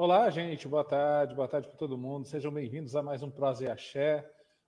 Olá, 0.00 0.30
gente, 0.30 0.68
boa 0.68 0.84
tarde, 0.84 1.34
boa 1.34 1.48
tarde 1.48 1.66
para 1.66 1.76
todo 1.76 1.98
mundo. 1.98 2.24
Sejam 2.24 2.52
bem-vindos 2.52 2.94
a 2.94 3.02
mais 3.02 3.20
um 3.20 3.28
Prosa 3.32 3.64
e 3.64 3.68
Axé. 3.68 4.24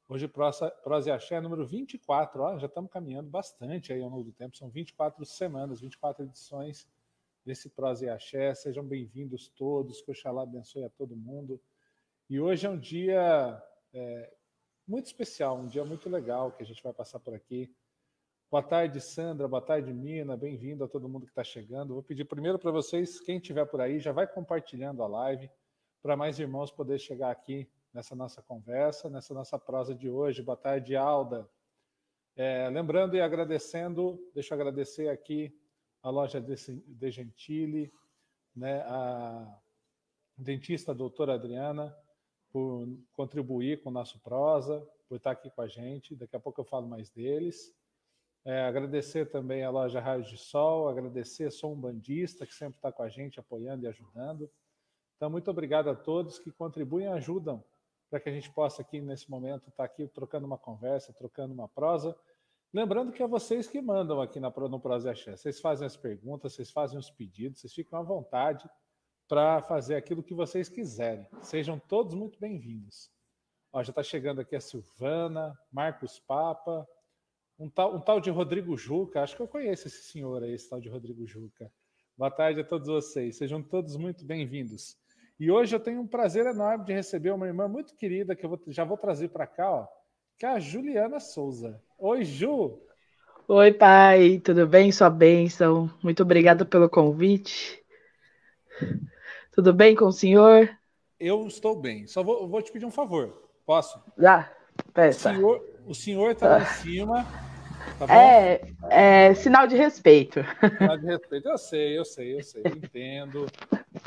Hoje, 0.08 0.26
Prosa, 0.26 0.72
e 1.06 1.10
Axé 1.12 1.40
número 1.40 1.64
24. 1.64 2.42
Ó, 2.42 2.58
já 2.58 2.66
estamos 2.66 2.90
caminhando 2.90 3.30
bastante 3.30 3.92
aí 3.92 4.02
ao 4.02 4.08
longo 4.08 4.24
do 4.24 4.32
tempo. 4.32 4.56
São 4.56 4.68
24 4.68 5.24
semanas, 5.24 5.80
24 5.80 6.24
edições 6.24 6.84
desse 7.46 7.70
Prosa 7.70 8.06
e 8.06 8.08
Axé. 8.08 8.52
Sejam 8.56 8.84
bem-vindos 8.84 9.48
todos, 9.50 10.02
que 10.02 10.10
Oxalá 10.10 10.42
abençoe 10.42 10.82
a 10.82 10.90
todo 10.90 11.14
mundo. 11.14 11.60
E 12.28 12.40
hoje 12.40 12.66
é 12.66 12.70
um 12.70 12.76
dia 12.76 13.62
é, 13.94 14.34
muito 14.84 15.06
especial, 15.06 15.60
um 15.60 15.68
dia 15.68 15.84
muito 15.84 16.10
legal 16.10 16.50
que 16.50 16.64
a 16.64 16.66
gente 16.66 16.82
vai 16.82 16.92
passar 16.92 17.20
por 17.20 17.34
aqui. 17.34 17.72
Boa 18.50 18.64
tarde, 18.64 19.00
Sandra. 19.00 19.46
Boa 19.46 19.62
tarde, 19.62 19.92
Mina. 19.92 20.36
Bem-vindo 20.36 20.82
a 20.82 20.88
todo 20.88 21.08
mundo 21.08 21.24
que 21.24 21.30
está 21.30 21.44
chegando. 21.44 21.94
Vou 21.94 22.02
pedir 22.02 22.24
primeiro 22.24 22.58
para 22.58 22.72
vocês, 22.72 23.20
quem 23.20 23.36
estiver 23.36 23.64
por 23.64 23.80
aí, 23.80 24.00
já 24.00 24.10
vai 24.10 24.26
compartilhando 24.26 25.04
a 25.04 25.06
live 25.06 25.48
para 26.02 26.16
mais 26.16 26.36
irmãos 26.36 26.72
poder 26.72 26.98
chegar 26.98 27.30
aqui 27.30 27.70
nessa 27.94 28.16
nossa 28.16 28.42
conversa, 28.42 29.08
nessa 29.08 29.32
nossa 29.32 29.56
prosa 29.56 29.94
de 29.94 30.10
hoje. 30.10 30.42
Boa 30.42 30.56
tarde, 30.56 30.96
Alda. 30.96 31.48
É, 32.34 32.68
lembrando 32.70 33.14
e 33.14 33.20
agradecendo, 33.20 34.18
deixa 34.34 34.52
eu 34.52 34.58
agradecer 34.60 35.08
aqui 35.08 35.56
a 36.02 36.10
loja 36.10 36.40
De 36.40 37.08
Gentili, 37.08 37.92
né, 38.52 38.80
a 38.80 39.60
dentista 40.36 40.90
a 40.90 40.94
doutora 40.94 41.34
Adriana, 41.34 41.96
por 42.50 42.88
contribuir 43.12 43.80
com 43.80 43.90
o 43.90 43.92
nosso 43.92 44.18
prosa, 44.18 44.84
por 45.08 45.18
estar 45.18 45.30
aqui 45.30 45.52
com 45.52 45.62
a 45.62 45.68
gente. 45.68 46.16
Daqui 46.16 46.34
a 46.34 46.40
pouco 46.40 46.60
eu 46.60 46.64
falo 46.64 46.88
mais 46.88 47.10
deles. 47.10 47.78
É, 48.44 48.62
agradecer 48.62 49.30
também 49.30 49.62
a 49.64 49.70
loja 49.70 50.00
Raios 50.00 50.28
de 50.28 50.38
Sol, 50.38 50.88
agradecer 50.88 51.50
Sou 51.50 51.72
um 51.74 51.80
Bandista, 51.80 52.46
que 52.46 52.54
sempre 52.54 52.78
está 52.78 52.90
com 52.90 53.02
a 53.02 53.08
gente, 53.08 53.38
apoiando 53.38 53.84
e 53.84 53.88
ajudando. 53.88 54.50
Então, 55.16 55.28
muito 55.28 55.50
obrigado 55.50 55.90
a 55.90 55.94
todos 55.94 56.38
que 56.38 56.50
contribuem 56.50 57.06
e 57.06 57.08
ajudam 57.08 57.62
para 58.08 58.18
que 58.18 58.28
a 58.28 58.32
gente 58.32 58.50
possa 58.50 58.82
aqui, 58.82 59.00
nesse 59.00 59.30
momento, 59.30 59.68
estar 59.68 59.76
tá 59.76 59.84
aqui 59.84 60.08
trocando 60.08 60.46
uma 60.46 60.58
conversa, 60.58 61.12
trocando 61.12 61.52
uma 61.52 61.68
prosa. 61.68 62.16
Lembrando 62.72 63.12
que 63.12 63.22
é 63.22 63.26
vocês 63.26 63.68
que 63.68 63.80
mandam 63.80 64.20
aqui 64.20 64.40
na, 64.40 64.50
no 64.50 64.80
Prosa 64.80 65.10
Axé. 65.10 65.36
Vocês 65.36 65.60
fazem 65.60 65.86
as 65.86 65.96
perguntas, 65.96 66.54
vocês 66.54 66.70
fazem 66.70 66.98
os 66.98 67.10
pedidos, 67.10 67.60
vocês 67.60 67.72
ficam 67.72 67.98
à 67.98 68.02
vontade 68.02 68.68
para 69.28 69.62
fazer 69.62 69.94
aquilo 69.94 70.22
que 70.22 70.34
vocês 70.34 70.68
quiserem. 70.68 71.26
Sejam 71.42 71.78
todos 71.78 72.14
muito 72.14 72.40
bem-vindos. 72.40 73.10
Já 73.74 73.90
está 73.90 74.02
chegando 74.02 74.40
aqui 74.40 74.56
a 74.56 74.60
Silvana, 74.60 75.56
Marcos 75.70 76.18
Papa, 76.18 76.88
um 77.60 77.68
tal, 77.68 77.94
um 77.94 78.00
tal 78.00 78.20
de 78.20 78.30
Rodrigo 78.30 78.74
Juca, 78.74 79.22
acho 79.22 79.36
que 79.36 79.42
eu 79.42 79.46
conheço 79.46 79.86
esse 79.86 80.02
senhor 80.04 80.42
aí, 80.42 80.54
esse 80.54 80.68
tal 80.68 80.80
de 80.80 80.88
Rodrigo 80.88 81.26
Juca. 81.26 81.70
Boa 82.16 82.30
tarde 82.30 82.60
a 82.60 82.64
todos 82.64 82.88
vocês, 82.88 83.36
sejam 83.36 83.62
todos 83.62 83.96
muito 83.96 84.24
bem-vindos. 84.24 84.96
E 85.38 85.50
hoje 85.50 85.76
eu 85.76 85.80
tenho 85.80 86.00
um 86.00 86.06
prazer 86.06 86.46
enorme 86.46 86.86
de 86.86 86.94
receber 86.94 87.32
uma 87.32 87.46
irmã 87.46 87.68
muito 87.68 87.94
querida 87.94 88.34
que 88.34 88.46
eu 88.46 88.48
vou, 88.48 88.60
já 88.68 88.82
vou 88.82 88.96
trazer 88.96 89.28
para 89.28 89.46
cá, 89.46 89.70
ó, 89.70 89.86
que 90.38 90.46
é 90.46 90.48
a 90.48 90.58
Juliana 90.58 91.20
Souza. 91.20 91.78
Oi, 91.98 92.24
Ju! 92.24 92.80
Oi, 93.46 93.72
pai, 93.74 94.38
tudo 94.38 94.66
bem? 94.66 94.90
Sua 94.90 95.10
bênção. 95.10 95.90
Muito 96.02 96.22
obrigada 96.22 96.64
pelo 96.64 96.88
convite. 96.88 97.84
Tudo 99.52 99.74
bem 99.74 99.94
com 99.94 100.06
o 100.06 100.12
senhor? 100.12 100.70
Eu 101.18 101.46
estou 101.46 101.78
bem. 101.78 102.06
Só 102.06 102.22
vou, 102.22 102.48
vou 102.48 102.62
te 102.62 102.72
pedir 102.72 102.86
um 102.86 102.90
favor. 102.90 103.50
Posso? 103.66 104.02
Já, 104.16 104.50
peça. 104.94 105.34
O 105.84 105.94
senhor 105.94 106.30
está 106.30 106.48
lá 106.48 106.62
em 106.62 106.66
cima 106.66 107.49
Tá 108.06 108.14
é, 108.14 108.62
é, 108.88 109.34
sinal 109.34 109.66
de 109.66 109.76
respeito. 109.76 110.40
Sinal 110.78 110.96
de 110.96 111.06
respeito, 111.06 111.48
eu 111.48 111.58
sei, 111.58 111.98
eu 111.98 112.04
sei, 112.04 112.34
eu 112.34 112.42
sei, 112.42 112.62
entendo. 112.64 113.46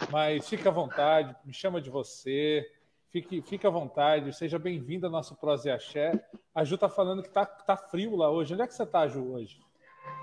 Mas 0.10 0.50
fique 0.50 0.68
à 0.68 0.72
vontade, 0.72 1.36
me 1.46 1.54
chama 1.54 1.80
de 1.80 1.92
você, 1.92 2.68
fique, 3.12 3.44
fique 3.44 3.68
à 3.68 3.70
vontade, 3.70 4.36
seja 4.36 4.58
bem-vindo 4.58 5.06
ao 5.06 5.12
nosso 5.12 5.36
Prosa 5.36 5.70
e 5.70 5.72
Axé. 5.72 6.12
A 6.56 6.64
Ju 6.64 6.76
tá 6.76 6.90
falando 6.90 7.22
que 7.22 7.30
tá, 7.30 7.46
tá 7.46 7.78
frio 7.78 8.16
lá 8.16 8.32
hoje. 8.32 8.56
Onde 8.56 8.64
é 8.64 8.68
que 8.68 8.74
você 8.74 8.84
tá, 8.84 9.08
Ju, 9.08 9.32
hoje? 9.32 9.60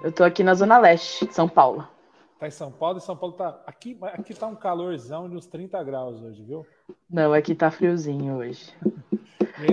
Eu 0.02 0.10
tô 0.10 0.24
aqui 0.24 0.42
na 0.42 0.54
Zona 0.54 0.76
Leste 0.76 1.26
de 1.26 1.34
São 1.34 1.48
Paulo. 1.48 1.86
Tá 2.40 2.48
em 2.48 2.50
São 2.50 2.72
Paulo 2.72 2.98
e 2.98 3.00
São 3.00 3.16
Paulo 3.16 3.36
tá. 3.36 3.60
Aqui, 3.64 3.96
aqui 4.02 4.34
tá 4.34 4.48
um 4.48 4.56
calorzão 4.56 5.30
de 5.30 5.36
uns 5.36 5.46
30 5.46 5.80
graus 5.84 6.20
hoje, 6.20 6.42
viu? 6.42 6.66
Não, 7.08 7.32
aqui 7.32 7.54
tá 7.54 7.70
friozinho 7.70 8.38
hoje. 8.38 8.74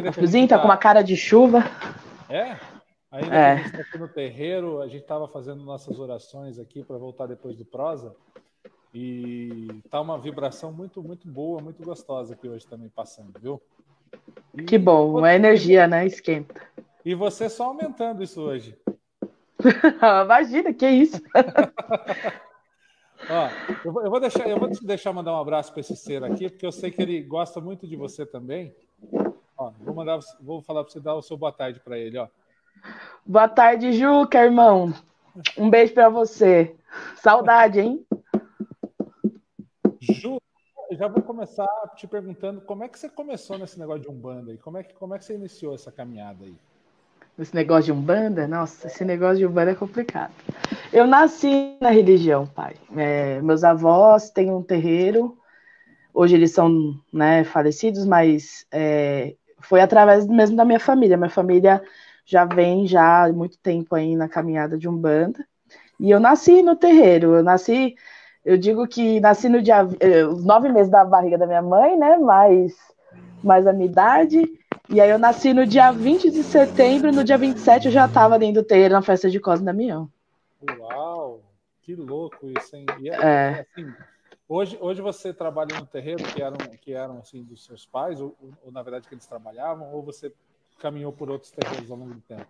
Tá 0.03 0.11
friozinho, 0.11 0.47
tá 0.49 0.59
com 0.59 0.65
uma 0.65 0.75
cara 0.75 1.01
de 1.01 1.15
chuva. 1.15 1.63
É? 2.29 2.57
Ainda 3.11 3.35
é. 3.35 3.51
a 3.51 3.55
gente 3.55 3.65
está 3.67 3.81
aqui 3.81 3.97
no 3.97 4.07
terreiro, 4.07 4.81
a 4.81 4.87
gente 4.87 5.01
estava 5.01 5.27
fazendo 5.27 5.63
nossas 5.63 5.97
orações 5.99 6.59
aqui 6.59 6.83
para 6.83 6.97
voltar 6.97 7.25
depois 7.27 7.55
do 7.55 7.63
prosa. 7.63 8.15
E 8.93 9.81
tá 9.89 10.01
uma 10.01 10.17
vibração 10.17 10.71
muito, 10.71 11.01
muito 11.03 11.27
boa, 11.27 11.61
muito 11.61 11.83
gostosa 11.83 12.33
aqui 12.33 12.47
hoje 12.47 12.65
também 12.65 12.89
passando, 12.89 13.39
viu? 13.39 13.61
E 14.53 14.63
que 14.63 14.77
bom, 14.77 15.17
uma 15.17 15.33
energia, 15.33 15.87
né? 15.87 16.05
Esquenta. 16.05 16.61
E 17.05 17.13
você 17.13 17.49
só 17.49 17.65
aumentando 17.65 18.23
isso 18.23 18.41
hoje. 18.41 18.77
Imagina, 20.25 20.73
que 20.73 20.87
isso. 20.87 21.21
Ó, 23.29 23.49
eu 23.83 23.91
vou, 23.91 24.03
eu 24.03 24.09
vou, 24.09 24.19
deixar, 24.19 24.47
eu 24.47 24.59
vou 24.59 24.69
te 24.69 24.85
deixar 24.85 25.11
mandar 25.11 25.33
um 25.33 25.39
abraço 25.39 25.71
para 25.71 25.79
esse 25.79 25.95
ser 25.95 26.23
aqui, 26.23 26.49
porque 26.49 26.65
eu 26.65 26.71
sei 26.71 26.91
que 26.91 27.01
ele 27.01 27.21
gosta 27.23 27.59
muito 27.59 27.87
de 27.87 27.95
você 27.95 28.25
também. 28.25 28.73
Ó, 29.57 29.71
vou 29.79 29.93
mandar, 29.93 30.19
vou 30.39 30.61
falar 30.61 30.83
para 30.83 30.93
você 30.93 30.99
dar 30.99 31.15
o 31.15 31.21
seu 31.21 31.35
boa 31.35 31.51
tarde 31.51 31.79
para 31.79 31.97
ele, 31.97 32.17
ó. 32.17 32.27
Boa 33.25 33.47
tarde, 33.47 33.91
Juca, 33.91 34.43
irmão. 34.43 34.93
Um 35.57 35.69
beijo 35.69 35.93
para 35.93 36.09
você. 36.09 36.75
Saudade, 37.15 37.79
hein? 37.79 38.05
Ju, 39.99 40.37
já 40.91 41.07
vou 41.07 41.21
começar 41.21 41.67
te 41.95 42.07
perguntando 42.07 42.61
como 42.61 42.83
é 42.83 42.87
que 42.87 42.97
você 42.97 43.09
começou 43.09 43.57
nesse 43.57 43.77
negócio 43.77 44.01
de 44.03 44.09
Umbanda 44.09 44.51
aí? 44.51 44.57
Como 44.57 44.77
é 44.77 44.83
que, 44.83 44.93
como 44.93 45.13
é 45.13 45.19
que 45.19 45.25
você 45.25 45.35
iniciou 45.35 45.75
essa 45.75 45.91
caminhada 45.91 46.45
aí? 46.45 46.55
Esse 47.37 47.53
negócio 47.53 47.83
de 47.85 47.91
Umbanda? 47.91 48.47
Nossa, 48.47 48.87
esse 48.87 49.05
negócio 49.05 49.37
de 49.37 49.45
Umbanda 49.45 49.71
é 49.71 49.75
complicado. 49.75 50.33
Eu 50.91 51.05
nasci 51.05 51.77
na 51.79 51.89
religião, 51.89 52.47
pai. 52.47 52.75
É, 52.95 53.41
meus 53.41 53.63
avós 53.63 54.31
têm 54.31 54.49
um 54.49 54.63
terreiro. 54.63 55.37
Hoje 56.13 56.35
eles 56.35 56.51
são 56.51 56.99
né, 57.13 57.43
falecidos, 57.43 58.05
mas 58.05 58.65
é, 58.71 59.35
foi 59.59 59.81
através 59.81 60.25
mesmo 60.25 60.55
da 60.55 60.65
minha 60.65 60.79
família. 60.79 61.17
Minha 61.17 61.29
família 61.29 61.83
já 62.27 62.43
vem 62.43 62.85
já 62.85 63.23
há 63.23 63.31
muito 63.31 63.57
tempo 63.57 63.95
aí 63.95 64.15
na 64.15 64.27
caminhada 64.27 64.77
de 64.77 64.87
Umbanda. 64.87 65.47
E 65.97 66.11
eu 66.11 66.19
nasci 66.19 66.61
no 66.61 66.75
terreiro, 66.75 67.35
eu 67.35 67.43
nasci, 67.43 67.95
eu 68.43 68.57
digo 68.57 68.85
que 68.85 69.19
nasci 69.21 69.47
no 69.47 69.61
dia, 69.61 69.87
eh, 69.99 70.25
os 70.25 70.43
nove 70.43 70.69
meses 70.69 70.91
da 70.91 71.05
barriga 71.05 71.37
da 71.37 71.47
minha 71.47 71.61
mãe, 71.61 71.97
né, 71.97 72.17
mais, 72.17 72.75
mais 73.41 73.65
a 73.65 73.73
minha 73.73 73.89
idade, 73.89 74.43
e 74.89 74.99
aí 75.01 75.09
eu 75.09 75.17
nasci 75.17 75.53
no 75.53 75.65
dia 75.65 75.91
20 75.91 76.29
de 76.29 76.43
setembro, 76.43 77.11
no 77.11 77.23
dia 77.23 77.37
27 77.37 77.85
eu 77.85 77.91
já 77.91 78.05
estava 78.05 78.37
dentro 78.37 78.61
do 78.61 78.67
terreiro 78.67 78.93
na 78.93 79.01
festa 79.01 79.29
de 79.29 79.39
Cosme 79.39 79.65
Damião. 79.65 80.09
Uau, 80.77 81.39
que 81.81 81.95
louco 81.95 82.49
isso, 82.49 82.75
hein? 82.75 82.85
E 82.99 83.09
é, 83.09 83.15
é. 83.15 83.59
Assim, 83.61 83.93
hoje, 84.49 84.77
hoje 84.81 85.01
você 85.01 85.33
trabalha 85.33 85.79
no 85.79 85.85
terreiro 85.85 86.23
que 86.25 86.41
eram, 86.41 86.57
que 86.81 86.93
eram 86.93 87.19
assim 87.19 87.41
dos 87.41 87.65
seus 87.65 87.85
pais, 87.85 88.19
ou, 88.19 88.35
ou 88.63 88.71
na 88.71 88.83
verdade 88.83 89.07
que 89.07 89.15
eles 89.15 89.25
trabalhavam, 89.25 89.91
ou 89.93 90.03
você 90.03 90.31
caminhou 90.79 91.11
por 91.11 91.29
outros 91.29 91.51
terreiros 91.51 91.89
ao 91.89 91.97
longo 91.97 92.13
do 92.13 92.21
tempo? 92.21 92.47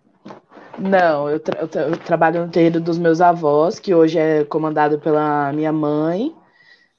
Não, 0.77 1.29
eu, 1.29 1.39
tra 1.39 1.61
eu, 1.61 1.67
tra 1.67 1.81
eu, 1.83 1.97
trabalho 1.97 2.45
no 2.45 2.51
terreiro 2.51 2.79
dos 2.79 2.97
meus 2.97 3.21
avós, 3.21 3.79
que 3.79 3.95
hoje 3.95 4.19
é 4.19 4.43
comandado 4.45 4.99
pela 4.99 5.51
minha 5.53 5.71
mãe, 5.71 6.35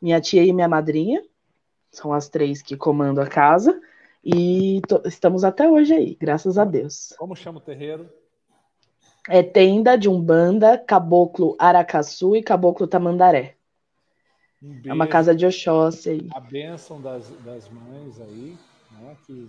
minha 0.00 0.20
tia 0.20 0.44
e 0.44 0.52
minha 0.52 0.68
madrinha. 0.68 1.22
São 1.90 2.12
as 2.12 2.28
três 2.28 2.60
que 2.60 2.76
comandam 2.76 3.22
a 3.22 3.28
casa. 3.28 3.80
E 4.24 4.82
estamos 5.04 5.44
até 5.44 5.68
hoje 5.68 5.94
aí, 5.94 6.16
graças 6.20 6.58
a 6.58 6.64
Deus. 6.64 7.14
Como 7.16 7.36
chama 7.36 7.58
o 7.58 7.62
terreiro? 7.62 8.08
É 9.28 9.42
Tenda 9.42 9.96
de 9.96 10.08
Umbanda, 10.08 10.78
Caboclo 10.78 11.54
Aracaçu 11.58 12.34
e 12.34 12.42
Caboclo 12.42 12.86
Tamandaré. 12.86 13.56
Um 14.62 14.80
é 14.84 14.92
uma 14.92 15.06
casa 15.06 15.34
de 15.34 15.46
Oxóssi 15.46 16.10
aí. 16.10 16.28
A 16.34 16.40
bênção 16.40 17.00
das, 17.00 17.28
das 17.44 17.68
mães 17.68 18.20
aí, 18.20 18.56
né, 18.90 19.16
que 19.24 19.48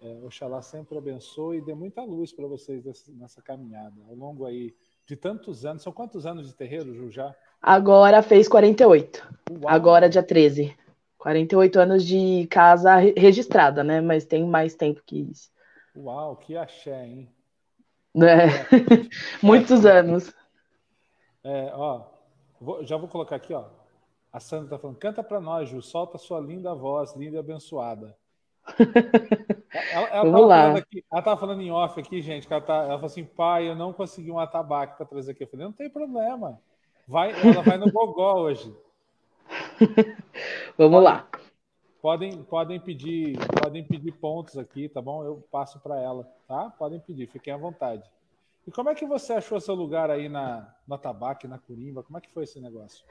é, 0.00 0.20
Oxalá 0.24 0.60
sempre 0.60 0.98
abençoe 0.98 1.58
e 1.58 1.62
dê 1.62 1.74
muita 1.74 2.02
luz 2.02 2.32
para 2.32 2.46
vocês 2.46 2.84
nessa 3.08 3.40
caminhada. 3.40 3.94
Ao 4.08 4.14
longo 4.14 4.44
aí 4.44 4.74
de 5.06 5.16
tantos 5.16 5.64
anos, 5.64 5.82
são 5.82 5.92
quantos 5.92 6.26
anos 6.26 6.46
de 6.46 6.54
terreiro, 6.54 6.94
Ju, 6.94 7.10
já? 7.10 7.34
Agora 7.62 8.22
fez 8.22 8.48
48. 8.48 9.26
Uau. 9.50 9.60
Agora, 9.66 10.08
dia 10.08 10.22
13. 10.22 10.76
48 11.18 11.80
anos 11.80 12.04
de 12.04 12.46
casa 12.50 12.96
registrada, 12.96 13.82
né? 13.82 14.00
Mas 14.00 14.24
tem 14.24 14.44
mais 14.44 14.74
tempo 14.74 15.02
que 15.04 15.20
isso. 15.20 15.50
Uau, 15.96 16.36
que 16.36 16.56
axé, 16.56 17.06
hein? 17.06 17.28
É. 18.16 18.46
Muitos 19.42 19.84
é. 19.84 19.98
anos. 19.98 20.32
É, 21.42 21.72
ó, 21.74 22.04
vou, 22.60 22.84
já 22.84 22.96
vou 22.96 23.08
colocar 23.08 23.36
aqui, 23.36 23.54
ó. 23.54 23.64
A 24.32 24.40
Sandra 24.40 24.70
tá 24.70 24.78
falando, 24.78 24.98
canta 24.98 25.22
para 25.22 25.40
nós, 25.40 25.68
Ju, 25.68 25.80
solta 25.80 26.18
sua 26.18 26.38
linda 26.40 26.74
voz, 26.74 27.16
linda 27.16 27.36
e 27.36 27.40
abençoada. 27.40 28.16
Ela, 29.92 30.08
ela, 30.08 30.30
Vamos 30.30 30.48
lá. 30.48 30.76
Aqui, 30.76 31.04
ela 31.12 31.22
tava 31.22 31.40
falando 31.40 31.60
em 31.60 31.70
off 31.70 32.00
aqui, 32.00 32.22
gente, 32.22 32.50
ela, 32.50 32.60
tá, 32.60 32.76
ela 32.76 32.94
falou 32.94 33.06
assim, 33.06 33.24
pai, 33.24 33.68
eu 33.68 33.74
não 33.74 33.92
consegui 33.92 34.30
um 34.30 34.38
atabaque 34.38 34.96
para 34.96 35.06
trazer 35.06 35.32
aqui. 35.32 35.44
Eu 35.44 35.48
falei, 35.48 35.66
não 35.66 35.72
tem 35.72 35.90
problema. 35.90 36.60
Vai, 37.06 37.30
ela 37.32 37.62
vai 37.62 37.76
no 37.78 37.90
gogó 37.90 38.40
hoje. 38.40 38.74
Vamos 40.76 41.02
lá. 41.02 41.26
podem, 42.00 42.42
podem, 42.44 42.80
pedir, 42.80 43.38
podem 43.62 43.84
pedir 43.84 44.12
pontos 44.12 44.58
aqui, 44.58 44.88
tá 44.88 45.00
bom? 45.00 45.24
Eu 45.24 45.46
passo 45.50 45.78
para 45.80 46.00
ela, 46.00 46.26
tá? 46.48 46.70
Podem 46.78 46.98
pedir, 47.00 47.28
fiquem 47.28 47.52
à 47.52 47.56
vontade. 47.56 48.02
E 48.66 48.70
como 48.70 48.90
é 48.90 48.94
que 48.94 49.06
você 49.06 49.34
achou 49.34 49.60
seu 49.60 49.74
lugar 49.74 50.10
aí 50.10 50.28
na, 50.28 50.74
na 50.88 50.98
Tabaque, 50.98 51.46
na 51.46 51.58
Curimba? 51.58 52.02
Como 52.02 52.18
é 52.18 52.20
que 52.20 52.32
foi 52.32 52.44
esse 52.44 52.60
negócio? 52.60 53.04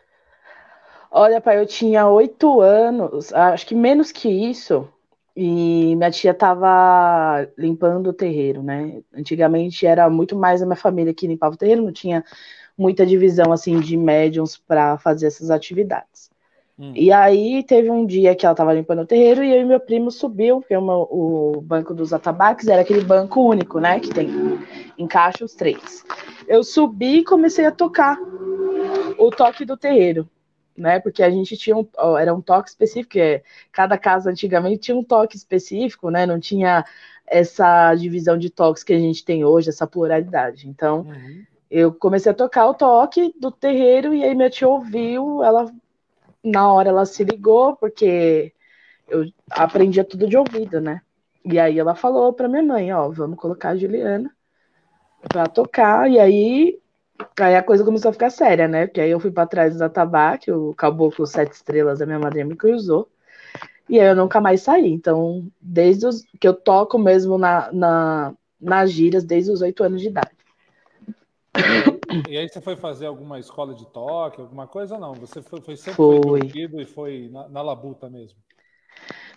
Olha, 1.09 1.39
pai, 1.39 1.57
eu 1.59 1.65
tinha 1.65 2.07
oito 2.09 2.59
anos, 2.59 3.31
acho 3.31 3.65
que 3.67 3.75
menos 3.75 4.11
que 4.11 4.27
isso, 4.27 4.91
e 5.35 5.95
minha 5.95 6.09
tia 6.09 6.31
estava 6.31 7.47
limpando 7.57 8.07
o 8.07 8.13
terreiro, 8.13 8.63
né? 8.63 9.01
Antigamente 9.13 9.85
era 9.85 10.09
muito 10.09 10.35
mais 10.35 10.61
a 10.61 10.65
minha 10.65 10.77
família 10.77 11.13
que 11.13 11.27
limpava 11.27 11.55
o 11.55 11.57
terreiro, 11.57 11.83
não 11.83 11.91
tinha 11.91 12.23
muita 12.77 13.05
divisão 13.05 13.51
assim 13.51 13.79
de 13.79 13.97
médiums 13.97 14.57
para 14.57 14.97
fazer 14.97 15.27
essas 15.27 15.49
atividades. 15.49 16.29
Hum. 16.77 16.91
E 16.93 17.11
aí 17.11 17.63
teve 17.63 17.89
um 17.89 18.05
dia 18.05 18.35
que 18.35 18.45
ela 18.45 18.53
estava 18.53 18.73
limpando 18.73 19.01
o 19.01 19.05
terreiro 19.05 19.43
e 19.43 19.51
eu 19.51 19.61
e 19.61 19.65
meu 19.65 19.79
primo 19.79 20.11
subiu, 20.11 20.59
porque 20.59 20.75
uma, 20.75 20.95
o 20.97 21.61
banco 21.61 21.93
dos 21.93 22.13
atabaques 22.13 22.67
era 22.67 22.81
aquele 22.81 23.03
banco 23.03 23.41
único, 23.41 23.79
né? 23.79 23.99
Que 23.99 24.09
tem 24.09 24.29
encaixa 24.97 25.43
os 25.43 25.53
três. 25.53 26.05
Eu 26.47 26.63
subi 26.63 27.19
e 27.19 27.23
comecei 27.23 27.65
a 27.65 27.71
tocar 27.71 28.17
o 29.17 29.29
toque 29.31 29.65
do 29.65 29.77
terreiro, 29.77 30.29
né? 30.77 30.99
Porque 30.99 31.23
a 31.23 31.29
gente 31.29 31.55
tinha 31.57 31.75
um, 31.75 31.87
era 32.17 32.33
um 32.33 32.41
toque 32.41 32.69
específico, 32.69 33.17
é, 33.17 33.41
cada 33.71 33.97
casa 33.97 34.29
antigamente 34.29 34.79
tinha 34.79 34.97
um 34.97 35.03
toque 35.03 35.35
específico, 35.35 36.09
né? 36.09 36.25
Não 36.25 36.39
tinha 36.39 36.85
essa 37.25 37.93
divisão 37.95 38.37
de 38.37 38.49
toques 38.49 38.83
que 38.83 38.93
a 38.93 38.99
gente 38.99 39.23
tem 39.23 39.43
hoje, 39.43 39.69
essa 39.69 39.87
pluralidade. 39.87 40.67
Então, 40.67 41.01
uhum. 41.01 41.43
eu 41.71 41.93
comecei 41.93 42.31
a 42.31 42.35
tocar 42.35 42.67
o 42.67 42.73
toque 42.73 43.33
do 43.39 43.51
terreiro 43.51 44.13
e 44.13 44.23
aí 44.23 44.35
minha 44.35 44.49
tia 44.49 44.67
ouviu, 44.67 45.43
ela 45.43 45.71
na 46.43 46.71
hora 46.71 46.89
ela 46.89 47.05
se 47.05 47.23
ligou, 47.23 47.75
porque 47.75 48.53
eu 49.07 49.25
aprendia 49.49 50.03
tudo 50.03 50.27
de 50.27 50.37
ouvido, 50.37 50.79
né? 50.79 51.01
E 51.43 51.59
aí 51.59 51.79
ela 51.79 51.95
falou 51.95 52.33
para 52.33 52.47
minha 52.47 52.63
mãe, 52.63 52.91
ó, 52.93 53.09
vamos 53.09 53.37
colocar 53.37 53.69
a 53.69 53.75
Juliana 53.75 54.31
para 55.27 55.47
tocar, 55.47 56.09
e 56.09 56.19
aí 56.19 56.79
aí 57.39 57.55
a 57.55 57.63
coisa 57.63 57.83
começou 57.83 58.09
a 58.09 58.13
ficar 58.13 58.29
séria, 58.29 58.67
né? 58.67 58.87
Porque 58.87 59.01
aí 59.01 59.11
eu 59.11 59.19
fui 59.19 59.31
para 59.31 59.47
trás 59.47 59.77
do 59.77 59.83
atabaque, 59.83 60.51
o 60.51 60.73
caboclo 60.73 61.25
sete 61.25 61.53
estrelas 61.53 61.99
da 61.99 62.05
minha 62.05 62.19
madrinha 62.19 62.45
me 62.45 62.55
cruzou, 62.55 63.09
e 63.89 63.99
aí 63.99 64.07
eu 64.07 64.15
nunca 64.15 64.41
mais 64.41 64.61
saí. 64.61 64.91
Então, 64.91 65.47
desde 65.61 66.07
os, 66.07 66.23
que 66.39 66.47
eu 66.47 66.53
toco 66.53 66.97
mesmo 66.97 67.37
na, 67.37 67.71
na, 67.71 68.33
nas 68.59 68.91
gírias, 68.91 69.23
desde 69.23 69.51
os 69.51 69.61
oito 69.61 69.83
anos 69.83 70.01
de 70.01 70.07
idade. 70.07 70.35
E 72.29 72.37
aí 72.37 72.47
você 72.47 72.61
foi 72.61 72.75
fazer 72.75 73.05
alguma 73.05 73.39
escola 73.39 73.73
de 73.73 73.85
toque, 73.87 74.41
alguma 74.41 74.67
coisa 74.67 74.95
ou 74.95 75.01
não? 75.01 75.13
Você 75.15 75.41
foi, 75.41 75.61
foi 75.61 75.75
sempre 75.75 75.95
foi. 75.95 76.51
e 76.53 76.85
foi 76.85 77.29
na, 77.31 77.47
na, 77.49 77.61
labuta 77.61 78.09
mesmo? 78.09 78.37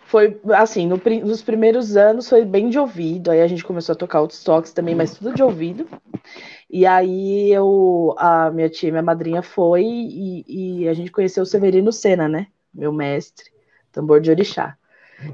Foi 0.05 0.39
assim, 0.53 0.87
no, 0.87 0.99
nos 1.25 1.41
primeiros 1.41 1.95
anos 1.95 2.27
foi 2.27 2.45
bem 2.45 2.69
de 2.69 2.79
ouvido, 2.79 3.31
aí 3.31 3.41
a 3.41 3.47
gente 3.47 3.63
começou 3.63 3.93
a 3.93 3.97
tocar 3.97 4.21
outros 4.21 4.43
toques 4.43 4.73
também, 4.73 4.95
mas 4.95 5.17
tudo 5.17 5.33
de 5.33 5.43
ouvido. 5.43 5.87
E 6.69 6.85
aí 6.85 7.51
eu, 7.51 8.13
a 8.17 8.51
minha 8.51 8.69
tia, 8.69 8.91
minha 8.91 9.01
madrinha 9.01 9.41
foi 9.41 9.83
e, 9.83 10.81
e 10.83 10.87
a 10.87 10.93
gente 10.93 11.11
conheceu 11.11 11.43
o 11.43 11.45
Severino 11.45 11.91
Sena, 11.91 12.27
né? 12.27 12.47
Meu 12.73 12.93
mestre, 12.93 13.51
tambor 13.91 14.21
de 14.21 14.29
orixá. 14.29 14.77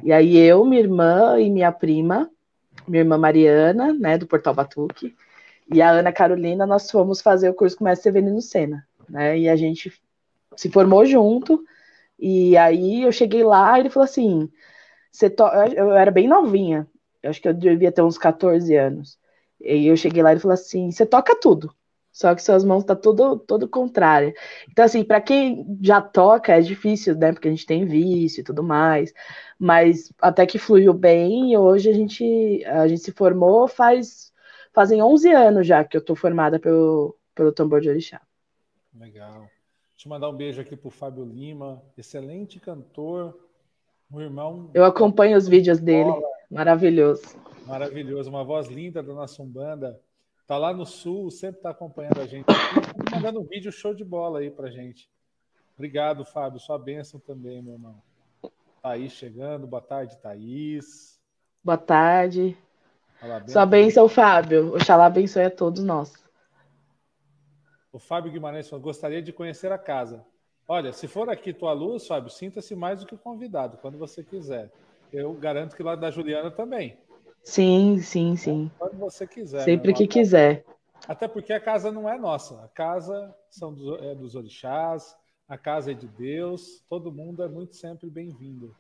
E 0.02 0.14
aí 0.14 0.38
eu, 0.38 0.64
minha 0.66 0.82
irmã 0.82 1.40
e 1.40 1.50
minha 1.50 1.72
prima, 1.72 2.30
minha 2.88 3.02
irmã 3.02 3.18
Mariana, 3.18 3.94
né, 3.94 4.18
do 4.18 4.26
Portal 4.28 4.54
Batuque, 4.54 5.16
e 5.72 5.82
a 5.82 5.92
Ana 5.92 6.12
Carolina, 6.12 6.66
nós 6.66 6.90
fomos 6.90 7.22
fazer 7.22 7.50
o 7.50 7.54
curso 7.54 7.78
com 7.78 7.84
o 7.84 7.88
mestre 7.88 8.04
Severino 8.04 8.42
Sena, 8.42 8.88
né? 9.10 9.38
E 9.38 9.50
a 9.50 9.56
gente 9.56 9.92
se 10.56 10.70
formou 10.70 11.06
junto. 11.06 11.64
E 12.20 12.56
aí 12.58 13.04
eu 13.04 13.12
cheguei 13.12 13.44
lá 13.44 13.78
e 13.78 13.82
ele 13.82 13.90
falou 13.90 14.06
assim: 14.06 14.50
você 15.12 15.34
eu 15.76 15.92
era 15.94 16.12
bem 16.12 16.28
novinha, 16.28 16.88
eu 17.22 17.30
acho 17.30 17.42
que 17.42 17.48
eu 17.48 17.54
devia 17.54 17.92
ter 17.92 18.04
uns 18.04 18.18
14 18.18 18.76
anos. 18.76 19.18
E 19.66 19.88
eu 19.88 19.98
cheguei 19.98 20.22
lá 20.24 20.32
e 20.32 20.34
ele 20.34 20.40
falou 20.40 20.54
assim: 20.54 20.92
você 20.92 21.06
toca 21.06 21.40
tudo, 21.40 21.74
só 22.12 22.34
que 22.36 22.44
suas 22.44 22.64
mãos 22.64 22.84
tá 22.84 22.96
tudo 22.96 23.40
todo 23.40 23.68
contrário. 23.68 24.34
Então 24.72 24.86
assim, 24.86 25.04
para 25.04 25.22
quem 25.22 25.66
já 25.82 26.02
toca 26.02 26.54
é 26.54 26.62
difícil, 26.62 27.16
né? 27.16 27.34
Porque 27.34 27.48
a 27.48 27.52
gente 27.52 27.66
tem 27.66 27.86
vício 27.86 28.42
e 28.42 28.44
tudo 28.44 28.64
mais. 28.64 29.14
Mas 29.60 30.14
até 30.22 30.46
que 30.46 30.60
fluiu 30.60 30.94
bem 30.94 31.54
e 31.54 31.58
hoje 31.58 31.90
a 31.90 31.94
gente 31.94 32.64
a 32.66 32.88
gente 32.88 33.02
se 33.02 33.12
formou 33.12 33.68
faz 33.68 34.34
Fazem 34.76 35.02
11 35.02 35.32
anos 35.32 35.66
já 35.66 35.86
que 35.86 35.96
eu 35.96 36.04
tô 36.04 36.16
formada 36.16 36.60
pelo, 36.60 37.16
pelo 37.34 37.54
tambor 37.54 37.80
de 37.80 37.88
orixá. 37.88 38.22
Legal. 38.94 39.50
Deixa 39.94 40.06
eu 40.06 40.10
mandar 40.10 40.30
um 40.30 40.36
beijo 40.36 40.60
aqui 40.60 40.76
pro 40.76 40.90
Fábio 40.90 41.24
Lima, 41.24 41.82
excelente 41.98 42.60
cantor, 42.60 43.40
o 44.12 44.20
irmão. 44.20 44.70
Eu 44.74 44.84
acompanho 44.84 45.38
os 45.38 45.48
vídeos 45.48 45.80
dele, 45.80 46.12
maravilhoso. 46.50 47.24
Maravilhoso, 47.66 48.30
uma 48.30 48.44
voz 48.44 48.68
linda 48.68 49.02
da 49.02 49.14
nossa 49.14 49.42
Umbanda. 49.42 50.00
Tá 50.48 50.58
lá 50.58 50.72
no 50.72 50.86
sul, 50.86 51.32
sempre 51.32 51.62
tá 51.62 51.72
acompanhando 51.72 52.22
a 52.22 52.26
gente. 52.26 52.46
Aqui, 52.50 53.16
mandando 53.16 53.42
um 53.42 53.44
vídeo 53.44 53.72
show 53.72 53.94
de 53.94 54.04
bola 54.04 54.40
aí 54.40 54.52
pra 54.52 54.70
gente. 54.70 55.10
Obrigado, 55.76 56.24
Fábio. 56.24 56.60
Sua 56.60 56.78
bênção 56.78 57.20
também, 57.20 57.62
meu 57.62 57.74
irmão. 57.74 57.96
Thaís 58.82 59.12
chegando. 59.14 59.66
Boa 59.66 59.82
tarde, 59.82 60.16
Thaís. 60.18 61.20
Boa 61.64 61.78
tarde. 61.78 62.56
Sua 63.48 63.66
bênção, 63.66 64.08
Fábio. 64.08 64.76
Oxalá 64.76 65.08
abençoe 65.08 65.46
a 65.46 65.50
todos 65.50 65.84
nós. 65.84 66.14
O 67.92 67.98
Fábio 67.98 68.32
Guimarães 68.32 68.70
falou, 68.70 68.84
gostaria 68.84 69.22
de 69.22 69.34
conhecer 69.34 69.72
a 69.72 69.78
casa. 69.78 70.24
Olha, 70.68 70.94
se 70.94 71.08
for 71.08 71.30
aqui 71.30 71.54
tua 71.54 71.74
luz, 71.74 72.06
Fábio, 72.06 72.30
sinta-se 72.30 72.76
mais 72.76 73.00
do 73.00 73.08
que 73.08 73.18
convidado, 73.18 73.78
quando 73.78 73.98
você 73.98 74.24
quiser. 74.24 74.72
Eu 75.16 75.34
garanto 75.34 75.76
que 75.76 75.84
lá 75.84 75.96
da 75.96 76.12
Juliana 76.12 76.52
também. 76.52 76.98
Sim, 77.44 78.00
sim, 78.00 78.36
sim. 78.36 78.72
Quando 78.78 78.98
você 78.98 79.26
quiser. 79.26 79.62
Sempre 79.62 79.92
né? 79.92 79.98
que 79.98 80.08
quiser. 80.08 80.66
Até 81.08 81.28
porque 81.28 81.54
a 81.54 81.60
casa 81.60 81.92
não 81.92 82.10
é 82.10 82.18
nossa. 82.18 82.64
A 82.64 82.68
casa 82.68 83.34
são 83.50 83.74
dos, 83.74 84.02
é 84.02 84.16
dos 84.16 84.36
orixás, 84.36 85.16
a 85.48 85.58
casa 85.58 85.92
é 85.92 85.94
de 85.94 86.08
Deus. 86.08 86.84
Todo 86.90 87.12
mundo 87.12 87.44
é 87.44 87.48
muito 87.48 87.76
sempre 87.76 88.10
bem-vindo. 88.10 88.76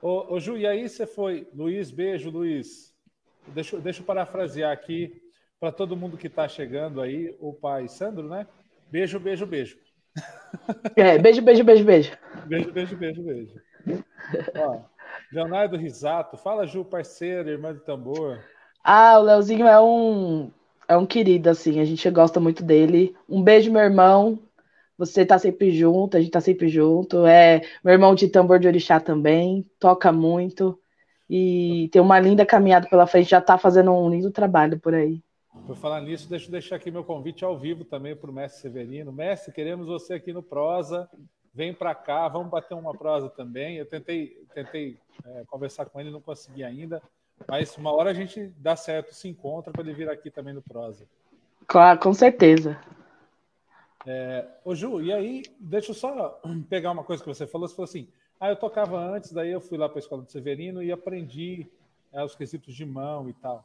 Ô, 0.00 0.34
ô 0.34 0.40
Ju, 0.40 0.56
e 0.56 0.66
aí 0.66 0.88
você 0.88 1.06
foi. 1.06 1.48
Luiz, 1.52 1.90
beijo, 1.90 2.30
Luiz. 2.30 2.94
Deixa, 3.48 3.78
deixa 3.78 4.02
eu 4.02 4.06
parafrasear 4.06 4.72
aqui 4.72 5.20
para 5.58 5.72
todo 5.72 5.96
mundo 5.96 6.16
que 6.16 6.26
está 6.26 6.48
chegando 6.48 7.00
aí, 7.00 7.36
o 7.40 7.52
pai 7.52 7.88
Sandro, 7.88 8.28
né? 8.28 8.46
Beijo, 8.90 9.18
beijo, 9.18 9.46
beijo. 9.46 9.78
É, 10.96 11.18
beijo, 11.18 11.42
beijo, 11.42 11.64
beijo, 11.64 11.84
beijo. 11.84 12.18
Beijo, 12.46 12.72
beijo, 12.72 12.96
beijo, 12.96 13.22
beijo. 13.22 13.54
Ó, 14.56 14.80
Leonardo 15.32 15.76
Risato, 15.76 16.36
fala 16.36 16.66
Ju, 16.66 16.84
parceiro, 16.84 17.48
irmã 17.48 17.74
de 17.74 17.80
tambor. 17.80 18.38
Ah, 18.84 19.18
o 19.18 19.22
Leozinho 19.22 19.66
é 19.66 19.80
um 19.80 20.50
é 20.88 20.96
um 20.96 21.04
querido, 21.04 21.50
assim, 21.50 21.80
a 21.80 21.84
gente 21.84 22.08
gosta 22.10 22.38
muito 22.38 22.62
dele. 22.62 23.14
Um 23.28 23.42
beijo, 23.42 23.72
meu 23.72 23.82
irmão. 23.82 24.38
Você 24.96 25.26
tá 25.26 25.38
sempre 25.38 25.72
junto, 25.72 26.16
a 26.16 26.20
gente 26.20 26.30
tá 26.30 26.40
sempre 26.40 26.68
junto. 26.68 27.26
É 27.26 27.60
meu 27.84 27.92
irmão 27.92 28.14
de 28.14 28.28
tambor 28.28 28.58
de 28.58 28.68
orixá 28.68 28.98
também, 28.98 29.68
toca 29.78 30.10
muito 30.12 30.78
e 31.28 31.88
tem 31.92 32.00
uma 32.00 32.18
linda 32.20 32.46
caminhada 32.46 32.88
pela 32.88 33.06
frente, 33.06 33.30
já 33.30 33.40
tá 33.40 33.58
fazendo 33.58 33.92
um 33.92 34.08
lindo 34.08 34.30
trabalho 34.30 34.78
por 34.78 34.94
aí. 34.94 35.20
Por 35.66 35.76
falar 35.76 36.00
nisso, 36.00 36.28
deixa 36.30 36.46
eu 36.46 36.52
deixar 36.52 36.76
aqui 36.76 36.90
meu 36.90 37.02
convite 37.02 37.44
ao 37.44 37.58
vivo 37.58 37.84
também 37.84 38.14
para 38.14 38.30
o 38.30 38.32
mestre 38.32 38.62
Severino. 38.62 39.12
Mestre, 39.12 39.52
queremos 39.52 39.88
você 39.88 40.14
aqui 40.14 40.32
no 40.32 40.42
Prosa. 40.42 41.08
Vem 41.56 41.72
para 41.72 41.94
cá, 41.94 42.28
vamos 42.28 42.50
bater 42.50 42.74
uma 42.74 42.92
prosa 42.92 43.30
também. 43.30 43.78
Eu 43.78 43.86
tentei, 43.86 44.46
tentei 44.52 44.98
é, 45.24 45.42
conversar 45.46 45.86
com 45.86 45.98
ele, 45.98 46.10
não 46.10 46.20
consegui 46.20 46.62
ainda. 46.62 47.02
Mas 47.48 47.74
uma 47.78 47.90
hora 47.90 48.10
a 48.10 48.12
gente 48.12 48.52
dá 48.58 48.76
certo, 48.76 49.14
se 49.14 49.26
encontra 49.26 49.72
para 49.72 49.80
ele 49.80 49.94
vir 49.94 50.10
aqui 50.10 50.30
também 50.30 50.52
no 50.52 50.60
Prosa. 50.60 51.06
Claro, 51.66 51.98
com 51.98 52.12
certeza. 52.12 52.78
É, 54.06 54.46
ô 54.66 54.74
Ju, 54.74 55.00
e 55.00 55.10
aí, 55.10 55.44
deixa 55.58 55.92
eu 55.92 55.94
só 55.94 56.38
pegar 56.68 56.90
uma 56.90 57.02
coisa 57.02 57.22
que 57.22 57.28
você 57.28 57.46
falou. 57.46 57.66
Você 57.66 57.74
falou 57.74 57.88
assim: 57.88 58.06
ah, 58.38 58.50
eu 58.50 58.56
tocava 58.56 58.98
antes, 58.98 59.32
daí 59.32 59.50
eu 59.50 59.60
fui 59.62 59.78
lá 59.78 59.88
para 59.88 59.96
a 59.96 60.00
escola 60.00 60.24
de 60.24 60.32
Severino 60.32 60.82
e 60.82 60.92
aprendi 60.92 61.66
é, 62.12 62.22
os 62.22 62.36
quesitos 62.36 62.74
de 62.74 62.84
mão 62.84 63.30
e 63.30 63.32
tal. 63.32 63.64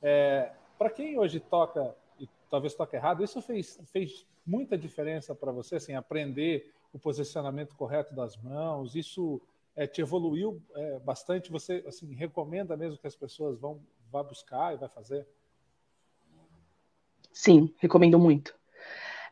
É, 0.00 0.52
para 0.78 0.90
quem 0.90 1.18
hoje 1.18 1.40
toca, 1.40 1.92
e 2.20 2.28
talvez 2.48 2.72
toque 2.72 2.94
errado, 2.94 3.24
isso 3.24 3.42
fez, 3.42 3.80
fez 3.86 4.24
muita 4.46 4.78
diferença 4.78 5.34
para 5.34 5.50
você, 5.50 5.74
assim, 5.74 5.96
aprender 5.96 6.72
o 6.92 6.98
posicionamento 6.98 7.74
correto 7.74 8.14
das 8.14 8.36
mãos, 8.36 8.94
isso 8.94 9.40
é, 9.74 9.86
te 9.86 10.00
evoluiu 10.00 10.62
é, 10.74 10.98
bastante, 11.00 11.50
você 11.50 11.82
assim, 11.86 12.14
recomenda 12.14 12.76
mesmo 12.76 12.98
que 12.98 13.06
as 13.06 13.16
pessoas 13.16 13.58
vão 13.58 13.80
vá 14.10 14.22
buscar 14.22 14.74
e 14.74 14.76
vai 14.76 14.88
fazer? 14.88 15.26
Sim, 17.32 17.74
recomendo 17.78 18.18
muito 18.18 18.54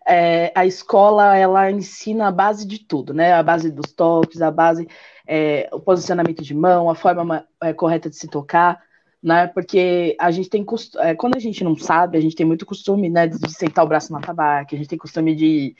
é, 0.06 0.52
a 0.54 0.66
escola 0.66 1.36
ela 1.36 1.70
ensina 1.70 2.28
a 2.28 2.32
base 2.32 2.66
de 2.66 2.78
tudo, 2.80 3.14
né? 3.14 3.32
A 3.32 3.42
base 3.42 3.70
dos 3.70 3.92
toques, 3.92 4.42
a 4.42 4.50
base, 4.50 4.88
é, 5.26 5.68
o 5.72 5.80
posicionamento 5.80 6.42
de 6.42 6.54
mão, 6.54 6.90
a 6.90 6.94
forma 6.94 7.46
é, 7.62 7.72
correta 7.72 8.08
de 8.10 8.16
se 8.16 8.28
tocar, 8.28 8.82
né? 9.22 9.46
Porque 9.46 10.16
a 10.18 10.30
gente 10.30 10.48
tem 10.48 10.66
é, 10.98 11.14
quando 11.14 11.36
a 11.36 11.38
gente 11.38 11.62
não 11.62 11.76
sabe, 11.76 12.18
a 12.18 12.20
gente 12.20 12.34
tem 12.34 12.46
muito 12.46 12.66
costume, 12.66 13.08
né, 13.08 13.26
de 13.28 13.50
sentar 13.52 13.84
o 13.84 13.88
braço 13.88 14.12
na 14.12 14.20
tabaca, 14.20 14.74
a 14.74 14.78
gente 14.78 14.88
tem 14.88 14.98
costume 14.98 15.34
de 15.34 15.76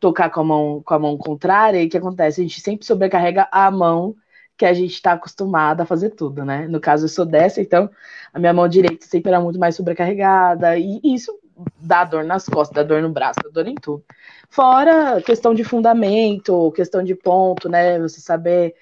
tocar 0.00 0.30
com 0.30 0.40
a 0.40 0.44
mão, 0.44 0.82
com 0.84 0.94
a 0.94 0.98
mão 0.98 1.16
contrária, 1.16 1.82
e 1.82 1.86
o 1.86 1.90
que 1.90 1.98
acontece? 1.98 2.40
A 2.40 2.44
gente 2.44 2.60
sempre 2.60 2.86
sobrecarrega 2.86 3.48
a 3.52 3.70
mão 3.70 4.16
que 4.56 4.64
a 4.66 4.74
gente 4.74 4.92
está 4.92 5.12
acostumado 5.12 5.82
a 5.82 5.86
fazer 5.86 6.10
tudo, 6.10 6.44
né? 6.44 6.66
No 6.68 6.80
caso, 6.80 7.04
eu 7.04 7.08
sou 7.08 7.24
dessa, 7.24 7.60
então 7.60 7.90
a 8.32 8.38
minha 8.38 8.52
mão 8.52 8.68
direita 8.68 9.06
sempre 9.06 9.30
era 9.30 9.40
muito 9.40 9.58
mais 9.58 9.76
sobrecarregada, 9.76 10.76
e 10.78 11.00
isso 11.04 11.38
dá 11.78 12.04
dor 12.04 12.24
nas 12.24 12.46
costas, 12.46 12.74
dá 12.76 12.82
dor 12.82 13.02
no 13.02 13.10
braço, 13.10 13.40
dá 13.44 13.50
dor 13.50 13.66
em 13.68 13.74
tudo. 13.74 14.04
Fora 14.48 15.22
questão 15.22 15.54
de 15.54 15.64
fundamento, 15.64 16.72
questão 16.72 17.02
de 17.02 17.14
ponto, 17.14 17.68
né? 17.68 17.98
Você 18.00 18.20
saber 18.20 18.74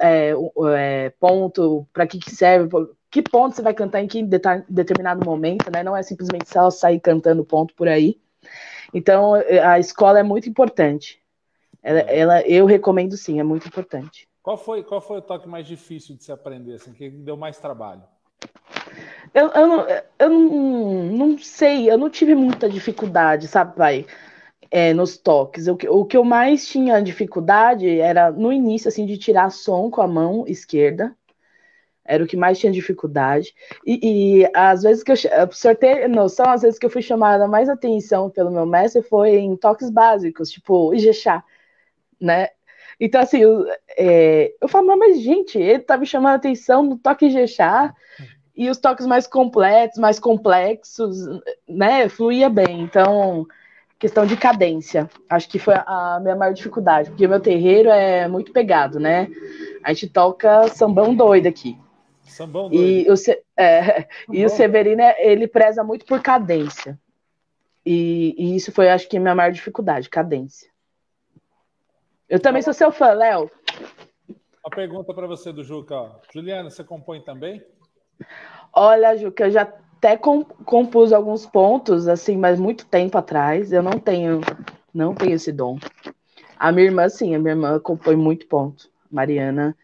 é, 0.00 0.32
é, 0.76 1.10
ponto, 1.20 1.86
para 1.92 2.06
que, 2.06 2.18
que 2.18 2.30
serve, 2.30 2.68
que 3.10 3.22
ponto 3.22 3.54
você 3.54 3.62
vai 3.62 3.74
cantar 3.74 4.02
em 4.02 4.06
que 4.06 4.22
determinado 4.68 5.24
momento, 5.24 5.70
né? 5.72 5.82
Não 5.82 5.96
é 5.96 6.02
simplesmente 6.02 6.48
só 6.48 6.70
sair 6.70 7.00
cantando 7.00 7.44
ponto 7.44 7.74
por 7.74 7.88
aí. 7.88 8.18
Então, 8.96 9.34
a 9.34 9.78
escola 9.78 10.20
é 10.20 10.22
muito 10.22 10.48
importante. 10.48 11.20
Ela, 11.82 12.00
ela, 12.00 12.42
eu 12.48 12.64
recomendo 12.64 13.14
sim, 13.14 13.38
é 13.38 13.42
muito 13.42 13.68
importante. 13.68 14.26
Qual 14.42 14.56
foi, 14.56 14.82
qual 14.82 15.02
foi 15.02 15.18
o 15.18 15.22
toque 15.22 15.46
mais 15.46 15.66
difícil 15.66 16.16
de 16.16 16.24
se 16.24 16.32
aprender, 16.32 16.76
assim, 16.76 16.94
que 16.94 17.10
deu 17.10 17.36
mais 17.36 17.58
trabalho? 17.58 18.02
Eu, 19.34 19.48
eu, 19.48 19.66
não, 19.66 19.86
eu 20.18 20.30
não, 20.30 21.02
não 21.12 21.38
sei, 21.38 21.90
eu 21.90 21.98
não 21.98 22.08
tive 22.08 22.34
muita 22.34 22.70
dificuldade, 22.70 23.48
sabe, 23.48 23.76
pai? 23.76 24.06
É, 24.70 24.94
nos 24.94 25.18
toques. 25.18 25.68
O 25.68 25.76
que, 25.76 25.86
o 25.86 26.02
que 26.06 26.16
eu 26.16 26.24
mais 26.24 26.66
tinha 26.66 27.02
dificuldade 27.02 28.00
era 28.00 28.30
no 28.30 28.50
início, 28.50 28.88
assim, 28.88 29.04
de 29.04 29.18
tirar 29.18 29.50
som 29.50 29.90
com 29.90 30.00
a 30.00 30.08
mão 30.08 30.46
esquerda. 30.48 31.14
Era 32.06 32.22
o 32.22 32.26
que 32.26 32.36
mais 32.36 32.58
tinha 32.58 32.72
dificuldade. 32.72 33.54
E, 33.86 34.42
e 34.42 34.50
às 34.54 34.82
vezes 34.82 35.02
que 35.02 35.12
eu. 35.12 35.16
Ter 35.78 36.08
noção, 36.08 36.48
às 36.48 36.62
vezes 36.62 36.78
que 36.78 36.86
eu 36.86 36.90
fui 36.90 37.02
chamada 37.02 37.46
mais 37.46 37.68
atenção 37.68 38.30
pelo 38.30 38.50
meu 38.50 38.64
mestre 38.64 39.02
foi 39.02 39.36
em 39.36 39.56
toques 39.56 39.90
básicos, 39.90 40.50
tipo 40.50 40.94
Ijexá, 40.94 41.42
né? 42.20 42.48
Então, 42.98 43.20
assim, 43.20 43.38
eu, 43.38 43.66
é, 43.96 44.54
eu 44.60 44.68
falo, 44.68 44.96
mas 44.96 45.20
gente, 45.20 45.58
ele 45.58 45.80
tá 45.80 45.96
me 45.96 46.06
chamando 46.06 46.36
atenção 46.36 46.82
no 46.82 46.98
toque 46.98 47.30
Jexá 47.30 47.94
e 48.56 48.70
os 48.70 48.78
toques 48.78 49.06
mais 49.06 49.26
completos, 49.26 49.98
mais 49.98 50.18
complexos, 50.18 51.16
né? 51.68 52.08
Fluía 52.08 52.48
bem. 52.48 52.80
Então, 52.80 53.46
questão 53.98 54.24
de 54.24 54.36
cadência. 54.36 55.10
Acho 55.28 55.48
que 55.48 55.58
foi 55.58 55.74
a 55.74 56.18
minha 56.22 56.34
maior 56.34 56.54
dificuldade, 56.54 57.10
porque 57.10 57.26
o 57.26 57.28
meu 57.28 57.40
terreiro 57.40 57.90
é 57.90 58.26
muito 58.28 58.52
pegado, 58.52 58.98
né? 58.98 59.28
A 59.84 59.92
gente 59.92 60.08
toca 60.08 60.68
sambão 60.68 61.14
doido 61.14 61.46
aqui. 61.46 61.78
Sambão 62.30 62.68
doido. 62.68 62.84
E 62.84 63.10
o, 63.10 63.14
é, 63.60 64.08
e 64.32 64.44
o 64.44 64.48
Severino, 64.48 65.02
ele 65.18 65.46
preza 65.46 65.82
muito 65.82 66.04
por 66.04 66.20
cadência. 66.22 66.98
E, 67.84 68.34
e 68.36 68.56
isso 68.56 68.72
foi, 68.72 68.88
acho 68.88 69.08
que, 69.08 69.16
a 69.16 69.20
minha 69.20 69.34
maior 69.34 69.52
dificuldade, 69.52 70.08
cadência. 70.08 70.68
Eu 72.28 72.40
também 72.40 72.60
sou 72.62 72.72
seu 72.72 72.90
fã, 72.90 73.12
Léo. 73.12 73.50
Uma 74.64 74.70
pergunta 74.70 75.14
para 75.14 75.28
você 75.28 75.52
do 75.52 75.62
Juca. 75.62 76.10
Juliana, 76.32 76.68
você 76.68 76.82
compõe 76.82 77.20
também? 77.20 77.64
Olha, 78.72 79.16
Juca, 79.16 79.44
eu 79.44 79.50
já 79.50 79.62
até 79.62 80.16
compus 80.16 81.12
alguns 81.12 81.46
pontos, 81.46 82.06
assim, 82.06 82.36
mas 82.36 82.58
muito 82.58 82.86
tempo 82.86 83.16
atrás. 83.16 83.72
Eu 83.72 83.82
não 83.82 83.98
tenho, 83.98 84.40
não 84.92 85.14
tenho 85.14 85.34
esse 85.34 85.52
dom. 85.52 85.78
A 86.58 86.72
minha 86.72 86.86
irmã, 86.86 87.08
sim, 87.08 87.34
a 87.34 87.38
minha 87.38 87.52
irmã 87.52 87.78
compõe 87.78 88.16
muito 88.16 88.46
ponto. 88.46 88.90
Mariana, 89.10 89.76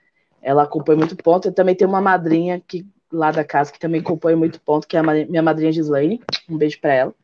ela 0.42 0.66
compõe 0.66 0.96
muito 0.96 1.16
ponto. 1.16 1.48
Eu 1.48 1.52
também 1.52 1.74
tenho 1.74 1.88
uma 1.88 2.00
madrinha 2.00 2.60
que 2.60 2.84
lá 3.10 3.30
da 3.30 3.44
casa 3.44 3.72
que 3.72 3.78
também 3.78 4.02
compõe 4.02 4.34
muito 4.34 4.60
ponto, 4.60 4.88
que 4.88 4.96
é 4.96 5.00
a 5.00 5.02
minha 5.02 5.42
madrinha 5.42 5.72
Gislaine. 5.72 6.20
Um 6.48 6.58
beijo 6.58 6.80
para 6.80 6.92
ela. 6.92 7.14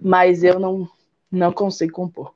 Mas 0.00 0.44
eu 0.44 0.60
não, 0.60 0.88
não 1.30 1.52
consigo 1.52 1.92
compor. 1.92 2.34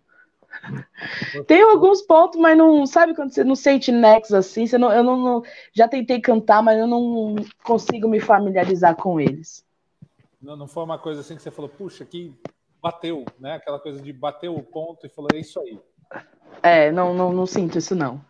Tem 1.47 1.63
alguns 1.63 2.01
pontos, 2.03 2.41
mas 2.41 2.57
não 2.57 2.87
sabe 2.87 3.15
quando 3.15 3.33
você 3.33 3.45
não 3.45 3.55
sente 3.55 3.93
nexo 3.93 4.37
assim. 4.37 4.67
Você 4.67 4.79
não, 4.79 4.91
eu 4.91 5.03
não, 5.03 5.17
não, 5.17 5.43
já 5.73 5.87
tentei 5.87 6.21
cantar, 6.21 6.63
mas 6.63 6.79
eu 6.79 6.87
não 6.87 7.37
consigo 7.63 8.09
me 8.09 8.21
familiarizar 8.21 8.97
com 8.97 9.21
eles. 9.21 9.65
Não, 10.41 10.57
não 10.57 10.67
foi 10.67 10.85
uma 10.85 10.99
coisa 10.99 11.21
assim 11.21 11.37
que 11.37 11.43
você 11.43 11.51
falou, 11.51 11.69
puxa, 11.69 12.05
que 12.05 12.35
bateu, 12.83 13.25
né? 13.39 13.55
Aquela 13.55 13.79
coisa 13.79 14.01
de 14.01 14.13
bater 14.13 14.49
o 14.49 14.63
ponto 14.63 15.07
e 15.07 15.09
falou, 15.09 15.29
é 15.35 15.39
isso 15.39 15.59
aí. 15.61 15.79
É, 16.63 16.93
não, 16.93 17.15
não, 17.15 17.33
não 17.33 17.47
sinto 17.47 17.79
isso 17.79 17.95
não. 17.95 18.21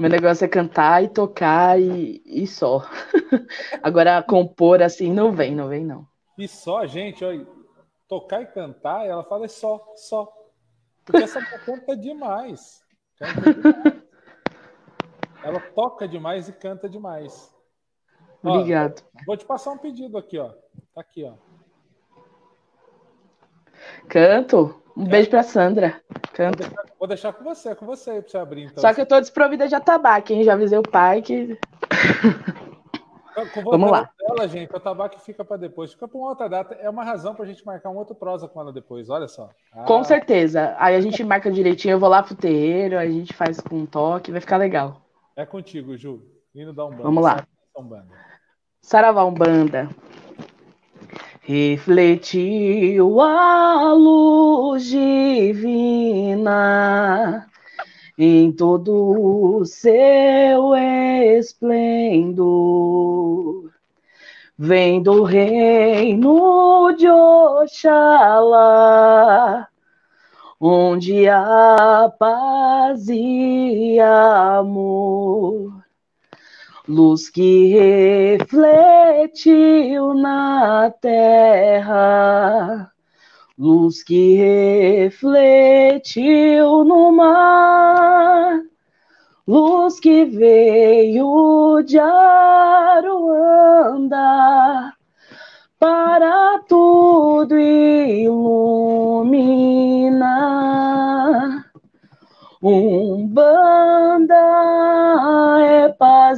Meu 0.00 0.08
negócio 0.08 0.46
é 0.46 0.48
cantar 0.48 1.04
e 1.04 1.08
tocar 1.08 1.78
e, 1.78 2.22
e 2.24 2.46
só. 2.46 2.88
Agora 3.84 4.22
compor 4.22 4.82
assim 4.82 5.12
não 5.12 5.30
vem, 5.30 5.54
não 5.54 5.68
vem 5.68 5.84
não. 5.84 6.08
E 6.38 6.48
só, 6.48 6.86
gente, 6.86 7.22
olha, 7.22 7.46
tocar 8.08 8.40
e 8.40 8.46
cantar, 8.46 9.04
ela 9.04 9.22
fala 9.22 9.44
é 9.44 9.48
só, 9.48 9.92
só. 9.96 10.32
Porque 11.04 11.22
essa 11.22 11.44
canta 11.66 11.94
demais. 11.94 12.82
Canta 13.18 13.52
demais. 13.52 14.02
Ela 15.44 15.60
toca 15.74 16.08
demais 16.08 16.48
e 16.48 16.52
canta 16.54 16.88
demais. 16.88 17.54
Obrigado. 18.42 19.02
Ó, 19.14 19.20
vou 19.26 19.36
te 19.36 19.44
passar 19.44 19.72
um 19.72 19.78
pedido 19.78 20.16
aqui, 20.16 20.38
ó. 20.38 20.48
Tá 20.94 21.02
aqui, 21.02 21.24
ó. 21.24 21.34
Canto. 24.08 24.82
Um 24.96 25.04
beijo 25.04 25.28
pra 25.28 25.42
Sandra. 25.42 26.02
Canto. 26.32 26.62
Vou 26.62 26.70
deixar, 26.70 26.89
vou 27.00 27.08
deixar, 27.08 27.32
com 27.32 27.42
você, 27.42 27.74
com 27.74 27.86
você 27.86 28.10
aí 28.10 28.20
pra 28.20 28.30
você 28.30 28.38
abrir. 28.38 28.64
Então. 28.64 28.82
Só 28.82 28.92
que 28.94 29.00
eu 29.00 29.06
tô 29.06 29.18
desprovida 29.18 29.66
de 29.66 29.74
atabaque, 29.74 30.34
hein? 30.34 30.44
Já 30.44 30.52
avisei 30.52 30.78
o 30.78 30.82
pai 30.82 31.22
que. 31.22 31.58
Vamos 33.64 33.90
lá. 33.90 34.10
Dela, 34.18 34.46
gente, 34.46 34.74
o 34.74 34.80
tabaco 34.80 35.18
fica 35.20 35.42
para 35.42 35.56
depois, 35.56 35.92
fica 35.92 36.06
para 36.06 36.18
uma 36.18 36.28
outra 36.28 36.46
data. 36.46 36.74
É 36.74 36.90
uma 36.90 37.02
razão 37.02 37.34
para 37.34 37.44
a 37.44 37.48
gente 37.48 37.64
marcar 37.64 37.88
um 37.88 37.96
outro 37.96 38.14
prosa 38.14 38.46
com 38.46 38.60
ela 38.60 38.72
depois, 38.72 39.08
olha 39.08 39.26
só. 39.26 39.48
Ah. 39.72 39.84
Com 39.84 40.04
certeza. 40.04 40.74
Aí 40.78 40.94
a 40.94 41.00
gente 41.00 41.24
marca 41.24 41.50
direitinho, 41.50 41.92
eu 41.92 41.98
vou 41.98 42.08
lá 42.08 42.22
pro 42.22 42.34
terreiro, 42.34 42.98
a 42.98 43.06
gente 43.06 43.32
faz 43.32 43.58
com 43.58 43.76
um 43.76 43.86
toque, 43.86 44.32
vai 44.32 44.40
ficar 44.40 44.58
legal. 44.58 45.00
É 45.34 45.46
contigo, 45.46 45.96
Ju. 45.96 46.22
Indo 46.54 46.72
dar 46.72 46.84
um 46.84 46.90
bando. 46.90 47.02
Vamos 47.04 47.22
lá. 47.22 47.46
Saravá 48.82 49.24
Umbanda. 49.24 49.88
Refletiu 51.42 53.20
a 53.20 53.92
luz 53.94 54.84
divina 54.84 55.86
em 58.18 58.52
todo 58.52 59.58
o 59.58 59.64
seu 59.64 60.74
esplendor. 61.38 62.50
Vem 64.58 65.02
do 65.02 65.22
reino 65.22 66.94
de 66.98 67.08
Oxalá, 67.08 68.46
onde 70.60 71.26
há 71.26 72.12
paz 72.18 73.08
e 73.08 73.98
amor. 73.98 75.79
Luz 76.90 77.30
que 77.30 77.68
refletiu 78.40 80.12
na 80.14 80.90
terra 81.00 82.90
luz 83.60 84.02
que 84.02 84.36
refletiu 85.06 86.82
no 86.82 87.12
mar, 87.12 88.58
luz 89.46 90.00
que 90.00 90.24
veio 90.24 91.82
de 91.86 91.98
Aruanda 91.98 93.34
para 95.78 96.58
tudo 96.66 97.58
iluminar. 97.58 98.50
Umbanda 102.62 103.19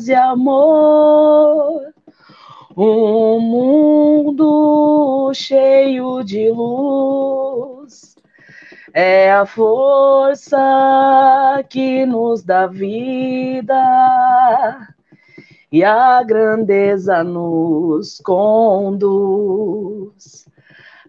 paz 0.02 0.08
e 0.08 0.14
amor. 0.14 1.92
Um 2.76 3.40
mundo 3.40 5.32
cheio 5.34 6.22
de 6.24 6.50
luz. 6.50 8.16
É 8.94 9.32
a 9.32 9.46
força 9.46 10.58
que 11.68 12.04
nos 12.06 12.42
dá 12.42 12.66
vida. 12.66 13.76
E 15.70 15.84
a 15.84 16.22
grandeza 16.22 17.22
nos 17.22 18.18
conduz. 18.20 19.22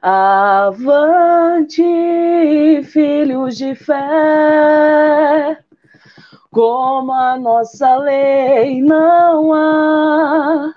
Avante, 0.02 1.82
filhos 2.84 3.58
de 3.58 3.74
fé, 3.74 5.63
como 6.54 7.12
a 7.12 7.38
nossa 7.38 7.98
lei 7.98 8.80
não 8.80 9.52
há 9.52 10.74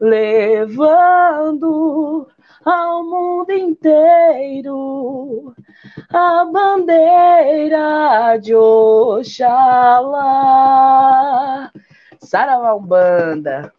levando 0.00 2.26
ao 2.64 3.04
mundo 3.04 3.52
inteiro 3.52 5.54
a 6.12 6.44
bandeira 6.44 8.36
de 8.42 8.52
Oxalá. 8.56 9.30
Saravá 12.18 12.74
Umbanda. 12.74 13.72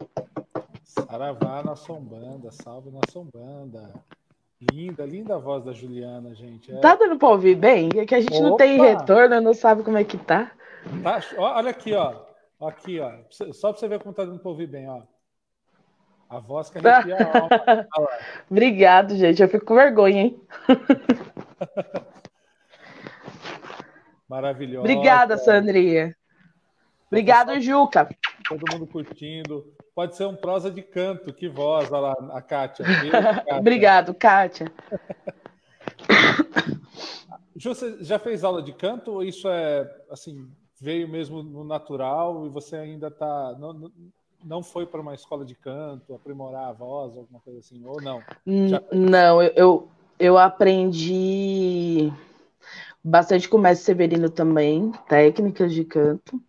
Saravá, 0.82 1.62
nossa 1.62 1.92
Umbanda. 1.92 2.50
Salve, 2.50 2.90
nossa 2.90 3.18
Umbanda. 3.18 3.92
Linda, 4.60 5.06
linda 5.06 5.36
a 5.36 5.38
voz 5.38 5.64
da 5.64 5.72
Juliana, 5.72 6.34
gente. 6.34 6.72
É... 6.72 6.80
Tá 6.80 6.96
dando 6.96 7.16
pra 7.16 7.28
ouvir 7.28 7.54
bem? 7.54 7.90
É 7.96 8.04
que 8.04 8.14
a 8.14 8.20
gente 8.20 8.36
Opa! 8.36 8.42
não 8.48 8.56
tem 8.56 8.80
retorno, 8.80 9.40
não 9.40 9.54
sabe 9.54 9.84
como 9.84 9.96
é 9.96 10.04
que 10.04 10.18
tá. 10.18 10.50
tá 11.02 11.20
olha 11.36 11.70
aqui, 11.70 11.94
ó. 11.94 12.26
Aqui, 12.60 12.98
ó. 12.98 13.12
Só 13.30 13.70
pra 13.70 13.78
você 13.78 13.86
ver 13.86 14.00
como 14.00 14.12
tá 14.12 14.24
dando 14.24 14.40
pra 14.40 14.50
ouvir 14.50 14.66
bem, 14.66 14.88
ó. 14.88 15.02
A 16.28 16.40
voz 16.40 16.68
que 16.68 16.78
arrepia 16.78 17.16
a 17.16 17.38
alma. 17.38 17.86
Obrigado, 18.50 19.16
gente. 19.16 19.40
Eu 19.40 19.48
fico 19.48 19.64
com 19.64 19.76
vergonha, 19.76 20.22
hein? 20.22 20.42
Maravilhosa. 24.28 24.80
Obrigada, 24.80 25.38
Sandrinha. 25.38 26.14
Obrigado, 27.06 27.58
Juca. 27.60 28.08
Todo 28.46 28.70
mundo 28.70 28.86
curtindo. 28.86 29.64
Pode 29.98 30.14
ser 30.14 30.26
um 30.26 30.36
prosa 30.36 30.70
de 30.70 30.80
canto. 30.80 31.32
Que 31.32 31.48
voz, 31.48 31.90
olha 31.90 32.00
lá, 32.00 32.14
a 32.30 32.40
Kátia. 32.40 32.84
Beijo, 32.86 33.10
Kátia. 33.10 33.56
Obrigado, 33.56 34.14
Kátia. 34.14 34.72
Ju, 37.56 37.74
você 37.74 37.96
já 38.04 38.16
fez 38.16 38.44
aula 38.44 38.62
de 38.62 38.72
canto 38.72 39.14
ou 39.14 39.24
isso 39.24 39.48
é 39.48 39.92
assim 40.08 40.48
veio 40.80 41.08
mesmo 41.08 41.42
no 41.42 41.64
natural 41.64 42.46
e 42.46 42.48
você 42.48 42.76
ainda 42.76 43.08
está 43.08 43.56
não, 43.58 43.90
não 44.44 44.62
foi 44.62 44.86
para 44.86 45.00
uma 45.00 45.16
escola 45.16 45.44
de 45.44 45.56
canto 45.56 46.14
aprimorar 46.14 46.68
a 46.68 46.72
voz 46.72 47.16
alguma 47.16 47.40
coisa 47.40 47.58
assim 47.58 47.84
ou 47.84 48.00
não? 48.00 48.22
Já... 48.46 48.80
Não, 48.92 49.42
eu, 49.42 49.52
eu, 49.56 49.88
eu 50.16 50.38
aprendi 50.38 52.12
bastante 53.02 53.48
com 53.48 53.56
o 53.56 53.60
mestre 53.60 53.86
Severino 53.86 54.30
também 54.30 54.92
técnicas 55.08 55.74
de 55.74 55.84
canto 55.84 56.40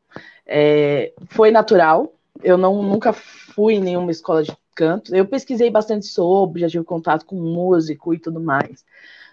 é, 0.45 1.13
foi 1.29 1.51
natural. 1.51 2.13
Eu 2.43 2.57
não 2.57 2.81
nunca 2.81 3.13
fui 3.13 3.75
em 3.75 3.81
nenhuma 3.81 4.11
escola 4.11 4.43
de 4.43 4.55
canto. 4.75 5.15
Eu 5.15 5.25
pesquisei 5.25 5.69
bastante 5.69 6.05
sobre, 6.05 6.61
já 6.61 6.69
tive 6.69 6.83
contato 6.83 7.25
com 7.25 7.35
músico 7.35 8.13
e 8.13 8.19
tudo 8.19 8.39
mais. 8.39 8.85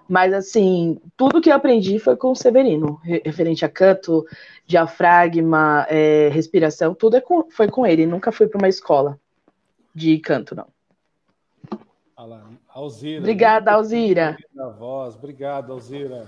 Mas, 0.09 0.33
assim, 0.33 1.01
tudo 1.17 1.41
que 1.41 1.51
eu 1.51 1.55
aprendi 1.55 1.99
foi 1.99 2.17
com 2.17 2.31
o 2.31 2.37
Severino, 2.37 3.01
referente 3.25 3.65
a 3.65 3.69
canto, 3.69 4.25
diafragma, 4.65 5.85
é, 5.89 6.29
respiração, 6.29 6.95
tudo 6.95 7.17
é 7.17 7.21
com, 7.21 7.51
foi 7.51 7.69
com 7.69 7.85
ele. 7.85 8.07
Nunca 8.07 8.31
fui 8.31 8.47
para 8.47 8.59
uma 8.59 8.69
escola 8.69 9.19
de 9.95 10.19
canto, 10.19 10.55
não. 10.55 10.69
Alzira. 12.69 13.21
Obrigada, 13.21 13.73
Alzira. 13.73 14.37
Voz. 14.79 15.15
Obrigado, 15.17 15.73
Alzira. 15.73 16.27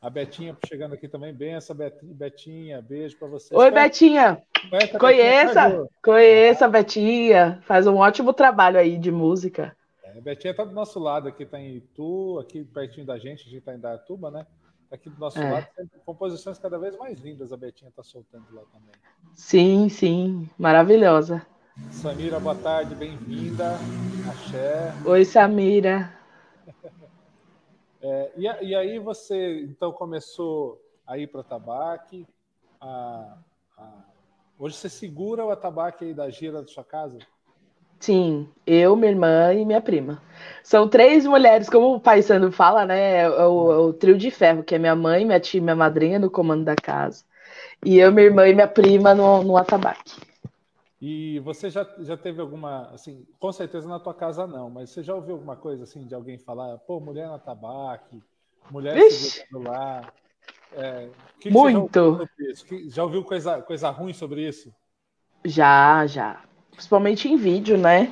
A 0.00 0.08
Betinha 0.08 0.56
chegando 0.66 0.94
aqui 0.94 1.06
também. 1.06 1.32
Benção, 1.32 1.76
Betinha. 2.02 2.80
Beijo 2.80 3.18
para 3.18 3.28
você. 3.28 3.54
Oi, 3.54 3.70
Betinha. 3.70 4.42
Conheça, 4.98 5.88
conheça 6.02 6.64
a 6.64 6.68
Betinha. 6.68 7.60
Faz 7.64 7.86
um 7.86 7.96
ótimo 7.96 8.32
trabalho 8.32 8.78
aí 8.78 8.96
de 8.96 9.10
música. 9.10 9.76
É, 10.02 10.16
a 10.16 10.20
Betinha 10.22 10.52
está 10.52 10.64
do 10.64 10.72
nosso 10.72 10.98
lado 10.98 11.28
aqui, 11.28 11.42
está 11.42 11.60
em 11.60 11.76
Itu, 11.76 12.38
aqui 12.40 12.64
pertinho 12.64 13.04
da 13.04 13.18
gente. 13.18 13.42
A 13.42 13.50
gente 13.50 13.58
está 13.58 13.74
em 13.74 13.78
Datuba, 13.78 14.30
né? 14.30 14.46
Tá 14.88 14.96
aqui 14.96 15.10
do 15.10 15.20
nosso 15.20 15.38
é. 15.38 15.50
lado, 15.52 15.66
composições 16.04 16.58
cada 16.58 16.78
vez 16.78 16.96
mais 16.96 17.20
lindas 17.20 17.52
a 17.52 17.56
Betinha 17.56 17.90
está 17.90 18.02
soltando 18.02 18.46
lá 18.52 18.62
também. 18.72 18.94
Sim, 19.34 19.90
sim. 19.90 20.48
Maravilhosa. 20.58 21.46
Samira, 21.90 22.40
boa 22.40 22.54
tarde, 22.54 22.94
bem-vinda. 22.94 23.76
Axé. 24.28 24.94
Oi, 25.04 25.24
Samira. 25.26 26.19
É, 28.02 28.32
e, 28.36 28.42
e, 28.44 28.74
aí 28.74 28.98
você 28.98 29.62
então 29.62 29.92
começou 29.92 30.80
a 31.06 31.18
ir 31.18 31.26
para 31.26 31.42
tabaque. 31.42 32.26
A, 32.80 33.36
a... 33.76 33.88
Hoje 34.58 34.76
você 34.76 34.88
segura 34.88 35.44
o 35.44 35.50
atabaque 35.50 36.06
aí 36.06 36.14
da 36.14 36.30
gira 36.30 36.62
da 36.62 36.68
sua 36.68 36.84
casa? 36.84 37.18
Sim, 37.98 38.48
eu, 38.66 38.96
minha 38.96 39.10
irmã 39.10 39.52
e 39.52 39.64
minha 39.66 39.80
prima. 39.80 40.22
São 40.64 40.88
três 40.88 41.26
mulheres, 41.26 41.68
como 41.68 41.94
o 41.94 42.00
pai 42.00 42.22
Sandro 42.22 42.50
fala, 42.50 42.86
né? 42.86 43.18
É 43.24 43.28
o, 43.28 43.72
é 43.72 43.76
o, 43.76 43.92
trio 43.92 44.16
de 44.16 44.30
ferro, 44.30 44.62
que 44.62 44.74
é 44.74 44.78
minha 44.78 44.96
mãe, 44.96 45.26
minha 45.26 45.38
tia 45.38 45.60
minha 45.60 45.76
madrinha 45.76 46.18
no 46.18 46.30
comando 46.30 46.64
da 46.64 46.74
casa. 46.74 47.22
E 47.84 47.98
eu, 47.98 48.10
minha 48.10 48.26
irmã 48.26 48.48
e 48.48 48.54
minha 48.54 48.68
prima 48.68 49.14
no, 49.14 49.44
no 49.44 49.56
atabaque. 49.56 50.29
E 51.00 51.38
você 51.40 51.70
já, 51.70 51.86
já 52.00 52.16
teve 52.16 52.42
alguma, 52.42 52.90
assim, 52.90 53.26
com 53.38 53.50
certeza 53.50 53.88
na 53.88 53.98
tua 53.98 54.12
casa 54.12 54.46
não, 54.46 54.68
mas 54.68 54.90
você 54.90 55.02
já 55.02 55.14
ouviu 55.14 55.34
alguma 55.34 55.56
coisa 55.56 55.84
assim 55.84 56.06
de 56.06 56.14
alguém 56.14 56.36
falar, 56.36 56.76
pô, 56.78 57.00
mulher 57.00 57.26
na 57.26 57.38
tabaque, 57.38 58.22
mulher 58.70 59.00
segurando 59.10 59.68
lá? 59.70 60.12
É, 60.72 61.08
que 61.40 61.50
Muito. 61.50 62.28
Que 62.36 62.54
já, 62.54 62.96
já 62.96 63.04
ouviu 63.04 63.24
coisa, 63.24 63.62
coisa 63.62 63.88
ruim 63.88 64.12
sobre 64.12 64.46
isso? 64.46 64.72
Já, 65.42 66.06
já. 66.06 66.44
Principalmente 66.70 67.28
em 67.28 67.36
vídeo, 67.36 67.78
né? 67.78 68.10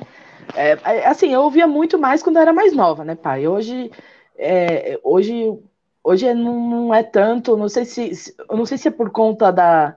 É, 0.55 0.71
é, 0.71 1.07
assim, 1.07 1.31
eu 1.31 1.41
ouvia 1.41 1.67
muito 1.67 1.99
mais 1.99 2.23
quando 2.23 2.37
eu 2.37 2.41
era 2.41 2.53
mais 2.53 2.73
nova, 2.75 3.03
né, 3.03 3.13
pai? 3.13 3.47
Hoje, 3.47 3.91
é, 4.35 4.99
hoje, 5.03 5.59
hoje 6.03 6.33
não, 6.33 6.59
não 6.69 6.93
é 6.93 7.03
tanto, 7.03 7.55
não 7.55 7.69
sei 7.69 7.85
se, 7.85 8.35
não 8.49 8.65
sei 8.65 8.79
se 8.79 8.87
é 8.87 8.91
por 8.91 9.11
conta 9.11 9.51
da, 9.51 9.95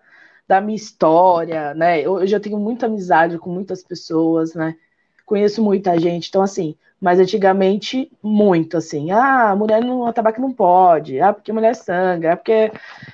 da 0.53 0.61
minha 0.61 0.77
história, 0.77 1.73
né? 1.73 2.03
Eu, 2.03 2.21
eu 2.21 2.27
já 2.27 2.39
tenho 2.39 2.59
muita 2.59 2.85
amizade 2.85 3.39
com 3.39 3.49
muitas 3.49 3.83
pessoas, 3.83 4.53
né? 4.53 4.77
Conheço 5.25 5.63
muita 5.63 5.99
gente, 5.99 6.29
então 6.29 6.43
assim, 6.43 6.77
mas 7.01 7.19
antigamente 7.19 8.13
muito 8.23 8.77
assim, 8.77 9.11
ah, 9.11 9.57
mulher 9.57 9.83
no 9.83 10.13
tabaco 10.13 10.43
não 10.43 10.53
pode, 10.53 11.19
ah, 11.21 11.33
porque 11.33 11.53
mulher 11.55 11.75
sangra, 11.75 12.35
ah, 12.35 12.37
porque 12.37 12.53
é, 12.53 12.71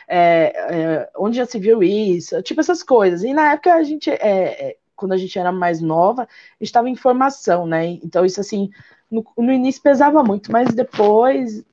é, 0.08 1.10
onde 1.16 1.36
já 1.36 1.46
se 1.46 1.60
viu 1.60 1.80
isso, 1.80 2.42
tipo 2.42 2.60
essas 2.60 2.82
coisas. 2.82 3.22
E 3.22 3.32
na 3.32 3.52
época 3.52 3.72
a 3.72 3.84
gente, 3.84 4.10
é, 4.10 4.16
é 4.70 4.76
quando 4.96 5.12
a 5.12 5.16
gente 5.16 5.38
era 5.38 5.52
mais 5.52 5.80
nova, 5.80 6.26
estava 6.60 6.88
em 6.90 6.96
formação, 6.96 7.68
né? 7.68 7.86
Então 7.86 8.24
isso 8.24 8.40
assim, 8.40 8.68
no, 9.08 9.24
no 9.36 9.52
início 9.52 9.80
pesava 9.80 10.24
muito, 10.24 10.50
mas 10.50 10.74
depois 10.74 11.64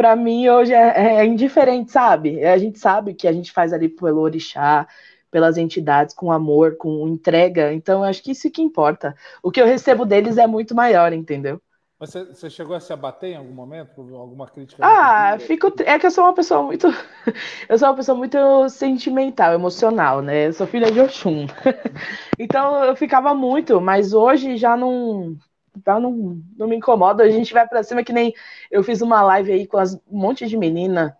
para 0.00 0.16
mim 0.16 0.48
hoje 0.48 0.72
é, 0.72 1.18
é, 1.18 1.26
indiferente, 1.26 1.92
sabe? 1.92 2.42
A 2.42 2.56
gente 2.56 2.78
sabe 2.78 3.12
que 3.12 3.28
a 3.28 3.32
gente 3.32 3.52
faz 3.52 3.70
ali 3.70 3.86
pelo 3.86 4.22
orixá, 4.22 4.88
pelas 5.30 5.58
entidades, 5.58 6.14
com 6.14 6.32
amor, 6.32 6.78
com 6.78 7.06
entrega. 7.06 7.70
Então, 7.70 8.02
acho 8.02 8.22
que 8.22 8.30
isso 8.30 8.50
que 8.50 8.62
importa. 8.62 9.14
O 9.42 9.50
que 9.50 9.60
eu 9.60 9.66
recebo 9.66 10.06
deles 10.06 10.38
é 10.38 10.46
muito 10.46 10.74
maior, 10.74 11.12
entendeu? 11.12 11.60
Você, 11.98 12.24
você 12.24 12.48
chegou 12.48 12.74
a 12.74 12.80
se 12.80 12.94
abater 12.94 13.32
em 13.32 13.36
algum 13.36 13.52
momento 13.52 13.90
por 13.94 14.10
alguma 14.14 14.48
crítica? 14.48 14.82
Ah, 14.82 15.38
fico. 15.38 15.70
É 15.84 15.98
que 15.98 16.06
eu 16.06 16.10
sou 16.10 16.24
uma 16.24 16.32
pessoa 16.32 16.62
muito. 16.62 16.86
eu 17.68 17.78
sou 17.78 17.88
uma 17.88 17.96
pessoa 17.96 18.16
muito 18.16 18.70
sentimental, 18.70 19.52
emocional, 19.52 20.22
né? 20.22 20.46
Eu 20.46 20.54
sou 20.54 20.66
filha 20.66 20.90
de 20.90 20.98
Oxum. 20.98 21.46
então 22.40 22.82
eu 22.86 22.96
ficava 22.96 23.34
muito, 23.34 23.78
mas 23.82 24.14
hoje 24.14 24.56
já 24.56 24.74
não 24.78 25.36
então 25.76 26.00
não, 26.00 26.42
não 26.56 26.66
me 26.66 26.76
incomoda. 26.76 27.22
A 27.22 27.30
gente 27.30 27.52
vai 27.52 27.66
para 27.66 27.82
cima 27.82 28.04
que 28.04 28.12
nem 28.12 28.34
eu 28.70 28.82
fiz 28.82 29.00
uma 29.00 29.22
live 29.22 29.52
aí 29.52 29.66
com 29.66 29.78
as, 29.78 29.94
um 29.94 30.18
monte 30.18 30.46
de 30.46 30.56
menina, 30.56 31.16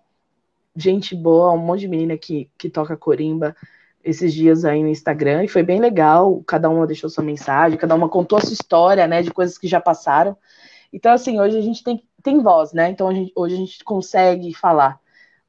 gente 0.76 1.14
boa, 1.14 1.52
um 1.52 1.58
monte 1.58 1.80
de 1.80 1.88
menina 1.88 2.16
que, 2.16 2.50
que 2.58 2.68
toca 2.68 2.96
corimba 2.96 3.54
esses 4.02 4.32
dias 4.32 4.64
aí 4.64 4.82
no 4.82 4.88
Instagram 4.88 5.44
e 5.44 5.48
foi 5.48 5.62
bem 5.62 5.80
legal. 5.80 6.42
Cada 6.46 6.68
uma 6.68 6.86
deixou 6.86 7.10
sua 7.10 7.24
mensagem, 7.24 7.78
cada 7.78 7.94
uma 7.94 8.08
contou 8.08 8.38
a 8.38 8.40
sua 8.40 8.52
história, 8.52 9.06
né, 9.06 9.22
de 9.22 9.30
coisas 9.30 9.58
que 9.58 9.68
já 9.68 9.80
passaram. 9.80 10.36
Então 10.92 11.12
assim, 11.12 11.40
hoje 11.40 11.56
a 11.58 11.62
gente 11.62 11.84
tem, 11.84 12.02
tem 12.22 12.42
voz, 12.42 12.72
né? 12.72 12.90
Então 12.90 13.08
a 13.08 13.14
gente, 13.14 13.32
hoje 13.36 13.54
a 13.54 13.58
gente 13.58 13.84
consegue 13.84 14.52
falar, 14.54 14.98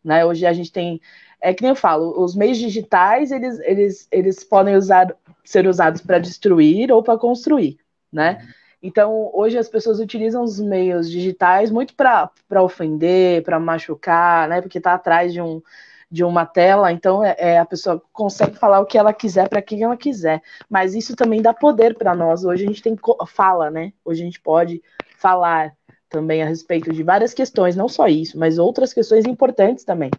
né? 0.04 0.24
Hoje 0.26 0.46
a 0.46 0.54
gente 0.54 0.72
tem 0.72 1.02
é 1.42 1.54
que 1.54 1.64
nem 1.64 1.70
eu 1.70 1.76
falo, 1.76 2.24
os 2.24 2.36
meios 2.36 2.60
digitais 2.60 3.32
eles, 3.32 3.60
eles, 3.62 4.08
eles 4.12 4.44
podem 4.44 4.76
usar, 4.76 5.14
ser 5.44 5.68
usados 5.68 6.00
para 6.02 6.20
destruir 6.20 6.92
ou 6.92 7.02
para 7.02 7.18
construir, 7.18 7.80
né? 8.14 8.38
Uhum. 8.40 8.61
Então, 8.82 9.30
hoje 9.34 9.58
as 9.58 9.70
pessoas 9.70 10.00
utilizam 10.00 10.44
os 10.44 10.60
meios 10.60 11.10
digitais 11.10 11.70
muito 11.70 11.94
para 11.96 12.32
ofender, 12.64 13.44
para 13.44 13.60
machucar, 13.60 14.48
né? 14.50 14.62
Porque 14.62 14.80
está 14.80 14.94
atrás 14.94 15.32
de, 15.32 15.40
um, 15.40 15.62
de 16.10 16.24
uma 16.24 16.46
tela, 16.46 16.92
então 16.92 17.24
é, 17.24 17.36
é, 17.38 17.60
a 17.60 17.66
pessoa 17.66 18.02
consegue 18.12 18.58
falar 18.58 18.80
o 18.80 18.86
que 18.86 18.98
ela 18.98 19.14
quiser 19.14 19.48
para 19.48 19.62
quem 19.62 19.84
ela 19.84 19.96
quiser. 19.96 20.42
Mas 20.68 20.96
isso 20.96 21.16
também 21.16 21.42
dá 21.42 21.54
poder 21.54 21.96
para 21.96 22.16
nós. 22.16 22.44
Hoje 22.44 22.64
a 22.64 22.68
gente 22.68 22.82
tem 22.82 22.98
fala, 23.28 23.70
né? 23.70 23.94
Hoje 24.04 24.22
a 24.22 24.26
gente 24.26 24.42
pode 24.42 24.82
falar 25.18 25.74
também 26.10 26.42
a 26.42 26.46
respeito 26.46 26.92
de 26.92 27.04
várias 27.04 27.34
questões, 27.34 27.76
não 27.76 27.88
só 27.88 28.08
isso, 28.08 28.38
mas 28.38 28.58
outras 28.58 28.94
questões 28.94 29.26
importantes 29.26 29.86
também, 29.86 30.12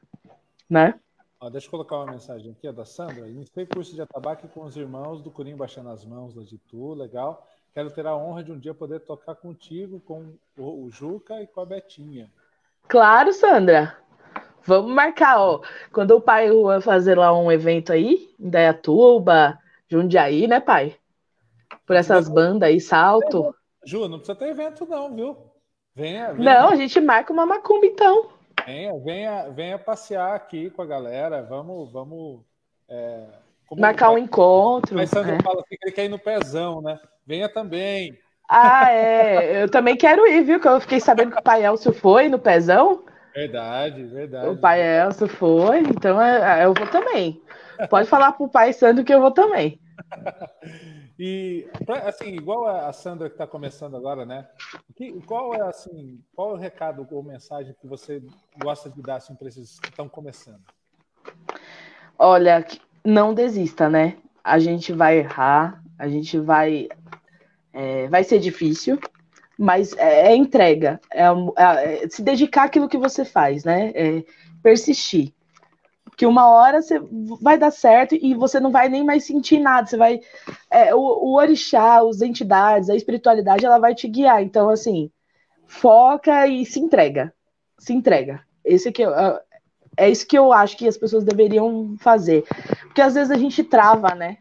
né? 0.70 0.94
Ó, 1.38 1.50
deixa 1.50 1.66
eu 1.66 1.70
colocar 1.72 1.96
uma 1.96 2.12
mensagem 2.12 2.52
aqui, 2.52 2.68
é 2.68 2.72
da 2.72 2.84
Sandra. 2.84 3.28
Iniciei 3.28 3.66
curso 3.66 3.94
de 3.94 4.00
atabaque 4.00 4.46
com 4.46 4.62
os 4.62 4.76
irmãos 4.76 5.20
do 5.20 5.30
Curim 5.30 5.56
Baixando 5.56 5.90
as 5.90 6.04
Mãos, 6.04 6.32
da 6.32 6.42
Ditu, 6.42 6.94
legal. 6.94 7.46
Quero 7.74 7.90
ter 7.90 8.06
a 8.06 8.14
honra 8.14 8.44
de 8.44 8.52
um 8.52 8.58
dia 8.58 8.74
poder 8.74 9.00
tocar 9.00 9.34
contigo, 9.34 9.98
com 10.00 10.34
o, 10.58 10.90
Juca 10.90 11.40
e 11.40 11.46
com 11.46 11.60
a 11.60 11.64
Betinha. 11.64 12.30
Claro, 12.86 13.32
Sandra. 13.32 13.96
Vamos 14.64 14.92
marcar, 14.92 15.40
ó. 15.40 15.60
Quando 15.90 16.12
o 16.12 16.20
pai 16.20 16.50
vai 16.50 16.80
fazer 16.82 17.16
lá 17.16 17.36
um 17.36 17.50
evento 17.50 17.92
aí, 17.92 18.30
em 18.38 18.50
Dayatuba, 18.50 19.58
Jundiaí, 19.88 20.46
né, 20.46 20.60
pai? 20.60 20.96
Por 21.86 21.96
essas 21.96 22.28
bandas 22.28 22.68
aí, 22.68 22.80
salto. 22.80 23.54
Ju, 23.84 24.06
não 24.06 24.18
precisa 24.18 24.38
ter 24.38 24.48
evento, 24.48 24.86
não, 24.86 25.14
viu? 25.14 25.36
Venha, 25.94 26.32
venha. 26.32 26.60
Não, 26.60 26.68
a 26.70 26.76
gente 26.76 27.00
marca 27.00 27.32
uma 27.32 27.46
macumba, 27.46 27.86
então. 27.86 28.28
Venha, 28.66 28.98
venha, 29.00 29.48
venha 29.48 29.78
passear 29.78 30.34
aqui 30.34 30.70
com 30.70 30.82
a 30.82 30.86
galera. 30.86 31.42
Vamos, 31.42 31.90
vamos. 31.90 32.40
É, 32.88 33.26
Marcar 33.78 34.10
um 34.10 34.18
encontro. 34.18 34.96
Mas 34.96 35.10
Sandro 35.10 35.32
é. 35.32 35.42
fala 35.42 35.60
assim 35.60 35.76
que 35.76 35.86
ele 35.86 35.94
quer 35.94 36.04
ir 36.04 36.08
no 36.08 36.18
pezão, 36.18 36.80
né? 36.80 36.98
Venha 37.26 37.48
também. 37.48 38.18
Ah, 38.48 38.90
é. 38.90 39.62
Eu 39.62 39.68
também 39.70 39.96
quero 39.96 40.26
ir, 40.26 40.42
viu? 40.42 40.60
Que 40.60 40.68
eu 40.68 40.80
fiquei 40.80 41.00
sabendo 41.00 41.32
que 41.32 41.38
o 41.38 41.42
pai 41.42 41.64
Elcio 41.64 41.92
foi 41.92 42.28
no 42.28 42.38
pezão. 42.38 43.04
Verdade, 43.34 44.04
verdade. 44.04 44.48
O 44.48 44.56
pai 44.56 44.82
Elcio 44.82 45.26
foi, 45.26 45.80
então 45.80 46.20
é, 46.20 46.60
é, 46.60 46.64
eu 46.66 46.74
vou 46.74 46.86
também. 46.86 47.40
Pode 47.88 48.08
falar 48.08 48.32
pro 48.32 48.48
pai 48.48 48.72
Sandro 48.72 49.04
que 49.04 49.14
eu 49.14 49.20
vou 49.20 49.30
também. 49.30 49.80
E 51.24 51.68
assim, 52.04 52.30
igual 52.30 52.66
a 52.66 52.92
Sandra 52.92 53.28
que 53.28 53.34
está 53.34 53.46
começando 53.46 53.96
agora, 53.96 54.26
né? 54.26 54.48
Que, 54.96 55.20
qual 55.22 55.54
é 55.54 55.60
assim, 55.60 56.20
qual 56.34 56.50
é 56.50 56.54
o 56.54 56.56
recado 56.56 57.06
ou 57.12 57.22
mensagem 57.22 57.76
que 57.80 57.86
você 57.86 58.20
gosta 58.60 58.90
de 58.90 59.00
dar 59.00 59.16
assim, 59.16 59.36
para 59.36 59.46
esses 59.46 59.78
que 59.78 59.88
estão 59.88 60.08
começando? 60.08 60.64
Olha, 62.18 62.66
não 63.04 63.34
desista, 63.34 63.88
né? 63.88 64.16
A 64.42 64.58
gente 64.58 64.92
vai 64.92 65.18
errar, 65.18 65.82
a 65.98 66.08
gente 66.08 66.38
vai, 66.38 66.88
é, 67.72 68.08
vai 68.08 68.24
ser 68.24 68.38
difícil, 68.38 68.98
mas 69.58 69.92
é, 69.96 70.32
é 70.32 70.36
entrega, 70.36 71.00
é, 71.12 71.24
é, 71.56 72.08
se 72.08 72.22
dedicar 72.22 72.64
àquilo 72.64 72.88
que 72.88 72.98
você 72.98 73.24
faz, 73.24 73.64
né? 73.64 73.92
É 73.94 74.24
persistir 74.62 75.32
que 76.16 76.26
uma 76.26 76.48
hora 76.48 76.82
você 76.82 77.00
vai 77.40 77.58
dar 77.58 77.70
certo 77.70 78.14
e 78.14 78.34
você 78.34 78.60
não 78.60 78.70
vai 78.70 78.88
nem 78.88 79.04
mais 79.04 79.24
sentir 79.24 79.58
nada. 79.58 79.86
Você 79.86 79.96
vai. 79.96 80.20
É, 80.70 80.94
o, 80.94 80.98
o 80.98 81.34
orixá, 81.36 82.00
as 82.00 82.20
entidades, 82.20 82.90
a 82.90 82.96
espiritualidade, 82.96 83.64
ela 83.64 83.78
vai 83.78 83.94
te 83.94 84.08
guiar. 84.08 84.42
Então, 84.42 84.68
assim, 84.68 85.10
foca 85.66 86.46
e 86.46 86.64
se 86.66 86.80
entrega. 86.80 87.32
Se 87.78 87.92
entrega. 87.92 88.40
Esse 88.64 88.92
que 88.92 89.02
eu, 89.02 89.14
é, 89.14 89.40
é 89.96 90.08
isso 90.08 90.26
que 90.26 90.38
eu 90.38 90.52
acho 90.52 90.76
que 90.76 90.88
as 90.88 90.96
pessoas 90.96 91.24
deveriam 91.24 91.96
fazer. 91.98 92.44
Porque 92.82 93.00
às 93.00 93.14
vezes 93.14 93.30
a 93.30 93.36
gente 93.36 93.62
trava, 93.62 94.14
né? 94.14 94.38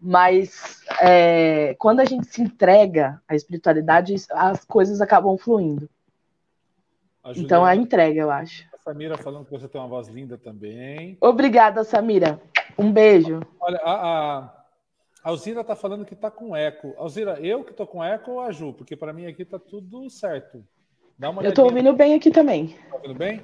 Mas 0.00 0.82
é, 1.00 1.74
quando 1.78 2.00
a 2.00 2.04
gente 2.04 2.26
se 2.26 2.42
entrega 2.42 3.20
à 3.28 3.34
espiritualidade, 3.34 4.14
as 4.30 4.64
coisas 4.64 5.00
acabam 5.00 5.36
fluindo. 5.36 5.88
Então 7.34 7.64
a 7.64 7.74
entrega, 7.74 8.20
eu 8.20 8.30
acho. 8.30 8.64
Samira 8.84 9.16
falando 9.16 9.44
que 9.44 9.50
você 9.50 9.66
tem 9.66 9.80
uma 9.80 9.88
voz 9.88 10.06
linda 10.06 10.38
também. 10.38 11.16
Obrigada, 11.20 11.82
Samira. 11.82 12.40
Um 12.78 12.92
beijo. 12.92 13.40
Olha, 13.60 13.78
a, 13.78 13.90
a, 13.90 14.38
a 15.24 15.28
Alzira 15.28 15.62
está 15.62 15.74
falando 15.74 16.04
que 16.04 16.14
está 16.14 16.30
com 16.30 16.54
eco. 16.54 16.94
Alzira, 16.96 17.40
eu 17.40 17.64
que 17.64 17.72
estou 17.72 17.86
com 17.86 18.04
eco 18.04 18.32
ou 18.32 18.40
a 18.40 18.52
Ju? 18.52 18.72
Porque 18.72 18.94
para 18.94 19.12
mim 19.12 19.26
aqui 19.26 19.42
está 19.42 19.58
tudo 19.58 20.08
certo. 20.08 20.64
Dá 21.18 21.30
uma 21.30 21.42
eu 21.42 21.48
estou 21.48 21.64
ouvindo 21.64 21.92
bem 21.94 22.14
aqui 22.14 22.30
também. 22.30 22.66
Está 22.66 22.96
ouvindo 22.96 23.14
bem? 23.14 23.42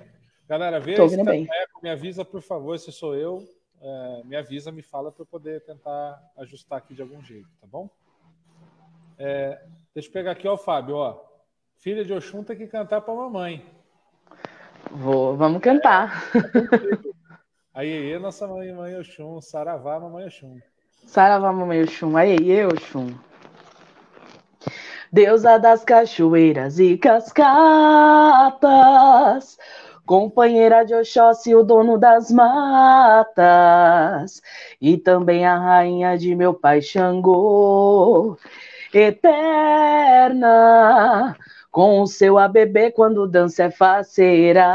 Galera, 0.48 0.81
vê 0.81 0.96
se 1.09 1.16
tá 1.16 1.24
bem. 1.24 1.48
eco, 1.50 1.81
me 1.83 1.90
avisa, 1.90 2.24
por 2.24 2.42
favor, 2.42 2.78
se 2.78 2.92
sou 2.92 3.14
eu. 3.14 3.42
É, 3.81 4.22
me 4.24 4.37
avisa, 4.37 4.70
me 4.70 4.83
fala 4.83 5.11
para 5.11 5.22
eu 5.22 5.26
poder 5.26 5.61
tentar 5.64 6.22
ajustar 6.37 6.78
aqui 6.78 6.94
de 6.94 7.02
algum 7.02 7.20
jeito, 7.22 7.48
tá 7.61 7.66
bom? 7.66 7.90
É, 9.18 9.61
deixa 9.94 10.09
eu 10.09 10.12
pegar 10.12 10.33
aqui, 10.33 10.46
ó, 10.46 10.55
o 10.55 10.59
Fábio, 10.59 10.96
ó. 10.96 11.20
Filha 11.78 12.05
de 12.05 12.12
Oxum 12.12 12.44
tem 12.44 12.57
que 12.57 12.68
cantar 12.68 13.00
para 13.00 13.14
mamãe. 13.14 13.64
Vou, 14.90 15.37
vamos 15.37 15.61
cantar. 15.61 16.31
Aí, 17.74 18.12
aí, 18.12 18.18
nossa 18.18 18.46
mãe, 18.46 18.70
mãe 18.70 18.98
Oxum, 18.98 19.40
Saravá, 19.40 19.98
mamãe 19.98 20.26
Oxum. 20.26 20.61
Saravá, 21.07 21.50
mamãe 21.50 21.83
Oxum, 21.83 22.14
aí, 22.18 22.33
aí, 22.33 22.66
Oxum. 22.66 23.14
Deusa 25.11 25.59
das 25.59 25.83
cachoeiras 25.83 26.78
e 26.78 26.98
cascatas, 26.98 27.48
companheira 30.06 30.84
de 30.84 30.94
Oxóssi, 30.94 31.54
o 31.54 31.62
dono 31.62 31.98
das 31.98 32.30
matas, 32.30 33.42
e 34.80 34.96
também 34.98 35.46
a 35.46 35.58
rainha 35.58 36.16
de 36.18 36.34
meu 36.34 36.54
pai 36.54 36.80
Xangô, 36.82 38.36
eterna, 38.92 40.46
com 41.70 42.00
o 42.02 42.06
seu 42.06 42.38
ABB 42.38 42.92
quando 42.92 43.26
dança 43.26 43.64
é 43.64 43.70
faceira. 43.70 44.66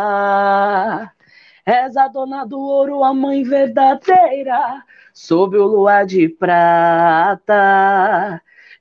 És 1.65 1.97
a 1.97 2.07
dona 2.07 2.45
do 2.45 2.59
ouro, 2.59 3.03
a 3.03 3.13
mãe 3.13 3.43
verdadeira, 3.43 4.83
sob 5.13 5.57
o 5.57 5.65
luar 5.67 6.05
de 6.05 6.29
prata. 6.29 7.61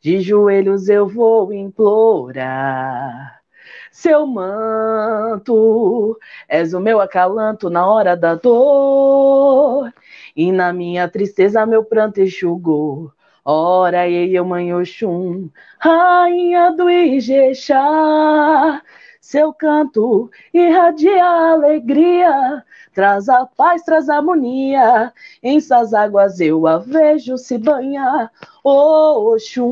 De 0.00 0.20
joelhos 0.20 0.88
eu 0.88 1.08
vou 1.08 1.52
implorar. 1.52 3.42
Seu 3.90 4.26
manto, 4.26 6.18
és 6.48 6.74
o 6.74 6.80
meu 6.80 7.00
acalanto 7.00 7.70
na 7.70 7.86
hora 7.86 8.16
da 8.16 8.34
dor, 8.34 9.92
e 10.36 10.52
na 10.52 10.72
minha 10.72 11.08
tristeza 11.08 11.66
meu 11.66 11.84
pranto 11.84 12.20
enxugou. 12.20 13.12
Ora, 13.48 14.08
eu, 14.10 14.44
mãe 14.44 14.74
Oxum, 14.74 15.48
rainha 15.78 16.72
do 16.72 16.90
Ijexá, 16.90 18.82
seu 19.20 19.52
canto 19.54 20.28
irradia 20.52 21.24
alegria, 21.24 22.64
traz 22.92 23.28
a 23.28 23.46
paz, 23.46 23.84
traz 23.84 24.08
a 24.08 24.16
harmonia, 24.16 25.12
em 25.42 25.60
suas 25.60 25.94
águas 25.94 26.40
eu 26.40 26.66
a 26.66 26.78
vejo 26.78 27.38
se 27.38 27.56
banhar, 27.56 28.32
Oxum, 28.64 29.62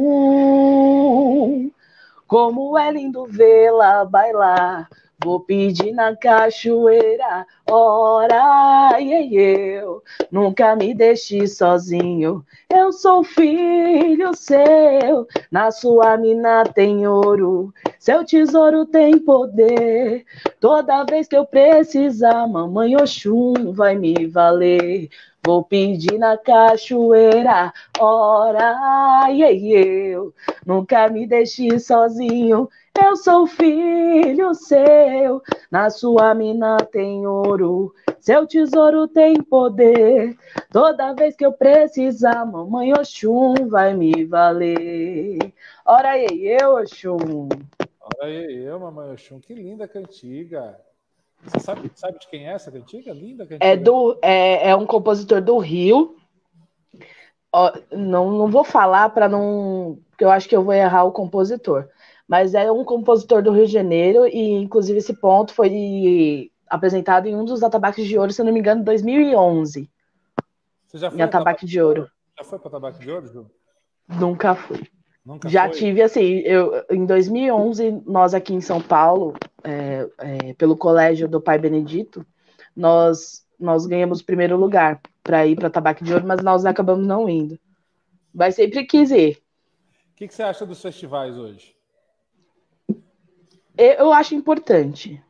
como 2.26 2.76
é 2.78 2.90
lindo 2.90 3.26
vê-la 3.26 4.04
bailar, 4.04 4.88
Vou 5.24 5.40
pedir 5.40 5.92
na 5.92 6.14
cachoeira, 6.14 7.46
ora, 7.70 9.00
e 9.00 9.34
eu 9.34 10.02
nunca 10.30 10.76
me 10.76 10.92
deixe 10.92 11.46
sozinho. 11.46 12.44
Eu 12.68 12.92
sou 12.92 13.24
filho 13.24 14.34
seu, 14.34 15.26
na 15.50 15.70
sua 15.70 16.18
mina 16.18 16.64
tem 16.64 17.06
ouro, 17.06 17.72
seu 17.98 18.22
tesouro 18.22 18.84
tem 18.84 19.18
poder. 19.18 20.26
Toda 20.60 21.04
vez 21.04 21.26
que 21.26 21.36
eu 21.36 21.46
precisar, 21.46 22.46
mamãe 22.46 22.94
Oxum 22.96 23.72
vai 23.72 23.96
me 23.96 24.26
valer. 24.26 25.08
Vou 25.44 25.62
pedir 25.62 26.18
na 26.18 26.38
cachoeira, 26.38 27.70
ora, 27.98 29.26
e 29.30 29.72
eu 29.72 30.32
nunca 30.64 31.06
me 31.10 31.26
deixe 31.26 31.78
sozinho. 31.78 32.66
Eu 32.98 33.14
sou 33.16 33.46
filho 33.46 34.54
seu, 34.54 35.42
na 35.70 35.90
sua 35.90 36.34
mina 36.34 36.78
tem 36.78 37.26
ouro, 37.26 37.92
seu 38.20 38.46
tesouro 38.46 39.06
tem 39.06 39.34
poder. 39.42 40.34
Toda 40.72 41.12
vez 41.12 41.36
que 41.36 41.44
eu 41.44 41.52
precisar, 41.52 42.46
mamãe 42.46 42.92
Oxum 42.92 43.68
vai 43.68 43.92
me 43.92 44.24
valer. 44.24 45.52
Ora 45.84 46.12
aí, 46.12 46.56
eu, 46.58 46.76
Oxum. 46.76 47.48
Ora 48.00 48.28
aí, 48.28 48.64
eu, 48.64 48.80
mamãe 48.80 49.12
Oxum. 49.12 49.40
Que 49.40 49.52
linda 49.52 49.86
cantiga. 49.86 50.80
Você 51.44 51.60
sabe, 51.60 51.90
sabe 51.94 52.18
de 52.18 52.28
quem 52.28 52.48
é 52.48 52.52
essa 52.52 52.70
cantiga? 52.70 53.12
Linda 53.12 53.44
cantiga. 53.44 53.64
É, 53.64 53.76
do, 53.76 54.18
é, 54.22 54.70
é 54.70 54.76
um 54.76 54.86
compositor 54.86 55.40
do 55.40 55.58
Rio. 55.58 56.16
Ó, 57.52 57.72
não, 57.92 58.30
não 58.30 58.50
vou 58.50 58.64
falar 58.64 59.10
para 59.10 59.28
não. 59.28 59.98
Porque 60.10 60.24
eu 60.24 60.30
acho 60.30 60.48
que 60.48 60.56
eu 60.56 60.64
vou 60.64 60.72
errar 60.72 61.04
o 61.04 61.12
compositor 61.12 61.88
mas 62.26 62.54
é 62.54 62.70
um 62.70 62.84
compositor 62.84 63.42
do 63.42 63.52
Rio 63.52 63.66
de 63.66 63.72
Janeiro 63.72 64.26
e, 64.26 64.52
inclusive, 64.52 64.98
esse 64.98 65.14
ponto 65.14 65.52
foi 65.52 66.50
apresentado 66.68 67.26
em 67.26 67.36
um 67.36 67.44
dos 67.44 67.62
atabaques 67.62 68.06
de 68.06 68.18
ouro, 68.18 68.32
se 68.32 68.40
eu 68.40 68.46
não 68.46 68.52
me 68.52 68.60
engano, 68.60 68.80
em 68.80 68.84
2011. 68.84 69.90
Você 70.86 70.98
já 70.98 71.10
foi 71.10 71.18
em 71.18 71.22
atabaque 71.22 71.66
de 71.66 71.80
ouro. 71.80 72.08
Já 72.36 72.44
foi 72.44 72.58
para 72.58 72.68
atabaque 72.68 72.98
de 73.00 73.10
ouro, 73.10 73.26
Ju? 73.26 73.50
Nunca 74.08 74.54
fui. 74.54 74.88
Nunca 75.24 75.48
já 75.48 75.68
foi? 75.68 75.78
tive, 75.78 76.02
assim, 76.02 76.38
eu, 76.40 76.84
em 76.90 77.04
2011, 77.04 78.02
nós 78.06 78.34
aqui 78.34 78.54
em 78.54 78.60
São 78.60 78.80
Paulo, 78.80 79.34
é, 79.64 80.08
é, 80.18 80.54
pelo 80.54 80.76
colégio 80.76 81.26
do 81.26 81.40
Pai 81.40 81.58
Benedito, 81.58 82.24
nós, 82.76 83.46
nós 83.58 83.86
ganhamos 83.86 84.20
o 84.20 84.24
primeiro 84.24 84.56
lugar 84.56 85.00
para 85.22 85.46
ir 85.46 85.56
para 85.56 85.70
Tabaque 85.70 86.04
de 86.04 86.12
Ouro, 86.12 86.26
mas 86.26 86.42
nós 86.42 86.66
acabamos 86.66 87.06
não 87.06 87.28
indo. 87.28 87.58
Mas 88.32 88.56
sempre 88.56 88.84
quis 88.84 89.10
ir. 89.10 89.42
O 90.12 90.16
que, 90.16 90.28
que 90.28 90.34
você 90.34 90.42
acha 90.42 90.66
dos 90.66 90.82
festivais 90.82 91.36
hoje? 91.36 91.74
Eu 93.76 94.12
acho 94.12 94.34
importante. 94.34 95.20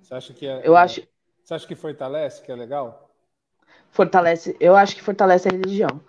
Você 0.00 0.14
acha 0.14 0.32
que 0.32 0.46
é, 0.46 0.62
eu 0.64 0.76
acho... 0.76 1.02
Você 1.42 1.54
acha 1.54 1.66
que 1.66 1.74
fortalece, 1.74 2.42
que 2.42 2.52
é 2.52 2.54
legal? 2.54 3.10
Fortalece, 3.90 4.56
eu 4.60 4.76
acho 4.76 4.94
que 4.94 5.02
fortalece 5.02 5.48
a 5.48 5.52
religião. 5.52 6.00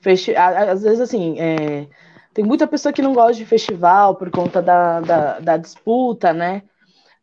Festi... 0.00 0.34
Às 0.34 0.82
vezes, 0.82 1.00
assim, 1.00 1.38
é... 1.38 1.88
tem 2.34 2.44
muita 2.44 2.66
pessoa 2.66 2.92
que 2.92 3.00
não 3.00 3.14
gosta 3.14 3.34
de 3.34 3.46
festival 3.46 4.16
por 4.16 4.30
conta 4.30 4.60
da, 4.60 5.00
da, 5.00 5.38
da 5.38 5.56
disputa, 5.56 6.32
né? 6.32 6.64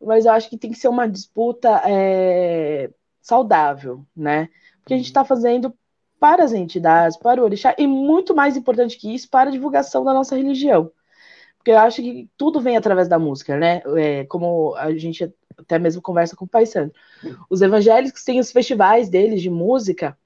Mas 0.00 0.26
eu 0.26 0.32
acho 0.32 0.48
que 0.50 0.58
tem 0.58 0.70
que 0.70 0.78
ser 0.78 0.88
uma 0.88 1.08
disputa 1.08 1.82
é... 1.84 2.90
saudável, 3.20 4.04
né? 4.16 4.48
Porque 4.80 4.94
a 4.94 4.96
gente 4.96 5.06
está 5.06 5.24
fazendo 5.24 5.74
para 6.18 6.44
as 6.44 6.52
entidades, 6.52 7.16
para 7.16 7.40
o 7.40 7.44
orixá, 7.44 7.74
e 7.78 7.86
muito 7.86 8.34
mais 8.34 8.56
importante 8.56 8.98
que 8.98 9.14
isso, 9.14 9.28
para 9.28 9.50
a 9.50 9.52
divulgação 9.52 10.04
da 10.04 10.14
nossa 10.14 10.36
religião 10.36 10.90
porque 11.66 11.72
eu 11.72 11.78
acho 11.78 12.00
que 12.00 12.30
tudo 12.38 12.60
vem 12.60 12.76
através 12.76 13.08
da 13.08 13.18
música, 13.18 13.56
né? 13.56 13.82
É, 13.96 14.24
como 14.26 14.76
a 14.76 14.92
gente 14.96 15.34
até 15.58 15.80
mesmo 15.80 16.00
conversa 16.00 16.36
com 16.36 16.44
o 16.44 16.48
Pai 16.48 16.64
Santo. 16.64 16.94
Os 17.50 17.60
evangélicos 17.60 18.22
têm 18.22 18.38
os 18.38 18.52
festivais 18.52 19.08
deles 19.08 19.42
de 19.42 19.50
música, 19.50 20.16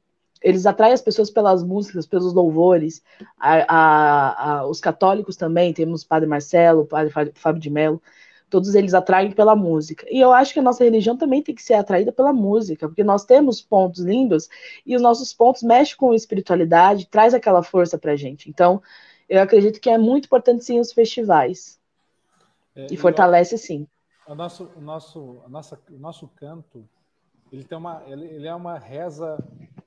eles 0.42 0.66
atraem 0.66 0.92
as 0.92 1.00
pessoas 1.00 1.30
pelas 1.30 1.62
músicas, 1.62 2.06
pelos 2.06 2.35
louvores. 2.35 3.02
A, 3.38 3.74
a, 3.74 4.50
a, 4.59 4.66
os 4.66 4.80
católicos 4.80 5.35
também, 5.35 5.72
temos 5.72 6.02
o 6.02 6.09
Padre 6.09 6.28
Marcelo, 6.28 6.83
o 6.83 6.87
Padre 6.87 7.11
Fábio 7.35 7.61
de 7.62 7.70
Mello, 7.70 8.02
todos 8.50 8.74
eles 8.74 8.92
atraem 8.92 9.30
pela 9.30 9.56
música. 9.56 10.06
E 10.10 10.20
eu 10.20 10.32
acho 10.32 10.52
que 10.52 10.58
a 10.58 10.62
nossa 10.62 10.84
religião 10.84 11.16
também 11.16 11.42
tem 11.42 11.54
que 11.54 11.62
ser 11.62 11.74
atraída 11.74 12.12
pela 12.12 12.32
música, 12.32 12.88
porque 12.88 13.04
nós 13.04 13.24
temos 13.24 13.62
pontos 13.62 14.02
lindos 14.02 14.48
e 14.84 14.94
os 14.96 15.00
nossos 15.00 15.32
pontos 15.32 15.62
mexem 15.62 15.96
com 15.96 16.10
a 16.10 16.16
espiritualidade, 16.16 17.06
traz 17.06 17.32
aquela 17.32 17.62
força 17.62 17.96
pra 17.96 18.16
gente. 18.16 18.50
Então, 18.50 18.82
eu 19.28 19.40
acredito 19.40 19.80
que 19.80 19.88
é 19.88 19.96
muito 19.96 20.26
importante 20.26 20.64
sim 20.64 20.78
os 20.80 20.92
festivais. 20.92 21.78
É, 22.74 22.86
e 22.90 22.96
fortalece 22.96 23.56
sim. 23.56 23.86
O 24.26 24.34
nosso, 24.34 24.70
o 24.76 24.80
nosso, 24.80 25.42
a 25.44 25.48
nossa, 25.48 25.80
o 25.90 25.98
nosso 25.98 26.28
canto 26.36 26.84
ele 27.52 27.64
tem 27.64 27.76
uma, 27.76 28.02
ele, 28.06 28.26
ele 28.26 28.46
é 28.46 28.54
uma 28.54 28.78
reza 28.78 29.38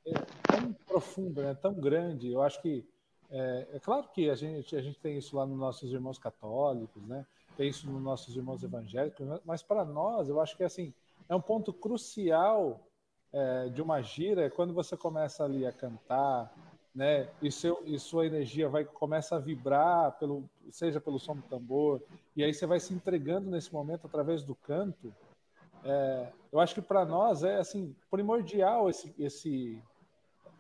é, 0.06 0.13
tão 0.43 0.73
profunda, 0.86 1.43
né, 1.43 1.54
tão 1.54 1.73
grande. 1.73 2.32
Eu 2.32 2.41
acho 2.41 2.62
que 2.62 2.86
é, 3.32 3.67
é, 3.73 3.80
claro 3.80 4.08
que 4.13 4.30
a 4.30 4.36
gente 4.36 4.76
a 4.76 4.82
gente 4.82 4.99
tem 4.99 5.17
isso 5.17 5.36
lá 5.36 5.45
nos 5.45 5.58
nossos 5.58 5.91
irmãos 5.91 6.19
católicos, 6.19 7.02
né? 7.08 7.26
Tem 7.56 7.70
isso 7.70 7.89
nos 7.89 8.02
nossos 8.02 8.36
irmãos 8.36 8.63
evangélicos, 8.63 9.28
né, 9.28 9.39
mas 9.46 9.62
para 9.62 9.86
nós 9.86 10.28
eu 10.30 10.42
acho 10.42 10.58
que 10.58 10.63
assim 10.63 10.94
é 11.30 11.36
um 11.36 11.42
ponto 11.42 11.72
crucial 11.72 12.80
é, 13.32 13.70
de 13.70 13.82
uma 13.82 14.02
gira 14.02 14.46
é 14.46 14.50
quando 14.50 14.74
você 14.74 14.96
começa 14.98 15.44
ali 15.44 15.66
a 15.66 15.72
cantar, 15.72 16.54
né? 16.94 17.28
E, 17.42 17.52
seu, 17.52 17.82
e 17.86 17.98
sua 17.98 18.28
energia 18.28 18.70
vai 18.70 18.86
começa 18.86 19.36
a 19.36 19.39
vibrar 19.39 20.12
pelo 20.20 20.44
seja 20.72 21.02
pelo 21.02 21.20
som 21.20 21.36
do 21.36 21.42
tambor 21.44 22.02
e 22.36 22.44
aí 22.44 22.54
você 22.54 22.66
vai 22.66 22.80
se 22.80 22.94
entregando 22.94 23.50
nesse 23.50 23.74
momento 23.74 24.06
através 24.06 24.44
do 24.44 24.56
canto. 24.56 25.13
É, 25.84 26.32
eu 26.52 26.60
acho 26.60 26.76
que 26.76 26.82
para 26.82 27.06
nós 27.06 27.44
é 27.44 27.58
assim 27.58 27.96
primordial 28.10 28.89
esse, 28.89 29.13
esse, 29.20 29.82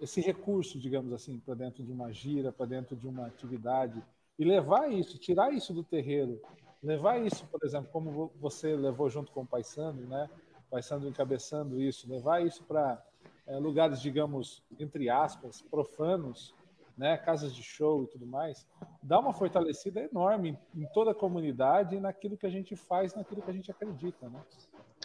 esse 0.01 0.21
recurso, 0.21 0.79
digamos 0.79 1.13
assim, 1.13 1.39
para 1.39 1.53
dentro 1.53 1.83
de 1.83 1.91
uma 1.91 2.11
gira, 2.11 2.51
para 2.51 2.65
dentro 2.65 2.95
de 2.95 3.07
uma 3.07 3.27
atividade. 3.27 4.03
E 4.37 4.43
levar 4.43 4.91
isso, 4.91 5.17
tirar 5.17 5.53
isso 5.53 5.73
do 5.73 5.83
terreiro, 5.83 6.41
levar 6.83 7.17
isso, 7.19 7.45
por 7.47 7.63
exemplo, 7.63 7.89
como 7.91 8.31
você 8.39 8.75
levou 8.75 9.09
junto 9.09 9.31
com 9.31 9.41
o 9.41 9.45
Paisano, 9.45 10.01
né? 10.07 10.29
Paisano 10.69 11.07
encabeçando 11.07 11.81
isso, 11.81 12.09
levar 12.09 12.45
isso 12.45 12.63
para 12.63 13.01
é, 13.47 13.57
lugares, 13.57 14.01
digamos, 14.01 14.63
entre 14.79 15.09
aspas, 15.09 15.61
profanos, 15.61 16.53
né, 16.97 17.17
casas 17.17 17.55
de 17.55 17.63
show 17.63 18.03
e 18.03 18.07
tudo 18.07 18.25
mais, 18.25 18.67
dá 19.01 19.19
uma 19.19 19.33
fortalecida 19.33 20.01
enorme 20.01 20.57
em 20.75 20.85
toda 20.93 21.11
a 21.11 21.15
comunidade 21.15 21.95
e 21.95 21.99
naquilo 21.99 22.37
que 22.37 22.45
a 22.45 22.49
gente 22.49 22.75
faz, 22.75 23.15
naquilo 23.15 23.41
que 23.41 23.49
a 23.49 23.53
gente 23.53 23.71
acredita, 23.71 24.29
né? 24.29 24.39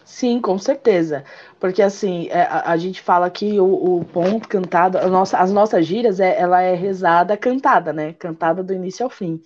Sim, 0.05 0.41
com 0.41 0.59
certeza. 0.59 1.25
Porque 1.59 1.83
assim, 1.83 2.29
é, 2.29 2.43
a, 2.43 2.73
a, 2.73 2.77
gente 2.77 3.01
fala 3.01 3.31
que 3.31 3.59
o, 3.61 3.99
o 3.99 4.05
ponto 4.05 4.49
cantado, 4.49 4.99
nossa, 5.09 5.39
as 5.39 5.53
nossas 5.53 5.87
gírias, 5.87 6.21
é, 6.21 6.39
ela 6.39 6.63
é 6.63 6.75
rezada 6.75 7.37
cantada, 7.37 7.93
né? 7.93 8.13
Cantada 8.13 8.63
do 8.63 8.73
início 8.73 9.05
ao 9.05 9.11
fim. 9.11 9.43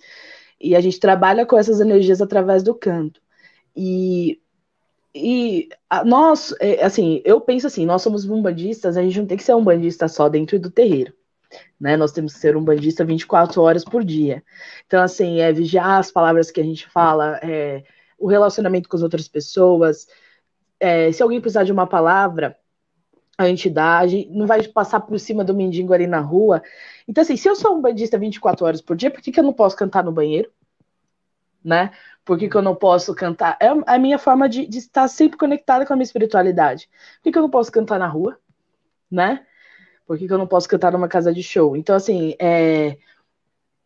E 0.63 0.75
a 0.75 0.81
gente 0.81 0.99
trabalha 0.99 1.45
com 1.45 1.57
essas 1.57 1.81
energias 1.81 2.21
através 2.21 2.63
do 2.63 2.73
canto. 2.73 3.21
E, 3.75 4.39
e 5.13 5.67
a, 5.89 6.05
nós, 6.05 6.55
é, 6.61 6.83
assim, 6.83 7.21
eu 7.25 7.41
penso 7.41 7.67
assim, 7.67 7.85
nós 7.85 8.01
somos 8.01 8.23
umbandistas, 8.23 8.95
a 8.95 9.03
gente 9.03 9.19
não 9.19 9.27
tem 9.27 9.37
que 9.37 9.43
ser 9.43 9.53
um 9.53 9.63
bandista 9.63 10.07
só 10.07 10.29
dentro 10.29 10.57
do 10.57 10.71
terreiro. 10.71 11.13
Né, 11.79 11.95
nós 11.97 12.11
temos 12.11 12.33
que 12.33 12.39
ser 12.39 12.57
um 12.57 12.63
bandista 12.63 13.05
24 13.05 13.61
horas 13.61 13.83
por 13.83 14.03
dia. 14.03 14.41
Então, 14.87 15.03
assim, 15.03 15.41
é 15.41 15.51
vigiar 15.51 15.99
as 15.99 16.09
palavras 16.09 16.49
que 16.49 16.61
a 16.61 16.63
gente 16.63 16.89
fala, 16.89 17.39
é, 17.43 17.83
o 18.17 18.27
relacionamento 18.27 18.89
com 18.89 18.95
as 18.95 19.03
outras 19.03 19.27
pessoas, 19.27 20.07
é, 20.79 21.11
se 21.11 21.21
alguém 21.21 21.39
precisar 21.41 21.63
de 21.63 21.71
uma 21.71 21.85
palavra, 21.85 22.57
a 23.37 23.49
entidade 23.49 24.27
não 24.31 24.45
vai 24.45 24.67
passar 24.67 24.99
por 24.99 25.19
cima 25.19 25.43
do 25.43 25.53
mendigo 25.53 25.93
ali 25.93 26.07
na 26.07 26.19
rua. 26.19 26.61
Então, 27.07 27.21
assim, 27.21 27.35
se 27.35 27.47
eu 27.47 27.55
sou 27.55 27.75
um 27.75 27.81
bandista 27.81 28.17
24 28.17 28.65
horas 28.65 28.81
por 28.81 28.95
dia, 28.95 29.09
por 29.09 29.21
que, 29.21 29.31
que 29.31 29.39
eu 29.39 29.43
não 29.43 29.53
posso 29.53 29.75
cantar 29.75 30.03
no 30.03 30.11
banheiro? 30.11 30.51
Né? 31.63 31.91
Por 32.23 32.37
que, 32.37 32.47
que 32.47 32.55
eu 32.55 32.61
não 32.61 32.75
posso 32.75 33.13
cantar? 33.15 33.57
É 33.59 33.67
a 33.87 33.97
minha 33.97 34.19
forma 34.19 34.47
de, 34.47 34.67
de 34.67 34.77
estar 34.77 35.07
sempre 35.07 35.37
conectada 35.37 35.85
com 35.85 35.93
a 35.93 35.95
minha 35.95 36.03
espiritualidade. 36.03 36.89
Por 37.17 37.23
que, 37.23 37.31
que 37.31 37.37
eu 37.37 37.41
não 37.41 37.49
posso 37.49 37.71
cantar 37.71 37.97
na 37.99 38.07
rua? 38.07 38.37
Né? 39.09 39.45
Por 40.05 40.17
que, 40.17 40.27
que 40.27 40.33
eu 40.33 40.37
não 40.37 40.47
posso 40.47 40.67
cantar 40.67 40.91
numa 40.91 41.07
casa 41.07 41.33
de 41.33 41.41
show? 41.41 41.75
Então, 41.75 41.95
assim, 41.95 42.35
é, 42.39 42.97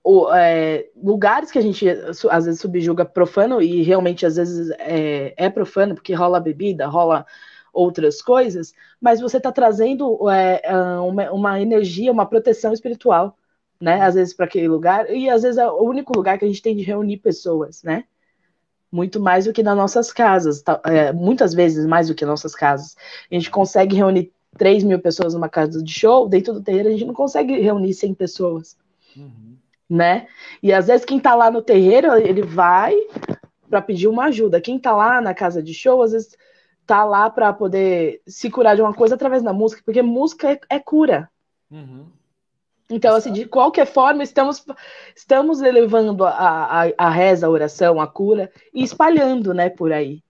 o, 0.03 0.33
é, 0.33 0.87
lugares 0.95 1.51
que 1.51 1.59
a 1.59 1.61
gente 1.61 1.85
às 2.29 2.45
vezes 2.45 2.59
subjuga 2.59 3.05
profano 3.05 3.61
e 3.61 3.83
realmente 3.83 4.25
às 4.25 4.35
vezes 4.35 4.69
é, 4.79 5.33
é 5.37 5.49
profano 5.49 5.95
porque 5.95 6.13
rola 6.13 6.39
bebida, 6.39 6.87
rola 6.87 7.25
outras 7.73 8.21
coisas, 8.21 8.73
mas 8.99 9.19
você 9.19 9.37
está 9.37 9.51
trazendo 9.51 10.29
é, 10.29 10.61
uma, 11.01 11.31
uma, 11.31 11.61
energia, 11.61 12.11
uma 12.11 12.25
proteção 12.25 12.73
espiritual, 12.73 13.37
né? 13.79 14.01
Às 14.01 14.15
vezes 14.15 14.33
para 14.33 14.45
aquele 14.45 14.67
lugar 14.67 15.09
e 15.09 15.29
às 15.29 15.43
vezes 15.43 15.57
é 15.57 15.69
o 15.69 15.83
único 15.83 16.15
lugar 16.15 16.37
que 16.37 16.45
a 16.45 16.47
gente 16.47 16.61
tem 16.61 16.75
de 16.75 16.83
reunir 16.83 17.17
pessoas, 17.17 17.83
né? 17.83 18.05
Muito 18.91 19.19
mais 19.19 19.45
do 19.45 19.53
que 19.53 19.61
nas 19.61 19.75
nossas 19.75 20.11
casas, 20.11 20.61
tá, 20.61 20.79
é, 20.85 21.11
muitas 21.11 21.53
vezes 21.53 21.85
mais 21.85 22.07
do 22.07 22.15
que 22.15 22.25
nas 22.25 22.31
nossas 22.31 22.55
casas. 22.55 22.95
A 23.29 23.35
gente 23.35 23.51
consegue 23.51 23.95
reunir 23.95 24.31
3 24.57 24.83
mil 24.83 24.99
pessoas 24.99 25.33
numa 25.33 25.49
casa 25.49 25.83
de 25.83 25.91
show, 25.91 26.27
dentro 26.27 26.53
do 26.53 26.63
terreiro 26.63 26.87
a 26.89 26.91
gente 26.91 27.05
não 27.05 27.13
consegue 27.13 27.59
reunir 27.59 27.93
100 27.93 28.13
pessoas. 28.13 28.77
Uhum 29.15 29.57
né? 29.89 30.27
E 30.61 30.73
às 30.73 30.87
vezes 30.87 31.05
quem 31.05 31.19
tá 31.19 31.33
lá 31.33 31.49
no 31.49 31.61
terreiro, 31.61 32.13
ele 32.17 32.41
vai 32.41 32.95
para 33.69 33.81
pedir 33.81 34.07
uma 34.07 34.25
ajuda. 34.25 34.61
Quem 34.61 34.77
tá 34.77 34.95
lá 34.95 35.21
na 35.21 35.33
casa 35.33 35.61
de 35.61 35.73
show, 35.73 36.01
às 36.01 36.11
vezes 36.11 36.37
tá 36.87 37.03
lá 37.03 37.29
para 37.29 37.51
poder 37.51 38.21
se 38.25 38.49
curar 38.49 38.75
de 38.75 38.81
uma 38.81 38.93
coisa 38.93 39.15
através 39.15 39.43
da 39.43 39.51
música, 39.51 39.81
porque 39.85 40.01
música 40.01 40.53
é, 40.53 40.59
é 40.69 40.79
cura. 40.79 41.29
Uhum. 41.69 42.07
Então, 42.89 43.13
assim, 43.13 43.33
de 43.33 43.45
qualquer 43.45 43.85
forma, 43.85 44.23
estamos, 44.23 44.65
estamos 45.13 45.61
elevando 45.61 46.23
a, 46.25 46.85
a, 46.85 46.93
a 46.97 47.09
reza, 47.09 47.45
a 47.45 47.49
oração, 47.49 47.99
a 47.99 48.07
cura 48.07 48.49
e 48.73 48.81
espalhando, 48.81 49.53
né, 49.53 49.69
por 49.69 49.91
aí. 49.91 50.23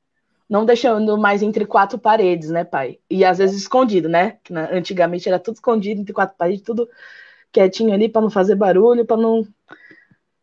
Não 0.49 0.65
deixando 0.65 1.17
mais 1.17 1.43
entre 1.43 1.65
quatro 1.65 1.99
paredes, 1.99 2.49
né, 2.49 2.63
pai? 2.63 2.99
E 3.09 3.23
às 3.23 3.37
vezes 3.37 3.61
escondido, 3.61 4.09
né? 4.09 4.39
Antigamente 4.71 5.27
era 5.27 5.37
tudo 5.37 5.55
escondido 5.55 6.01
entre 6.01 6.13
quatro 6.13 6.37
paredes, 6.37 6.63
tudo 6.63 6.89
quietinho 7.51 7.93
ali 7.93 8.07
para 8.07 8.21
não 8.21 8.29
fazer 8.29 8.55
barulho, 8.55 9.05
para 9.05 9.17
não. 9.17 9.45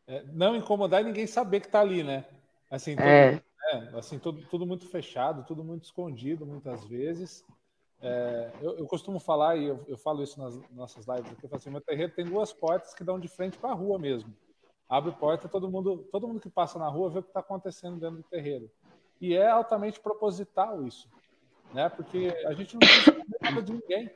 É, 0.07 0.23
não 0.33 0.55
incomodar 0.55 1.01
e 1.01 1.05
ninguém 1.05 1.27
saber 1.27 1.61
que 1.61 1.67
está 1.67 1.81
ali, 1.81 2.03
né? 2.03 2.25
Assim, 2.71 2.95
é. 2.99 3.41
É. 3.75 3.99
assim 3.99 4.19
tudo, 4.19 4.43
tudo 4.47 4.67
muito 4.67 4.87
fechado, 4.89 5.45
tudo 5.45 5.65
muito 5.65 5.85
escondido, 5.85 6.47
muitas 6.47 6.85
vezes. 6.85 7.45
É, 8.01 8.53
eu, 8.61 8.79
eu, 8.79 8.87
costumo 8.87 9.19
falar, 9.19 9.57
e 9.57 9.65
eu, 9.65 9.83
eu, 9.89 9.97
falo 9.97 10.23
isso 10.23 10.39
nas 10.39 10.61
nossas 10.71 11.07
lives 11.07 11.33
aqui, 11.33 11.45
eu 11.45 11.49
falo 11.49 11.57
assim, 11.57 11.71
meu 11.71 11.81
terreiro 11.81 12.13
tem 12.13 12.25
duas 12.25 12.53
portas 12.53 12.93
que 12.93 13.03
dão 13.03 13.19
de 13.19 13.29
frente 13.29 13.57
para 13.57 13.71
a 13.71 13.75
rua 13.75 13.99
mesmo. 13.99 14.35
Abre 14.89 15.13
porta, 15.13 15.49
todo 15.49 15.71
mundo, 15.71 16.07
todo 16.13 16.29
mundo 16.29 16.41
que 16.41 16.51
passa 16.51 16.79
na 16.79 16.89
rua 16.89 17.09
vê 17.09 17.21
o 17.21 17.23
que 17.23 17.31
está 17.31 17.41
acontecendo 17.41 17.99
dentro 17.99 18.19
do 18.19 18.23
terreiro. 18.25 18.71
E 19.21 19.35
é 19.35 19.49
altamente 19.49 19.99
proposital 19.99 20.87
isso, 20.87 21.09
né? 21.73 21.89
Porque 21.89 22.29
a 22.47 22.53
gente 22.53 22.75
não 22.75 22.81
tem 22.81 23.25
nada 23.41 23.63
de 23.63 23.73
ninguém. 23.73 24.11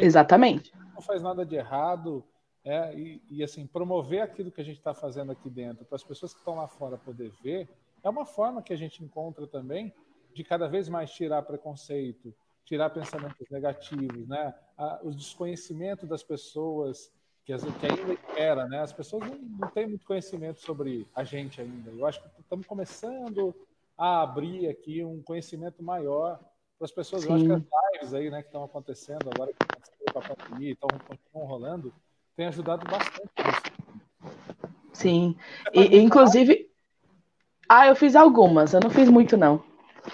Exatamente. 0.00 0.72
Não 0.94 1.00
faz 1.00 1.22
nada 1.22 1.44
de 1.44 1.56
errado. 1.56 2.22
É, 2.62 2.92
e, 2.98 3.22
e, 3.30 3.44
assim, 3.44 3.64
promover 3.64 4.20
aquilo 4.20 4.50
que 4.50 4.60
a 4.60 4.64
gente 4.64 4.78
está 4.78 4.92
fazendo 4.92 5.30
aqui 5.30 5.48
dentro 5.48 5.84
para 5.84 5.94
as 5.94 6.02
pessoas 6.02 6.32
que 6.32 6.40
estão 6.40 6.56
lá 6.56 6.66
fora 6.66 6.98
poder 6.98 7.30
ver, 7.40 7.68
é 8.06 8.10
uma 8.10 8.24
forma 8.24 8.62
que 8.62 8.72
a 8.72 8.76
gente 8.76 9.02
encontra 9.02 9.46
também 9.46 9.92
de 10.32 10.44
cada 10.44 10.68
vez 10.68 10.88
mais 10.88 11.10
tirar 11.10 11.42
preconceito, 11.42 12.32
tirar 12.64 12.90
pensamentos 12.90 13.48
negativos, 13.50 14.28
né? 14.28 14.54
o 15.02 15.10
desconhecimento 15.10 16.06
das 16.06 16.22
pessoas 16.22 17.12
que, 17.44 17.52
que 17.56 17.86
ainda 17.86 18.18
era, 18.36 18.66
né? 18.66 18.80
As 18.80 18.92
pessoas 18.92 19.28
não, 19.28 19.36
não 19.36 19.68
têm 19.70 19.88
muito 19.88 20.06
conhecimento 20.06 20.60
sobre 20.60 21.06
a 21.14 21.24
gente 21.24 21.60
ainda. 21.60 21.90
Eu 21.90 22.06
acho 22.06 22.20
que 22.20 22.28
estamos 22.40 22.66
começando 22.66 23.54
a 23.96 24.22
abrir 24.22 24.68
aqui 24.68 25.04
um 25.04 25.22
conhecimento 25.22 25.82
maior 25.82 26.38
para 26.78 26.84
as 26.84 26.92
pessoas. 26.92 27.22
Sim. 27.22 27.28
Eu 27.28 27.34
acho 27.34 27.44
que 27.44 27.52
as 27.52 27.92
lives 27.92 28.14
aí, 28.14 28.30
né, 28.30 28.42
que 28.42 28.48
estão 28.48 28.64
acontecendo 28.64 29.30
agora 29.32 29.52
que 29.52 30.12
com 30.12 30.18
a 30.18 30.22
pandemia, 30.22 30.72
então 30.72 30.88
continuam 31.06 31.46
rolando, 31.46 31.94
tem 32.36 32.46
ajudado 32.46 32.88
bastante 32.88 33.30
Sim. 34.92 35.36
E, 35.72 35.98
inclusive. 35.98 36.65
Ah, 37.68 37.86
eu 37.86 37.96
fiz 37.96 38.14
algumas. 38.14 38.72
Eu 38.72 38.80
não 38.80 38.90
fiz 38.90 39.08
muito, 39.08 39.36
não. 39.36 39.62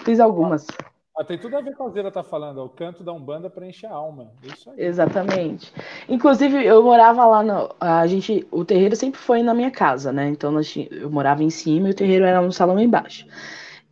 Fiz 0.03 0.19
algumas. 0.19 0.67
Ah, 1.15 1.23
tem 1.23 1.37
tudo 1.37 1.55
a 1.55 1.61
ver 1.61 1.75
com 1.75 1.85
a 1.85 1.89
Zera 1.89 2.11
tá 2.11 2.23
falando. 2.23 2.63
O 2.63 2.69
canto 2.69 3.03
da 3.03 3.13
Umbanda 3.13 3.49
preenche 3.49 3.85
a 3.85 3.91
alma. 3.91 4.31
Isso 4.41 4.71
aí. 4.71 4.81
Exatamente. 4.81 5.71
Inclusive, 6.09 6.65
eu 6.65 6.81
morava 6.81 7.25
lá 7.25 7.43
no. 7.43 7.75
A 7.79 8.07
gente. 8.07 8.47
O 8.51 8.65
terreiro 8.65 8.95
sempre 8.95 9.19
foi 9.19 9.43
na 9.43 9.53
minha 9.53 9.69
casa, 9.69 10.11
né? 10.11 10.27
Então 10.27 10.53
eu 10.89 11.09
morava 11.11 11.43
em 11.43 11.51
cima 11.51 11.87
e 11.87 11.91
o 11.91 11.95
terreiro 11.95 12.25
era 12.25 12.41
no 12.41 12.51
salão 12.51 12.79
embaixo. 12.79 13.27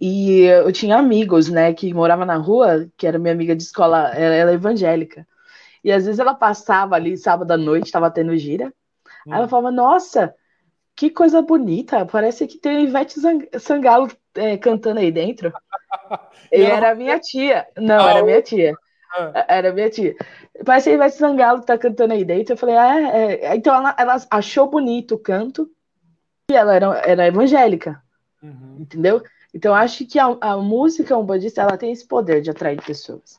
E 0.02 0.46
eu 0.46 0.72
tinha 0.72 0.98
amigos, 0.98 1.48
né, 1.48 1.72
que 1.76 1.94
morava 1.94 2.26
na 2.26 2.36
rua, 2.36 2.90
que 2.98 3.06
era 3.06 3.20
minha 3.20 3.36
amiga 3.36 3.56
de 3.56 3.62
escola, 3.62 4.10
ela, 4.16 4.34
ela 4.34 4.52
é 4.52 4.56
evangélica. 4.56 5.28
E 5.84 5.92
às 5.92 6.06
vezes 6.06 6.20
ela 6.20 6.34
passava 6.34 6.96
ali 6.96 7.16
sábado 7.16 7.52
à 7.52 7.58
noite, 7.58 7.86
estava 7.86 8.10
tendo 8.10 8.36
gira. 8.36 8.74
Hum. 9.28 9.32
Aí 9.32 9.38
ela 9.38 9.48
falava, 9.48 9.70
nossa, 9.70 10.34
que 11.02 11.10
coisa 11.10 11.42
bonita, 11.42 12.06
parece 12.06 12.46
que 12.46 12.60
tem 12.60 12.84
Ivete 12.84 13.16
Sangalo 13.60 14.08
é, 14.36 14.56
cantando 14.56 15.00
aí 15.00 15.12
dentro. 15.12 15.52
e 16.54 16.62
era 16.62 16.94
minha 16.94 17.20
tia. 17.20 17.66
Não, 17.76 18.06
ah, 18.06 18.12
era 18.12 18.24
minha 18.24 18.42
tia. 18.44 18.76
Ah. 19.12 19.46
Era 19.48 19.74
minha 19.74 19.90
tia. 19.90 20.16
Parece 20.64 20.92
a 20.92 20.94
Ivete 20.94 21.16
Sangalo 21.16 21.62
que 21.62 21.66
tá 21.66 21.76
cantando 21.76 22.14
aí 22.14 22.24
dentro. 22.24 22.54
Eu 22.54 22.58
falei, 22.58 22.78
ah, 22.78 23.18
é, 23.18 23.46
é. 23.46 23.56
Então 23.56 23.74
ela, 23.74 23.96
ela, 23.98 24.16
achou 24.30 24.70
bonito 24.70 25.16
o 25.16 25.18
canto 25.18 25.72
e 26.52 26.56
ela 26.56 26.76
era, 26.76 26.86
era 27.00 27.26
evangélica. 27.26 28.00
Uhum. 28.44 28.78
Entendeu? 28.82 29.24
Então 29.52 29.74
acho 29.74 30.06
que 30.06 30.20
a, 30.20 30.38
a 30.40 30.58
música 30.58 31.18
umbandista 31.18 31.64
ela 31.64 31.78
tem 31.78 31.92
esse 31.92 32.08
poder 32.08 32.44
de 32.44 32.52
atrair 32.52 32.80
pessoas. 32.80 33.36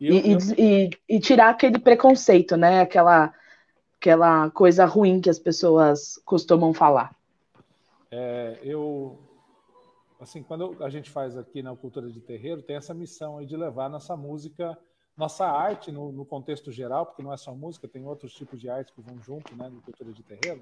E, 0.00 0.08
e, 0.08 0.36
e, 0.58 0.90
e, 1.08 1.20
tirar 1.20 1.50
aquele 1.50 1.78
preconceito, 1.78 2.56
né? 2.56 2.80
Aquela, 2.80 3.32
aquela 4.04 4.50
coisa 4.50 4.84
ruim 4.84 5.18
que 5.18 5.30
as 5.30 5.38
pessoas 5.38 6.20
costumam 6.26 6.74
falar. 6.74 7.16
É, 8.10 8.60
eu, 8.62 9.18
assim, 10.20 10.42
quando 10.42 10.76
a 10.84 10.90
gente 10.90 11.10
faz 11.10 11.38
aqui 11.38 11.62
na 11.62 11.74
Cultura 11.74 12.10
de 12.10 12.20
Terreiro, 12.20 12.60
tem 12.60 12.76
essa 12.76 12.92
missão 12.92 13.38
aí 13.38 13.46
de 13.46 13.56
levar 13.56 13.88
nossa 13.88 14.14
música, 14.14 14.76
nossa 15.16 15.46
arte 15.46 15.90
no, 15.90 16.12
no 16.12 16.26
contexto 16.26 16.70
geral, 16.70 17.06
porque 17.06 17.22
não 17.22 17.32
é 17.32 17.36
só 17.38 17.54
música, 17.54 17.88
tem 17.88 18.04
outros 18.04 18.34
tipos 18.34 18.60
de 18.60 18.68
arte 18.68 18.92
que 18.92 19.00
vão 19.00 19.18
junto, 19.22 19.56
né, 19.56 19.70
no 19.70 19.80
Cultura 19.80 20.12
de 20.12 20.22
Terreiro, 20.22 20.60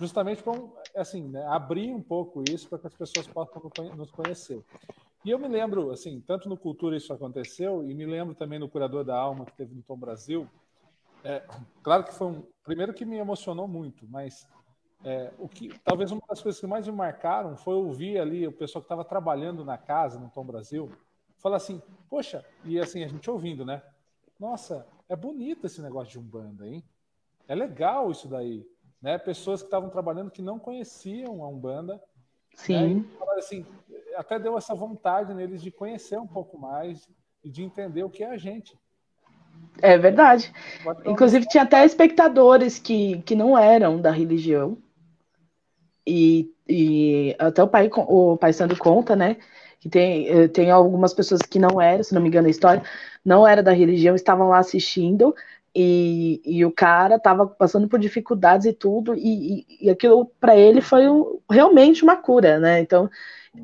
justamente 0.00 0.42
para 0.42 0.54
assim, 0.96 1.22
né, 1.28 1.46
abrir 1.46 1.94
um 1.94 2.02
pouco 2.02 2.42
isso 2.42 2.68
para 2.68 2.80
que 2.80 2.88
as 2.88 2.94
pessoas 2.94 3.28
possam 3.28 3.62
nos 3.96 4.10
conhecer. 4.10 4.60
E 5.24 5.30
eu 5.30 5.38
me 5.38 5.46
lembro, 5.46 5.92
assim, 5.92 6.20
tanto 6.26 6.48
no 6.48 6.56
Cultura 6.56 6.96
isso 6.96 7.12
aconteceu, 7.12 7.88
e 7.88 7.94
me 7.94 8.04
lembro 8.04 8.34
também 8.34 8.58
no 8.58 8.68
Curador 8.68 9.04
da 9.04 9.16
Alma 9.16 9.46
que 9.46 9.56
teve 9.56 9.74
no 9.74 9.82
Tom 9.82 9.96
Brasil. 9.96 10.48
É, 11.24 11.42
claro 11.82 12.04
que 12.04 12.12
foi 12.12 12.26
um. 12.26 12.53
Primeiro 12.64 12.94
que 12.94 13.04
me 13.04 13.18
emocionou 13.18 13.68
muito, 13.68 14.06
mas 14.08 14.48
é, 15.04 15.30
o 15.38 15.46
que 15.46 15.78
talvez 15.84 16.10
uma 16.10 16.22
das 16.26 16.42
coisas 16.42 16.58
que 16.58 16.66
mais 16.66 16.86
me 16.86 16.92
marcaram 16.92 17.56
foi 17.56 17.74
ouvir 17.74 18.18
ali 18.18 18.46
o 18.46 18.52
pessoal 18.52 18.80
que 18.80 18.86
estava 18.86 19.04
trabalhando 19.04 19.64
na 19.64 19.76
casa 19.76 20.18
no 20.18 20.30
Tom 20.30 20.44
Brasil 20.44 20.90
falar 21.36 21.58
assim, 21.58 21.82
poxa, 22.08 22.42
e 22.64 22.80
assim 22.80 23.04
a 23.04 23.08
gente 23.08 23.30
ouvindo, 23.30 23.66
né? 23.66 23.82
Nossa, 24.40 24.86
é 25.10 25.14
bonito 25.14 25.66
esse 25.66 25.82
negócio 25.82 26.12
de 26.12 26.18
umbanda, 26.18 26.66
hein? 26.66 26.82
É 27.46 27.54
legal 27.54 28.10
isso 28.10 28.26
daí, 28.26 28.66
né? 29.00 29.18
Pessoas 29.18 29.60
que 29.60 29.66
estavam 29.66 29.90
trabalhando 29.90 30.30
que 30.30 30.40
não 30.40 30.58
conheciam 30.58 31.44
a 31.44 31.48
umbanda, 31.48 32.02
sim, 32.54 32.94
né? 32.94 33.04
assim, 33.36 33.66
até 34.16 34.38
deu 34.38 34.56
essa 34.56 34.74
vontade 34.74 35.34
neles 35.34 35.60
de 35.60 35.70
conhecer 35.70 36.18
um 36.18 36.26
pouco 36.26 36.58
mais 36.58 37.06
e 37.42 37.50
de 37.50 37.62
entender 37.62 38.02
o 38.02 38.10
que 38.10 38.24
é 38.24 38.30
a 38.30 38.38
gente. 38.38 38.74
É 39.82 39.98
verdade. 39.98 40.52
Inclusive, 41.04 41.46
tinha 41.46 41.62
até 41.62 41.84
espectadores 41.84 42.78
que, 42.78 43.20
que 43.22 43.34
não 43.34 43.58
eram 43.58 44.00
da 44.00 44.10
religião. 44.10 44.78
E, 46.06 46.50
e 46.68 47.34
até 47.38 47.62
o 47.62 47.68
pai, 47.68 47.90
o 47.92 48.36
pai 48.36 48.52
Sandro 48.52 48.78
conta, 48.78 49.16
né? 49.16 49.36
Que 49.80 49.88
tem, 49.88 50.28
eh, 50.28 50.48
tem 50.48 50.70
algumas 50.70 51.12
pessoas 51.12 51.42
que 51.42 51.58
não 51.58 51.80
eram, 51.80 52.02
se 52.02 52.14
não 52.14 52.22
me 52.22 52.28
engano 52.28 52.46
a 52.46 52.50
história, 52.50 52.82
não 53.24 53.46
era 53.46 53.62
da 53.62 53.72
religião, 53.72 54.14
estavam 54.14 54.48
lá 54.48 54.58
assistindo, 54.58 55.34
e, 55.74 56.40
e 56.44 56.64
o 56.64 56.70
cara 56.70 57.16
estava 57.16 57.46
passando 57.46 57.88
por 57.88 57.98
dificuldades 57.98 58.66
e 58.66 58.72
tudo, 58.72 59.14
e, 59.14 59.60
e, 59.60 59.86
e 59.86 59.90
aquilo 59.90 60.26
para 60.40 60.56
ele 60.56 60.80
foi 60.80 61.08
um, 61.08 61.40
realmente 61.50 62.02
uma 62.02 62.16
cura, 62.16 62.58
né? 62.58 62.80
Então, 62.80 63.10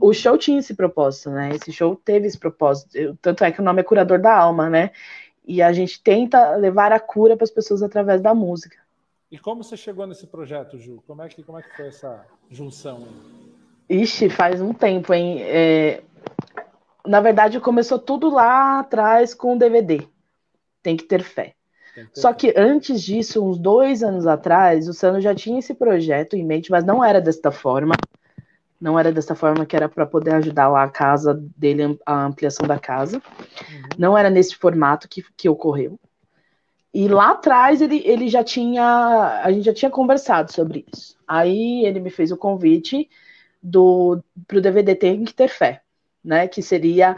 o 0.01 0.13
show 0.13 0.37
tinha 0.37 0.59
esse 0.59 0.75
propósito, 0.75 1.31
né? 1.31 1.51
Esse 1.55 1.73
show 1.73 1.97
teve 1.97 2.27
esse 2.27 2.39
propósito. 2.39 2.91
Tanto 3.23 3.45
é 3.45 3.51
que 3.53 3.61
o 3.61 3.65
nome 3.65 3.81
é 3.81 3.85
Curador 3.85 4.21
da 4.21 4.37
Alma, 4.37 4.69
né? 4.69 4.91
E 5.51 5.61
a 5.61 5.73
gente 5.73 6.01
tenta 6.01 6.55
levar 6.55 6.93
a 6.93 7.01
cura 7.01 7.37
para 7.37 7.43
as 7.43 7.51
pessoas 7.51 7.83
através 7.83 8.21
da 8.21 8.33
música. 8.33 8.77
E 9.29 9.37
como 9.37 9.65
você 9.65 9.77
chegou 9.77 10.07
nesse 10.07 10.25
projeto, 10.25 10.79
Ju? 10.79 11.03
Como 11.09 11.21
é 11.23 11.29
que, 11.29 11.43
como 11.43 11.59
é 11.59 11.63
que 11.63 11.77
foi 11.77 11.89
essa 11.89 12.25
junção? 12.49 13.09
Ixi, 13.89 14.31
faz 14.31 14.61
um 14.61 14.73
tempo, 14.73 15.13
hein? 15.13 15.43
É... 15.43 16.05
Na 17.05 17.21
verdade, 17.21 17.59
começou 17.59 17.99
tudo 17.99 18.31
lá 18.31 18.79
atrás 18.79 19.35
com 19.35 19.57
o 19.57 19.59
DVD. 19.59 20.07
Tem 20.85 20.97
que 20.97 21.03
ter 21.03 21.25
fé. 21.25 21.57
Que 21.95 22.05
ter 22.05 22.11
Só 22.15 22.29
fé. 22.29 22.35
que 22.35 22.55
antes 22.57 23.03
disso, 23.03 23.45
uns 23.45 23.59
dois 23.59 24.05
anos 24.05 24.29
atrás, 24.29 24.87
o 24.87 24.95
Sano 24.95 25.21
já 25.21 25.35
tinha 25.35 25.59
esse 25.59 25.75
projeto 25.75 26.37
em 26.37 26.45
mente, 26.45 26.71
mas 26.71 26.85
não 26.85 27.05
era 27.05 27.21
desta 27.21 27.51
forma. 27.51 27.97
Não 28.81 28.99
era 28.99 29.13
dessa 29.13 29.35
forma 29.35 29.67
que 29.67 29.77
era 29.77 29.89
para 29.89 30.07
poder 30.07 30.35
ajudar 30.35 30.69
lá 30.69 30.85
a 30.85 30.89
casa 30.89 31.35
dele, 31.57 31.99
a 32.07 32.25
ampliação 32.25 32.67
da 32.67 32.79
casa. 32.79 33.19
Uhum. 33.19 33.83
Não 33.99 34.17
era 34.17 34.31
nesse 34.31 34.57
formato 34.57 35.09
que, 35.09 35.23
que 35.37 35.49
ocorreu. 35.49 35.99
E 36.93 37.07
lá 37.07 37.33
atrás 37.33 37.81
ele, 37.81 38.03
ele 38.05 38.29
já 38.29 38.43
tinha. 38.43 39.41
A 39.45 39.53
gente 39.53 39.65
já 39.65 39.75
tinha 39.75 39.91
conversado 39.91 40.53
sobre 40.53 40.87
isso. 40.93 41.17
Aí 41.29 41.85
ele 41.85 42.01
me 42.01 42.11
fez 42.11 42.33
o 42.33 42.37
convite 42.37 43.09
do 43.63 44.23
para 44.47 44.59
o 44.59 44.61
DVD 44.61 44.95
Tem 44.95 45.25
que 45.25 45.35
Ter 45.35 45.49
Fé, 45.49 45.83
né? 46.25 46.49
Que 46.49 46.63
seria 46.63 47.17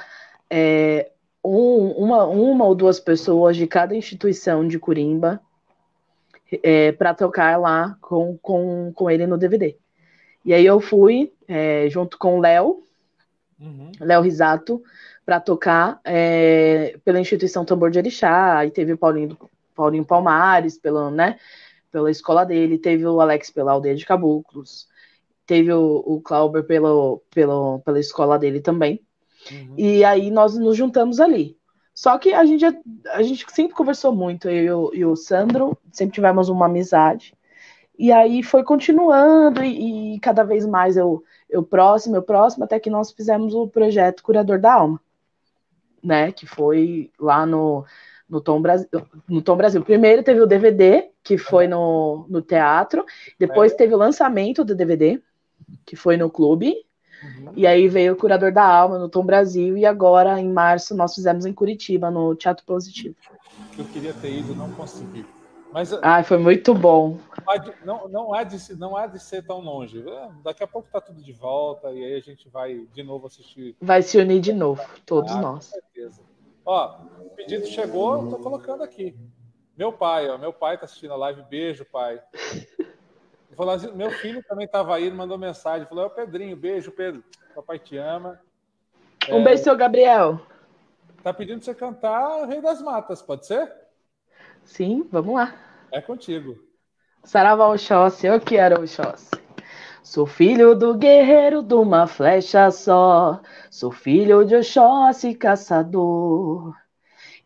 é, 0.51 1.11
um, 1.44 1.88
uma, 1.92 2.25
uma 2.27 2.64
ou 2.66 2.75
duas 2.75 3.01
pessoas 3.01 3.57
de 3.57 3.66
cada 3.66 3.96
instituição 3.96 4.66
de 4.66 4.79
Curimba 4.79 5.40
é, 6.62 6.92
para 6.92 7.14
tocar 7.14 7.59
lá 7.59 7.96
com, 8.01 8.37
com, 8.42 8.92
com 8.94 9.11
ele 9.11 9.27
no 9.27 9.38
DVD. 9.38 9.77
E 10.44 10.52
aí 10.52 10.64
eu 10.64 10.81
fui 10.81 11.33
é, 11.46 11.88
junto 11.88 12.18
com 12.18 12.38
o 12.38 12.40
Léo, 12.40 12.83
uhum. 13.61 13.92
Léo 14.00 14.22
Risato, 14.22 14.83
para 15.24 15.38
tocar 15.40 16.00
é, 16.05 16.98
pela 17.05 17.20
instituição 17.20 17.64
Tambor 17.64 17.90
de 17.90 17.98
Orixá, 17.98 18.59
aí 18.59 18.70
teve 18.70 18.92
o 18.92 18.98
Paulinho, 18.98 19.38
Paulinho 19.74 20.05
Palmares, 20.05 20.78
pela, 20.78 21.11
né, 21.11 21.38
pela 21.90 22.11
escola 22.11 22.44
dele, 22.44 22.78
teve 22.78 23.07
o 23.07 23.20
Alex 23.20 23.50
pela 23.50 23.72
aldeia 23.72 23.94
de 23.94 24.05
Caboclos, 24.05 24.88
teve 25.46 25.72
o, 25.72 26.02
o 26.05 26.20
Clauber 26.20 26.64
pelo, 26.64 27.22
pelo, 27.31 27.81
pela 27.81 28.00
escola 28.00 28.38
dele 28.38 28.61
também. 28.61 29.00
Uhum. 29.50 29.74
E 29.76 30.05
aí 30.05 30.31
nós 30.31 30.57
nos 30.57 30.76
juntamos 30.76 31.20
ali. 31.20 31.57
Só 31.94 32.16
que 32.16 32.33
a 32.33 32.44
gente, 32.44 32.64
a 33.09 33.22
gente 33.22 33.44
sempre 33.50 33.76
conversou 33.76 34.14
muito, 34.14 34.48
eu 34.48 34.90
e 34.94 35.05
o 35.05 35.14
Sandro, 35.14 35.76
sempre 35.92 36.14
tivemos 36.14 36.48
uma 36.48 36.66
amizade. 36.66 37.35
E 37.98 38.11
aí 38.11 38.42
foi 38.42 38.64
continuando 38.64 39.62
e, 39.62 40.14
e, 40.14 40.20
cada 40.20 40.42
vez 40.42 40.66
mais 40.66 40.96
eu, 40.96 41.22
eu 41.48 41.62
próximo, 41.62 42.16
eu 42.16 42.22
próximo, 42.22 42.64
até 42.64 42.81
que 42.81 42.90
nós 42.90 43.12
fizemos 43.12 43.55
o 43.55 43.68
projeto 43.68 44.22
Curador 44.22 44.59
da 44.59 44.74
Alma, 44.74 45.00
né? 46.02 46.33
Que 46.33 46.46
foi 46.46 47.11
lá 47.20 47.44
no, 47.44 47.85
no, 48.28 48.40
Tom, 48.40 48.62
Brasil, 48.62 48.88
no 49.28 49.42
Tom 49.42 49.57
Brasil. 49.57 49.85
Primeiro 49.85 50.22
teve 50.22 50.40
o 50.40 50.46
DVD, 50.46 51.11
que 51.22 51.37
foi 51.37 51.68
no, 51.68 52.26
no 52.28 52.40
teatro, 52.40 53.05
depois 53.38 53.74
teve 53.74 53.94
o 53.94 53.98
lançamento 53.98 54.64
do 54.64 54.74
DVD, 54.74 55.20
que 55.85 55.94
foi 55.94 56.16
no 56.16 56.31
clube, 56.31 56.74
uhum. 57.22 57.52
e 57.55 57.66
aí 57.66 57.88
veio 57.88 58.14
o 58.14 58.16
Curador 58.16 58.52
da 58.52 58.64
Alma 58.64 58.98
no 58.98 59.09
Tom 59.09 59.24
Brasil, 59.24 59.76
e 59.76 59.85
agora, 59.85 60.40
em 60.40 60.50
março, 60.50 60.96
nós 60.96 61.14
fizemos 61.14 61.44
em 61.44 61.52
Curitiba, 61.52 62.11
no 62.11 62.35
Teatro 62.35 62.64
Positivo. 62.64 63.14
Eu 63.78 63.85
queria 63.85 64.14
ter 64.14 64.33
ido, 64.33 64.55
não 64.55 64.70
consegui. 64.72 65.24
Mas, 65.73 65.91
Ai, 66.03 66.23
foi 66.23 66.37
muito 66.37 66.75
bom. 66.75 67.19
Não, 67.85 68.07
não, 68.09 68.35
há 68.35 68.45
de, 68.45 68.75
não 68.77 68.95
há 68.95 69.07
de 69.07 69.19
ser 69.19 69.43
tão 69.45 69.61
longe. 69.61 70.05
Daqui 70.45 70.63
a 70.63 70.67
pouco 70.67 70.87
está 70.87 71.01
tudo 71.01 71.23
de 71.23 71.33
volta 71.33 71.91
e 71.91 72.05
aí 72.05 72.15
a 72.15 72.21
gente 72.21 72.49
vai 72.49 72.87
de 72.93 73.03
novo 73.03 73.27
assistir. 73.27 73.75
Vai 73.81 74.03
se 74.03 74.19
unir 74.19 74.41
de 74.41 74.53
novo, 74.53 74.83
todos 75.07 75.33
ah, 75.33 75.41
nós. 75.41 75.71
Com 75.71 75.81
certeza. 75.81 76.23
Ó, 76.65 76.97
o 77.21 77.31
pedido 77.31 77.67
chegou, 77.67 78.25
estou 78.25 78.39
colocando 78.39 78.83
aqui. 78.83 79.17
Meu 79.77 79.91
pai, 79.93 80.29
ó, 80.29 80.37
meu 80.37 80.53
pai 80.53 80.75
está 80.75 80.85
assistindo 80.85 81.15
a 81.15 81.17
live. 81.17 81.43
Beijo, 81.49 81.87
pai. 81.87 82.21
Falou 83.57 83.75
assim, 83.75 83.91
meu 83.93 84.11
filho 84.11 84.43
também 84.45 84.67
estava 84.67 84.95
aí, 84.95 85.11
mandou 85.11 85.39
mensagem. 85.39 85.87
Falou: 85.89 86.05
é 86.05 86.07
o 86.07 86.11
Pedrinho, 86.11 86.57
beijo, 86.57 86.93
Pedro. 86.93 87.25
Papai 87.55 87.79
te 87.79 87.97
ama. 87.97 88.39
Um 89.29 89.41
é, 89.41 89.45
beijo, 89.45 89.63
seu 89.63 89.77
Gabriel. 89.77 90.41
Tá 91.23 91.33
pedindo 91.33 91.65
você 91.65 91.75
cantar 91.75 92.47
Rei 92.47 92.61
das 92.61 92.83
Matas, 92.83 93.23
pode 93.23 93.47
ser? 93.47 93.82
Sim, 94.64 95.07
vamos 95.11 95.35
lá. 95.35 95.55
É 95.90 96.01
contigo. 96.01 96.57
Saravá 97.25 97.68
Oxóssi, 97.68 98.27
eu 98.27 98.40
quero 98.40 98.83
Oxóssi. 98.83 99.31
Sou 100.03 100.27
filho 100.27 100.75
do 100.75 100.94
guerreiro 100.94 101.62
de 101.62 101.75
uma 101.75 102.07
flecha 102.07 102.70
só. 102.70 103.40
Sou 103.70 103.92
filho 103.92 104.44
de 104.44 104.57
Oxóssi, 104.57 105.35
caçador. 105.35 106.75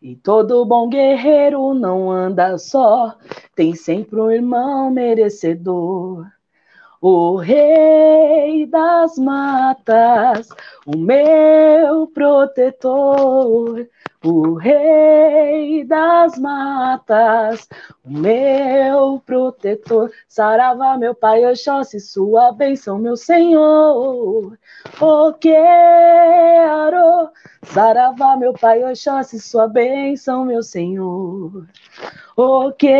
E 0.01 0.15
todo 0.15 0.65
bom 0.65 0.87
guerreiro 0.89 1.73
não 1.73 2.11
anda 2.11 2.57
só, 2.57 3.17
tem 3.55 3.73
sempre 3.73 4.19
um 4.19 4.31
irmão 4.31 4.91
merecedor. 4.91 6.25
O 7.01 7.35
rei 7.37 8.65
das 8.67 9.17
matas, 9.17 10.49
o 10.85 10.97
meu 10.97 12.07
protetor, 12.07 13.87
o 14.23 14.55
rei 14.55 15.83
das 15.85 16.37
matas, 16.39 17.67
o 18.03 18.09
meu 18.09 19.21
protetor, 19.25 20.11
Saravá, 20.27 20.97
meu 20.97 21.13
pai, 21.13 21.45
Oxóssi, 21.45 21.99
sua 21.99 22.51
bênção, 22.51 22.97
meu 22.97 23.15
senhor. 23.15 24.57
O 24.99 25.33
quero, 25.33 27.29
Saravá, 27.63 28.35
meu 28.35 28.53
pai, 28.53 28.83
Oxóssi, 28.83 29.39
sua 29.39 29.67
bênção, 29.67 30.45
meu 30.45 30.63
senhor. 30.63 31.67
O 32.35 32.71
quero, 32.71 32.99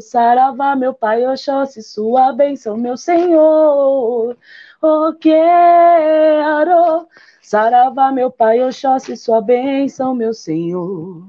Saravá, 0.00 0.76
meu 0.76 0.92
pai, 0.94 1.26
Oxóssi, 1.26 1.82
sua 1.82 2.32
bênção, 2.32 2.76
meu 2.76 2.96
senhor. 2.96 4.36
O 4.82 5.12
quero, 5.14 7.06
Saravá, 7.48 8.10
meu 8.10 8.28
pai, 8.28 8.60
Oxóssi, 8.60 9.16
sua 9.16 9.40
bênção, 9.40 10.16
meu 10.16 10.34
Senhor. 10.34 11.22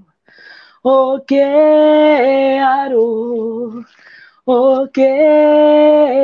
O 0.83 1.19
que 1.19 1.39
aro, 2.59 3.85
o 4.43 4.87
que 4.87 5.03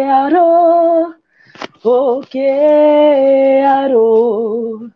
aro, 0.10 1.14
o 1.84 2.22
que 2.22 3.62
aro. 3.68 4.90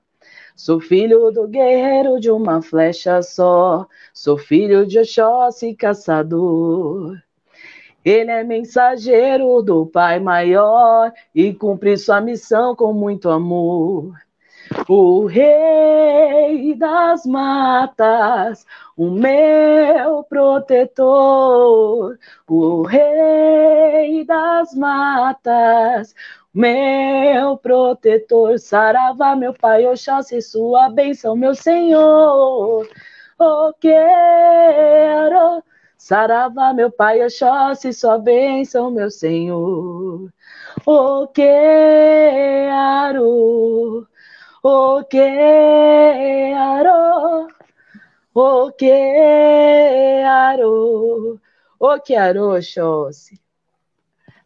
Sou 0.55 0.79
filho 0.79 1.29
do 1.29 1.47
guerreiro 1.47 2.19
de 2.19 2.31
uma 2.31 2.59
flecha 2.63 3.21
só, 3.21 3.85
sou 4.11 4.35
filho 4.35 4.83
de 4.83 4.97
Oxóssi, 4.97 5.75
caçador. 5.75 7.21
Ele 8.03 8.31
é 8.31 8.43
mensageiro 8.43 9.61
do 9.61 9.85
Pai 9.85 10.19
maior 10.19 11.13
e 11.35 11.53
cumpre 11.53 11.95
sua 11.97 12.19
missão 12.19 12.75
com 12.75 12.91
muito 12.93 13.29
amor. 13.29 14.11
O 14.87 15.25
rei 15.25 16.73
das 16.75 17.25
matas, 17.25 18.65
o 18.95 19.09
meu 19.09 20.23
protetor, 20.23 22.17
o 22.47 22.81
rei 22.83 24.25
das 24.25 24.73
matas, 24.73 26.13
meu 26.53 27.57
protetor, 27.57 28.57
Saravá, 28.59 29.35
meu 29.35 29.53
pai, 29.53 29.85
Oxóssi, 29.85 30.41
sua 30.41 30.89
bênção, 30.89 31.35
meu 31.35 31.53
Senhor. 31.53 32.87
Oh, 33.39 33.73
quero, 33.79 35.63
Saravá, 35.97 36.73
meu 36.73 36.91
pai, 36.91 37.23
Oxóssi, 37.23 37.93
sua 37.93 38.17
bênção, 38.17 38.89
meu 38.89 39.11
Senhor. 39.11 40.31
Oh, 40.85 41.27
quero, 41.27 41.67
oh, 44.67 45.03
quero, 45.05 45.29
oh, 48.33 48.71
quero, 48.73 48.99
oh, 51.79 51.99
quero, 51.99 52.55
Oxóssi. 52.55 53.39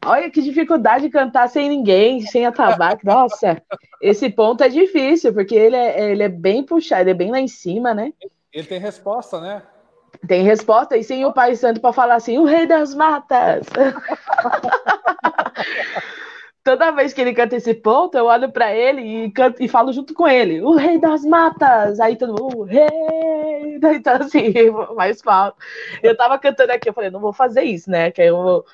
Olha 0.04 0.32
que 0.32 0.42
dificuldade 0.42 1.06
de 1.06 1.12
cantar 1.12 1.48
sem 1.48 1.70
ninguém, 1.70 2.22
sem 2.22 2.44
atabaque. 2.46 3.06
Nossa, 3.06 3.62
esse 4.02 4.30
ponto 4.32 4.64
é 4.64 4.70
difícil, 4.70 5.34
porque 5.34 5.56
ele 5.56 5.76
é, 5.76 6.12
ele 6.12 6.24
é 6.24 6.30
bem 6.30 6.64
puxado, 6.64 7.04
ele 7.04 7.12
é 7.12 7.16
bem 7.16 7.32
lá 7.32 7.40
em 7.40 7.48
cima, 7.48 7.94
né? 7.94 8.12
Ele 8.52 8.68
tem 8.68 8.80
resposta, 8.80 9.40
né? 9.40 9.62
Tem 10.28 10.44
resposta, 10.44 10.98
e 10.98 11.04
sem 11.04 11.26
o 11.26 11.34
Pai 11.34 11.56
Santo 11.56 11.80
para 11.80 11.94
falar 11.94 12.16
assim, 12.16 12.38
o 12.38 12.46
rei 12.46 12.68
das 12.68 12.96
matas. 12.96 13.66
Toda 16.64 16.92
vez 16.92 17.12
que 17.12 17.22
ele 17.22 17.34
canta 17.34 17.56
esse 17.56 17.74
ponto, 17.74 18.16
eu 18.16 18.26
olho 18.26 18.52
para 18.52 18.76
ele 18.76 19.02
e, 19.02 19.32
canto, 19.32 19.64
e 19.64 19.68
falo 19.68 19.92
junto 19.92 20.14
com 20.14 20.28
ele, 20.28 20.62
o 20.62 20.76
rei 20.76 21.00
das 21.00 21.26
matas. 21.26 22.00
Aí 22.00 22.16
todo 22.16 22.42
mundo, 22.42 22.60
o 22.60 22.64
rei. 22.64 22.90
Então, 23.84 24.16
assim, 24.18 24.54
mais 24.96 25.22
falo. 25.22 25.56
Eu 26.04 26.16
tava 26.16 26.38
cantando 26.38 26.72
aqui, 26.72 26.88
eu 26.88 26.94
falei, 26.94 27.10
não 27.10 27.20
vou 27.20 27.34
fazer 27.34 27.64
isso, 27.64 27.90
né? 27.90 28.12
Que 28.12 28.22
aí 28.22 28.28
eu 28.28 28.36
vou 28.36 28.66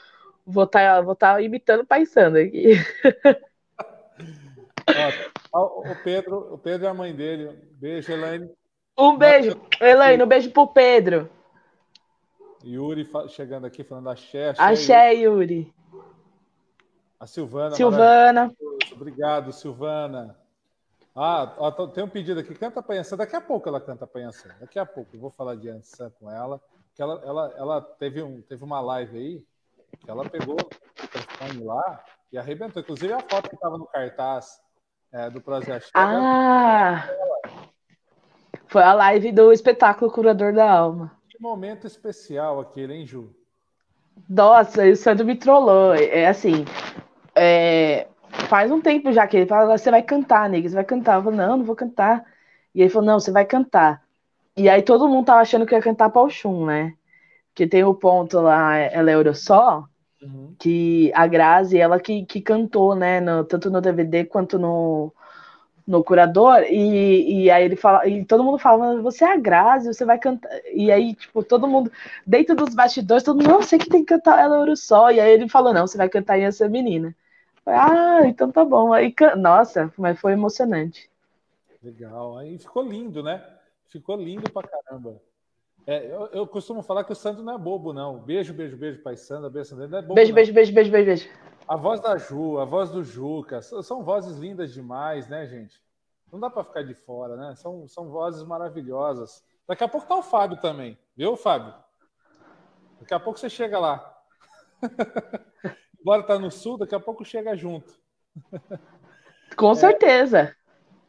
Vou 0.49 0.63
estar 0.63 0.79
tá, 0.79 1.01
vou 1.01 1.13
tá 1.13 1.41
imitando 1.41 1.85
paisando 1.85 2.37
aqui. 2.37 2.75
Ó, 5.51 5.81
o 5.81 5.95
Pedro, 6.05 6.53
o 6.53 6.57
Pedro 6.57 6.87
é 6.87 6.89
a 6.89 6.93
mãe 6.93 7.13
dele. 7.13 7.51
Beijo, 7.73 8.13
Elaine. 8.13 8.49
Um 8.97 9.17
beijo, 9.17 9.59
Elaine, 9.81 10.23
um 10.23 10.27
beijo 10.27 10.49
pro 10.51 10.65
Pedro. 10.67 11.29
Yuri 12.63 13.05
chegando 13.27 13.67
aqui 13.67 13.83
falando 13.83 14.09
axé. 14.09 14.51
Axé, 14.51 14.63
axé 14.63 15.13
Yuri. 15.15 15.69
A 17.19 17.25
Silvana. 17.25 17.75
Silvana. 17.75 18.55
Obrigado, 18.91 19.51
Silvana. 19.51 20.37
Ah, 21.15 21.55
ó, 21.57 21.71
tem 21.87 22.03
um 22.03 22.09
pedido 22.09 22.39
aqui. 22.39 22.53
Canta 22.53 22.81
Panhaçã. 22.81 23.17
Daqui 23.17 23.35
a 23.35 23.41
pouco 23.41 23.67
ela 23.67 23.81
canta 23.81 24.05
Panhaçã. 24.05 24.49
Daqui 24.59 24.77
a 24.77 24.85
pouco. 24.85 25.15
Eu 25.15 25.19
vou 25.19 25.31
falar 25.31 25.55
de 25.55 25.67
Ançã 25.67 26.11
com 26.19 26.29
ela. 26.29 26.61
Que 26.93 27.01
ela, 27.01 27.21
ela, 27.25 27.53
ela 27.57 27.81
teve, 27.81 28.21
um, 28.21 28.41
teve 28.41 28.63
uma 28.63 28.79
live 28.79 29.17
aí 29.17 29.45
ela 30.07 30.27
pegou 30.29 30.55
o 30.55 31.01
microfone 31.01 31.63
lá 31.63 32.03
e 32.31 32.37
arrebentou. 32.37 32.81
Inclusive 32.81 33.13
a 33.13 33.19
foto 33.19 33.49
que 33.49 33.55
estava 33.55 33.77
no 33.77 33.85
cartaz 33.87 34.59
é, 35.11 35.29
do 35.29 35.41
Projeto. 35.41 35.89
Ah! 35.93 37.07
Foi 38.67 38.83
a 38.83 38.93
live 38.93 39.31
do 39.31 39.51
espetáculo 39.51 40.11
Curador 40.11 40.53
da 40.53 40.69
Alma. 40.69 41.17
Que 41.29 41.41
momento 41.41 41.87
especial 41.87 42.59
aquele, 42.59 42.93
hein, 42.93 43.05
Ju? 43.05 43.33
Nossa, 44.29 44.85
o 44.85 44.95
Sandro 44.95 45.25
me 45.25 45.35
trollou. 45.35 45.93
É 45.93 46.27
assim, 46.27 46.65
é, 47.37 48.07
faz 48.49 48.71
um 48.71 48.81
tempo 48.81 49.11
já 49.11 49.27
que 49.27 49.37
ele 49.37 49.45
fala, 49.45 49.77
você 49.77 49.91
vai 49.91 50.01
cantar, 50.03 50.49
nega, 50.49 50.69
você 50.69 50.75
vai 50.75 50.85
cantar. 50.85 51.17
Eu 51.17 51.23
falei, 51.23 51.39
não, 51.39 51.57
não 51.57 51.65
vou 51.65 51.75
cantar. 51.75 52.25
E 52.75 52.81
ele 52.81 52.89
falou, 52.89 53.07
não, 53.07 53.19
você 53.19 53.31
vai 53.31 53.45
cantar. 53.45 54.03
E 54.55 54.69
aí 54.69 54.81
todo 54.81 55.07
mundo 55.07 55.25
tava 55.25 55.41
achando 55.41 55.65
que 55.65 55.75
ia 55.75 55.81
cantar 55.81 56.09
Paul 56.09 56.29
Chum, 56.29 56.65
né? 56.65 56.93
que 57.57 57.65
tem 57.65 57.83
o 57.83 57.95
ponto 57.95 58.39
lá, 58.39 58.75
ela 58.77 59.09
é 59.09 59.15
Eurosó, 59.15 59.87
uhum. 60.21 60.53
que 60.59 61.11
a 61.15 61.25
Grazi, 61.25 61.79
ela 61.79 61.99
que, 61.99 62.23
que 62.23 62.39
cantou, 62.39 62.95
né, 62.95 63.19
no, 63.19 63.43
tanto 63.43 63.71
no 63.71 63.81
DVD 63.81 64.25
quanto 64.25 64.59
no, 64.59 65.11
no 65.87 66.03
curador, 66.03 66.61
e, 66.69 67.45
e 67.45 67.49
aí 67.49 67.65
ele 67.65 67.75
fala, 67.75 68.07
e 68.07 68.23
todo 68.23 68.43
mundo 68.43 68.59
fala, 68.59 69.01
você 69.01 69.25
é 69.25 69.33
a 69.33 69.37
Grazi, 69.37 69.87
você 69.87 70.05
vai 70.05 70.19
cantar, 70.19 70.51
e 70.71 70.91
aí, 70.91 71.15
tipo, 71.15 71.41
todo 71.43 71.67
mundo, 71.67 71.91
dentro 72.27 72.55
dos 72.55 72.75
bastidores, 72.75 73.23
todo 73.23 73.37
mundo, 73.37 73.49
não, 73.49 73.61
você 73.63 73.79
que 73.79 73.89
tem 73.89 74.05
que 74.05 74.13
cantar 74.13 74.39
ela 74.39 74.57
é 74.57 74.59
Eurosó, 74.59 75.09
e 75.09 75.19
aí 75.19 75.31
ele 75.31 75.49
falou, 75.49 75.73
não, 75.73 75.87
você 75.87 75.97
vai 75.97 76.09
cantar 76.09 76.37
em 76.37 76.43
essa 76.43 76.69
menina. 76.69 77.15
Ah, 77.67 78.21
então 78.25 78.49
tá 78.49 78.63
bom, 78.63 78.93
aí, 78.93 79.13
nossa, 79.37 79.93
mas 79.97 80.17
foi 80.19 80.31
emocionante. 80.31 81.09
Legal, 81.83 82.37
aí 82.37 82.57
ficou 82.57 82.81
lindo, 82.81 83.21
né? 83.21 83.45
Ficou 83.87 84.15
lindo 84.15 84.49
pra 84.51 84.67
caramba. 84.67 85.21
É, 85.85 86.05
eu, 86.05 86.27
eu, 86.27 86.47
costumo 86.47 86.81
falar 86.81 87.03
que 87.03 87.11
o 87.11 87.15
Sandro 87.15 87.43
não 87.43 87.55
é 87.55 87.57
bobo, 87.57 87.93
não. 87.93 88.19
Beijo, 88.19 88.53
beijo, 88.53 88.75
beijo, 88.75 89.01
Pai 89.01 89.15
Sandra. 89.15 89.49
Beijo, 89.49 89.69
Sandro. 89.69 89.87
Não 89.87 89.99
é 89.99 90.01
bobo, 90.01 90.15
beijo, 90.15 90.31
não. 90.31 90.35
beijo, 90.35 90.53
beijo, 90.53 90.73
beijo, 90.73 90.91
beijo, 90.91 91.05
beijo. 91.05 91.29
A 91.67 91.75
voz 91.75 91.99
da 92.01 92.17
Ju, 92.17 92.59
a 92.59 92.65
voz 92.65 92.89
do 92.89 93.03
Juca, 93.03 93.61
são 93.61 94.03
vozes 94.03 94.37
lindas 94.37 94.73
demais, 94.73 95.27
né, 95.27 95.45
gente? 95.45 95.81
Não 96.31 96.39
dá 96.39 96.49
para 96.49 96.63
ficar 96.63 96.83
de 96.83 96.93
fora, 96.93 97.35
né? 97.35 97.55
São, 97.55 97.87
são 97.87 98.09
vozes 98.09 98.43
maravilhosas. 98.43 99.43
Daqui 99.67 99.83
a 99.83 99.87
pouco 99.87 100.07
tá 100.07 100.15
o 100.15 100.23
Fábio 100.23 100.57
também, 100.61 100.97
viu, 101.15 101.35
Fábio? 101.35 101.73
Daqui 102.99 103.13
a 103.13 103.19
pouco 103.19 103.39
você 103.39 103.49
chega 103.49 103.79
lá. 103.79 104.17
Embora 106.07 106.23
tá 106.23 106.39
no 106.39 106.49
sul, 106.49 106.77
daqui 106.77 106.95
a 106.95 107.01
pouco 107.01 107.25
chega 107.25 107.53
junto. 107.53 107.93
Com 109.57 109.71
é... 109.71 109.75
certeza. 109.75 110.55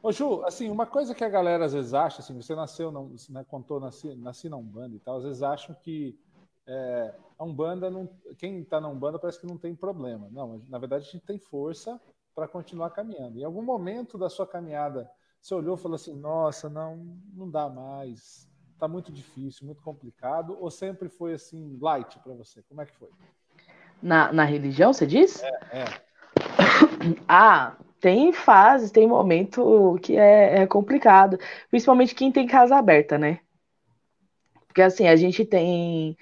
Ô 0.03 0.11
Ju, 0.11 0.43
assim, 0.45 0.69
uma 0.69 0.87
coisa 0.87 1.15
que 1.15 1.23
a 1.23 1.29
galera 1.29 1.67
às 1.67 1.73
vezes 1.73 1.95
acha, 1.95 2.21
assim, 2.21 2.35
você 2.35 2.53
nasceu, 2.53 2.91
não, 2.91 3.15
né, 3.31 3.45
contou, 3.47 3.79
nasci, 3.79 4.17
nasci 4.17 4.49
na 4.49 4.57
Umbanda 4.57 4.97
e 4.97 4.99
tal, 4.99 5.19
às 5.19 5.23
vezes 5.23 5.41
acham 5.41 5.73
que 5.73 6.19
é, 6.67 7.15
a 7.39 7.45
Umbanda, 7.45 7.89
não, 7.89 8.09
quem 8.39 8.59
está 8.59 8.81
na 8.81 8.89
Umbanda 8.89 9.21
parece 9.21 9.41
que 9.41 9.47
não 9.47 9.57
tem 9.57 9.73
problema. 9.73 10.29
Não, 10.33 10.61
na 10.69 10.79
verdade 10.81 11.07
a 11.07 11.13
gente 11.13 11.25
tem 11.25 11.39
força 11.39 12.01
para 12.35 12.49
continuar 12.49 12.91
caminhando. 12.91 13.39
Em 13.39 13.45
algum 13.45 13.63
momento 13.63 14.19
da 14.19 14.29
sua 14.29 14.49
caminhada, 14.49 15.09
você 15.41 15.55
olhou 15.55 15.77
e 15.77 15.81
falou 15.81 15.95
assim, 15.95 16.17
nossa, 16.17 16.69
não, 16.69 16.97
não 17.33 17.49
dá 17.49 17.69
mais, 17.69 18.51
está 18.73 18.89
muito 18.89 19.13
difícil, 19.13 19.65
muito 19.65 19.81
complicado, 19.81 20.57
ou 20.59 20.73
sempre 20.73 21.09
foi 21.09 21.35
assim, 21.35 21.79
light 21.81 22.19
para 22.19 22.35
você? 22.35 22.65
Como 22.65 22.83
é 22.83 22.87
que 22.87 22.97
foi? 22.97 23.11
Na, 24.03 24.33
na 24.33 24.45
religião, 24.45 24.93
você 24.93 25.07
diz? 25.07 25.43
É, 25.43 25.81
é. 25.81 25.85
ah, 27.29 27.77
tem 28.01 28.33
fases, 28.33 28.91
tem 28.91 29.07
momento 29.07 29.99
que 30.03 30.17
é, 30.17 30.63
é, 30.63 30.67
complicado, 30.67 31.39
principalmente 31.71 32.15
quem 32.15 32.31
tem 32.31 32.47
casa 32.47 32.77
aberta, 32.77 33.19
né? 33.19 33.41
Porque 34.67 34.83
assim, 34.83 35.09
a 35.09 35.17
gente 35.17 35.45
tem. 35.45 36.17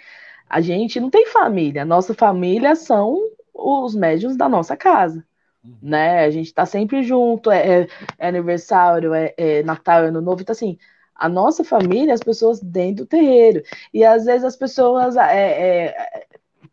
A 0.49 0.61
gente 0.61 1.01
não 1.01 1.11
tem 1.11 1.27
família, 1.27 1.85
nossa 1.85 2.15
família 2.15 2.75
são 2.77 3.19
os 3.53 3.95
médios 3.95 4.37
da 4.37 4.49
nossa 4.49 4.77
casa. 4.77 5.25
Uhum. 5.65 5.77
Né? 5.83 6.25
A 6.25 6.31
gente 6.31 6.55
tá 6.55 6.65
sempre 6.65 7.03
junto, 7.03 7.51
é, 7.51 7.83
é, 7.83 7.89
é 8.19 8.29
aniversário, 8.29 9.13
é, 9.13 9.35
é, 9.37 9.63
Natal, 9.63 10.05
Ano 10.05 10.21
Novo, 10.21 10.43
então 10.43 10.53
assim, 10.53 10.79
a 11.15 11.29
nossa 11.29 11.65
família, 11.65 12.15
as 12.15 12.21
pessoas 12.21 12.61
dentro 12.61 13.05
do 13.05 13.09
terreiro. 13.09 13.63
E 13.93 14.05
às 14.05 14.25
vezes 14.25 14.45
as 14.45 14.57
pessoas 14.57 15.17
é, 15.17 15.87
é 15.87 16.27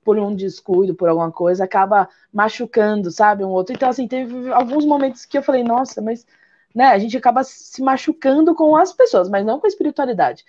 por 0.03 0.17
um 0.19 0.35
descuido, 0.35 0.95
por 0.95 1.09
alguma 1.09 1.31
coisa, 1.31 1.63
acaba 1.63 2.09
machucando, 2.31 3.11
sabe, 3.11 3.43
um 3.43 3.49
outro. 3.49 3.73
Então, 3.73 3.89
assim, 3.89 4.07
teve 4.07 4.51
alguns 4.51 4.85
momentos 4.85 5.25
que 5.25 5.37
eu 5.37 5.43
falei, 5.43 5.63
nossa, 5.63 6.01
mas, 6.01 6.25
né, 6.73 6.85
a 6.87 6.99
gente 6.99 7.17
acaba 7.17 7.43
se 7.43 7.81
machucando 7.81 8.53
com 8.53 8.75
as 8.75 8.93
pessoas, 8.93 9.29
mas 9.29 9.45
não 9.45 9.59
com 9.59 9.67
a 9.67 9.69
espiritualidade. 9.69 10.43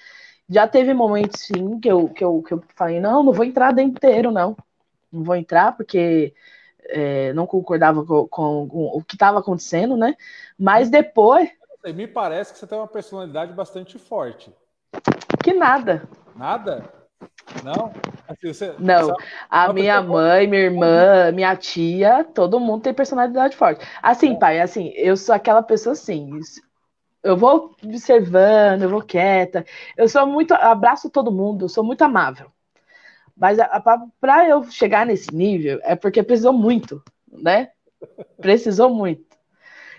Já 0.49 0.69
teve 0.69 0.93
momentos, 0.93 1.43
sim, 1.43 1.81
que 1.81 1.91
eu, 1.91 2.09
que 2.09 2.23
eu, 2.25 2.43
que 2.43 2.53
eu 2.53 2.63
falei, 2.75 3.01
não, 3.01 3.23
não 3.23 3.33
vou 3.33 3.45
entrar 3.45 3.73
dentro 3.73 3.93
inteiro, 3.93 4.31
não. 4.31 4.57
Não 5.11 5.23
vou 5.23 5.37
entrar, 5.37 5.77
porque 5.77 6.35
é, 6.87 7.33
não 7.33 7.47
concordava 7.47 8.05
com, 8.05 8.27
com, 8.29 8.69
com 8.69 8.85
o 8.99 9.03
que 9.03 9.15
estava 9.15 9.39
acontecendo, 9.39 9.97
né? 9.97 10.17
Mas 10.59 10.91
depois. 10.91 11.51
Me 11.95 12.07
parece 12.07 12.53
que 12.53 12.59
você 12.59 12.67
tem 12.67 12.79
uma 12.79 12.89
personalidade 12.89 13.53
bastante 13.53 13.99
forte. 13.99 14.53
Que 15.43 15.53
nada. 15.53 16.09
Nada? 16.35 16.91
Não? 17.63 17.93
Assim, 18.27 18.53
você, 18.53 18.75
não, 18.79 19.15
a 19.51 19.73
minha 19.73 20.01
mãe, 20.01 20.47
minha 20.47 20.63
irmã, 20.63 21.31
minha 21.33 21.55
tia, 21.57 22.25
todo 22.25 22.59
mundo 22.59 22.83
tem 22.83 22.95
personalidade 22.95 23.55
forte. 23.55 23.87
Assim, 24.03 24.33
é. 24.35 24.39
pai, 24.39 24.61
assim, 24.61 24.93
eu 24.97 25.17
sou 25.17 25.35
aquela 25.35 25.63
pessoa 25.63 25.93
assim. 25.93 26.31
eu 27.23 27.37
vou 27.37 27.75
observando, 27.85 28.83
eu 28.83 28.89
vou 28.89 29.03
quieta. 29.03 29.65
Eu 29.97 30.09
sou 30.09 30.27
muito, 30.27 30.53
abraço 30.55 31.11
todo 31.11 31.33
mundo, 31.33 31.67
eu 31.67 31.69
sou 31.69 31.85
muito 31.85 32.03
amável. 32.03 32.51
Mas 33.37 33.59
para 34.21 34.49
eu 34.49 34.65
chegar 34.71 35.05
nesse 35.05 35.35
nível 35.35 35.81
é 35.83 35.97
porque 35.97 36.23
precisou 36.23 36.53
muito, 36.53 37.03
né? 37.31 37.71
Precisou 38.41 38.91
muito. 38.91 39.25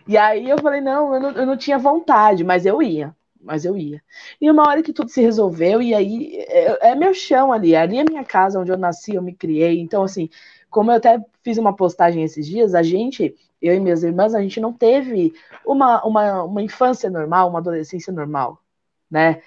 E 0.07 0.17
aí 0.17 0.49
eu 0.49 0.57
falei, 0.59 0.81
não 0.81 1.13
eu, 1.13 1.19
não, 1.19 1.31
eu 1.31 1.45
não 1.45 1.57
tinha 1.57 1.77
vontade, 1.77 2.43
mas 2.43 2.65
eu 2.65 2.81
ia. 2.81 3.15
Mas 3.45 3.63
eu 3.63 3.77
ia. 3.77 4.01
E 4.41 4.49
uma 4.49 4.67
hora 4.67 4.81
que 4.81 4.91
tudo 4.91 5.09
se 5.09 5.21
resolveu, 5.21 5.81
e 5.81 5.93
aí 5.93 6.37
é, 6.47 6.89
é 6.89 6.95
meu 6.95 7.13
chão 7.13 7.53
ali, 7.53 7.75
ali 7.75 7.99
é 7.99 8.03
minha 8.03 8.23
casa 8.23 8.59
onde 8.59 8.71
eu 8.71 8.77
nasci, 8.77 9.13
eu 9.13 9.21
me 9.21 9.35
criei. 9.35 9.79
Então, 9.79 10.03
assim, 10.03 10.29
como 10.69 10.91
eu 10.91 10.95
até 10.95 11.23
fiz 11.43 11.57
uma 11.59 11.75
postagem 11.75 12.23
esses 12.23 12.47
dias, 12.47 12.73
a 12.73 12.81
gente 12.81 13.35
eu 13.61 13.73
e 13.73 13.79
minhas 13.79 14.03
irmãs, 14.03 14.35
a 14.35 14.41
gente 14.41 14.59
não 14.59 14.71
teve 14.73 15.33
uma, 15.65 16.03
uma, 16.05 16.43
uma 16.43 16.61
infância 16.61 17.09
normal, 17.09 17.49
uma 17.49 17.59
adolescência 17.59 18.13
normal, 18.13 18.61
né? 19.09 19.41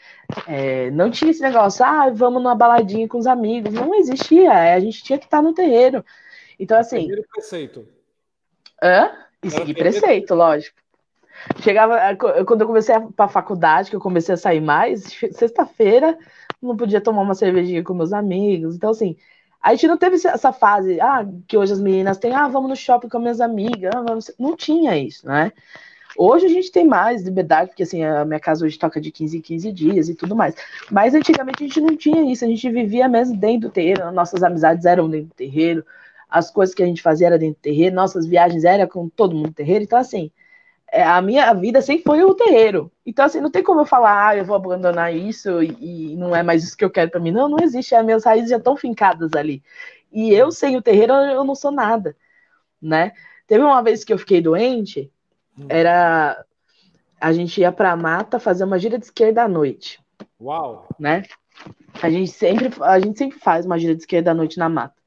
É, 0.46 0.90
não 0.90 1.10
tinha 1.10 1.30
esse 1.30 1.40
negócio, 1.40 1.84
ah, 1.84 2.10
vamos 2.10 2.42
numa 2.42 2.54
baladinha 2.54 3.06
com 3.06 3.18
os 3.18 3.26
amigos. 3.26 3.72
Não 3.72 3.94
existia, 3.94 4.52
é, 4.52 4.74
a 4.74 4.80
gente 4.80 5.02
tinha 5.04 5.18
que 5.18 5.26
estar 5.26 5.42
no 5.42 5.54
terreiro. 5.54 6.04
Então, 6.58 6.78
assim. 6.78 6.98
Primeiro 6.98 7.24
preceito. 7.32 7.86
Hã? 8.82 9.12
E 9.42 9.50
seguir 9.50 9.74
preceito, 9.74 10.34
lógico. 10.34 10.80
Chegava, 11.60 11.98
é, 11.98 12.14
quando 12.16 12.60
eu 12.60 12.66
comecei 12.66 12.94
a 12.94 13.28
faculdade, 13.28 13.90
que 13.90 13.96
eu 13.96 14.00
comecei 14.00 14.34
a 14.34 14.38
sair 14.38 14.60
mais, 14.60 15.04
sexta-feira, 15.32 16.18
não 16.62 16.76
podia 16.76 17.00
tomar 17.00 17.22
uma 17.22 17.34
cervejinha 17.34 17.82
com 17.82 17.94
meus 17.94 18.12
amigos. 18.12 18.76
Então, 18.76 18.90
assim, 18.90 19.16
a 19.62 19.72
gente 19.72 19.88
não 19.88 19.96
teve 19.96 20.16
essa 20.16 20.52
fase, 20.52 21.00
ah, 21.00 21.26
que 21.46 21.56
hoje 21.56 21.72
as 21.72 21.80
meninas 21.80 22.18
têm, 22.18 22.34
ah, 22.34 22.48
vamos 22.48 22.70
no 22.70 22.76
shopping 22.76 23.08
com 23.08 23.18
minhas 23.18 23.40
amigas. 23.40 23.92
Ah, 23.94 24.04
não 24.38 24.56
tinha 24.56 24.96
isso, 24.96 25.26
né? 25.26 25.52
Hoje 26.16 26.46
a 26.46 26.48
gente 26.48 26.72
tem 26.72 26.84
mais 26.84 27.22
liberdade, 27.22 27.70
porque 27.70 27.84
assim, 27.84 28.02
a 28.02 28.24
minha 28.24 28.40
casa 28.40 28.64
hoje 28.64 28.78
toca 28.78 29.00
de 29.00 29.10
15 29.10 29.38
em 29.38 29.40
15 29.40 29.72
dias 29.72 30.08
e 30.08 30.14
tudo 30.14 30.34
mais. 30.34 30.54
Mas 30.90 31.14
antigamente 31.14 31.62
a 31.62 31.66
gente 31.66 31.80
não 31.80 31.96
tinha 31.96 32.32
isso, 32.32 32.44
a 32.44 32.48
gente 32.48 32.68
vivia 32.70 33.08
mesmo 33.08 33.36
dentro 33.36 33.68
do 33.68 33.72
terreiro, 33.72 34.10
nossas 34.10 34.42
amizades 34.42 34.84
eram 34.84 35.08
dentro 35.08 35.28
do 35.28 35.34
terreiro, 35.34 35.84
as 36.28 36.50
coisas 36.50 36.74
que 36.74 36.82
a 36.82 36.86
gente 36.86 37.02
fazia 37.02 37.28
era 37.28 37.38
dentro 37.38 37.54
do 37.60 37.62
terreiro, 37.62 37.94
nossas 37.94 38.26
viagens 38.26 38.64
eram 38.64 38.88
com 38.88 39.08
todo 39.08 39.34
mundo 39.34 39.46
no 39.48 39.52
terreiro, 39.52 39.84
então 39.84 39.98
assim, 39.98 40.30
a 40.92 41.20
minha 41.20 41.52
vida 41.52 41.82
sempre 41.82 42.04
foi 42.04 42.22
o 42.22 42.34
terreiro. 42.34 42.90
Então, 43.04 43.24
assim, 43.24 43.40
não 43.40 43.50
tem 43.50 43.62
como 43.62 43.80
eu 43.80 43.86
falar, 43.86 44.28
ah, 44.28 44.36
eu 44.36 44.44
vou 44.44 44.56
abandonar 44.56 45.14
isso 45.14 45.62
e, 45.62 46.12
e 46.12 46.16
não 46.16 46.34
é 46.34 46.42
mais 46.42 46.64
isso 46.64 46.76
que 46.76 46.84
eu 46.84 46.90
quero 46.90 47.10
para 47.10 47.20
mim. 47.20 47.30
Não, 47.30 47.48
não 47.48 47.58
existe. 47.60 47.94
As 47.94 48.04
minhas 48.04 48.24
raízes 48.24 48.50
já 48.50 48.56
estão 48.56 48.76
fincadas 48.76 49.32
ali. 49.34 49.62
E 50.12 50.32
eu 50.32 50.50
sem 50.50 50.76
o 50.76 50.82
terreiro, 50.82 51.12
eu 51.12 51.44
não 51.44 51.54
sou 51.54 51.70
nada, 51.70 52.16
né? 52.80 53.12
Teve 53.46 53.62
uma 53.62 53.82
vez 53.82 54.04
que 54.04 54.12
eu 54.12 54.18
fiquei 54.18 54.40
doente, 54.40 55.10
hum. 55.58 55.66
era 55.68 56.44
a 57.20 57.32
gente 57.32 57.60
ia 57.60 57.72
para 57.72 57.92
a 57.92 57.96
mata 57.96 58.38
fazer 58.38 58.64
uma 58.64 58.78
gira 58.78 58.98
de 58.98 59.04
esquerda 59.04 59.42
à 59.42 59.48
noite. 59.48 60.00
Uau! 60.40 60.88
Né? 60.98 61.24
A 62.00 62.08
gente 62.08 62.30
sempre 62.30 62.70
a 62.82 62.98
gente 63.00 63.18
sempre 63.18 63.38
faz 63.38 63.66
uma 63.66 63.78
gira 63.78 63.94
de 63.94 64.02
esquerda 64.02 64.30
à 64.30 64.34
noite 64.34 64.58
na 64.58 64.68
mata. 64.68 64.97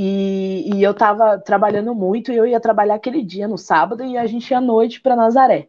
E, 0.00 0.70
e 0.76 0.80
eu 0.80 0.92
estava 0.92 1.40
trabalhando 1.40 1.92
muito 1.92 2.30
e 2.30 2.36
eu 2.36 2.46
ia 2.46 2.60
trabalhar 2.60 2.94
aquele 2.94 3.20
dia 3.20 3.48
no 3.48 3.58
sábado 3.58 4.04
e 4.04 4.16
a 4.16 4.28
gente 4.28 4.48
ia 4.48 4.58
à 4.58 4.60
noite 4.60 5.00
para 5.00 5.16
Nazaré. 5.16 5.66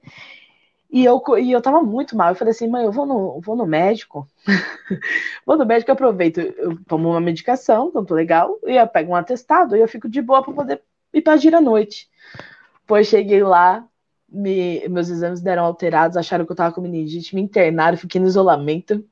E 0.88 1.04
eu, 1.04 1.20
e 1.40 1.52
eu 1.52 1.60
tava 1.60 1.82
muito 1.82 2.16
mal. 2.16 2.30
Eu 2.30 2.36
falei 2.36 2.52
assim, 2.52 2.68
mãe, 2.68 2.86
eu 2.86 2.92
vou 2.92 3.08
no, 3.08 3.42
vou 3.42 3.56
no 3.56 3.66
médico. 3.66 4.28
vou 5.44 5.58
no 5.58 5.66
médico, 5.66 5.90
eu 5.90 5.94
aproveito, 5.94 6.38
eu 6.38 6.78
tomo 6.88 7.10
uma 7.10 7.20
medicação, 7.20 7.90
tanto 7.90 8.14
legal, 8.14 8.56
e 8.68 8.76
eu 8.76 8.88
pego 8.88 9.14
um 9.14 9.16
atestado 9.16 9.76
e 9.76 9.80
eu 9.80 9.88
fico 9.88 10.08
de 10.08 10.22
boa 10.22 10.44
para 10.44 10.54
poder 10.54 10.82
ir 11.12 11.24
pra 11.24 11.36
gira 11.36 11.58
à 11.58 11.62
noite. 11.62 12.08
Pois 12.86 13.08
cheguei 13.08 13.42
lá, 13.42 13.84
me, 14.32 14.88
meus 14.90 15.10
exames 15.10 15.42
deram 15.42 15.66
alterados, 15.66 16.18
acharam 16.18 16.46
que 16.46 16.52
eu 16.52 16.56
tava 16.56 16.76
com 16.76 16.82
meningite, 16.82 17.34
me 17.34 17.42
internaram, 17.42 17.98
fiquei 17.98 18.22
no 18.22 18.28
isolamento. 18.28 19.04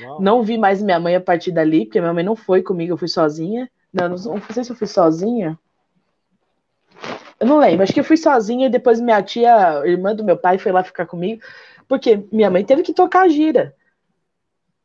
Uau. 0.00 0.22
Não 0.22 0.42
vi 0.42 0.56
mais 0.56 0.82
minha 0.82 0.98
mãe 0.98 1.14
a 1.14 1.20
partir 1.20 1.52
dali, 1.52 1.84
porque 1.84 2.00
minha 2.00 2.14
mãe 2.14 2.24
não 2.24 2.34
foi 2.34 2.62
comigo, 2.62 2.94
eu 2.94 2.96
fui 2.96 3.08
sozinha. 3.08 3.70
Não, 3.94 4.08
não, 4.08 4.16
não 4.16 4.40
sei 4.50 4.64
se 4.64 4.72
eu 4.72 4.76
fui 4.76 4.88
sozinha. 4.88 5.56
Eu 7.38 7.46
não 7.46 7.58
lembro, 7.58 7.84
acho 7.84 7.92
que 7.94 8.00
eu 8.00 8.04
fui 8.04 8.16
sozinha 8.16 8.66
e 8.66 8.70
depois 8.70 9.00
minha 9.00 9.22
tia, 9.22 9.82
irmã 9.86 10.14
do 10.14 10.24
meu 10.24 10.36
pai, 10.36 10.58
foi 10.58 10.72
lá 10.72 10.82
ficar 10.82 11.06
comigo, 11.06 11.42
porque 11.88 12.24
minha 12.32 12.50
mãe 12.50 12.64
teve 12.64 12.82
que 12.82 12.92
tocar 12.92 13.22
a 13.22 13.28
gira, 13.28 13.74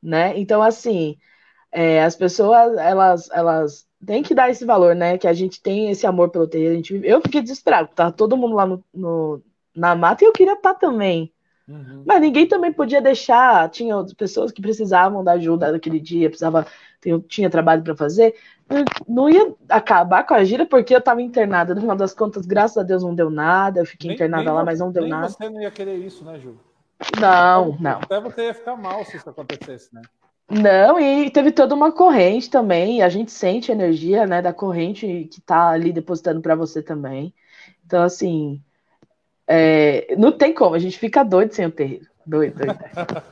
né? 0.01 0.37
Então, 0.37 0.61
assim, 0.61 1.17
é, 1.71 2.03
as 2.03 2.15
pessoas, 2.15 2.77
elas, 2.77 3.29
elas 3.31 3.87
têm 4.05 4.23
que 4.23 4.35
dar 4.35 4.49
esse 4.49 4.65
valor, 4.65 4.95
né? 4.95 5.17
Que 5.17 5.27
a 5.27 5.33
gente 5.33 5.61
tem 5.61 5.89
esse 5.89 6.05
amor 6.05 6.29
pelo 6.29 6.47
terreiro. 6.47 6.73
A 6.73 6.77
gente, 6.77 7.01
eu 7.03 7.21
fiquei 7.21 7.41
desesperado, 7.41 7.89
tá 7.95 8.11
todo 8.11 8.37
mundo 8.37 8.55
lá 8.55 8.65
no, 8.65 8.83
no 8.93 9.41
na 9.75 9.95
mata 9.95 10.23
e 10.23 10.27
eu 10.27 10.33
queria 10.33 10.53
estar 10.53 10.73
tá 10.73 10.79
também. 10.79 11.31
Uhum. 11.69 12.03
Mas 12.05 12.19
ninguém 12.19 12.47
também 12.47 12.73
podia 12.73 13.01
deixar, 13.01 13.69
tinha 13.69 13.95
pessoas 14.17 14.51
que 14.51 14.61
precisavam 14.61 15.23
da 15.23 15.33
ajuda 15.33 15.71
naquele 15.71 15.99
dia, 15.99 16.27
precisava, 16.29 16.65
tinha 17.27 17.49
trabalho 17.49 17.83
para 17.83 17.95
fazer 17.95 18.33
não 19.07 19.29
ia 19.29 19.53
acabar 19.67 20.25
com 20.25 20.33
a 20.33 20.43
gira 20.43 20.65
porque 20.65 20.95
eu 20.95 21.01
tava 21.01 21.21
internada. 21.21 21.73
No 21.73 21.81
final 21.81 21.95
das 21.95 22.13
contas, 22.13 22.45
graças 22.45 22.77
a 22.77 22.83
Deus 22.83 23.03
não 23.03 23.15
deu 23.15 23.29
nada. 23.29 23.79
Eu 23.79 23.85
fiquei 23.85 24.09
nem, 24.09 24.15
internada 24.15 24.43
nem 24.43 24.53
lá, 24.53 24.63
mas 24.63 24.79
não 24.79 24.91
deu 24.91 25.07
nada. 25.07 25.29
Você 25.29 25.49
não 25.49 25.61
ia 25.61 25.71
querer 25.71 25.97
isso, 25.97 26.23
né, 26.23 26.39
Ju? 26.39 26.55
Não, 27.19 27.77
não. 27.79 27.99
Até 27.99 28.19
você 28.19 28.45
ia 28.47 28.53
ficar 28.53 28.75
mal 28.75 29.03
se 29.05 29.17
isso 29.17 29.29
acontecesse, 29.29 29.93
né? 29.93 30.01
Não, 30.51 30.99
e 30.99 31.29
teve 31.29 31.51
toda 31.51 31.75
uma 31.75 31.91
corrente 31.91 32.49
também. 32.49 33.01
A 33.01 33.09
gente 33.09 33.31
sente 33.31 33.71
a 33.71 33.75
energia, 33.75 34.25
né, 34.25 34.41
da 34.41 34.51
corrente 34.51 35.27
que 35.31 35.41
tá 35.41 35.69
ali 35.69 35.91
depositando 35.91 36.41
para 36.41 36.55
você 36.55 36.81
também. 36.81 37.33
Então, 37.85 38.03
assim, 38.03 38.61
é, 39.51 40.15
não 40.15 40.31
tem 40.31 40.53
como. 40.53 40.75
A 40.75 40.79
gente 40.79 40.99
fica 40.99 41.23
doido 41.23 41.53
sem 41.53 41.65
o 41.65 41.71
terreiro. 41.71 42.05
Doido, 42.23 42.57
doido. 42.57 42.79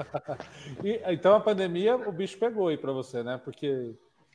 e, 0.83 0.99
então 1.13 1.35
a 1.35 1.39
pandemia, 1.39 1.95
o 1.95 2.11
bicho 2.11 2.39
pegou 2.39 2.69
aí 2.69 2.77
para 2.77 2.91
você, 2.91 3.21
né? 3.21 3.39
Porque 3.43 3.93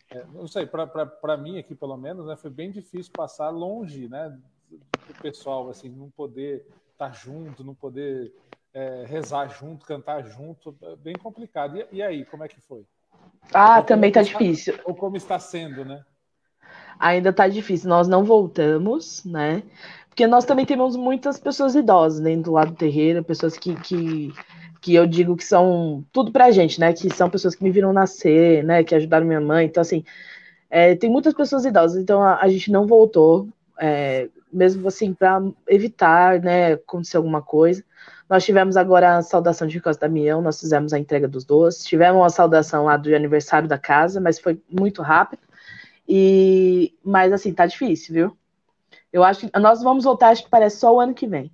é, 0.08 0.24
não 0.32 0.46
sei, 0.46 0.64
para 0.64 1.36
mim 1.36 1.58
aqui 1.58 1.74
pelo 1.74 1.96
menos, 1.96 2.26
né, 2.26 2.36
foi 2.36 2.50
bem 2.50 2.70
difícil 2.70 3.10
passar 3.12 3.48
longe, 3.50 4.08
né, 4.08 4.38
do 4.70 5.14
pessoal, 5.20 5.68
assim, 5.68 5.88
não 5.88 6.10
poder 6.10 6.64
estar 6.92 7.08
tá 7.08 7.12
junto, 7.12 7.64
não 7.64 7.74
poder 7.74 8.32
é, 8.72 9.04
rezar 9.06 9.48
junto, 9.48 9.84
cantar 9.84 10.22
junto, 10.24 10.76
é 10.82 10.96
bem 10.96 11.14
complicado. 11.14 11.76
E, 11.76 11.96
e 11.96 12.02
aí, 12.02 12.24
como 12.24 12.44
é 12.44 12.48
que 12.48 12.60
foi? 12.60 12.86
Ah, 13.52 13.78
ou 13.78 13.84
também 13.84 14.12
tá 14.12 14.22
difícil. 14.22 14.78
Ou 14.84 14.94
como 14.94 15.16
está 15.16 15.38
sendo, 15.38 15.84
né? 15.84 16.04
Ainda 16.98 17.32
tá 17.32 17.48
difícil. 17.48 17.88
Nós 17.88 18.06
não 18.06 18.24
voltamos, 18.24 19.24
né? 19.24 19.62
Porque 20.12 20.26
nós 20.26 20.44
também 20.44 20.66
temos 20.66 20.94
muitas 20.94 21.40
pessoas 21.40 21.74
idosas 21.74 22.20
dentro 22.20 22.44
do 22.44 22.52
lado 22.52 22.72
do 22.72 22.76
terreiro, 22.76 23.24
pessoas 23.24 23.56
que, 23.56 23.74
que 23.76 24.30
que 24.82 24.94
eu 24.96 25.06
digo 25.06 25.36
que 25.36 25.44
são 25.44 26.04
tudo 26.12 26.32
pra 26.32 26.50
gente, 26.50 26.80
né? 26.80 26.92
Que 26.92 27.08
são 27.14 27.30
pessoas 27.30 27.54
que 27.54 27.62
me 27.62 27.70
viram 27.70 27.92
nascer, 27.92 28.64
né? 28.64 28.82
Que 28.82 28.96
ajudaram 28.96 29.24
minha 29.24 29.40
mãe. 29.40 29.66
Então, 29.66 29.80
assim, 29.80 30.04
é, 30.68 30.96
tem 30.96 31.08
muitas 31.08 31.32
pessoas 31.32 31.64
idosas, 31.64 32.02
então 32.02 32.20
a, 32.22 32.40
a 32.40 32.48
gente 32.48 32.70
não 32.70 32.86
voltou, 32.86 33.48
é, 33.78 34.28
mesmo 34.52 34.88
assim, 34.88 35.14
para 35.14 35.40
evitar, 35.68 36.40
né, 36.40 36.72
acontecer 36.72 37.16
alguma 37.16 37.40
coisa. 37.40 37.84
Nós 38.28 38.44
tivemos 38.44 38.76
agora 38.76 39.18
a 39.18 39.22
saudação 39.22 39.68
de 39.68 39.80
Costa 39.80 40.08
Damião, 40.08 40.42
nós 40.42 40.60
fizemos 40.60 40.92
a 40.92 40.98
entrega 40.98 41.28
dos 41.28 41.44
doces, 41.44 41.84
tivemos 41.84 42.24
a 42.24 42.30
saudação 42.30 42.86
lá 42.86 42.96
do 42.96 43.14
aniversário 43.14 43.68
da 43.68 43.78
casa, 43.78 44.20
mas 44.20 44.38
foi 44.40 44.60
muito 44.68 45.00
rápido. 45.02 45.42
E, 46.08 46.94
mas 47.04 47.32
assim, 47.32 47.52
tá 47.54 47.66
difícil, 47.66 48.14
viu? 48.14 48.36
Eu 49.12 49.22
acho 49.22 49.48
que 49.48 49.58
nós 49.58 49.82
vamos 49.82 50.04
voltar, 50.04 50.28
acho 50.30 50.44
que 50.44 50.50
parece 50.50 50.78
só 50.78 50.94
o 50.94 51.00
ano 51.00 51.14
que 51.14 51.26
vem. 51.26 51.52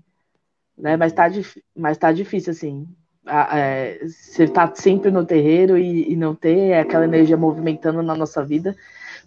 Né? 0.76 0.96
Mas 0.96 1.12
tá, 1.12 1.28
mas 1.74 1.98
tá 1.98 2.12
difícil, 2.12 2.52
assim 2.52 2.86
é, 3.28 3.98
você 4.06 4.44
estar 4.44 4.68
tá 4.68 4.74
sempre 4.74 5.11
no 5.11 5.24
terreiro 5.24 5.76
e, 5.76 6.12
e, 6.12 6.16
não 6.16 6.34
ter 6.34 6.74
aquela 6.74 7.04
energia 7.04 7.36
movimentando 7.36 8.02
na 8.02 8.14
nossa 8.14 8.44
vida. 8.44 8.76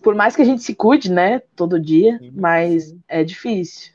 Por 0.01 0.15
mais 0.15 0.35
que 0.35 0.41
a 0.41 0.45
gente 0.45 0.63
se 0.63 0.73
cuide, 0.73 1.11
né, 1.11 1.41
todo 1.55 1.79
dia, 1.79 2.19
mas 2.33 2.95
é 3.07 3.23
difícil. 3.23 3.93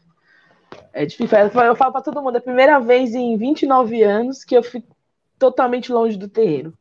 É 0.93 1.05
difícil. 1.05 1.37
Eu 1.39 1.77
falo 1.77 1.93
para 1.93 2.03
todo 2.03 2.23
mundo, 2.23 2.37
é 2.37 2.39
a 2.39 2.43
primeira 2.43 2.79
vez 2.79 3.15
em 3.15 3.37
29 3.37 4.03
anos 4.03 4.45
que 4.45 4.57
eu 4.57 4.63
fico 4.63 4.87
totalmente 5.39 5.93
longe 5.93 6.17
do 6.17 6.29
terreiro. 6.29 6.73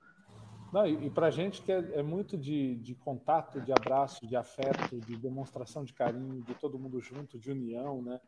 Não, 0.75 0.85
e, 0.85 1.05
e 1.05 1.09
para 1.09 1.29
gente 1.29 1.61
que 1.61 1.71
é, 1.71 1.81
é 1.93 2.03
muito 2.03 2.37
de, 2.37 2.75
de, 2.75 2.93
contato, 2.95 3.61
de 3.61 3.71
abraço, 3.71 4.27
de 4.27 4.35
afeto, 4.35 4.99
de 4.99 5.15
demonstração 5.15 5.85
de 5.85 5.93
carinho, 5.93 6.41
de 6.41 6.53
todo 6.53 6.77
mundo 6.77 6.99
junto, 6.99 7.39
de 7.39 7.49
união, 7.49 8.01
né? 8.01 8.19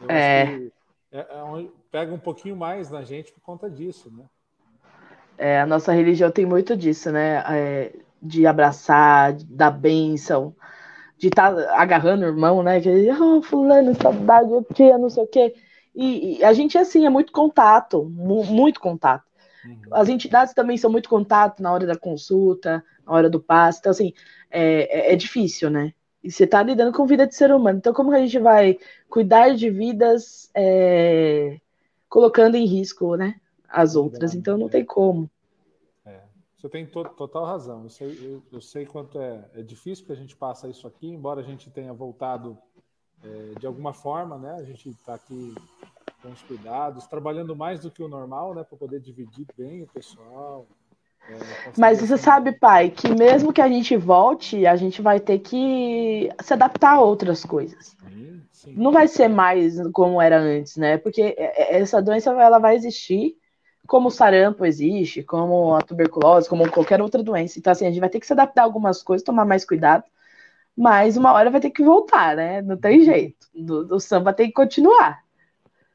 Eu 0.00 0.06
é. 0.08 0.70
É, 1.10 1.18
é, 1.18 1.68
pega 1.90 2.14
um 2.14 2.18
pouquinho 2.18 2.54
mais 2.54 2.88
na 2.88 3.02
gente 3.02 3.32
por 3.32 3.40
conta 3.40 3.68
disso, 3.68 4.12
né? 4.16 4.26
É, 5.36 5.60
a 5.60 5.66
nossa 5.66 5.90
religião 5.90 6.30
tem 6.30 6.46
muito 6.46 6.76
disso, 6.76 7.10
né? 7.10 7.42
É, 7.50 7.92
de 8.22 8.46
abraçar, 8.46 9.32
de 9.32 9.44
dar 9.46 9.72
bênção, 9.72 10.54
de 11.16 11.26
estar 11.26 11.52
tá 11.52 11.82
agarrando 11.82 12.24
o 12.24 12.28
irmão, 12.28 12.62
né? 12.62 12.80
Que, 12.80 13.10
oh, 13.10 13.42
fulano, 13.42 13.92
saudade, 14.00 14.52
eu 14.52 14.64
tia, 14.72 14.96
não 14.98 15.10
sei 15.10 15.24
o 15.24 15.26
quê. 15.26 15.52
E, 15.96 16.38
e, 16.38 16.44
a 16.44 16.52
gente, 16.52 16.78
assim, 16.78 17.06
é 17.06 17.10
muito 17.10 17.32
contato, 17.32 18.04
mu 18.04 18.44
muito 18.44 18.78
contato. 18.78 19.27
Uhum. 19.64 19.80
As 19.92 20.08
entidades 20.08 20.54
também 20.54 20.76
são 20.76 20.90
muito 20.90 21.08
contato 21.08 21.62
na 21.62 21.72
hora 21.72 21.86
da 21.86 21.96
consulta, 21.96 22.84
na 23.06 23.12
hora 23.12 23.30
do 23.30 23.40
passe. 23.40 23.80
Então, 23.80 23.90
assim, 23.90 24.12
é, 24.50 25.10
é, 25.10 25.12
é 25.12 25.16
difícil, 25.16 25.70
né? 25.70 25.92
E 26.22 26.30
você 26.30 26.44
está 26.44 26.62
lidando 26.62 26.96
com 26.96 27.06
vida 27.06 27.26
de 27.26 27.34
ser 27.34 27.52
humano. 27.52 27.78
Então, 27.78 27.92
como 27.92 28.10
que 28.10 28.16
a 28.16 28.20
gente 28.20 28.38
vai 28.38 28.78
cuidar 29.08 29.54
de 29.54 29.70
vidas 29.70 30.50
é, 30.54 31.60
colocando 32.08 32.56
em 32.56 32.66
risco, 32.66 33.16
né? 33.16 33.40
As 33.68 33.94
outras. 33.94 34.34
Então 34.34 34.56
não 34.56 34.68
tem 34.68 34.84
como. 34.84 35.30
É, 36.04 36.22
você 36.56 36.68
tem 36.68 36.86
to 36.86 37.04
total 37.10 37.44
razão. 37.44 37.82
Eu 37.84 37.90
sei, 37.90 38.18
eu, 38.22 38.42
eu 38.50 38.60
sei 38.60 38.86
quanto 38.86 39.20
é, 39.20 39.44
é, 39.54 39.62
difícil 39.62 40.06
que 40.06 40.12
a 40.12 40.16
gente 40.16 40.34
passa 40.34 40.68
isso 40.68 40.86
aqui, 40.86 41.06
embora 41.06 41.40
a 41.40 41.44
gente 41.44 41.70
tenha 41.70 41.92
voltado 41.92 42.58
é, 43.22 43.58
de 43.58 43.66
alguma 43.66 43.92
forma, 43.92 44.38
né? 44.38 44.52
A 44.58 44.64
gente 44.64 44.88
está 44.88 45.14
aqui 45.14 45.54
com 46.22 46.30
os 46.30 46.42
cuidados, 46.42 47.06
trabalhando 47.06 47.54
mais 47.54 47.80
do 47.80 47.90
que 47.90 48.02
o 48.02 48.08
normal, 48.08 48.54
né? 48.54 48.64
Para 48.64 48.78
poder 48.78 49.00
dividir 49.00 49.46
bem 49.56 49.82
o 49.82 49.86
pessoal, 49.86 50.66
mas 51.76 52.00
você 52.00 52.16
sabe, 52.16 52.52
pai, 52.52 52.90
que 52.90 53.08
mesmo 53.08 53.52
que 53.52 53.60
a 53.60 53.68
gente 53.68 53.96
volte, 53.96 54.66
a 54.66 54.76
gente 54.76 55.02
vai 55.02 55.20
ter 55.20 55.38
que 55.38 56.30
se 56.42 56.52
adaptar 56.54 56.94
a 56.94 57.00
outras 57.00 57.44
coisas. 57.44 57.96
Sim, 58.08 58.42
sim. 58.50 58.74
Não 58.74 58.92
vai 58.92 59.06
ser 59.06 59.28
mais 59.28 59.76
como 59.92 60.20
era 60.20 60.38
antes, 60.38 60.76
né? 60.76 60.96
Porque 60.96 61.34
essa 61.38 62.00
doença 62.00 62.30
ela 62.30 62.58
vai 62.58 62.76
existir 62.76 63.36
como 63.86 64.08
o 64.08 64.10
sarampo 64.10 64.64
existe, 64.64 65.22
como 65.22 65.74
a 65.74 65.80
tuberculose, 65.80 66.48
como 66.48 66.70
qualquer 66.70 67.00
outra 67.00 67.22
doença. 67.22 67.58
Então, 67.58 67.72
assim, 67.72 67.86
a 67.86 67.90
gente 67.90 68.00
vai 68.00 68.10
ter 68.10 68.20
que 68.20 68.26
se 68.26 68.32
adaptar 68.32 68.62
a 68.62 68.64
algumas 68.64 69.02
coisas, 69.02 69.24
tomar 69.24 69.44
mais 69.44 69.64
cuidado, 69.64 70.04
mas 70.76 71.16
uma 71.16 71.32
hora 71.32 71.50
vai 71.50 71.60
ter 71.60 71.70
que 71.70 71.82
voltar, 71.82 72.36
né? 72.36 72.62
Não 72.62 72.76
tem 72.76 73.02
jeito. 73.02 73.46
O 73.90 74.00
samba 74.00 74.32
tem 74.32 74.48
que 74.48 74.54
continuar. 74.54 75.22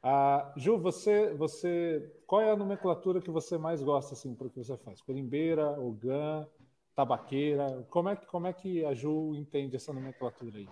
Ah, 0.06 0.52
Ju, 0.54 0.76
você, 0.76 1.32
você, 1.32 2.12
qual 2.26 2.42
é 2.42 2.50
a 2.50 2.56
nomenclatura 2.56 3.22
que 3.22 3.30
você 3.30 3.56
mais 3.56 3.82
gosta 3.82 4.12
assim 4.12 4.34
para 4.34 4.46
o 4.46 4.50
que 4.50 4.62
você 4.62 4.76
faz? 4.76 5.00
Corimbeira, 5.00 5.66
ogã, 5.80 6.46
tabaqueira? 6.94 7.86
Como 7.88 8.10
é 8.10 8.16
que 8.16 8.26
como 8.26 8.46
é 8.46 8.52
que 8.52 8.84
a 8.84 8.92
Ju 8.92 9.34
entende 9.34 9.76
essa 9.76 9.94
nomenclatura 9.94 10.58
aí? 10.58 10.68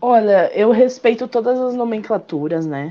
Olha, 0.00 0.52
eu 0.52 0.72
respeito 0.72 1.28
todas 1.28 1.56
as 1.56 1.72
nomenclaturas, 1.76 2.66
né? 2.66 2.88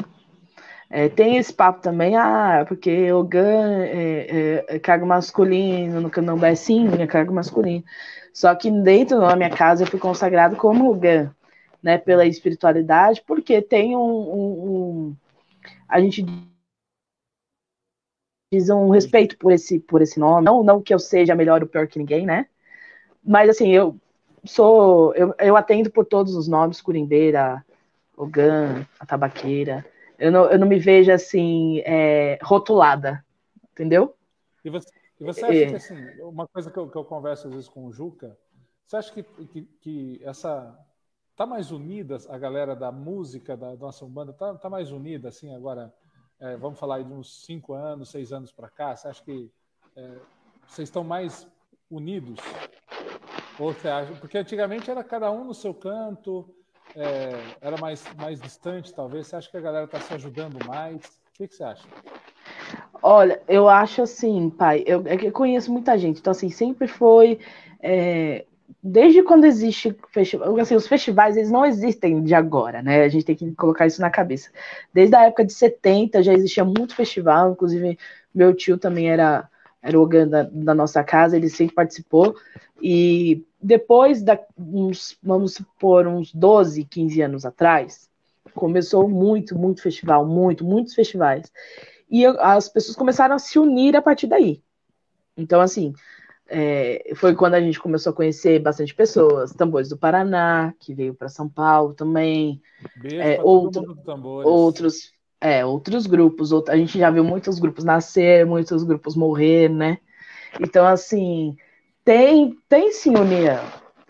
É, 0.90 1.10
tem 1.10 1.36
esse 1.36 1.54
papo 1.54 1.82
também, 1.82 2.16
ah, 2.16 2.64
porque 2.66 3.12
ogã 3.12 3.84
é, 3.84 4.64
é, 4.70 4.76
é 4.76 4.80
cargo 4.80 5.06
masculino, 5.06 6.00
no 6.00 6.10
candomblé 6.10 6.56
sim, 6.56 6.88
é 6.98 7.06
cargo 7.06 7.34
masculino. 7.34 7.84
Só 8.34 8.56
que 8.56 8.72
dentro 8.72 9.20
da 9.20 9.36
minha 9.36 9.50
casa 9.50 9.84
eu 9.84 9.88
fui 9.88 10.00
consagrado 10.00 10.56
como 10.56 10.90
ogã, 10.90 11.30
né, 11.84 11.98
pela 11.98 12.26
espiritualidade, 12.26 13.22
porque 13.28 13.62
tem 13.62 13.98
um, 13.98 14.00
um, 14.00 14.70
um 15.10 15.16
a 15.88 16.00
gente 16.00 16.26
diz 18.52 18.70
um 18.70 18.90
respeito 18.90 19.38
por 19.38 19.52
esse, 19.52 19.80
por 19.80 20.02
esse 20.02 20.20
nome. 20.20 20.44
Não, 20.44 20.64
não 20.64 20.82
que 20.82 20.94
eu 20.94 21.00
seja 21.00 21.36
melhor 21.36 21.62
ou 21.62 21.68
pior 21.68 21.88
que 21.88 22.00
ninguém, 22.00 22.26
né? 22.26 22.48
Mas 23.24 23.50
assim, 23.50 23.70
eu 23.70 24.00
sou. 24.46 25.14
Eu, 25.16 25.34
eu 25.40 25.58
atendo 25.58 25.92
por 25.92 26.06
todos 26.06 26.36
os 26.36 26.48
nomes, 26.48 26.82
Curimbeira, 26.82 27.66
Ogan, 28.16 28.88
a 29.00 29.06
tabaqueira. 29.06 29.86
Eu 30.18 30.32
não, 30.32 30.50
eu 30.50 30.58
não 30.58 30.68
me 30.68 30.80
vejo 30.80 31.12
assim, 31.12 31.80
é, 31.86 32.40
rotulada, 32.42 33.24
entendeu? 33.72 34.16
E 34.66 34.70
você, 34.70 34.90
e 35.20 35.24
você 35.24 35.46
acha 35.46 35.54
é. 35.54 35.66
que 35.68 35.76
assim, 35.76 35.96
uma 36.22 36.48
coisa 36.48 36.72
que 36.72 36.78
eu, 36.78 36.90
que 36.90 36.98
eu 36.98 37.06
converso 37.06 37.48
às 37.48 37.54
vezes 37.54 37.70
com 37.70 37.86
o 37.86 37.94
Juca, 37.94 38.36
você 38.86 38.96
acha 38.96 39.14
que, 39.14 39.24
que, 39.24 39.62
que 39.82 40.22
essa 40.24 40.76
Tá 41.38 41.46
mais 41.46 41.72
unida 41.72 42.18
a 42.30 42.38
galera 42.40 42.76
da 42.76 42.92
música 42.92 43.56
da 43.56 43.76
nossa 43.76 44.04
Umbanda? 44.04 44.34
Tá, 44.34 44.56
tá 44.56 44.72
mais 44.72 44.92
unida, 44.92 45.30
assim, 45.30 45.54
agora, 45.54 45.94
é, 46.40 46.58
vamos 46.58 46.80
falar 46.80 47.04
de 47.04 47.14
uns 47.14 47.46
cinco 47.46 47.76
anos, 47.76 48.10
seis 48.10 48.34
anos 48.34 48.52
para 48.52 48.68
cá? 48.68 48.96
Você 48.96 49.08
acha 49.08 49.24
que 49.24 49.52
é, 49.96 50.18
vocês 50.68 50.90
estão 50.90 51.04
mais 51.04 51.48
unidos? 51.92 52.40
Ou 53.60 53.72
você 53.72 53.88
acha, 53.88 54.14
porque 54.14 54.36
antigamente 54.36 54.90
era 54.90 55.04
cada 55.04 55.30
um 55.30 55.44
no 55.44 55.54
seu 55.54 55.76
canto, 55.76 56.50
é, 56.96 57.30
era 57.62 57.78
mais, 57.80 58.04
mais 58.16 58.42
distante, 58.42 58.92
talvez. 58.92 59.28
Você 59.28 59.36
acha 59.36 59.52
que 59.52 59.58
a 59.58 59.62
galera 59.62 59.86
está 59.86 60.00
se 60.00 60.12
ajudando 60.16 60.58
mais? 60.66 61.06
O 61.06 61.34
que, 61.36 61.48
que 61.48 61.54
você 61.54 61.64
acha? 61.64 61.88
Olha, 63.04 63.40
eu 63.48 63.70
acho 63.70 64.02
assim, 64.02 64.50
pai, 64.50 64.84
eu, 64.88 65.06
é 65.06 65.14
eu 65.24 65.32
conheço 65.32 65.72
muita 65.72 66.00
gente, 66.00 66.20
então 66.20 66.32
assim, 66.32 66.50
sempre 66.50 66.88
foi 66.88 67.40
é, 67.80 68.47
desde 68.84 69.24
quando 69.24 69.46
existe 69.46 69.96
festival, 70.12 70.58
assim, 70.60 70.76
os 70.76 70.88
festivais 70.88 71.38
eles 71.38 71.52
não 71.52 71.66
existem 71.66 72.24
de 72.24 72.34
agora, 72.34 72.82
né? 72.82 73.04
A 73.04 73.10
gente 73.10 73.26
tem 73.26 73.36
que 73.36 73.52
colocar 73.56 73.88
isso 73.88 74.02
na 74.02 74.10
cabeça. 74.10 74.50
Desde 74.94 75.16
a 75.16 75.24
época 75.24 75.46
de 75.46 75.54
70 75.54 76.24
já 76.24 76.34
existia 76.34 76.66
muito 76.66 76.96
festival, 76.96 77.52
inclusive 77.52 77.98
meu 78.34 78.54
tio 78.54 78.78
também 78.78 79.10
era 79.10 79.50
era 79.82 80.00
o 80.00 80.06
da, 80.08 80.44
da, 80.44 80.74
nossa 80.74 81.04
casa, 81.04 81.38
ele 81.38 81.50
sempre 81.50 81.76
participou. 81.76 82.36
E 82.82 83.46
depois 83.62 84.22
da 84.22 84.38
uns, 84.58 85.18
vamos 85.24 85.54
supor, 85.54 86.08
uns 86.08 86.34
12, 86.34 86.84
15 86.84 87.22
anos 87.22 87.46
atrás, 87.46 88.10
começou 88.54 89.08
muito, 89.08 89.58
muito 89.58 89.82
festival, 89.82 90.26
muito, 90.26 90.66
muitos 90.66 90.94
festivais. 90.94 91.52
E 92.10 92.26
as 92.26 92.68
pessoas 92.68 92.98
começaram 92.98 93.36
a 93.36 93.40
se 93.40 93.58
unir 93.60 93.96
a 93.96 94.02
partir 94.02 94.28
daí. 94.28 94.62
Então, 95.38 95.62
assim, 95.62 95.94
é, 96.50 97.12
foi 97.16 97.36
quando 97.36 97.56
a 97.56 97.62
gente 97.62 97.80
começou 97.80 98.12
a 98.12 98.16
conhecer 98.16 98.60
bastante 98.60 98.94
pessoas. 98.94 99.54
Tambores 99.54 99.90
do 99.90 99.98
Paraná, 99.98 100.74
que 100.80 100.94
veio 100.94 101.14
para 101.14 101.30
São 101.30 101.48
Paulo 101.48 101.94
também. 101.94 102.62
É, 103.04 103.42
outro, 103.42 103.98
outros, 104.44 105.12
é, 105.42 105.66
outros 105.66 106.08
grupos. 106.08 106.52
Outro, 106.52 106.74
a 106.74 106.78
gente 106.78 106.98
já 106.98 107.10
viu 107.10 107.24
muitos 107.24 107.60
grupos 107.60 107.84
nascer, 107.84 108.46
muitos 108.46 108.84
grupos 108.84 109.16
morrer, 109.16 109.70
né? 109.70 109.98
Então, 110.60 110.86
assim, 110.86 111.56
tem, 112.04 112.58
tem 112.70 112.92
sim 112.92 113.16
união. 113.16 113.64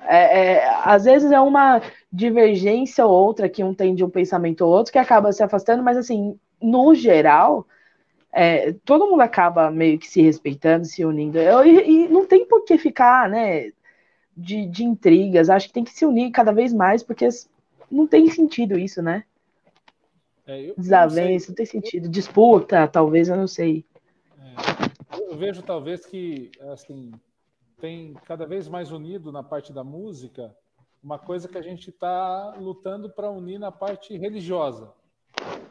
É, 0.09 0.39
é, 0.39 0.69
às 0.83 1.03
vezes 1.03 1.31
é 1.31 1.39
uma 1.39 1.81
divergência 2.11 3.05
ou 3.05 3.11
outra 3.11 3.49
que 3.49 3.63
um 3.63 3.73
tem 3.73 3.93
de 3.93 4.05
um 4.05 4.09
pensamento 4.09 4.61
ou 4.61 4.71
outro 4.71 4.93
que 4.93 4.99
acaba 4.99 5.33
se 5.33 5.43
afastando, 5.43 5.83
mas 5.83 5.97
assim, 5.97 6.39
no 6.61 6.95
geral, 6.95 7.67
é, 8.31 8.73
todo 8.85 9.07
mundo 9.07 9.21
acaba 9.21 9.71
meio 9.71 9.97
que 9.97 10.07
se 10.07 10.21
respeitando, 10.21 10.85
se 10.85 11.03
unindo. 11.03 11.37
Eu, 11.37 11.65
e, 11.65 12.05
e, 12.05 12.07
não 12.07 12.25
tem 12.25 12.45
por 12.45 12.63
que 12.63 12.77
ficar, 12.77 13.29
né, 13.29 13.71
de, 14.35 14.65
de 14.65 14.83
intrigas. 14.83 15.49
Acho 15.49 15.67
que 15.67 15.73
tem 15.73 15.83
que 15.83 15.93
se 15.93 16.05
unir 16.05 16.31
cada 16.31 16.51
vez 16.51 16.73
mais, 16.73 17.01
porque 17.01 17.27
não 17.89 18.05
tem 18.05 18.29
sentido 18.29 18.77
isso, 18.77 19.01
né? 19.01 19.23
É, 20.45 20.73
Desavença, 20.77 21.47
não, 21.47 21.49
não, 21.49 21.55
tem 21.55 21.65
sentido. 21.65 22.07
Disputa, 22.07 22.87
talvez, 22.87 23.27
eu 23.27 23.35
não 23.35 23.47
sei. 23.47 23.85
É, 24.39 25.19
eu 25.19 25.35
vejo 25.35 25.61
talvez 25.61 26.05
que, 26.05 26.51
assim, 26.71 27.11
tem 27.79 28.13
cada 28.25 28.45
vez 28.45 28.67
mais 28.67 28.91
unido 28.91 29.31
na 29.31 29.43
parte 29.43 29.73
da 29.73 29.83
música 29.83 30.55
uma 31.03 31.19
coisa 31.19 31.47
que 31.47 31.57
a 31.57 31.61
gente 31.61 31.89
está 31.89 32.55
lutando 32.59 33.09
para 33.09 33.29
unir 33.29 33.59
na 33.59 33.71
parte 33.71 34.17
religiosa. 34.17 34.91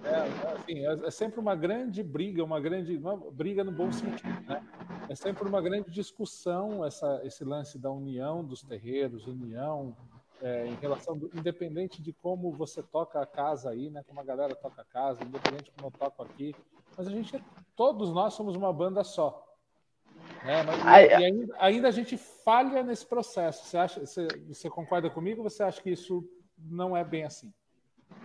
É, 0.07 0.53
assim, 0.53 0.87
é, 0.87 1.07
é, 1.07 1.11
sempre 1.11 1.41
uma 1.41 1.57
grande 1.57 2.03
briga, 2.03 2.45
uma 2.45 2.61
grande 2.61 2.97
uma 2.97 3.17
briga 3.17 3.65
no 3.65 3.73
bom 3.73 3.91
sentido, 3.91 4.41
né? 4.47 4.63
É 5.09 5.15
sempre 5.15 5.49
uma 5.49 5.61
grande 5.61 5.91
discussão 5.91 6.85
essa, 6.85 7.21
esse 7.25 7.45
lance 7.45 7.79
da 7.79 7.91
união 7.91 8.45
dos 8.45 8.63
terreiros, 8.63 9.27
união 9.27 9.97
é, 10.41 10.67
em 10.67 10.75
relação, 10.77 11.17
do, 11.17 11.31
independente 11.35 12.01
de 12.01 12.13
como 12.13 12.53
você 12.53 12.83
toca 12.83 13.21
a 13.21 13.27
casa 13.27 13.71
aí, 13.71 13.91
né? 13.91 14.03
Como 14.07 14.21
a 14.21 14.25
galera 14.25 14.55
toca 14.55 14.83
a 14.83 14.85
casa, 14.85 15.25
independente 15.25 15.65
de 15.65 15.71
como 15.73 15.89
eu 15.89 15.99
toco 15.99 16.23
aqui, 16.23 16.55
mas 16.97 17.07
a 17.07 17.11
gente, 17.11 17.43
todos 17.75 18.13
nós 18.13 18.35
somos 18.35 18.55
uma 18.57 18.73
banda 18.73 19.03
só. 19.03 19.45
Né? 20.45 20.63
Mas, 20.63 21.11
e 21.11 21.15
ainda, 21.15 21.57
ainda, 21.59 21.89
a 21.89 21.91
gente 21.91 22.17
falha 22.17 22.83
nesse 22.83 23.05
processo. 23.05 23.67
Você 23.67 23.77
acha, 23.77 24.01
você, 24.01 24.29
você 24.47 24.71
concorda 24.71 25.11
comigo? 25.11 25.43
Ou 25.43 25.51
você 25.51 25.63
acha 25.63 25.83
que 25.83 25.91
isso 25.91 26.25
não 26.57 26.97
é 26.97 27.05
bem 27.05 27.25
assim? 27.25 27.53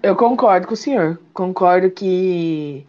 Eu 0.04 0.16
concordo 0.16 0.68
com 0.68 0.74
o 0.74 0.78
senhor. 0.78 1.20
Concordo 1.34 1.92
que, 1.92 2.88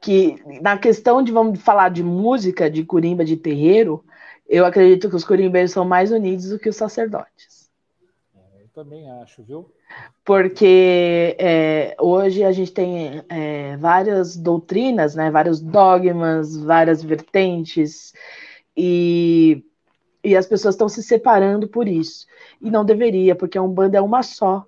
que 0.00 0.42
na 0.62 0.78
questão 0.78 1.22
de 1.22 1.30
vamos 1.30 1.60
falar 1.60 1.90
de 1.90 2.02
música, 2.02 2.70
de 2.70 2.84
curimba, 2.84 3.24
de 3.24 3.36
terreiro, 3.36 4.04
eu 4.48 4.64
acredito 4.64 5.10
que 5.10 5.16
os 5.16 5.24
curimbeiros 5.24 5.72
são 5.72 5.84
mais 5.84 6.10
unidos 6.10 6.48
do 6.48 6.58
que 6.58 6.68
os 6.68 6.76
sacerdotes. 6.76 7.68
É, 8.34 8.62
eu 8.62 8.68
também 8.72 9.10
acho, 9.22 9.42
viu? 9.42 9.70
Porque 10.24 11.36
é, 11.38 11.94
hoje 12.00 12.42
a 12.42 12.52
gente 12.52 12.72
tem 12.72 13.22
é, 13.28 13.76
várias 13.76 14.36
doutrinas, 14.36 15.14
né, 15.14 15.30
vários 15.30 15.60
dogmas, 15.60 16.56
várias 16.56 17.02
vertentes, 17.02 18.12
e, 18.76 19.62
e 20.22 20.34
as 20.36 20.46
pessoas 20.46 20.74
estão 20.74 20.88
se 20.88 21.02
separando 21.02 21.68
por 21.68 21.86
isso. 21.86 22.26
E 22.60 22.70
não 22.70 22.84
deveria, 22.84 23.36
porque 23.36 23.58
a 23.58 23.62
Umbanda 23.62 23.98
é 23.98 24.00
uma 24.00 24.22
só. 24.22 24.66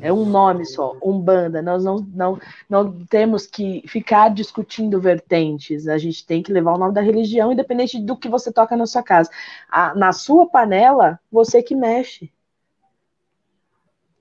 É 0.00 0.12
um 0.12 0.24
nome 0.24 0.64
só, 0.64 0.96
Umbanda. 1.02 1.62
Nós 1.62 1.82
não, 1.82 2.06
não, 2.14 2.38
não 2.68 3.04
temos 3.06 3.46
que 3.46 3.82
ficar 3.88 4.28
discutindo 4.28 5.00
vertentes. 5.00 5.88
A 5.88 5.98
gente 5.98 6.24
tem 6.26 6.42
que 6.42 6.52
levar 6.52 6.74
o 6.74 6.78
nome 6.78 6.94
da 6.94 7.00
religião, 7.00 7.52
independente 7.52 7.98
do 7.98 8.16
que 8.16 8.28
você 8.28 8.52
toca 8.52 8.76
na 8.76 8.86
sua 8.86 9.02
casa. 9.02 9.30
A, 9.68 9.94
na 9.94 10.12
sua 10.12 10.48
panela, 10.48 11.18
você 11.32 11.62
que 11.62 11.74
mexe. 11.74 12.30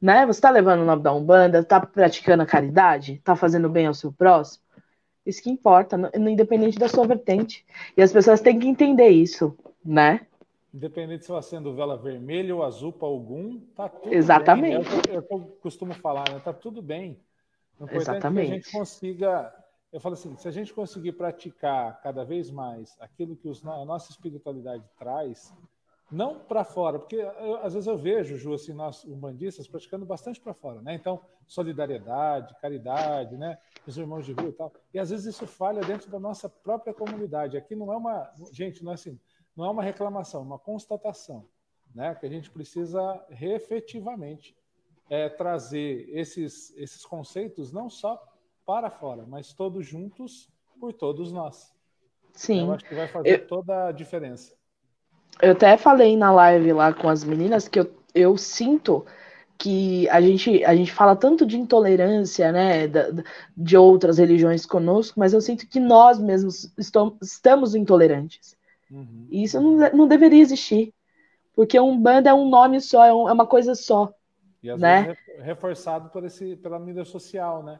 Né? 0.01 0.25
Você 0.25 0.37
está 0.37 0.49
levando 0.49 0.81
o 0.81 0.85
nome 0.85 1.03
da 1.03 1.13
Umbanda, 1.13 1.59
está 1.59 1.79
praticando 1.79 2.43
a 2.43 2.47
caridade, 2.47 3.13
está 3.13 3.35
fazendo 3.35 3.69
bem 3.69 3.87
ao 3.87 3.93
seu 3.93 4.11
próximo. 4.11 4.63
Isso 5.25 5.43
que 5.43 5.49
importa, 5.49 6.09
independente 6.15 6.79
da 6.79 6.87
sua 6.87 7.05
vertente. 7.05 7.65
E 7.97 8.01
as 8.01 8.13
pessoas 8.13 8.39
têm 8.39 8.57
que 8.57 8.67
entender 8.67 9.09
isso, 9.09 9.55
né? 9.83 10.21
Independente 10.77 11.25
se 11.25 11.31
eu 11.31 11.37
acendo 11.37 11.73
vela 11.73 11.97
vermelha 11.97 12.55
ou 12.55 12.63
azul 12.63 12.93
para 12.93 13.07
algum, 13.07 13.59
tá 13.75 13.89
tudo 13.89 14.13
Exatamente. 14.13 14.77
bem. 14.87 15.15
É 15.15 15.17
o 15.17 15.23
que 15.23 15.33
eu, 15.33 15.41
costumo 15.59 15.93
falar, 15.95 16.29
né? 16.29 16.39
Tá 16.39 16.53
tudo 16.53 16.83
bem. 16.83 17.19
O 17.79 17.87
Exatamente. 17.89 18.45
é 18.45 18.45
que 18.45 18.51
a 18.51 18.55
gente 18.55 18.71
consiga 18.71 19.53
eu 19.91 19.99
falo 19.99 20.13
assim, 20.13 20.35
se 20.35 20.47
a 20.47 20.51
gente 20.51 20.73
conseguir 20.73 21.13
praticar 21.13 22.01
cada 22.01 22.23
vez 22.23 22.51
mais 22.51 22.95
aquilo 22.99 23.35
que 23.35 23.47
os, 23.47 23.65
a 23.65 23.85
nossa 23.85 24.11
espiritualidade 24.11 24.83
traz, 24.97 25.53
não 26.11 26.39
para 26.39 26.63
fora, 26.63 26.99
porque 26.99 27.15
eu, 27.15 27.57
às 27.63 27.73
vezes 27.73 27.87
eu 27.87 27.97
vejo, 27.97 28.37
Ju, 28.37 28.53
assim, 28.53 28.73
nós 28.73 29.03
umbandistas 29.05 29.67
praticando 29.67 30.05
bastante 30.05 30.39
para 30.39 30.53
fora, 30.53 30.81
né? 30.81 30.93
Então, 30.93 31.21
solidariedade, 31.45 32.55
caridade, 32.61 33.37
né? 33.37 33.57
Os 33.85 33.97
irmãos 33.97 34.25
de 34.25 34.33
rua 34.33 34.49
e 34.49 34.53
tal. 34.53 34.73
E 34.93 34.99
às 34.99 35.09
vezes 35.09 35.25
isso 35.25 35.47
falha 35.47 35.81
dentro 35.81 36.09
da 36.09 36.19
nossa 36.19 36.47
própria 36.49 36.93
comunidade. 36.93 37.57
Aqui 37.57 37.75
não 37.75 37.91
é 37.91 37.97
uma, 37.97 38.31
gente, 38.51 38.83
não 38.83 38.91
é 38.91 38.95
assim, 38.95 39.19
não 39.57 39.65
é 39.65 39.69
uma 39.71 39.83
reclamação, 39.83 40.41
é 40.41 40.43
uma 40.43 40.59
constatação, 40.59 41.45
né? 41.93 42.13
Que 42.15 42.25
a 42.25 42.29
gente 42.29 42.49
precisa 42.51 43.25
efetivamente 43.41 44.55
é, 45.09 45.27
trazer 45.27 46.07
esses 46.09 46.73
esses 46.77 47.03
conceitos 47.03 47.71
não 47.71 47.89
só 47.89 48.21
para 48.65 48.91
fora, 48.91 49.25
mas 49.27 49.53
todos 49.53 49.85
juntos 49.85 50.49
por 50.79 50.93
todos 50.93 51.31
nós. 51.31 51.73
Sim. 52.33 52.67
Eu 52.67 52.73
acho 52.73 52.85
que 52.85 52.93
vai 52.93 53.07
fazer 53.07 53.41
eu... 53.41 53.47
toda 53.47 53.87
a 53.87 53.91
diferença. 53.91 54.53
Eu 55.41 55.53
até 55.53 55.77
falei 55.77 56.15
na 56.15 56.31
live 56.31 56.73
lá 56.73 56.93
com 56.93 57.09
as 57.09 57.23
meninas 57.23 57.67
que 57.67 57.79
eu, 57.79 57.91
eu 58.13 58.37
sinto 58.37 59.05
que 59.57 60.07
a 60.09 60.21
gente, 60.21 60.63
a 60.63 60.75
gente 60.75 60.91
fala 60.91 61.15
tanto 61.15 61.45
de 61.45 61.57
intolerância, 61.57 62.51
né, 62.51 62.87
de, 62.87 63.23
de 63.55 63.77
outras 63.77 64.19
religiões 64.19 64.65
conosco, 64.65 65.19
mas 65.19 65.33
eu 65.33 65.41
sinto 65.41 65.67
que 65.67 65.79
nós 65.79 66.19
mesmos 66.19 66.71
estamos, 66.77 67.15
estamos 67.21 67.75
intolerantes. 67.75 68.56
Uhum. 68.91 69.27
E 69.29 69.43
isso 69.43 69.59
não, 69.59 69.77
não 69.91 70.07
deveria 70.07 70.41
existir, 70.41 70.93
porque 71.53 71.79
um 71.79 71.99
bando 71.99 72.29
é 72.29 72.33
um 72.33 72.49
nome 72.49 72.79
só, 72.79 73.05
é, 73.05 73.13
um, 73.13 73.27
é 73.27 73.33
uma 73.33 73.47
coisa 73.47 73.75
só. 73.75 74.13
E 74.63 74.69
às 74.69 74.79
né? 74.79 75.03
vezes 75.03 75.45
reforçado 75.45 76.09
por 76.09 76.23
esse, 76.25 76.55
pela 76.55 76.79
mídia 76.79 77.05
social, 77.05 77.63
né? 77.63 77.79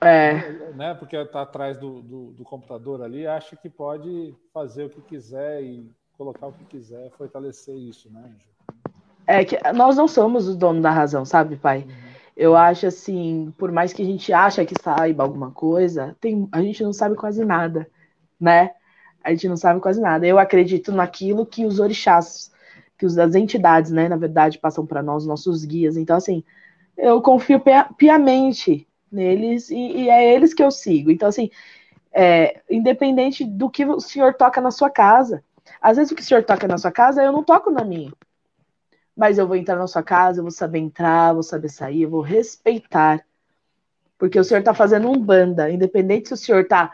É. 0.00 0.72
Né? 0.72 0.94
Porque 0.94 1.16
está 1.16 1.42
atrás 1.42 1.76
do, 1.76 2.00
do, 2.00 2.30
do 2.32 2.44
computador 2.44 3.02
ali, 3.02 3.26
acha 3.26 3.54
que 3.54 3.68
pode 3.68 4.34
fazer 4.52 4.84
o 4.84 4.90
que 4.90 5.02
quiser 5.02 5.62
e 5.62 5.90
colocar 6.16 6.46
o 6.46 6.52
que 6.52 6.64
quiser, 6.64 7.10
fortalecer 7.10 7.76
isso, 7.76 8.10
né? 8.10 8.32
É 9.26 9.44
que 9.44 9.56
nós 9.72 9.96
não 9.96 10.08
somos 10.08 10.48
os 10.48 10.56
donos 10.56 10.82
da 10.82 10.90
razão, 10.90 11.24
sabe, 11.24 11.56
pai? 11.56 11.84
Uhum. 11.86 12.10
Eu 12.36 12.56
acho 12.56 12.86
assim, 12.86 13.52
por 13.58 13.70
mais 13.70 13.92
que 13.92 14.02
a 14.02 14.04
gente 14.04 14.32
acha 14.32 14.64
que 14.64 14.74
saiba 14.82 15.22
alguma 15.22 15.50
coisa, 15.50 16.16
tem, 16.20 16.48
a 16.50 16.62
gente 16.62 16.82
não 16.82 16.92
sabe 16.92 17.14
quase 17.14 17.44
nada, 17.44 17.86
né? 18.40 18.70
A 19.22 19.30
gente 19.30 19.48
não 19.48 19.56
sabe 19.56 19.80
quase 19.80 20.00
nada. 20.00 20.26
Eu 20.26 20.38
acredito 20.38 20.92
naquilo 20.92 21.46
que 21.46 21.64
os 21.64 21.78
orixás, 21.78 22.50
que 22.98 23.06
as 23.06 23.34
entidades, 23.34 23.90
né, 23.90 24.08
na 24.08 24.16
verdade, 24.16 24.58
passam 24.58 24.86
para 24.86 25.02
nós, 25.02 25.26
nossos 25.26 25.64
guias. 25.64 25.96
Então, 25.96 26.16
assim, 26.16 26.42
eu 26.96 27.20
confio 27.20 27.60
piamente 27.96 28.86
neles 29.10 29.70
e, 29.70 29.76
e 29.76 30.08
é 30.08 30.34
eles 30.34 30.54
que 30.54 30.62
eu 30.62 30.70
sigo. 30.70 31.10
Então, 31.10 31.28
assim, 31.28 31.50
é, 32.12 32.60
independente 32.70 33.44
do 33.44 33.70
que 33.70 33.84
o 33.84 34.00
senhor 34.00 34.34
toca 34.34 34.60
na 34.60 34.70
sua 34.70 34.90
casa, 34.90 35.42
às 35.80 35.96
vezes 35.96 36.12
o 36.12 36.14
que 36.14 36.22
o 36.22 36.24
senhor 36.24 36.44
toca 36.44 36.66
na 36.66 36.78
sua 36.78 36.92
casa, 36.92 37.22
eu 37.22 37.32
não 37.32 37.42
toco 37.42 37.70
na 37.70 37.84
minha. 37.84 38.12
Mas 39.16 39.38
eu 39.38 39.46
vou 39.46 39.56
entrar 39.56 39.76
na 39.76 39.86
sua 39.86 40.02
casa, 40.02 40.40
eu 40.40 40.44
vou 40.44 40.50
saber 40.50 40.78
entrar, 40.78 41.32
vou 41.32 41.42
saber 41.42 41.68
sair, 41.68 42.02
eu 42.02 42.10
vou 42.10 42.20
respeitar. 42.20 43.24
Porque 44.18 44.38
o 44.38 44.44
senhor 44.44 44.60
está 44.60 44.74
fazendo 44.74 45.08
um 45.08 45.18
banda, 45.18 45.70
independente 45.70 46.28
se 46.28 46.34
o 46.34 46.36
senhor 46.36 46.62
está 46.62 46.92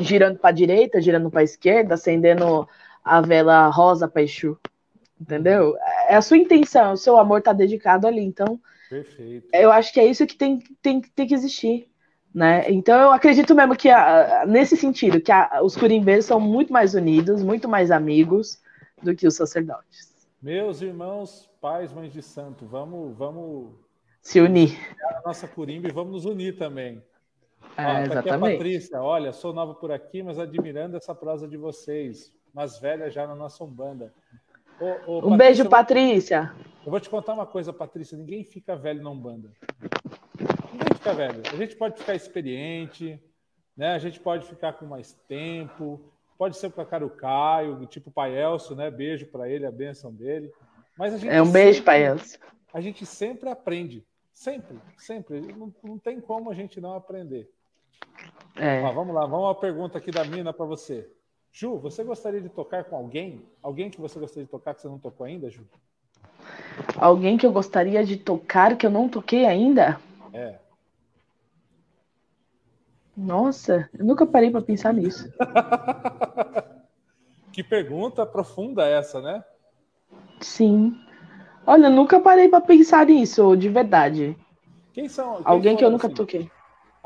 girando 0.00 0.38
para 0.38 0.50
a 0.50 0.52
direita, 0.52 1.00
girando 1.00 1.30
para 1.30 1.40
a 1.40 1.44
esquerda, 1.44 1.94
acendendo 1.94 2.68
a 3.04 3.20
vela 3.20 3.68
rosa 3.68 4.08
para 4.08 4.22
Exu. 4.22 4.58
Entendeu? 5.20 5.76
É 6.08 6.16
a 6.16 6.22
sua 6.22 6.36
intenção, 6.36 6.92
o 6.92 6.96
seu 6.96 7.16
amor 7.18 7.38
está 7.38 7.52
dedicado 7.52 8.06
ali. 8.06 8.20
Então, 8.20 8.60
Perfeito. 8.90 9.48
eu 9.52 9.72
acho 9.72 9.92
que 9.92 10.00
é 10.00 10.06
isso 10.06 10.26
que 10.26 10.36
tem, 10.36 10.62
tem, 10.82 11.00
tem 11.00 11.26
que 11.26 11.34
existir. 11.34 11.88
Né? 12.34 12.70
Então 12.70 13.00
eu 13.00 13.12
acredito 13.12 13.54
mesmo 13.54 13.74
que 13.74 13.88
a, 13.88 14.44
nesse 14.46 14.76
sentido, 14.76 15.22
que 15.22 15.32
a, 15.32 15.60
os 15.62 15.74
curimbeiros 15.74 16.26
são 16.26 16.38
muito 16.38 16.70
mais 16.70 16.92
unidos, 16.94 17.42
muito 17.42 17.66
mais 17.66 17.90
amigos 17.90 18.60
do 19.02 19.14
que 19.14 19.26
os 19.26 19.34
sacerdotes. 19.34 20.14
Meus 20.42 20.82
irmãos, 20.82 21.48
pais, 21.62 21.94
mães 21.94 22.12
de 22.12 22.20
santo, 22.20 22.66
vamos, 22.66 23.16
vamos 23.16 23.70
se 24.20 24.38
unir. 24.38 24.76
A 25.02 25.22
nossa 25.24 25.48
curimba 25.48 25.88
e 25.88 25.92
vamos 25.92 26.12
nos 26.12 26.24
unir 26.26 26.58
também. 26.58 27.02
É, 27.76 27.84
Ó, 27.84 27.90
exatamente. 27.90 28.12
Tá 28.12 28.20
aqui 28.20 28.30
a 28.30 28.38
Patrícia, 28.38 29.02
olha, 29.02 29.32
sou 29.32 29.52
nova 29.52 29.74
por 29.74 29.92
aqui, 29.92 30.22
mas 30.22 30.38
admirando 30.38 30.96
essa 30.96 31.14
prosa 31.14 31.46
de 31.46 31.56
vocês, 31.56 32.32
mas 32.54 32.78
velha 32.78 33.10
já 33.10 33.26
na 33.26 33.34
nossa 33.34 33.62
umbanda. 33.62 34.12
Ô, 34.80 34.84
ô, 34.84 35.18
um 35.18 35.20
Patrícia, 35.20 35.36
beijo, 35.36 35.68
Patrícia. 35.68 36.54
Eu 36.84 36.90
vou 36.90 37.00
te 37.00 37.10
contar 37.10 37.34
uma 37.34 37.46
coisa, 37.46 37.72
Patrícia, 37.72 38.16
ninguém 38.16 38.44
fica 38.44 38.76
velho 38.76 39.02
na 39.02 39.10
umbanda 39.10 39.50
fica 41.06 41.14
velho. 41.14 41.42
A 41.52 41.56
gente 41.56 41.76
pode 41.76 41.98
ficar 41.98 42.14
experiente, 42.14 43.20
né? 43.76 43.94
A 43.94 43.98
gente 43.98 44.18
pode 44.18 44.46
ficar 44.46 44.72
com 44.74 44.86
mais 44.86 45.12
tempo, 45.28 46.00
pode 46.36 46.56
ser 46.56 46.70
com 46.72 46.80
a 46.80 46.86
cara 46.86 47.06
o 47.06 47.10
Caio, 47.10 47.86
tipo 47.86 48.10
Pai 48.10 48.36
Elcio, 48.36 48.74
né? 48.74 48.90
Beijo 48.90 49.26
para 49.26 49.48
ele, 49.48 49.66
a 49.66 49.70
benção 49.70 50.12
dele. 50.12 50.52
Mas 50.98 51.14
a 51.14 51.18
gente 51.18 51.30
é 51.30 51.42
um 51.42 51.50
beijo, 51.50 51.82
Pai 51.82 52.04
Elcio. 52.04 52.40
A 52.72 52.80
gente 52.80 53.06
sempre 53.06 53.48
aprende, 53.48 54.04
sempre, 54.32 54.78
sempre. 54.98 55.40
Não, 55.40 55.72
não 55.82 55.98
tem 55.98 56.20
como 56.20 56.50
a 56.50 56.54
gente 56.54 56.80
não 56.80 56.94
aprender. 56.94 57.48
É. 58.56 58.82
Ó, 58.82 58.92
vamos 58.92 59.14
lá, 59.14 59.26
vamos 59.26 59.46
uma 59.46 59.54
pergunta 59.54 59.98
aqui 59.98 60.10
da 60.10 60.24
Mina 60.24 60.52
para 60.52 60.64
você. 60.64 61.08
Ju, 61.52 61.78
você 61.78 62.04
gostaria 62.04 62.40
de 62.40 62.48
tocar 62.48 62.84
com 62.84 62.96
alguém? 62.96 63.42
Alguém 63.62 63.90
que 63.90 64.00
você 64.00 64.18
gostaria 64.18 64.44
de 64.44 64.50
tocar 64.50 64.74
que 64.74 64.82
você 64.82 64.88
não 64.88 64.98
tocou 64.98 65.26
ainda, 65.26 65.50
Ju? 65.50 65.66
Alguém 66.98 67.36
que 67.36 67.46
eu 67.46 67.52
gostaria 67.52 68.04
de 68.04 68.16
tocar 68.16 68.76
que 68.76 68.86
eu 68.86 68.90
não 68.90 69.08
toquei 69.08 69.46
ainda? 69.46 70.00
É. 70.32 70.58
Nossa, 73.16 73.88
eu 73.98 74.04
nunca 74.04 74.26
parei 74.26 74.50
para 74.50 74.60
pensar 74.60 74.92
nisso. 74.92 75.32
que 77.50 77.64
pergunta 77.64 78.26
profunda 78.26 78.86
essa, 78.86 79.22
né? 79.22 79.42
Sim. 80.40 80.94
Olha, 81.66 81.86
eu 81.86 81.90
nunca 81.90 82.20
parei 82.20 82.48
para 82.48 82.60
pensar 82.60 83.06
nisso, 83.06 83.56
de 83.56 83.70
verdade. 83.70 84.36
Quem 84.92 85.08
são? 85.08 85.36
Quem 85.36 85.44
Alguém 85.46 85.76
que 85.76 85.84
eu 85.84 85.90
nunca 85.90 86.06
assim, 86.06 86.16
toquei. 86.16 86.50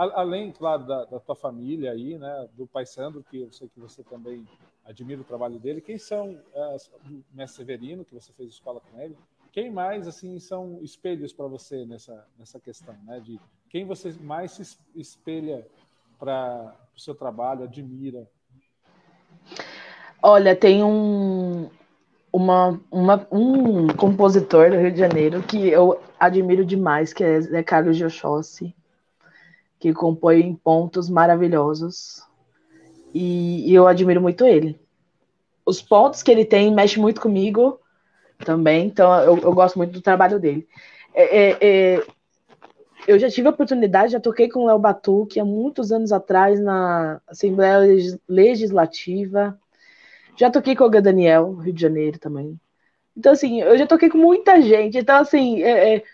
Além, 0.01 0.51
claro, 0.51 0.87
da, 0.87 1.05
da, 1.05 1.21
tua 1.21 1.35
família 1.35 1.93
aí, 1.93 2.17
né? 2.17 2.49
Do 2.57 2.67
pai 2.67 2.87
Sandro, 2.87 3.23
que 3.31 3.43
eu 3.43 3.53
sei 3.53 3.69
que 3.69 3.79
você 3.79 4.03
também 4.03 4.49
admira 4.83 5.21
o 5.21 5.25
trabalho 5.25 5.59
dele. 5.59 5.83
Quem 5.83 5.99
são 5.99 6.39
é, 6.55 6.77
o 7.07 7.23
mestre 7.35 7.59
Severino, 7.59 8.03
que 8.03 8.15
você 8.15 8.33
fez 8.33 8.49
escola 8.49 8.81
com 8.81 8.99
ele? 8.99 9.15
Quem 9.53 9.71
mais, 9.71 10.09
assim, 10.09 10.39
são 10.39 10.79
espelhos 10.81 11.35
para 11.35 11.47
você 11.47 11.85
nessa, 11.85 12.27
nessa 12.39 12.59
questão, 12.59 12.97
né? 13.05 13.21
De 13.21 13.39
quem 13.69 13.85
você 13.85 14.11
mais 14.23 14.53
se 14.53 14.79
espelha 14.95 15.67
para 16.19 16.75
o 16.97 16.99
seu 16.99 17.15
trabalho, 17.15 17.65
admira? 17.65 18.27
Olha, 20.23 20.57
tem 20.57 20.83
um, 20.83 21.69
uma, 22.33 22.81
uma, 22.91 23.29
um 23.31 23.89
compositor 23.89 24.71
do 24.71 24.79
Rio 24.79 24.93
de 24.93 24.99
Janeiro 24.99 25.43
que 25.43 25.69
eu 25.69 26.01
admiro 26.19 26.65
demais, 26.65 27.13
que 27.13 27.23
é 27.23 27.39
Zé 27.43 27.63
Carlos 27.63 27.99
de 27.99 28.05
Oxóssi, 28.07 28.75
que 29.81 29.95
compõe 29.95 30.41
em 30.41 30.55
pontos 30.55 31.09
maravilhosos. 31.09 32.23
E, 33.15 33.69
e, 33.69 33.75
eu 33.75 33.89
admiro 33.89 34.21
muito 34.21 34.47
ele. 34.47 34.79
Os 35.65 35.81
pontos 35.83 36.23
que 36.23 36.31
ele 36.31 36.45
tem 36.45 36.73
mexem 36.73 37.01
muito 37.01 37.21
comigo 37.21 37.81
também, 38.45 38.87
então 38.87 39.13
eu, 39.23 39.39
eu 39.39 39.53
gosto 39.53 39.77
muito 39.77 39.93
do 39.93 40.03
trabalho 40.03 40.39
dele. 40.39 40.69
É, 41.15 41.39
é, 41.39 41.59
é, 41.61 42.07
eu 43.09 43.19
já 43.19 43.29
tive 43.31 43.49
a 43.49 43.51
oportunidade, 43.51 44.13
já 44.13 44.21
toquei 44.21 44.49
com 44.49 44.61
o 44.61 44.67
Léo 44.67 44.79
Batuque 44.79 45.41
há 45.41 45.45
muitos 45.45 45.91
anos 45.91 46.13
atrás 46.13 46.61
na 46.61 47.21
Assembleia 47.27 47.79
Legislativa. 48.29 49.59
Já 50.37 50.51
toquei 50.51 50.77
com 50.77 50.85
o. 50.85 50.91
Daniel, 50.91 51.55
Rio 51.55 51.73
de 51.73 51.81
Janeiro 51.81 52.19
também. 52.19 52.59
Então, 53.17 53.33
assim, 53.33 53.61
eu 53.61 53.77
já 53.77 53.87
toquei 53.87 54.09
com 54.09 54.19
muita 54.19 54.61
gente. 54.61 54.99
Então, 54.99 55.17
assim, 55.17 55.63
é, 55.63 55.97
é, 55.97 56.05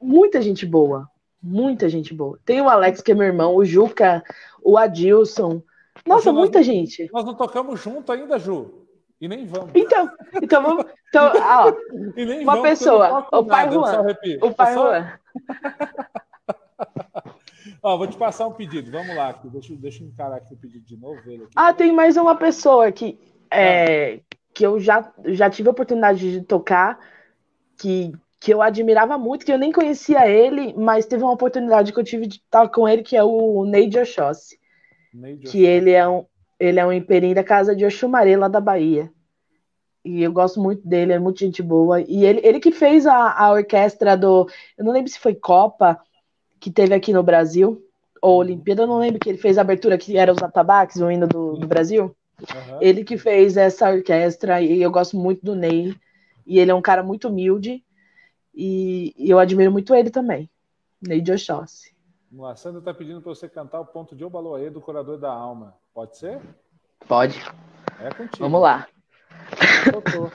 muita 0.00 0.42
gente 0.42 0.66
boa. 0.66 1.08
Muita 1.46 1.90
gente 1.90 2.14
boa. 2.14 2.38
Tem 2.42 2.62
o 2.62 2.70
Alex, 2.70 3.02
que 3.02 3.12
é 3.12 3.14
meu 3.14 3.26
irmão, 3.26 3.54
o 3.54 3.66
Juca, 3.66 4.24
o 4.62 4.78
Adilson. 4.78 5.62
Nossa, 6.06 6.30
Ju, 6.30 6.32
muita 6.32 6.58
nós, 6.58 6.66
gente. 6.66 7.10
Nós 7.12 7.22
não 7.22 7.34
tocamos 7.34 7.78
junto 7.78 8.10
ainda, 8.10 8.38
Ju. 8.38 8.86
E 9.20 9.28
nem 9.28 9.44
vamos. 9.44 9.70
Então, 9.74 10.08
então 10.42 10.62
vamos. 10.62 10.86
Então, 11.10 11.30
ó, 11.36 11.74
uma 12.16 12.44
vamos, 12.44 12.62
pessoa, 12.62 13.28
o 13.30 13.44
pai 13.44 13.66
nada, 13.66 13.74
Juan. 13.74 14.06
O 14.40 14.54
pai 14.54 14.72
só... 14.72 14.90
Juan. 14.90 15.18
ó, 17.82 17.98
vou 17.98 18.06
te 18.06 18.16
passar 18.16 18.46
um 18.46 18.52
pedido. 18.52 18.90
Vamos 18.90 19.14
lá, 19.14 19.28
aqui. 19.28 19.46
Deixa, 19.48 19.76
deixa 19.76 20.02
eu 20.02 20.08
encarar 20.08 20.36
aqui 20.36 20.54
o 20.54 20.56
pedido 20.56 20.86
de 20.86 20.96
novo. 20.96 21.20
Ah, 21.54 21.74
tem 21.74 21.92
mais 21.92 22.16
uma 22.16 22.36
pessoa 22.36 22.86
aqui 22.86 23.20
é, 23.50 24.14
ah. 24.14 24.20
que 24.54 24.64
eu 24.64 24.80
já, 24.80 25.12
já 25.26 25.50
tive 25.50 25.68
a 25.68 25.72
oportunidade 25.72 26.32
de 26.32 26.40
tocar, 26.40 26.98
que, 27.76 28.14
que 28.44 28.52
eu 28.52 28.60
admirava 28.60 29.16
muito, 29.16 29.46
que 29.46 29.50
eu 29.50 29.56
nem 29.56 29.72
conhecia 29.72 30.28
ele, 30.28 30.74
mas 30.76 31.06
teve 31.06 31.22
uma 31.22 31.32
oportunidade 31.32 31.90
que 31.94 31.98
eu 31.98 32.04
tive 32.04 32.26
de 32.26 32.36
estar 32.36 32.68
com 32.68 32.86
ele, 32.86 33.02
que 33.02 33.16
é 33.16 33.24
o 33.24 33.64
Neide 33.64 33.98
Oxóssi. 33.98 34.58
Que 35.50 35.64
ele 35.64 35.92
é 35.92 36.06
um, 36.06 36.26
ele 36.60 36.78
é 36.78 36.84
um 36.84 36.92
imperinho 36.92 37.34
da 37.34 37.42
casa 37.42 37.74
de 37.74 37.86
Oxumaré, 37.86 38.36
lá 38.36 38.46
da 38.46 38.60
Bahia. 38.60 39.10
E 40.04 40.22
eu 40.22 40.30
gosto 40.30 40.60
muito 40.60 40.86
dele, 40.86 41.14
é 41.14 41.18
muito 41.18 41.40
gente 41.40 41.62
boa. 41.62 42.02
E 42.02 42.26
ele, 42.26 42.42
ele 42.44 42.60
que 42.60 42.70
fez 42.70 43.06
a, 43.06 43.32
a 43.32 43.50
orquestra 43.50 44.14
do. 44.14 44.46
Eu 44.76 44.84
não 44.84 44.92
lembro 44.92 45.10
se 45.10 45.18
foi 45.18 45.34
Copa, 45.34 45.98
que 46.60 46.70
teve 46.70 46.94
aqui 46.94 47.14
no 47.14 47.22
Brasil, 47.22 47.82
ou 48.20 48.40
Olimpíada, 48.40 48.82
eu 48.82 48.86
não 48.86 48.98
lembro 48.98 49.20
que 49.20 49.30
ele 49.30 49.38
fez 49.38 49.56
a 49.56 49.62
abertura 49.62 49.96
que 49.96 50.18
era 50.18 50.30
os 50.30 50.42
atabaques, 50.42 51.00
o 51.00 51.10
hino 51.10 51.26
do, 51.26 51.56
do 51.56 51.66
Brasil. 51.66 52.14
Uhum. 52.38 52.78
Ele 52.82 53.04
que 53.04 53.16
fez 53.16 53.56
essa 53.56 53.90
orquestra 53.90 54.60
e 54.60 54.82
eu 54.82 54.90
gosto 54.90 55.16
muito 55.16 55.42
do 55.42 55.56
Ney. 55.56 55.94
E 56.46 56.58
ele 56.58 56.70
é 56.70 56.74
um 56.74 56.82
cara 56.82 57.02
muito 57.02 57.28
humilde 57.28 57.82
e, 58.54 59.14
e 59.16 59.30
eu 59.30 59.38
admiro 59.38 59.72
muito 59.72 59.94
ele 59.94 60.10
também. 60.10 60.48
Ney 61.00 61.20
de 61.20 61.32
Oxóssi. 61.32 61.94
A 62.42 62.56
Sandra 62.56 62.80
está 62.80 62.92
pedindo 62.92 63.20
para 63.20 63.34
você 63.34 63.48
cantar 63.48 63.80
o 63.80 63.86
ponto 63.86 64.16
de 64.16 64.24
Obaloê 64.24 64.70
do 64.70 64.80
Curador 64.80 65.18
da 65.18 65.30
Alma. 65.30 65.74
Pode 65.92 66.16
ser? 66.16 66.40
Pode. 67.06 67.38
É 68.00 68.08
contigo. 68.10 68.38
Vamos 68.38 68.60
lá. 68.60 68.88
Totô. 69.92 70.30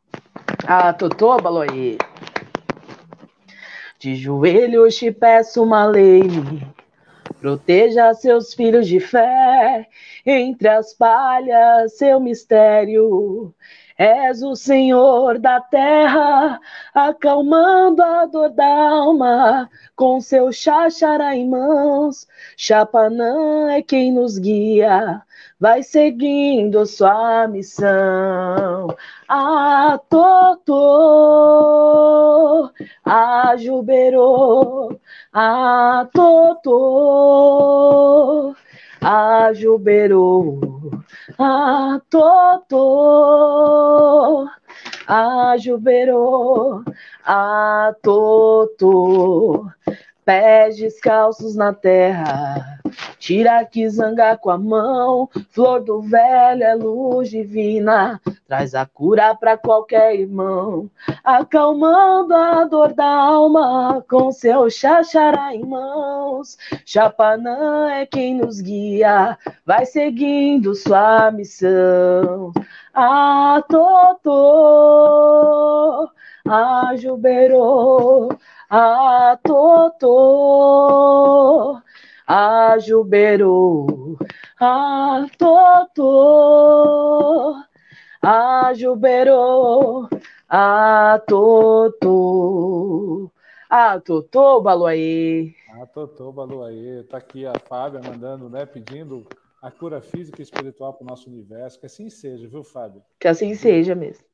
ah, 0.66 0.92
Totô, 0.92 1.36
Baloê. 1.38 1.96
De 3.98 4.16
joelhos 4.16 4.96
te 4.96 5.10
peço 5.10 5.62
uma 5.62 5.84
lei 5.86 6.22
Proteja 7.40 8.12
seus 8.12 8.52
filhos 8.52 8.86
de 8.86 9.00
fé, 9.00 9.88
entre 10.26 10.68
as 10.68 10.92
palhas, 10.92 11.96
seu 11.96 12.20
mistério. 12.20 13.54
És 14.00 14.42
o 14.42 14.56
Senhor 14.56 15.38
da 15.38 15.60
terra, 15.60 16.58
acalmando 16.94 18.02
a 18.02 18.24
dor 18.24 18.48
da 18.48 18.64
alma, 18.64 19.68
com 19.94 20.22
seu 20.22 20.50
xaxará 20.50 21.36
em 21.36 21.46
mãos. 21.46 22.26
Chapanã 22.56 23.70
é 23.70 23.82
quem 23.82 24.10
nos 24.10 24.38
guia, 24.38 25.20
vai 25.60 25.82
seguindo 25.82 26.86
sua 26.86 27.46
missão. 27.46 28.96
A 29.28 30.00
Totô, 30.08 30.80
a 33.04 33.54
Juberô, 33.58 34.98
a 35.30 36.08
Totô, 36.14 36.70
a 39.02 39.52
Juberô, 39.54 40.60
a 41.38 42.00
Totô, 42.10 42.76
a 45.06 45.56
Juberô, 45.58 46.82
a 47.24 47.94
Totô, 48.02 49.66
pés 50.30 50.76
descalços 50.76 51.56
na 51.56 51.72
terra 51.72 52.80
Tira 53.18 53.64
que 53.64 53.88
zanga 53.88 54.36
com 54.36 54.50
a 54.50 54.58
mão, 54.58 55.28
flor 55.50 55.82
do 55.84 56.00
velho 56.00 56.62
é 56.62 56.74
luz 56.74 57.30
divina, 57.30 58.20
traz 58.48 58.74
a 58.74 58.86
cura 58.86 59.34
para 59.34 59.56
qualquer 59.58 60.14
irmão, 60.14 60.90
acalmando 61.22 62.34
a 62.34 62.64
dor 62.64 62.92
da 62.94 63.06
alma 63.06 64.04
com 64.08 64.32
seu 64.32 64.70
xaxará 64.70 65.54
em 65.54 65.64
mãos. 65.64 66.56
Chapanã 66.84 67.90
é 67.90 68.06
quem 68.06 68.36
nos 68.36 68.60
guia, 68.60 69.36
vai 69.66 69.84
seguindo 69.84 70.74
sua 70.74 71.30
missão. 71.30 72.52
A 72.94 73.62
Totô, 73.68 74.30
a 76.48 76.96
Juberô, 76.96 78.30
a 78.70 79.36
Totô 79.42 80.10
a 82.32 82.78
Juberu, 82.78 84.16
a 84.60 85.26
Totô, 85.36 86.06
a 88.22 88.72
Juberu, 88.72 90.08
a 90.48 91.20
Totô, 91.26 92.08
a 93.68 93.98
Totô, 93.98 94.60
Baluaê. 94.60 95.52
A 95.72 95.86
Totô, 95.86 96.30
Baluaê. 96.30 97.02
Tá 97.02 97.16
aqui 97.18 97.44
a 97.44 97.54
Fábia 97.68 98.00
mandando, 98.00 98.48
né, 98.48 98.64
pedindo 98.64 99.26
a 99.60 99.72
cura 99.72 100.00
física 100.00 100.40
e 100.40 100.44
espiritual 100.44 100.94
para 100.94 101.02
o 101.04 101.08
nosso 101.08 101.28
universo. 101.28 101.80
Que 101.80 101.86
assim 101.86 102.08
seja, 102.08 102.46
viu, 102.46 102.62
Fábio? 102.62 103.02
Que 103.18 103.26
assim 103.26 103.56
seja 103.56 103.96
mesmo. 103.96 104.24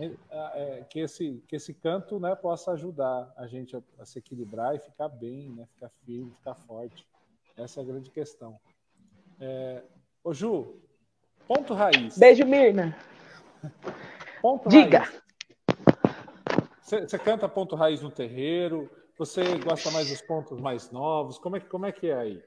É, 0.00 0.78
é, 0.78 0.84
que, 0.88 1.00
esse, 1.00 1.42
que 1.46 1.56
esse 1.56 1.74
canto 1.74 2.18
né, 2.18 2.34
possa 2.34 2.72
ajudar 2.72 3.32
a 3.36 3.46
gente 3.46 3.76
a, 3.76 3.82
a, 3.98 4.04
se 4.04 4.18
equilibrar 4.18 4.74
e 4.74 4.78
ficar 4.78 5.08
bem, 5.08 5.50
né, 5.50 5.66
ficar 5.74 5.90
firme, 6.04 6.32
ficar 6.36 6.54
forte. 6.54 7.06
Essa 7.56 7.80
é 7.80 7.82
a 7.82 7.86
grande 7.86 8.10
questão. 8.10 8.58
É... 9.38 9.82
Ô, 10.24 10.32
Ju, 10.32 10.80
ponto 11.46 11.74
raiz. 11.74 12.16
Beijo, 12.18 12.46
Mirna. 12.46 12.96
Ponto 14.40 14.68
Diga. 14.68 15.04
Você, 16.80 17.02
você 17.02 17.18
canta 17.18 17.48
ponto 17.48 17.76
raiz 17.76 18.00
no 18.00 18.10
terreiro? 18.10 18.90
Você 19.18 19.58
gosta 19.58 19.90
mais 19.90 20.08
dos 20.08 20.22
pontos 20.22 20.58
mais 20.58 20.90
novos? 20.90 21.38
Como 21.38 21.56
é, 21.56 21.60
como 21.60 21.84
é 21.84 21.92
que 21.92 22.08
é 22.08 22.14
aí? 22.14 22.42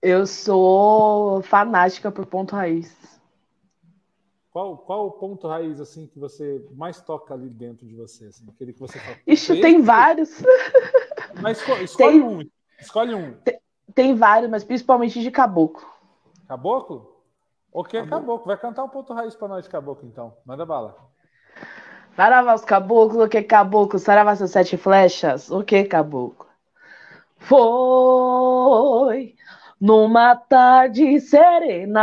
Eu 0.00 0.26
sou 0.26 1.42
fanática 1.42 2.10
por 2.10 2.24
ponto 2.26 2.54
raiz. 2.54 3.20
Qual, 4.54 4.78
qual 4.78 5.06
o 5.08 5.10
ponto 5.10 5.48
raiz 5.48 5.80
assim 5.80 6.06
que 6.06 6.16
você 6.16 6.64
mais 6.76 7.00
toca 7.00 7.34
ali 7.34 7.50
dentro 7.50 7.84
de 7.84 7.96
você? 7.96 8.26
Assim, 8.26 8.48
aquele 8.48 8.72
que 8.72 8.78
você 8.78 9.00
fala, 9.00 9.16
Ixi, 9.26 9.60
tem 9.60 9.82
vários. 9.82 10.30
Mas 11.42 11.58
escolhe 11.58 12.20
tem... 12.20 12.22
um. 12.22 12.48
Escolhe 12.78 13.14
um. 13.16 13.34
Tem... 13.40 13.58
Tem 13.92 14.14
vários, 14.14 14.48
mas 14.50 14.64
principalmente 14.64 15.20
de 15.20 15.30
caboclo. 15.30 15.86
Caboclo? 16.48 17.22
O 17.70 17.84
que 17.84 17.96
é 17.96 18.04
caboclo? 18.06 18.46
Vai 18.46 18.56
cantar 18.56 18.82
um 18.82 18.88
ponto 18.88 19.12
raiz 19.12 19.36
para 19.36 19.46
nós 19.46 19.64
de 19.64 19.70
caboclo, 19.70 20.08
então. 20.08 20.36
Manda 20.44 20.64
bala. 20.66 20.96
Saravá 22.16 22.54
os 22.54 22.64
caboclos, 22.64 23.24
o 23.24 23.28
que 23.28 23.42
caboclo? 23.42 23.98
Saravá 23.98 24.34
seus 24.34 24.50
sete 24.52 24.76
flechas, 24.76 25.50
o 25.50 25.62
que 25.62 25.84
caboclo? 25.84 26.48
Foi 27.38 29.36
numa 29.80 30.34
tarde 30.34 31.20
serena, 31.20 32.00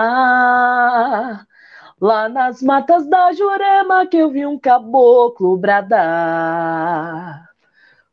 lá 2.02 2.28
nas 2.28 2.62
matas 2.64 3.08
da 3.08 3.32
Jurema, 3.34 4.08
que 4.08 4.18
eu 4.18 4.30
vi 4.32 4.45
um 4.45 4.60
caboclo 4.60 5.58
bradar. 5.58 7.49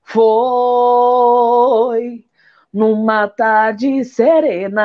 Foi 0.03 2.25
numa 2.73 3.29
tarde 3.29 4.05
serena. 4.05 4.83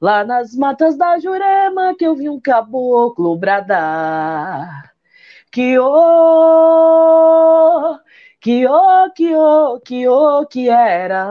Lá 0.00 0.24
nas 0.24 0.54
matas 0.56 0.96
da 0.96 1.18
Jurema 1.18 1.94
que 1.96 2.04
eu 2.06 2.14
vi 2.16 2.28
um 2.30 2.40
caboclo 2.40 3.36
bradar. 3.36 4.92
Que 5.52 5.78
ô, 5.78 7.98
que 8.40 8.66
ô, 8.66 9.10
que 9.14 9.34
ô, 9.36 9.80
que 9.80 10.08
ô, 10.08 10.46
que 10.46 10.68
era. 10.68 11.24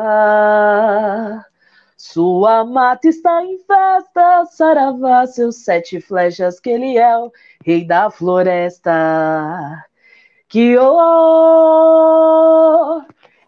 Sua 2.05 2.65
mata 2.65 3.07
está 3.07 3.41
em 3.45 3.57
festa, 3.59 4.45
saravá 4.47 5.25
seus 5.25 5.63
sete 5.63 6.01
flechas, 6.01 6.59
que 6.59 6.69
ele 6.69 6.97
é 6.97 7.17
o 7.17 7.31
rei 7.65 7.87
da 7.87 8.11
floresta. 8.11 8.91
Que 10.49 10.77
ô, 10.77 10.91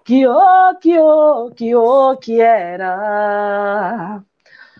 que 0.05 0.25
o, 0.25 0.75
que 0.79 0.97
o, 0.97 1.51
que 1.51 1.75
o 1.75 2.15
que 2.17 2.39
era. 2.39 4.23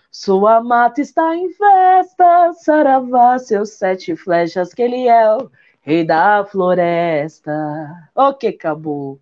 Sua 0.09 0.63
mata 0.63 1.01
está 1.01 1.36
em 1.36 1.51
festa, 1.51 2.53
saravá, 2.53 3.38
seus 3.39 3.71
sete 3.71 4.15
flechas, 4.15 4.73
que 4.73 4.84
ele 4.84 5.07
é 5.09 5.36
o 5.36 5.51
rei 5.82 6.05
da 6.05 6.45
floresta. 6.45 8.09
O 8.15 8.34
que 8.34 8.53
caboclo. 8.53 9.19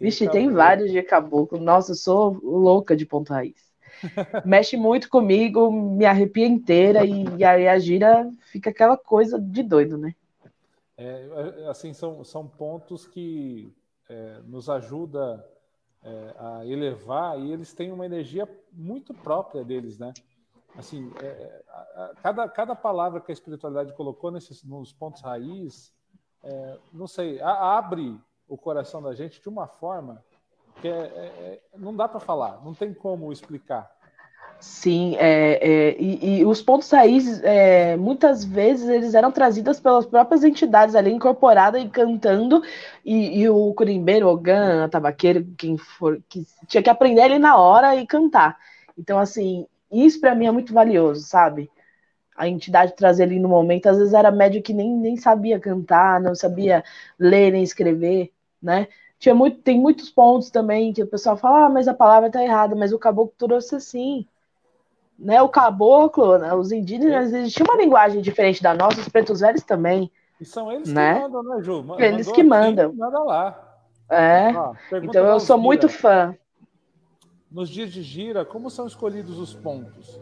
Vixe, 0.00 0.28
tem 0.28 0.50
vários 0.50 0.90
de 0.90 1.02
caboclo. 1.02 1.58
Nossa, 1.58 1.92
eu 1.92 1.96
sou 1.96 2.40
louca 2.42 2.96
de 2.96 3.06
ponto 3.06 3.32
raiz. 3.32 3.72
Mexe 4.44 4.76
muito 4.76 5.08
comigo, 5.08 5.70
me 5.70 6.04
arrepia 6.04 6.46
inteira 6.46 7.04
e, 7.04 7.24
e 7.38 7.44
aí 7.44 7.68
a 7.68 7.78
gira 7.78 8.30
fica 8.50 8.70
aquela 8.70 8.96
coisa 8.96 9.40
de 9.40 9.62
doido, 9.62 9.96
né? 9.96 10.14
É, 10.96 11.66
assim, 11.68 11.92
são, 11.92 12.22
são 12.22 12.46
pontos 12.46 13.06
que 13.06 13.72
é, 14.08 14.40
nos 14.44 14.68
ajuda 14.68 15.44
é, 16.02 16.34
a 16.38 16.66
elevar 16.66 17.38
e 17.40 17.52
eles 17.52 17.72
têm 17.72 17.90
uma 17.90 18.06
energia 18.06 18.48
muito 18.72 19.12
própria 19.12 19.64
deles, 19.64 19.98
né? 19.98 20.12
Assim, 20.76 21.10
é, 21.22 21.62
a, 21.68 21.78
a, 21.78 22.14
cada, 22.22 22.48
cada 22.48 22.74
palavra 22.74 23.20
que 23.20 23.30
a 23.30 23.32
espiritualidade 23.32 23.92
colocou 23.94 24.30
nesses, 24.30 24.62
nos 24.64 24.92
pontos 24.92 25.22
raiz, 25.22 25.92
é, 26.42 26.78
não 26.92 27.06
sei, 27.06 27.40
a, 27.40 27.78
abre 27.78 28.20
o 28.54 28.58
coração 28.58 29.02
da 29.02 29.12
gente 29.14 29.42
de 29.42 29.48
uma 29.48 29.66
forma 29.66 30.24
que 30.80 30.86
é, 30.86 30.92
é, 30.92 31.60
não 31.76 31.94
dá 31.94 32.06
para 32.06 32.20
falar, 32.20 32.60
não 32.64 32.72
tem 32.72 32.94
como 32.94 33.32
explicar. 33.32 33.90
Sim, 34.60 35.16
é, 35.18 35.58
é, 35.60 35.96
e, 36.00 36.38
e, 36.38 36.44
os 36.44 36.62
pontos 36.62 36.90
raiz, 36.90 37.42
é, 37.42 37.96
muitas 37.96 38.44
vezes, 38.44 38.88
eles 38.88 39.14
eram 39.14 39.32
trazidos 39.32 39.80
pelas 39.80 40.06
próprias 40.06 40.44
entidades 40.44 40.94
ali, 40.94 41.10
incorporadas 41.10 41.82
e 41.82 41.88
cantando, 41.88 42.62
e, 43.04 43.40
e 43.40 43.48
o 43.48 43.74
curimbeiro, 43.74 44.28
o 44.28 44.36
gan, 44.36 44.88
tabaqueiro, 44.88 45.44
quem 45.58 45.76
for, 45.76 46.22
que 46.28 46.46
tinha 46.68 46.82
que 46.82 46.88
aprender 46.90 47.22
ali 47.22 47.38
na 47.38 47.56
hora 47.56 47.96
e 47.96 48.06
cantar. 48.06 48.56
Então, 48.96 49.18
assim, 49.18 49.66
isso 49.90 50.20
para 50.20 50.34
mim 50.34 50.46
é 50.46 50.50
muito 50.52 50.72
valioso, 50.72 51.22
sabe? 51.22 51.70
A 52.36 52.48
entidade 52.48 52.96
trazer 52.96 53.24
ali 53.24 53.38
no 53.40 53.48
momento, 53.48 53.88
às 53.88 53.98
vezes 53.98 54.14
era 54.14 54.30
médio 54.30 54.62
que 54.62 54.72
nem, 54.72 54.90
nem 54.96 55.16
sabia 55.16 55.58
cantar, 55.60 56.20
não 56.20 56.34
sabia 56.34 56.82
ler 57.18 57.52
nem 57.52 57.62
escrever, 57.62 58.32
né? 58.64 58.88
Tinha 59.18 59.34
muito, 59.34 59.58
tem 59.58 59.78
muitos 59.78 60.10
pontos 60.10 60.50
também 60.50 60.92
que 60.92 61.02
o 61.02 61.06
pessoal 61.06 61.36
fala, 61.36 61.66
ah, 61.66 61.68
mas 61.68 61.86
a 61.86 61.94
palavra 61.94 62.30
tá 62.30 62.42
errada, 62.42 62.74
mas 62.74 62.92
o 62.92 62.98
caboclo 62.98 63.34
trouxe 63.38 63.76
assim. 63.76 64.26
Né, 65.16 65.40
o 65.40 65.48
caboclo, 65.48 66.38
né, 66.38 66.52
os 66.52 66.72
indígenas, 66.72 67.32
eles 67.32 67.52
tinham 67.52 67.68
uma 67.70 67.80
linguagem 67.80 68.20
diferente 68.20 68.60
da 68.60 68.74
nossa, 68.74 69.00
os 69.00 69.08
pretos 69.08 69.38
velhos 69.40 69.62
também. 69.62 70.10
E 70.40 70.44
são 70.44 70.72
eles 70.72 70.92
né? 70.92 71.14
que 71.14 71.20
mandam, 71.20 71.42
né, 71.44 71.62
Ju? 71.62 71.86
Eles 71.98 72.32
que 72.32 72.42
mandam. 72.42 72.92
Manda 72.92 73.20
lá. 73.20 73.76
É. 74.10 74.50
então 75.02 75.24
eu 75.24 75.38
sou 75.38 75.56
muito 75.56 75.88
fã. 75.88 76.36
Nos 77.50 77.70
dias 77.70 77.92
de 77.92 78.02
gira, 78.02 78.44
como 78.44 78.68
são 78.68 78.86
escolhidos 78.86 79.38
os 79.38 79.54
pontos? 79.54 80.20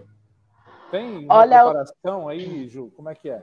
Tem 0.91 1.27
Olha, 1.31 1.65
preparação 1.65 2.29
aí, 2.29 2.69
Ju? 2.69 2.93
Como 2.95 3.09
é 3.09 3.15
que 3.15 3.31
é? 3.31 3.43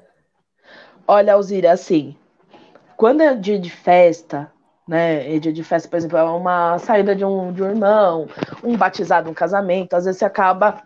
Olha, 1.07 1.33
Alzira, 1.33 1.71
assim, 1.71 2.15
quando 2.95 3.21
é 3.21 3.33
dia 3.33 3.57
de 3.57 3.71
festa, 3.71 4.51
né? 4.89 5.37
Dia 5.37 5.53
de 5.53 5.63
festa, 5.63 5.87
por 5.87 5.97
exemplo, 5.97 6.17
é 6.17 6.23
uma 6.23 6.79
saída 6.79 7.15
de 7.15 7.23
um, 7.23 7.53
de 7.53 7.61
um 7.61 7.69
irmão, 7.69 8.27
um 8.63 8.75
batizado, 8.75 9.29
um 9.29 9.35
casamento, 9.35 9.93
às 9.93 10.05
vezes 10.05 10.17
você 10.17 10.25
acaba 10.25 10.81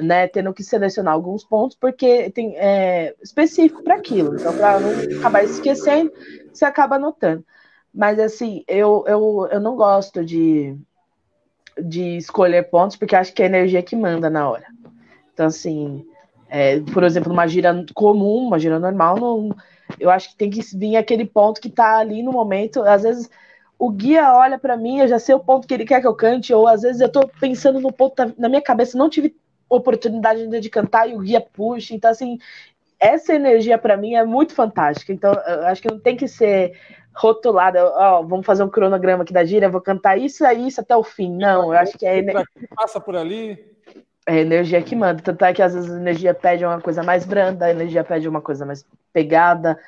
né, 0.00 0.28
tendo 0.28 0.54
que 0.54 0.62
selecionar 0.62 1.12
alguns 1.12 1.42
pontos, 1.44 1.76
porque 1.76 2.30
tem 2.30 2.56
é, 2.56 3.16
específico 3.20 3.82
para 3.82 3.96
aquilo. 3.96 4.36
Então, 4.36 4.56
para 4.56 4.78
não 4.78 5.18
acabar 5.18 5.42
esquecendo, 5.42 6.12
você 6.52 6.64
acaba 6.64 6.94
anotando. 6.94 7.44
Mas 7.92 8.20
assim, 8.20 8.62
eu, 8.68 9.04
eu, 9.08 9.48
eu 9.50 9.60
não 9.60 9.74
gosto 9.74 10.24
de, 10.24 10.76
de 11.76 12.16
escolher 12.16 12.70
pontos, 12.70 12.96
porque 12.96 13.16
acho 13.16 13.34
que 13.34 13.42
é 13.42 13.46
a 13.46 13.48
energia 13.48 13.82
que 13.82 13.96
manda 13.96 14.30
na 14.30 14.48
hora. 14.48 14.66
Então, 15.34 15.46
assim, 15.46 16.06
é, 16.48 16.78
por 16.78 17.02
exemplo, 17.02 17.30
numa 17.30 17.48
gira 17.48 17.84
comum, 17.92 18.46
uma 18.46 18.58
gira 18.60 18.78
normal, 18.78 19.16
não, 19.16 19.56
eu 19.98 20.10
acho 20.10 20.30
que 20.30 20.36
tem 20.36 20.48
que 20.48 20.60
vir 20.76 20.96
aquele 20.96 21.24
ponto 21.24 21.60
que 21.60 21.66
está 21.66 21.98
ali 21.98 22.22
no 22.22 22.30
momento. 22.30 22.82
Às 22.82 23.02
vezes 23.02 23.28
o 23.78 23.90
guia 23.90 24.34
olha 24.34 24.58
para 24.58 24.76
mim, 24.76 24.98
eu 24.98 25.08
já 25.08 25.18
sei 25.18 25.34
o 25.34 25.40
ponto 25.40 25.66
que 25.66 25.72
ele 25.72 25.84
quer 25.84 26.00
que 26.00 26.06
eu 26.06 26.14
cante, 26.14 26.52
ou 26.52 26.66
às 26.66 26.82
vezes 26.82 27.00
eu 27.00 27.06
estou 27.06 27.30
pensando 27.40 27.80
no 27.80 27.92
ponto 27.92 28.34
na 28.36 28.48
minha 28.48 28.62
cabeça, 28.62 28.98
não 28.98 29.08
tive 29.08 29.36
oportunidade 29.68 30.42
ainda 30.42 30.60
de 30.60 30.68
cantar 30.68 31.08
e 31.08 31.14
o 31.14 31.20
guia 31.20 31.40
puxa. 31.40 31.94
Então, 31.94 32.10
assim, 32.10 32.38
essa 32.98 33.34
energia 33.34 33.78
para 33.78 33.96
mim 33.96 34.14
é 34.14 34.24
muito 34.24 34.54
fantástica. 34.54 35.12
Então, 35.12 35.32
eu 35.32 35.66
acho 35.66 35.80
que 35.80 35.90
não 35.90 36.00
tem 36.00 36.16
que 36.16 36.26
ser 36.26 36.72
rotulada, 37.14 37.84
ó, 37.84 38.22
vamos 38.22 38.46
fazer 38.46 38.62
um 38.62 38.68
cronograma 38.68 39.22
aqui 39.22 39.32
da 39.32 39.44
gira, 39.44 39.68
vou 39.68 39.80
cantar 39.80 40.16
isso 40.16 40.44
e 40.44 40.68
isso 40.68 40.80
até 40.80 40.96
o 40.96 41.02
fim. 41.02 41.36
Não, 41.36 41.72
eu 41.72 41.78
acho 41.78 41.98
que 41.98 42.06
é. 42.06 42.22
Passa 42.74 43.00
por 43.00 43.16
ali. 43.16 43.58
É 44.26 44.32
a 44.32 44.40
energia 44.40 44.82
que 44.82 44.94
manda. 44.94 45.22
Tanto 45.22 45.44
é 45.44 45.52
que 45.52 45.62
às 45.62 45.74
vezes 45.74 45.90
a 45.90 45.96
energia 45.96 46.34
pede 46.34 46.64
uma 46.64 46.80
coisa 46.80 47.02
mais 47.02 47.24
branda, 47.24 47.66
a 47.66 47.70
energia 47.70 48.04
pede 48.04 48.28
uma 48.28 48.40
coisa 48.40 48.66
mais 48.66 48.84
pegada, 49.12 49.78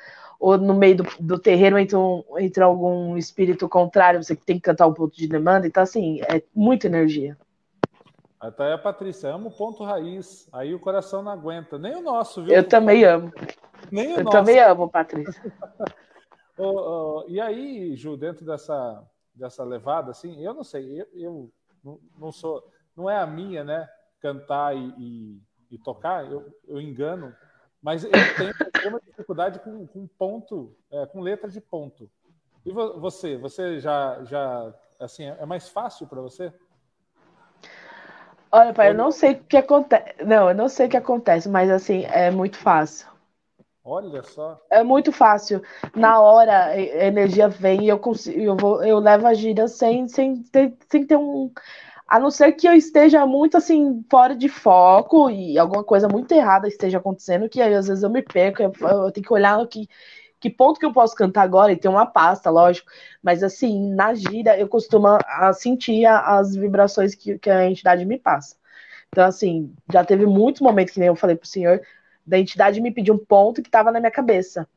ou 0.41 0.57
no 0.57 0.73
meio 0.73 0.97
do, 0.97 1.03
do 1.19 1.37
terreiro 1.37 1.77
entra, 1.77 1.99
um, 1.99 2.23
entra 2.39 2.65
algum 2.65 3.15
espírito 3.15 3.69
contrário, 3.69 4.23
você 4.23 4.35
tem 4.35 4.55
que 4.55 4.63
cantar 4.63 4.87
um 4.87 4.93
ponto 4.93 5.15
de 5.15 5.27
demanda. 5.27 5.67
Então, 5.67 5.83
assim, 5.83 6.19
é 6.21 6.41
muita 6.53 6.87
energia. 6.87 7.37
Até 8.39 8.73
a 8.73 8.77
Patrícia, 8.77 9.31
amo 9.31 9.49
o 9.49 9.55
ponto 9.55 9.83
raiz. 9.83 10.49
Aí 10.51 10.73
o 10.73 10.79
coração 10.79 11.21
não 11.21 11.31
aguenta. 11.31 11.77
Nem 11.77 11.95
o 11.95 12.01
nosso, 12.01 12.43
viu? 12.43 12.55
Eu 12.55 12.67
também 12.67 13.03
amo. 13.03 13.31
Nem 13.91 14.13
o 14.13 14.17
Eu 14.17 14.23
nosso. 14.23 14.35
também 14.35 14.59
amo, 14.59 14.89
Patrícia. 14.89 15.53
oh, 16.57 16.63
oh, 16.63 17.25
e 17.27 17.39
aí, 17.39 17.95
Ju, 17.95 18.17
dentro 18.17 18.43
dessa, 18.43 19.07
dessa 19.35 19.63
levada, 19.63 20.09
assim, 20.09 20.43
eu 20.43 20.55
não 20.55 20.63
sei, 20.63 21.01
eu, 21.01 21.07
eu 21.13 21.51
não, 21.83 21.99
não, 22.17 22.31
sou, 22.31 22.63
não 22.97 23.07
é 23.07 23.19
a 23.19 23.27
minha, 23.27 23.63
né? 23.63 23.87
Cantar 24.19 24.75
e, 24.75 24.91
e, 24.97 25.41
e 25.69 25.77
tocar, 25.77 26.25
eu, 26.31 26.51
eu 26.67 26.81
engano, 26.81 27.31
mas 27.81 28.03
eu 28.03 28.11
tenho 28.11 28.53
uma 28.89 29.01
dificuldade 29.01 29.59
com, 29.59 29.87
com 29.87 30.07
ponto, 30.07 30.75
é, 30.91 31.05
com 31.05 31.21
letra 31.21 31.49
de 31.49 31.59
ponto. 31.59 32.09
E 32.65 32.71
você, 32.71 33.37
você 33.37 33.79
já, 33.79 34.23
já 34.23 34.73
assim, 34.99 35.25
é 35.25 35.45
mais 35.45 35.67
fácil 35.67 36.07
para 36.07 36.21
você? 36.21 36.53
Olha, 38.51 38.73
pai, 38.73 38.89
eu 38.89 38.93
não 38.93 39.11
sei 39.11 39.31
o 39.33 39.43
que 39.43 39.57
acontece. 39.57 40.23
Não, 40.23 40.49
eu 40.49 40.55
não 40.55 40.67
sei 40.67 40.87
o 40.87 40.89
que 40.89 40.97
acontece, 40.97 41.49
mas 41.49 41.71
assim, 41.71 42.03
é 42.05 42.29
muito 42.29 42.57
fácil. 42.57 43.07
Olha 43.83 44.21
só. 44.21 44.61
É 44.69 44.83
muito 44.83 45.11
fácil. 45.11 45.63
Na 45.95 46.19
hora, 46.19 46.65
a 46.65 46.77
energia 46.77 47.47
vem 47.47 47.85
e 47.85 47.89
eu 47.89 47.97
consigo, 47.97 48.39
eu 48.39 48.55
vou, 48.55 48.83
eu 48.83 48.99
levo 48.99 49.25
a 49.25 49.33
gira 49.33 49.67
sem, 49.67 50.07
sem, 50.07 50.43
ter, 50.43 50.77
sem 50.87 51.05
ter 51.05 51.15
um. 51.15 51.51
A 52.11 52.19
não 52.19 52.29
ser 52.29 52.51
que 52.53 52.67
eu 52.67 52.73
esteja 52.73 53.25
muito 53.25 53.55
assim, 53.55 54.03
fora 54.09 54.35
de 54.35 54.49
foco 54.49 55.29
e 55.29 55.57
alguma 55.57 55.83
coisa 55.83 56.09
muito 56.09 56.31
errada 56.33 56.67
esteja 56.67 56.97
acontecendo, 56.97 57.47
que 57.47 57.61
aí 57.61 57.73
às 57.73 57.87
vezes 57.87 58.03
eu 58.03 58.09
me 58.09 58.21
perco, 58.21 58.61
eu, 58.61 58.73
eu 58.81 59.11
tenho 59.11 59.25
que 59.25 59.33
olhar 59.33 59.57
aqui 59.59 59.87
que 60.41 60.49
ponto 60.49 60.79
que 60.79 60.85
eu 60.85 60.91
posso 60.91 61.15
cantar 61.15 61.43
agora? 61.43 61.71
E 61.71 61.77
tem 61.77 61.89
uma 61.89 62.05
pasta, 62.05 62.49
lógico. 62.49 62.91
Mas 63.21 63.43
assim, 63.43 63.93
na 63.93 64.13
gira 64.15 64.57
eu 64.59 64.67
costumo 64.67 65.07
a 65.07 65.53
sentir 65.53 66.05
as 66.07 66.55
vibrações 66.55 67.13
que, 67.15 67.37
que 67.37 67.49
a 67.49 67.69
entidade 67.69 68.03
me 68.05 68.17
passa. 68.17 68.57
Então, 69.09 69.25
assim, 69.25 69.73
já 69.91 70.03
teve 70.03 70.25
muitos 70.25 70.61
momentos 70.61 70.93
que 70.93 70.99
nem 70.99 71.07
eu 71.09 71.15
falei 71.15 71.35
pro 71.35 71.47
senhor, 71.47 71.81
da 72.25 72.39
entidade 72.39 72.81
me 72.81 72.91
pedir 72.91 73.11
um 73.11 73.17
ponto 73.17 73.61
que 73.61 73.67
estava 73.67 73.91
na 73.91 73.99
minha 73.99 74.11
cabeça. 74.11 74.67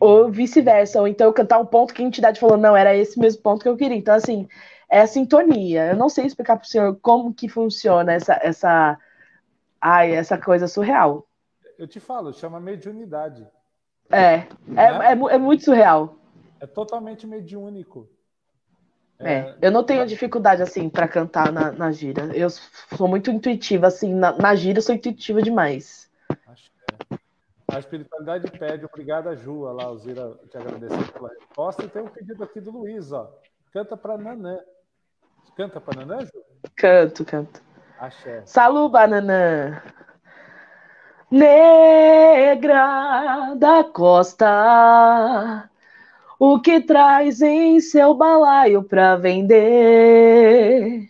Ou 0.00 0.30
vice-versa. 0.30 1.00
Ou 1.00 1.08
então 1.08 1.26
eu 1.26 1.32
cantar 1.32 1.58
um 1.58 1.66
ponto 1.66 1.94
que 1.94 2.02
a 2.02 2.06
entidade 2.06 2.40
falou, 2.40 2.56
não, 2.56 2.76
era 2.76 2.94
esse 2.94 3.18
mesmo 3.18 3.42
ponto 3.42 3.62
que 3.62 3.68
eu 3.68 3.76
queria. 3.76 3.96
Então, 3.96 4.14
assim, 4.14 4.48
é 4.88 5.00
a 5.00 5.06
sintonia. 5.06 5.90
Eu 5.90 5.96
não 5.96 6.08
sei 6.08 6.26
explicar 6.26 6.56
pro 6.56 6.68
senhor 6.68 6.96
como 7.00 7.34
que 7.34 7.48
funciona 7.48 8.12
essa, 8.12 8.38
essa, 8.42 8.98
ai, 9.80 10.12
essa 10.12 10.38
coisa 10.38 10.68
surreal. 10.68 11.26
Eu 11.78 11.88
te 11.88 11.98
falo, 11.98 12.32
chama 12.32 12.60
mediunidade. 12.60 13.46
É, 14.10 14.18
é, 14.34 14.46
né? 14.66 15.06
é, 15.06 15.12
é, 15.12 15.38
muito 15.38 15.64
surreal. 15.64 16.16
É 16.60 16.66
totalmente 16.66 17.26
mediúnico. 17.26 18.08
É, 19.18 19.32
é 19.32 19.56
eu 19.62 19.70
não 19.70 19.82
tenho 19.82 20.06
dificuldade 20.06 20.62
assim 20.62 20.88
para 20.88 21.08
cantar 21.08 21.50
na, 21.52 21.72
na, 21.72 21.90
gira. 21.90 22.30
Eu 22.36 22.48
sou 22.50 23.08
muito 23.08 23.30
intuitiva 23.30 23.86
assim 23.86 24.14
na, 24.14 24.32
na 24.32 24.54
gira, 24.54 24.78
eu 24.78 24.82
sou 24.82 24.94
intuitiva 24.94 25.42
demais. 25.42 26.03
A 27.74 27.78
espiritualidade 27.78 28.50
pede, 28.52 28.84
obrigada 28.84 29.34
Ju, 29.34 29.62
lá, 29.62 29.84
Alzira, 29.84 30.38
te 30.48 30.56
agradecer 30.56 31.12
pela 31.12 31.28
resposta. 31.28 31.84
E 31.84 31.88
tem 31.88 32.02
um 32.02 32.08
pedido 32.08 32.44
aqui 32.44 32.60
do 32.60 32.70
Luiz, 32.70 33.10
ó. 33.10 33.30
Canta 33.72 33.96
para 33.96 34.16
Nanã. 34.16 34.58
Canta 35.56 35.80
para 35.80 36.04
Nanã, 36.04 36.24
Ju? 36.24 36.44
Canto, 36.76 37.24
canto. 37.24 37.60
Axé. 37.98 38.42
Saluba, 38.46 39.06
Nanã 39.06 39.82
negra 41.34 42.76
da 43.56 43.82
costa, 43.84 45.68
o 46.38 46.60
que 46.60 46.80
traz 46.80 47.42
em 47.42 47.80
seu 47.80 48.14
balaio 48.14 48.84
para 48.84 49.16
vender? 49.16 51.08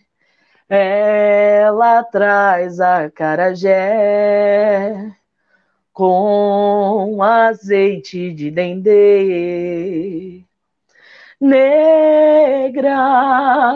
Ela 0.67 2.03
traz 2.03 2.79
a 2.79 3.09
carajé 3.11 3.75
com 5.95 7.23
azeite 7.23 8.31
de 8.33 8.51
dendê. 8.51 10.41
Negra 11.39 12.99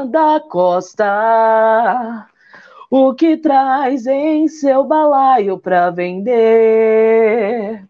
da 0.06 0.42
costa, 0.42 2.28
o 2.92 3.14
que 3.14 3.38
traz 3.38 4.06
em 4.06 4.50
seu 4.50 4.84
balaio 4.84 5.58
para 5.58 5.90
vender. 5.92 7.86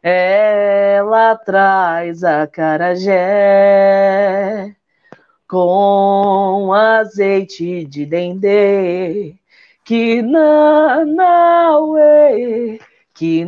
Ela 0.00 1.34
traz 1.34 2.22
a 2.22 2.46
carajé 2.46 3.16
com 5.48 6.72
azeite 6.72 7.84
de 7.84 8.06
dendê. 8.06 9.34
Que 9.84 10.22
nanauê, 10.22 11.18
que 13.18 13.44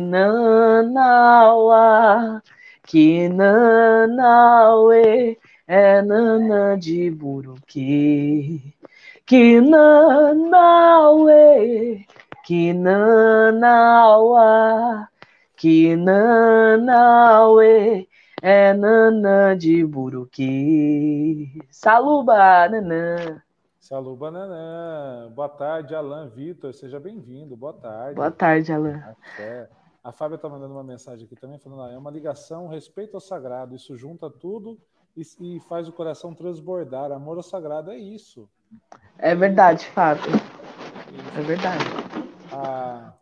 que 2.85 3.29
nanauê, 3.29 5.37
é 5.65 6.01
nanã 6.01 6.77
de 6.77 7.09
buruquê. 7.09 8.59
Kinanawe, 9.25 10.35
Kinanawa, 12.45 14.49
Kinanawe, 15.55 16.05
é 18.41 18.73
nanã 18.73 19.57
de 19.57 19.85
buruqui. 19.85 21.63
Saluba, 21.69 22.67
nanã. 22.67 23.41
Saluba, 23.81 24.29
nanã. 24.29 25.31
Boa 25.33 25.49
tarde, 25.49 25.95
Alan 25.95 26.29
Vitor. 26.29 26.71
Seja 26.71 26.99
bem-vindo. 26.99 27.57
Boa 27.57 27.73
tarde. 27.73 28.13
Boa 28.13 28.29
tarde, 28.29 28.71
Alan. 28.71 29.03
É. 29.39 29.67
A 30.03 30.11
Fábia 30.11 30.35
está 30.35 30.47
mandando 30.47 30.75
uma 30.75 30.83
mensagem 30.83 31.25
aqui 31.25 31.35
também, 31.35 31.57
falando: 31.57 31.81
ah, 31.81 31.91
é 31.91 31.97
uma 31.97 32.11
ligação, 32.11 32.67
respeito 32.67 33.15
ao 33.15 33.19
sagrado. 33.19 33.75
Isso 33.75 33.97
junta 33.97 34.29
tudo 34.29 34.79
e, 35.17 35.23
e 35.39 35.59
faz 35.61 35.89
o 35.89 35.91
coração 35.91 36.35
transbordar. 36.35 37.11
Amor 37.11 37.37
ao 37.37 37.43
sagrado 37.43 37.89
é 37.89 37.97
isso. 37.97 38.47
É 39.17 39.33
verdade, 39.33 39.87
Fábio. 39.87 40.31
É 41.35 41.41
verdade. 41.41 41.83
Ah, 42.53 43.13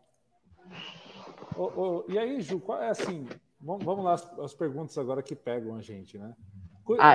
oh, 1.56 1.72
oh, 1.76 2.12
e 2.12 2.20
aí, 2.20 2.42
Ju, 2.42 2.60
qual 2.60 2.82
é 2.82 2.90
assim? 2.90 3.26
Vamos, 3.62 4.04
lá 4.04 4.14
as, 4.14 4.40
as, 4.40 4.54
perguntas 4.54 4.98
agora 4.98 5.24
que 5.24 5.36
pegam 5.36 5.78
a 5.78 5.82
gente, 5.82 6.18
né? 6.18 6.36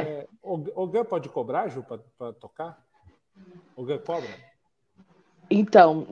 É, 0.06 0.26
o, 0.42 0.82
o 0.82 0.86
GAN 0.86 1.04
pode 1.04 1.28
cobrar, 1.28 1.68
Ju, 1.68 1.84
para 2.16 2.32
tocar? 2.32 2.82
O 3.76 3.84
GAN 3.84 3.98
cobra? 3.98 4.28
Então, 5.50 6.06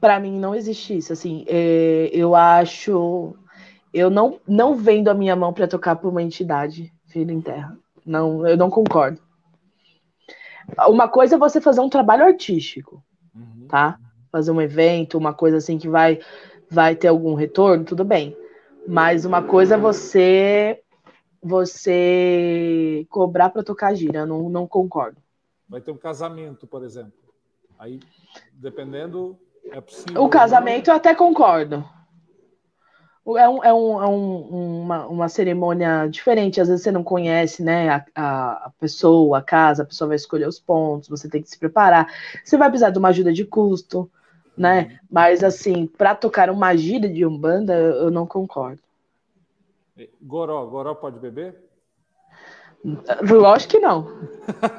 para 0.00 0.20
mim 0.20 0.38
não 0.38 0.54
existe 0.54 0.96
isso. 0.96 1.12
Assim, 1.12 1.44
é, 1.48 2.10
eu 2.12 2.34
acho. 2.34 3.36
Eu 3.92 4.10
não, 4.10 4.40
não 4.46 4.74
vendo 4.74 5.08
a 5.08 5.14
minha 5.14 5.36
mão 5.36 5.52
para 5.52 5.68
tocar 5.68 5.96
por 5.96 6.08
uma 6.08 6.22
entidade 6.22 6.92
vida 7.06 7.32
em 7.32 7.40
terra. 7.40 7.76
Não, 8.04 8.46
eu 8.46 8.56
não 8.56 8.68
concordo. 8.68 9.20
Uma 10.88 11.08
coisa 11.08 11.36
é 11.36 11.38
você 11.38 11.60
fazer 11.60 11.80
um 11.80 11.88
trabalho 11.88 12.24
artístico, 12.24 13.02
uhum. 13.34 13.66
tá? 13.68 13.98
Fazer 14.32 14.50
um 14.50 14.60
evento, 14.60 15.18
uma 15.18 15.32
coisa 15.32 15.58
assim 15.58 15.78
que 15.78 15.88
vai, 15.88 16.18
vai 16.70 16.96
ter 16.96 17.08
algum 17.08 17.34
retorno, 17.34 17.84
tudo 17.84 18.04
bem. 18.04 18.36
Mas 18.86 19.24
uma 19.24 19.42
coisa 19.42 19.76
é 19.76 19.78
você 19.78 20.80
você 21.42 23.06
cobrar 23.10 23.50
para 23.50 23.62
tocar 23.62 23.94
gira, 23.94 24.24
não, 24.24 24.48
não 24.48 24.66
concordo. 24.66 25.18
Vai 25.68 25.80
ter 25.80 25.90
um 25.90 25.96
casamento, 25.96 26.66
por 26.66 26.84
exemplo. 26.84 27.12
Aí, 27.78 28.00
dependendo, 28.52 29.38
é 29.70 29.80
possível. 29.80 30.22
O 30.22 30.28
casamento 30.28 30.90
eu 30.90 30.94
até 30.94 31.14
concordo. 31.14 31.84
É, 33.26 33.48
um, 33.48 33.64
é, 33.64 33.72
um, 33.72 34.02
é 34.02 34.06
um, 34.06 34.82
uma, 34.82 35.06
uma 35.06 35.28
cerimônia 35.30 36.06
diferente, 36.08 36.60
às 36.60 36.68
vezes 36.68 36.82
você 36.82 36.92
não 36.92 37.02
conhece 37.02 37.62
né, 37.62 37.88
a, 37.88 38.66
a, 38.66 38.72
pessoa, 38.78 39.38
a 39.38 39.42
casa, 39.42 39.82
a 39.82 39.86
pessoa 39.86 40.08
vai 40.08 40.16
escolher 40.16 40.46
os 40.46 40.60
pontos, 40.60 41.08
você 41.08 41.26
tem 41.26 41.42
que 41.42 41.48
se 41.48 41.58
preparar. 41.58 42.12
Você 42.44 42.58
vai 42.58 42.68
precisar 42.68 42.90
de 42.90 42.98
uma 42.98 43.08
ajuda 43.08 43.32
de 43.32 43.46
custo, 43.46 44.10
né? 44.54 44.82
Uhum. 44.82 44.98
Mas 45.10 45.42
assim, 45.42 45.86
para 45.86 46.14
tocar 46.14 46.50
uma 46.50 46.76
gira 46.76 47.08
de 47.08 47.24
Umbanda, 47.24 47.72
eu 47.72 48.10
não 48.10 48.26
concordo. 48.26 48.80
Goró, 50.20 50.66
Goró 50.66 50.94
pode 50.94 51.18
beber? 51.18 51.56
Lógico 53.22 53.72
que 53.72 53.78
não. 53.78 54.06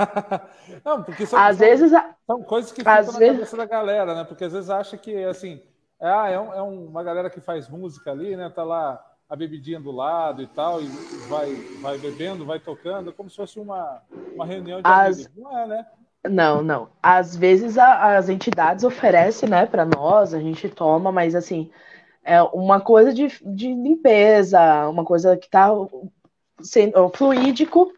não, 0.86 1.04
porque 1.04 1.26
são, 1.26 1.40
às 1.40 1.58
são, 1.58 1.68
vezes, 1.68 1.92
são 2.28 2.44
coisas 2.44 2.72
que 2.72 2.82
ficam 2.82 2.94
na 2.94 3.02
vezes... 3.02 3.34
cabeça 3.34 3.58
da 3.58 3.66
galera, 3.66 4.14
né? 4.14 4.24
Porque 4.24 4.44
às 4.44 4.54
vezes 4.54 4.70
acha 4.70 4.96
que 4.96 5.24
assim 5.24 5.62
é, 6.00 6.08
ah, 6.08 6.30
é, 6.30 6.40
um, 6.40 6.54
é 6.54 6.62
uma 6.62 7.04
galera 7.04 7.30
que 7.30 7.40
faz 7.40 7.68
música 7.70 8.12
ali, 8.12 8.36
né? 8.36 8.50
Tá 8.50 8.64
lá 8.64 9.04
a 9.28 9.36
bebidinha 9.36 9.80
do 9.80 9.92
lado 9.92 10.42
e 10.42 10.48
tal, 10.48 10.82
e 10.82 10.86
vai, 11.28 11.52
vai 11.82 11.98
bebendo, 11.98 12.46
vai 12.46 12.60
tocando, 12.60 13.12
como 13.12 13.30
se 13.30 13.36
fosse 13.36 13.60
uma, 13.60 14.02
uma 14.36 14.46
reunião 14.46 14.82
de 14.82 14.88
as... 14.88 15.16
amigos. 15.16 15.32
Não 15.36 15.58
é, 15.58 15.68
né? 15.68 15.86
Não, 16.30 16.62
não. 16.62 16.90
Às 17.02 17.36
vezes 17.36 17.78
a, 17.78 18.18
as 18.18 18.30
entidades 18.30 18.84
oferecem, 18.84 19.50
né, 19.50 19.66
para 19.66 19.86
nós, 19.86 20.34
a 20.34 20.40
gente 20.40 20.70
toma, 20.70 21.12
mas 21.12 21.34
assim, 21.34 21.72
é 22.24 22.42
uma 22.42 22.80
coisa 22.80 23.14
de, 23.14 23.28
de 23.46 23.74
limpeza, 23.74 24.88
uma 24.90 25.06
coisa 25.06 25.38
que 25.38 25.50
tá 25.50 25.72
fluídico 27.14 27.94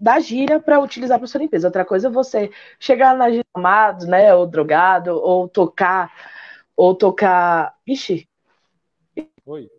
da 0.00 0.20
gira 0.20 0.60
para 0.60 0.80
utilizar 0.80 1.18
para 1.18 1.26
sua 1.26 1.40
limpeza. 1.40 1.68
Outra 1.68 1.84
coisa 1.84 2.08
é 2.08 2.10
você 2.10 2.50
chegar 2.78 3.16
na 3.16 3.30
gira 3.30 3.46
amado, 3.52 4.06
né, 4.06 4.34
ou 4.34 4.46
drogado, 4.46 5.10
ou 5.10 5.48
tocar 5.48 6.12
ou 6.76 6.94
tocar. 6.94 7.76
Ixi. 7.86 8.28
Oi. 9.46 9.70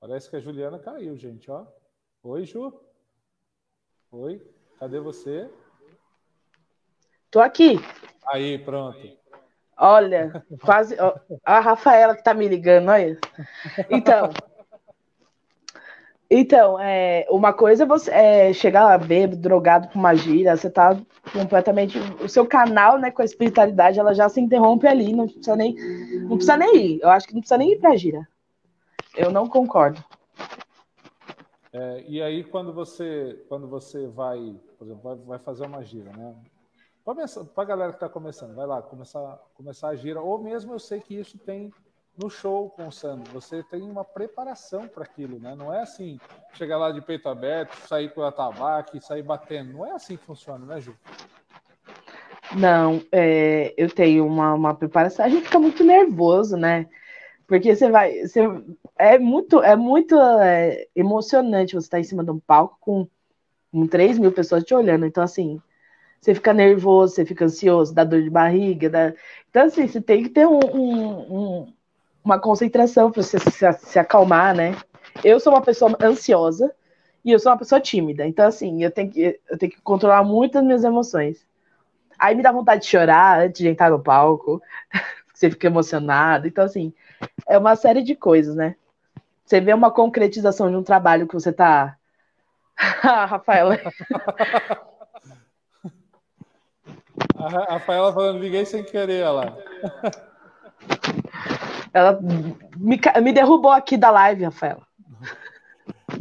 Parece 0.00 0.30
que 0.30 0.36
a 0.36 0.40
Juliana 0.40 0.78
caiu, 0.78 1.16
gente, 1.16 1.50
ó. 1.50 1.66
Oi, 2.22 2.44
Ju. 2.46 2.72
Oi. 4.10 4.40
Cadê 4.78 5.00
você? 5.00 5.50
Tô 7.30 7.40
aqui. 7.40 7.76
Aí, 8.26 8.58
pronto. 8.58 8.98
Olha, 9.76 10.44
quase. 10.64 10.96
Ó, 11.00 11.18
a 11.44 11.60
Rafaela 11.60 12.16
que 12.16 12.22
tá 12.22 12.32
me 12.32 12.48
ligando, 12.48 12.88
olha. 12.88 13.18
Então. 13.90 14.30
Então, 16.30 16.78
é, 16.78 17.26
uma 17.30 17.54
coisa 17.54 17.84
é 17.84 17.86
você 17.86 18.10
é, 18.10 18.52
chegar 18.52 18.84
lá 18.84 18.98
bêbado, 18.98 19.40
drogado 19.40 19.88
com 19.88 19.98
uma 19.98 20.14
gira, 20.14 20.56
você 20.56 20.68
tá 20.68 20.94
completamente. 21.32 21.98
O 22.22 22.28
seu 22.28 22.46
canal, 22.46 22.98
né, 22.98 23.10
com 23.10 23.22
a 23.22 23.24
espiritualidade, 23.24 23.98
ela 23.98 24.14
já 24.14 24.28
se 24.28 24.38
interrompe 24.38 24.86
ali, 24.86 25.14
não 25.14 25.26
precisa 25.26 25.56
nem, 25.56 25.74
não 26.22 26.36
precisa 26.36 26.56
nem 26.58 26.76
ir. 26.76 27.00
Eu 27.00 27.08
acho 27.08 27.26
que 27.26 27.32
não 27.32 27.40
precisa 27.40 27.56
nem 27.56 27.72
ir 27.72 27.78
pra 27.78 27.96
gira. 27.96 28.28
Eu 29.16 29.30
não 29.30 29.48
concordo. 29.48 30.04
É, 31.72 32.04
e 32.06 32.20
aí, 32.20 32.44
quando 32.44 32.74
você, 32.74 33.42
quando 33.48 33.66
você 33.66 34.06
vai, 34.06 34.54
por 34.78 34.84
exemplo, 34.84 35.02
vai, 35.02 35.16
vai 35.16 35.38
fazer 35.38 35.64
uma 35.64 35.82
gira, 35.82 36.10
né? 36.14 36.34
Para 37.04 37.62
a 37.62 37.64
galera 37.64 37.92
que 37.92 37.96
está 37.96 38.08
começando, 38.08 38.54
vai 38.54 38.66
lá, 38.66 38.82
começar, 38.82 39.38
começar 39.54 39.88
a 39.88 39.96
gira, 39.96 40.20
ou 40.20 40.38
mesmo 40.38 40.74
eu 40.74 40.78
sei 40.78 41.00
que 41.00 41.14
isso 41.14 41.38
tem 41.38 41.72
no 42.18 42.28
show 42.28 42.68
com 42.70 42.88
o 42.88 42.92
Sandro. 42.92 43.32
Você 43.32 43.62
tem 43.62 43.82
uma 43.82 44.04
preparação 44.04 44.88
para 44.88 45.04
aquilo, 45.04 45.38
né? 45.38 45.54
Não 45.54 45.72
é 45.72 45.82
assim, 45.82 46.18
chegar 46.54 46.76
lá 46.76 46.90
de 46.90 47.00
peito 47.00 47.28
aberto, 47.28 47.74
sair 47.86 48.12
com 48.12 48.22
a 48.22 48.32
tabaco 48.32 49.00
sair 49.00 49.22
batendo. 49.22 49.72
Não 49.72 49.86
é 49.86 49.92
assim 49.92 50.16
que 50.16 50.24
funciona, 50.24 50.66
né, 50.66 50.80
Ju? 50.80 50.94
Não, 52.56 53.00
é, 53.12 53.72
eu 53.76 53.88
tenho 53.88 54.26
uma, 54.26 54.54
uma 54.54 54.74
preparação. 54.74 55.24
A 55.24 55.28
gente 55.28 55.44
fica 55.44 55.58
muito 55.58 55.84
nervoso, 55.84 56.56
né? 56.56 56.86
Porque 57.46 57.74
você 57.74 57.90
vai. 57.90 58.26
Você, 58.26 58.40
é 58.98 59.18
muito, 59.18 59.62
é 59.62 59.76
muito 59.76 60.18
é, 60.20 60.86
emocionante 60.96 61.74
você 61.74 61.86
estar 61.86 62.00
em 62.00 62.04
cima 62.04 62.24
de 62.24 62.30
um 62.30 62.38
palco 62.40 62.76
com, 62.80 63.08
com 63.70 63.86
3 63.86 64.18
mil 64.18 64.32
pessoas 64.32 64.64
te 64.64 64.74
olhando. 64.74 65.06
Então, 65.06 65.22
assim, 65.22 65.60
você 66.20 66.34
fica 66.34 66.52
nervoso, 66.52 67.14
você 67.14 67.24
fica 67.24 67.44
ansioso, 67.44 67.94
dá 67.94 68.02
dor 68.04 68.22
de 68.22 68.30
barriga. 68.30 68.90
Dá... 68.90 69.14
Então, 69.48 69.66
assim, 69.66 69.86
você 69.86 70.00
tem 70.00 70.24
que 70.24 70.30
ter 70.30 70.46
um, 70.46 70.58
um 70.58 71.72
uma 72.24 72.38
concentração 72.38 73.10
para 73.10 73.22
você 73.22 73.38
se, 73.38 73.72
se 73.72 73.98
acalmar, 73.98 74.54
né? 74.54 74.76
Eu 75.24 75.40
sou 75.40 75.52
uma 75.52 75.62
pessoa 75.62 75.96
ansiosa 76.02 76.74
e 77.24 77.32
eu 77.32 77.38
sou 77.38 77.50
uma 77.50 77.58
pessoa 77.58 77.80
tímida. 77.80 78.26
Então, 78.26 78.46
assim, 78.46 78.82
eu 78.82 78.90
tenho 78.90 79.10
que, 79.10 79.40
eu 79.48 79.58
tenho 79.58 79.72
que 79.72 79.80
controlar 79.82 80.22
muito 80.22 80.58
as 80.58 80.64
minhas 80.64 80.84
emoções. 80.84 81.46
Aí 82.18 82.34
me 82.34 82.42
dá 82.42 82.50
vontade 82.52 82.82
de 82.82 82.88
chorar 82.88 83.40
antes 83.40 83.60
de 83.60 83.68
entrar 83.68 83.90
no 83.90 84.02
palco. 84.02 84.60
você 85.38 85.50
fica 85.50 85.68
emocionado. 85.68 86.48
Então, 86.48 86.64
assim, 86.64 86.92
é 87.46 87.56
uma 87.56 87.76
série 87.76 88.02
de 88.02 88.16
coisas, 88.16 88.56
né? 88.56 88.74
Você 89.44 89.60
vê 89.60 89.72
uma 89.72 89.90
concretização 89.90 90.68
de 90.68 90.76
um 90.76 90.82
trabalho 90.82 91.26
que 91.26 91.34
você 91.34 91.52
tá. 91.52 91.96
ah, 92.76 93.24
Rafaela. 93.26 93.78
A 97.36 97.48
Rafaela 97.48 98.12
falando, 98.12 98.40
liguei 98.40 98.66
sem 98.66 98.82
querer, 98.82 99.20
ela. 99.20 99.56
Ela 101.92 102.20
me, 102.20 103.00
me 103.22 103.32
derrubou 103.32 103.70
aqui 103.70 103.96
da 103.96 104.10
live, 104.10 104.44
Rafaela. 104.44 104.86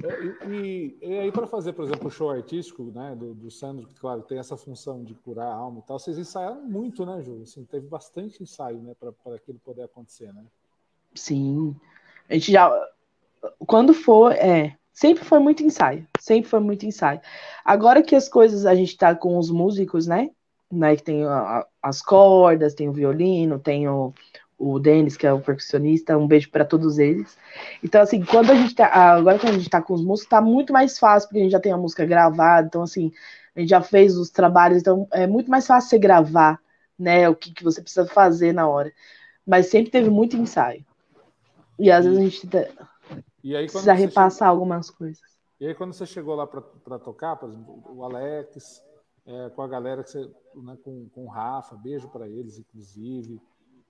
É, 0.04 0.48
e, 0.48 0.98
e, 1.02 1.20
aí, 1.20 1.32
para 1.32 1.48
fazer, 1.48 1.74
por 1.74 1.86
exemplo, 1.86 2.08
o 2.08 2.12
show 2.12 2.30
artístico 2.30 2.84
né, 2.94 3.16
do, 3.16 3.34
do 3.34 3.50
Sandro, 3.50 3.88
que, 3.88 3.96
claro, 3.96 4.22
tem 4.22 4.38
essa 4.38 4.58
função 4.58 5.04
de 5.04 5.14
curar 5.14 5.48
a 5.48 5.54
alma 5.54 5.80
e 5.80 5.88
tal, 5.88 5.98
vocês 5.98 6.18
ensaiaram 6.18 6.62
muito, 6.62 7.06
né, 7.06 7.22
Ju? 7.22 7.42
Assim, 7.42 7.64
teve 7.66 7.88
bastante 7.88 8.44
ensaio 8.44 8.80
né, 8.80 8.94
para 9.00 9.36
aquilo 9.36 9.60
poder 9.60 9.84
acontecer, 9.84 10.34
né? 10.34 10.44
Sim. 11.16 11.76
A 12.30 12.34
gente 12.34 12.52
já. 12.52 12.72
Quando 13.60 13.94
for, 13.94 14.32
é. 14.34 14.78
Sempre 14.94 15.24
foi 15.24 15.38
muito 15.38 15.62
ensaio. 15.62 16.08
Sempre 16.20 16.50
foi 16.50 16.60
muito 16.60 16.84
ensaio. 16.84 17.22
Agora 17.64 18.02
que 18.02 18.16
as 18.16 18.28
coisas, 18.28 18.66
a 18.66 18.74
gente 18.74 18.98
tá 18.98 19.14
com 19.14 19.38
os 19.38 19.52
músicos, 19.52 20.08
né? 20.08 20.32
né 20.72 20.96
que 20.96 21.04
tem 21.04 21.24
a, 21.24 21.68
as 21.84 22.02
cordas, 22.02 22.74
tem 22.74 22.90
o 22.90 22.94
violino, 22.94 23.60
tem 23.60 23.88
o, 23.88 24.12
o 24.58 24.80
Denis, 24.80 25.16
que 25.16 25.28
é 25.28 25.32
o 25.32 25.40
percussionista, 25.40 26.18
um 26.18 26.28
beijo 26.28 26.50
para 26.50 26.66
todos 26.66 26.98
eles. 26.98 27.38
Então, 27.84 28.02
assim, 28.02 28.24
quando 28.24 28.52
a 28.52 28.56
gente 28.56 28.74
tá, 28.74 28.88
agora 28.88 29.38
quando 29.38 29.54
a 29.54 29.58
gente 29.58 29.70
tá 29.70 29.82
com 29.82 29.94
os 29.94 30.04
músicos, 30.04 30.30
tá 30.30 30.42
muito 30.42 30.74
mais 30.74 30.98
fácil, 30.98 31.30
porque 31.30 31.40
a 31.40 31.44
gente 31.44 31.52
já 31.52 31.60
tem 31.60 31.72
a 31.72 31.78
música 31.78 32.06
gravada, 32.06 32.66
então, 32.66 32.82
assim, 32.82 33.12
a 33.56 33.60
gente 33.60 33.70
já 33.70 33.82
fez 33.82 34.18
os 34.18 34.32
trabalhos, 34.32 34.80
então 34.80 35.08
é 35.12 35.28
muito 35.28 35.52
mais 35.52 35.68
fácil 35.68 35.92
você 35.92 36.00
gravar, 36.00 36.60
né, 36.98 37.30
o 37.30 37.36
que, 37.36 37.54
que 37.54 37.64
você 37.64 37.82
precisa 37.82 38.08
fazer 38.08 38.52
na 38.52 38.68
hora. 38.68 38.92
Mas 39.46 39.68
sempre 39.68 39.92
teve 39.92 40.10
muito 40.10 40.36
ensaio. 40.36 40.84
E 41.78 41.92
às 41.92 42.06
vezes 42.06 42.20
a 42.20 42.24
gente 42.24 42.50
e 43.44 43.56
aí, 43.56 43.68
precisa 43.68 43.94
repassar 43.94 44.48
chegou... 44.48 44.62
algumas 44.64 44.90
coisas. 44.90 45.22
E 45.60 45.68
aí, 45.68 45.76
quando 45.76 45.94
você 45.94 46.06
chegou 46.06 46.36
lá 46.36 46.48
para 46.48 47.00
tocar, 47.00 47.36
por 47.36 47.50
exemplo, 47.50 47.84
o 47.96 48.04
Alex, 48.04 48.84
é, 49.26 49.50
com 49.50 49.62
a 49.62 49.68
galera, 49.68 50.04
que 50.04 50.10
você, 50.10 50.30
né, 50.56 50.78
com, 50.84 51.08
com 51.10 51.26
o 51.26 51.30
Rafa, 51.30 51.76
beijo 51.76 52.08
para 52.10 52.28
eles, 52.28 52.58
inclusive 52.58 53.40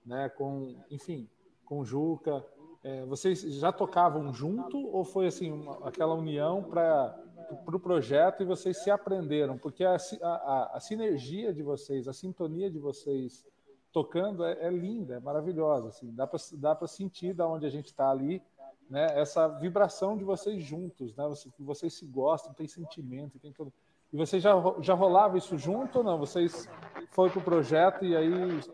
né, 0.04 0.28
com, 0.28 0.76
enfim, 0.90 1.28
com 1.64 1.84
Juca. 1.84 2.44
É, 2.82 3.04
vocês 3.04 3.40
já 3.40 3.72
tocavam 3.72 4.32
junto 4.32 4.78
ou 4.78 5.04
foi 5.04 5.26
assim 5.26 5.50
uma, 5.50 5.88
aquela 5.88 6.14
união 6.14 6.62
para 6.62 7.18
o 7.50 7.56
pro 7.56 7.80
projeto 7.80 8.42
e 8.42 8.46
vocês 8.46 8.82
se 8.82 8.90
aprenderam? 8.90 9.58
Porque 9.58 9.84
a, 9.84 9.96
a, 10.22 10.76
a, 10.76 10.80
sinergia 10.80 11.52
de 11.52 11.62
vocês, 11.62 12.06
a 12.06 12.12
sintonia 12.12 12.70
de 12.70 12.78
vocês 12.78 13.44
tocando 13.92 14.44
é, 14.44 14.52
é 14.60 14.70
linda, 14.70 15.16
é 15.16 15.20
maravilhosa. 15.20 15.88
Assim, 15.88 16.14
dá 16.14 16.26
para 16.26 16.38
dá 16.54 16.86
sentir 16.86 17.34
da 17.34 17.48
onde 17.48 17.66
a 17.66 17.70
gente 17.70 17.86
está 17.86 18.10
ali, 18.10 18.42
né, 18.88 19.18
essa 19.18 19.48
vibração 19.48 20.16
de 20.16 20.24
vocês 20.24 20.62
juntos, 20.62 21.14
né, 21.14 21.26
vocês, 21.26 21.54
vocês 21.58 21.94
se 21.94 22.06
gostam, 22.06 22.54
tem 22.54 22.66
sentimento, 22.66 23.38
tem 23.38 23.52
tudo. 23.52 23.72
E 24.12 24.16
vocês 24.16 24.42
já, 24.42 24.52
já 24.80 24.94
rolava 24.94 25.36
isso 25.36 25.58
junto 25.58 25.98
ou 25.98 26.04
não? 26.04 26.18
Vocês 26.18 26.68
foi 27.10 27.28
para 27.28 27.38
o 27.38 27.42
projeto 27.42 28.04
e 28.04 28.16
aí 28.16 28.30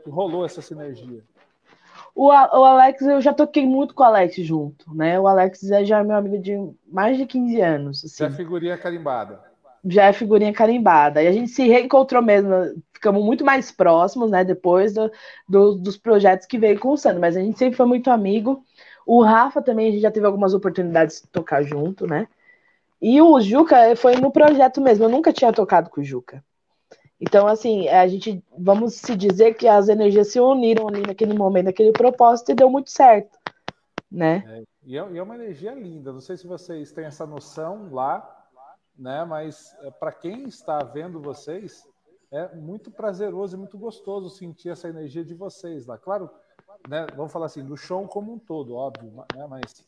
rolou 0.07 0.45
essa 0.45 0.63
sinergia? 0.63 1.23
O, 2.15 2.29
o 2.29 2.65
Alex, 2.65 3.03
eu 3.03 3.21
já 3.21 3.33
toquei 3.33 3.67
muito 3.67 3.95
com 3.95 4.05
o 4.05 4.07
Alex 4.07 4.37
junto, 4.37 4.95
né? 4.95 5.19
O 5.19 5.27
Alex 5.27 5.61
já 5.83 5.99
é 5.99 6.05
meu 6.05 6.17
amigo 6.17 6.39
de 6.39 6.57
mais 6.87 7.17
de 7.17 7.27
15 7.27 7.61
anos. 7.61 8.05
Assim. 8.05 8.19
Já 8.19 8.27
é 8.27 8.31
figurinha 8.31 8.79
carimbada. 8.79 9.43
Já 9.85 10.05
é 10.05 10.13
figurinha 10.13 10.53
carimbada. 10.53 11.23
E 11.23 11.27
a 11.27 11.33
gente 11.33 11.51
se 11.51 11.67
reencontrou 11.67 12.23
mesmo, 12.23 12.51
ficamos 12.93 13.23
muito 13.25 13.45
mais 13.45 13.73
próximos, 13.73 14.31
né? 14.31 14.45
Depois 14.45 14.95
do, 14.95 15.11
do, 15.49 15.75
dos 15.75 15.97
projetos 15.97 16.47
que 16.47 16.59
veio 16.59 16.79
com 16.79 16.91
o 16.91 16.97
Sandro, 16.97 17.21
mas 17.21 17.37
a 17.37 17.41
gente 17.41 17.59
sempre 17.59 17.77
foi 17.77 17.87
muito 17.87 18.11
amigo. 18.11 18.65
O 19.05 19.21
Rafa 19.23 19.61
também, 19.61 19.89
a 19.89 19.91
gente 19.91 20.03
já 20.03 20.11
teve 20.11 20.27
algumas 20.27 20.55
oportunidades 20.55 21.21
de 21.21 21.29
tocar 21.29 21.63
junto, 21.63 22.07
né? 22.07 22.29
E 23.07 23.21
o 23.21 23.39
Juca 23.39 23.95
foi 23.97 24.17
no 24.17 24.33
projeto 24.33 24.81
mesmo, 24.81 25.05
eu 25.05 25.11
nunca 25.11 25.31
tinha 25.31 25.53
tocado 25.53 25.91
com 25.91 26.01
o 26.01 26.05
Juca. 26.05 26.43
Então, 27.21 27.47
assim, 27.47 27.87
a 27.87 28.09
gente, 28.09 28.43
vamos 28.59 28.95
se 28.95 29.15
dizer 29.15 29.59
que 29.59 29.69
as 29.69 29.91
energias 29.91 30.29
se 30.29 30.41
uniram 30.41 30.89
ali 30.89 31.03
naquele 31.03 31.35
momento, 31.35 31.67
naquele 31.67 31.93
propósito, 31.93 32.51
e 32.51 32.55
deu 32.55 32.71
muito 32.71 32.91
certo, 32.91 33.39
né? 34.11 34.43
É, 34.47 34.63
e, 34.87 34.97
é, 34.97 35.07
e 35.13 35.19
é 35.19 35.23
uma 35.23 35.35
energia 35.35 35.75
linda, 35.75 36.15
não 36.15 36.21
sei 36.23 36.39
se 36.39 36.47
vocês 36.47 36.93
têm 36.93 37.05
essa 37.05 37.27
noção 37.27 37.91
lá, 37.93 38.27
né? 38.99 39.23
Mas 39.27 39.77
é, 39.83 39.91
para 39.91 40.11
quem 40.11 40.45
está 40.45 40.79
vendo 40.79 41.21
vocês, 41.21 41.87
é 42.33 42.57
muito 42.57 42.91
prazeroso 42.91 43.55
e 43.55 43.59
muito 43.59 43.77
gostoso 43.77 44.31
sentir 44.31 44.71
essa 44.71 44.89
energia 44.89 45.23
de 45.23 45.35
vocês 45.35 45.85
lá. 45.85 45.99
Claro, 45.99 46.31
né, 46.89 47.07
vamos 47.15 47.31
falar 47.31 47.47
assim, 47.47 47.63
do 47.63 47.77
show 47.77 48.09
como 48.09 48.33
um 48.33 48.39
todo, 48.39 48.75
óbvio, 48.75 49.13
né, 49.37 49.47
mas 49.47 49.85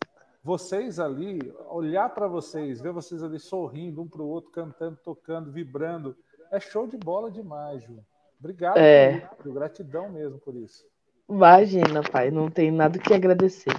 vocês 0.47 1.01
ali, 1.01 1.53
olhar 1.69 2.09
para 2.11 2.29
vocês, 2.29 2.81
ver 2.81 2.93
vocês 2.93 3.21
ali 3.21 3.37
sorrindo 3.37 4.01
um 4.01 4.07
para 4.07 4.23
o 4.23 4.29
outro, 4.29 4.53
cantando, 4.53 4.97
tocando, 5.03 5.51
vibrando, 5.51 6.17
é 6.53 6.61
show 6.61 6.87
de 6.87 6.97
bola 6.97 7.29
demais, 7.33 7.83
Ju. 7.83 7.99
Obrigado, 8.39 8.77
é. 8.79 9.29
por 9.43 9.53
gratidão 9.53 10.09
mesmo 10.09 10.39
por 10.39 10.55
isso. 10.55 10.85
Imagina, 11.29 12.01
pai, 12.01 12.31
não 12.31 12.49
tem 12.49 12.71
nada 12.71 12.97
que 12.97 13.13
agradecer. 13.13 13.73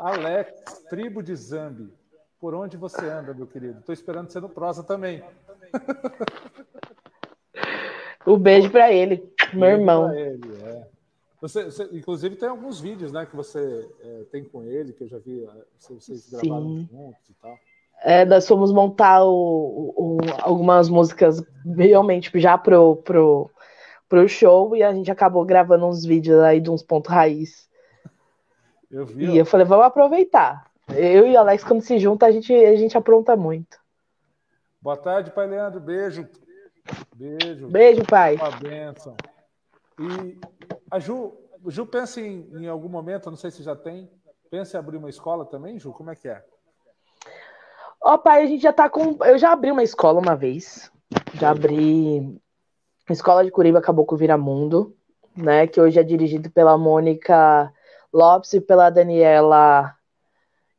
Alex, 0.00 0.82
tribo 0.90 1.22
de 1.22 1.36
Zambi. 1.36 1.92
Por 2.40 2.54
onde 2.54 2.76
você 2.76 3.06
anda, 3.06 3.32
meu 3.32 3.46
querido? 3.46 3.78
Estou 3.78 3.92
esperando 3.92 4.30
você 4.30 4.40
no 4.40 4.48
prosa 4.48 4.82
também. 4.82 5.22
o 8.26 8.36
beijo 8.36 8.68
para 8.68 8.92
ele, 8.92 9.32
meu 9.52 9.68
irmão. 9.68 10.12
Ele, 10.12 10.40
é. 10.56 10.57
Você, 11.40 11.64
você, 11.66 11.88
inclusive, 11.92 12.36
tem 12.36 12.48
alguns 12.48 12.80
vídeos 12.80 13.12
né, 13.12 13.24
que 13.24 13.36
você 13.36 13.88
é, 14.00 14.24
tem 14.30 14.44
com 14.44 14.64
ele, 14.64 14.92
que 14.92 15.04
eu 15.04 15.08
já 15.08 15.18
vi 15.18 15.44
é, 15.44 15.48
vocês 15.88 16.28
gravaram 16.30 16.78
juntos 16.78 17.30
e 17.30 17.34
tal. 17.40 17.56
É, 18.02 18.24
nós 18.24 18.46
fomos 18.46 18.72
montar 18.72 19.24
o, 19.24 19.94
o, 19.96 20.18
algumas 20.40 20.88
músicas 20.88 21.42
realmente 21.76 22.30
já 22.38 22.56
pro, 22.56 22.96
pro, 22.96 23.50
pro 24.08 24.28
show 24.28 24.76
e 24.76 24.82
a 24.82 24.92
gente 24.92 25.10
acabou 25.10 25.44
gravando 25.44 25.86
uns 25.86 26.04
vídeos 26.04 26.40
aí 26.40 26.60
de 26.60 26.70
uns 26.70 26.82
pontos 26.82 27.10
raiz. 27.10 27.68
Eu 28.90 29.04
vi. 29.04 29.26
E 29.26 29.38
eu 29.38 29.44
falei, 29.44 29.66
vamos 29.66 29.84
aproveitar. 29.84 30.68
Eu 30.88 31.26
e 31.26 31.34
o 31.34 31.38
Alex, 31.38 31.62
quando 31.62 31.82
se 31.82 31.98
junta, 31.98 32.26
a 32.26 32.32
gente, 32.32 32.52
a 32.52 32.76
gente 32.76 32.96
apronta 32.96 33.36
muito. 33.36 33.78
Boa 34.80 34.96
tarde, 34.96 35.30
pai 35.30 35.46
Leandro. 35.46 35.80
Beijo. 35.80 36.26
Beijo. 37.14 37.68
Beijo, 37.68 38.04
pai. 38.04 38.36
Uma 38.36 38.50
bênção. 38.52 39.14
E 40.00 40.38
a 40.90 40.98
Ju, 40.98 41.36
Ju 41.66 41.86
pensa 41.86 42.20
em, 42.20 42.48
em 42.52 42.68
algum 42.68 42.88
momento, 42.88 43.30
não 43.30 43.36
sei 43.36 43.50
se 43.50 43.62
já 43.62 43.76
tem, 43.76 44.10
pensa 44.50 44.76
em 44.76 44.80
abrir 44.80 44.96
uma 44.96 45.10
escola 45.10 45.44
também, 45.44 45.78
Ju? 45.78 45.92
Como 45.92 46.10
é 46.10 46.16
que 46.16 46.28
é? 46.28 46.42
Ó, 48.00 48.14
oh, 48.14 48.18
pai, 48.18 48.42
a 48.42 48.46
gente 48.46 48.62
já 48.62 48.72
tá 48.72 48.88
com. 48.88 49.18
Eu 49.24 49.38
já 49.38 49.52
abri 49.52 49.70
uma 49.70 49.82
escola 49.82 50.20
uma 50.20 50.36
vez. 50.36 50.90
Já 51.34 51.50
abri. 51.50 52.40
A 53.08 53.12
escola 53.12 53.44
de 53.44 53.50
Curiba 53.50 53.78
acabou 53.78 54.04
com 54.04 54.14
o 54.14 54.18
Viramundo, 54.18 54.94
né? 55.36 55.66
Que 55.66 55.80
hoje 55.80 55.98
é 55.98 56.02
dirigido 56.02 56.50
pela 56.50 56.78
Mônica 56.78 57.72
Lopes 58.12 58.52
e 58.52 58.60
pela 58.60 58.90
Daniela. 58.90 59.94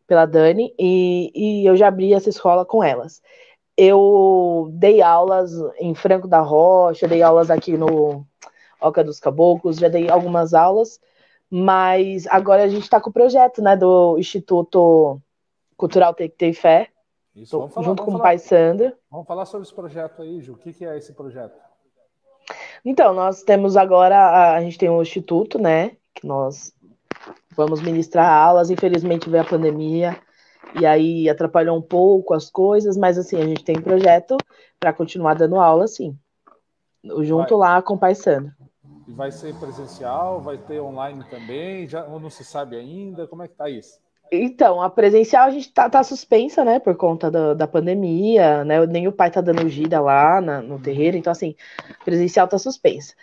Pela 0.08 0.26
Dani, 0.26 0.74
e, 0.80 1.32
e 1.36 1.66
eu 1.70 1.76
já 1.76 1.88
abri 1.88 2.16
essa 2.16 2.30
escola 2.30 2.66
com 2.66 2.84
elas. 2.84 3.22
Eu 3.78 4.70
dei 4.74 5.04
aulas 5.04 5.52
em 5.80 5.94
Franco 5.94 6.28
da 6.28 6.40
Rocha, 6.40 7.08
dei 7.08 7.22
aulas 7.22 7.52
aqui 7.52 7.78
no 7.78 8.26
Oca 8.82 9.04
dos 9.04 9.20
Caboclos, 9.20 9.78
já 9.78 9.88
dei 9.88 10.10
algumas 10.10 10.54
aulas, 10.54 11.00
mas 11.50 12.28
agora 12.28 12.64
a 12.64 12.68
gente 12.68 12.84
está 12.84 13.00
com 13.00 13.10
o 13.10 13.14
projeto, 13.14 13.62
né, 13.62 13.76
do 13.76 14.18
Instituto 14.18 15.22
Cultural 15.76 16.14
Tem 16.14 16.30
que 16.30 16.36
Ter 16.36 16.54
Fé, 16.54 16.90
isso, 17.36 17.68
falar, 17.70 17.86
junto 17.86 18.04
com 18.04 18.12
falar, 18.12 18.20
o 18.20 18.24
pai 18.24 18.38
Sandra. 18.38 18.98
Vamos 19.10 19.28
falar 19.28 19.46
sobre 19.46 19.66
esse 19.66 19.74
projeto 19.74 20.22
aí, 20.22 20.42
Ju. 20.42 20.54
O 20.54 20.58
que, 20.58 20.74
que 20.74 20.86
é 20.86 20.98
esse 20.98 21.14
projeto? 21.14 21.58
Então, 22.84 23.14
nós 23.14 23.44
temos 23.44 23.78
agora, 23.78 24.54
a 24.56 24.62
gente 24.62 24.78
tem 24.78 24.90
um 24.90 25.02
instituto, 25.02 25.60
né? 25.60 25.98
Que 26.14 26.26
nós 26.26 26.74
vamos 27.56 27.82
ministrar 27.82 28.32
aulas. 28.32 28.70
Infelizmente 28.70 29.30
veio 29.30 29.44
a 29.44 29.48
pandemia 29.48 30.18
e 30.80 30.86
aí 30.86 31.30
atrapalhou 31.30 31.78
um 31.78 31.82
pouco 31.82 32.34
as 32.34 32.50
coisas, 32.50 32.98
mas 32.98 33.18
assim, 33.18 33.38
a 33.38 33.46
gente 33.46 33.64
tem 33.64 33.78
um 33.78 33.82
projeto 33.82 34.38
para 34.80 34.94
continuar 34.94 35.34
dando 35.34 35.60
aula, 35.60 35.88
sim. 35.88 36.18
Junto 37.22 37.58
vai. 37.58 37.76
lá 37.76 37.82
com 37.82 37.94
o 37.94 38.00
pai 38.00 38.16
Vai 39.16 39.32
ser 39.32 39.56
presencial? 39.56 40.40
Vai 40.42 40.58
ter 40.58 40.80
online 40.80 41.24
também? 41.30 41.88
Já 41.88 42.06
não 42.08 42.30
se 42.30 42.44
sabe 42.44 42.76
ainda? 42.76 43.28
Como 43.28 43.44
é 43.44 43.48
que 43.48 43.56
tá 43.56 43.70
isso? 43.70 44.00
Então, 44.32 44.82
a 44.82 44.90
presencial 44.90 45.48
a 45.48 45.50
gente 45.50 45.72
tá, 45.74 45.90
tá 45.90 46.04
suspensa, 46.04 46.64
né, 46.64 46.80
por 46.80 46.96
conta 46.96 47.32
da, 47.32 47.54
da 47.56 47.68
pandemia, 47.68 48.64
né, 48.64 48.86
nem 48.86 49.08
o 49.08 49.12
pai 49.12 49.32
tá 49.32 49.42
dando 49.42 49.68
gira 49.68 50.00
lá 50.00 50.40
na, 50.40 50.62
no 50.62 50.80
terreiro, 50.80 51.18
então, 51.18 51.32
assim, 51.32 51.56
presencial 52.06 52.48
tá 52.48 52.58
suspensa. 52.60 53.16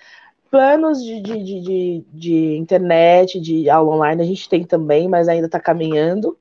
Planos 0.51 1.03
de, 1.03 1.21
de, 1.21 1.45
de, 1.45 2.05
de, 2.13 2.57
internet, 2.57 3.41
de 3.41 3.71
aula 3.71 3.95
online, 3.95 4.23
a 4.23 4.27
gente 4.27 4.49
tem 4.49 4.65
também, 4.65 5.09
mas 5.09 5.29
ainda 5.29 5.49
tá 5.49 5.61
caminhando, 5.61 6.37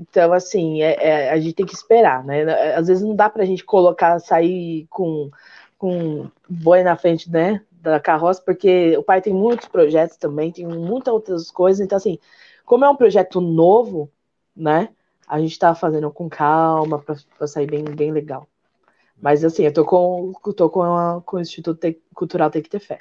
então, 0.00 0.32
assim, 0.32 0.80
é, 0.80 0.96
é, 1.00 1.30
a 1.30 1.38
gente 1.38 1.54
tem 1.54 1.66
que 1.66 1.74
esperar, 1.74 2.24
né, 2.24 2.44
às 2.74 2.86
vezes 2.88 3.02
não 3.04 3.14
dá 3.14 3.28
pra 3.28 3.44
gente 3.44 3.62
colocar, 3.62 4.18
sair 4.20 4.86
com, 4.88 5.30
com 5.76 6.30
boi 6.48 6.82
na 6.82 6.96
frente, 6.96 7.30
né, 7.30 7.60
da 7.80 8.00
carroça, 8.00 8.42
porque 8.42 8.96
o 8.96 9.02
pai 9.02 9.20
tem 9.20 9.32
muitos 9.32 9.68
projetos 9.68 10.16
também, 10.16 10.52
tem 10.52 10.66
muitas 10.66 11.12
outras 11.12 11.50
coisas, 11.50 11.80
então, 11.80 11.96
assim, 11.96 12.18
como 12.64 12.84
é 12.84 12.90
um 12.90 12.96
projeto 12.96 13.40
novo, 13.40 14.10
né? 14.54 14.90
A 15.26 15.40
gente 15.40 15.52
está 15.52 15.74
fazendo 15.74 16.10
com 16.10 16.28
calma 16.28 16.98
para 16.98 17.46
sair 17.46 17.66
bem, 17.66 17.84
bem 17.84 18.12
legal. 18.12 18.48
Mas 19.20 19.44
assim, 19.44 19.64
eu 19.64 19.72
tô 19.72 19.84
com, 19.84 20.32
tô 20.56 20.70
com, 20.70 20.82
a, 20.82 21.20
com 21.22 21.36
o 21.36 21.40
Instituto 21.40 21.94
Cultural 22.14 22.50
Tem 22.50 22.62
que 22.62 22.70
ter 22.70 22.78
fé. 22.78 23.00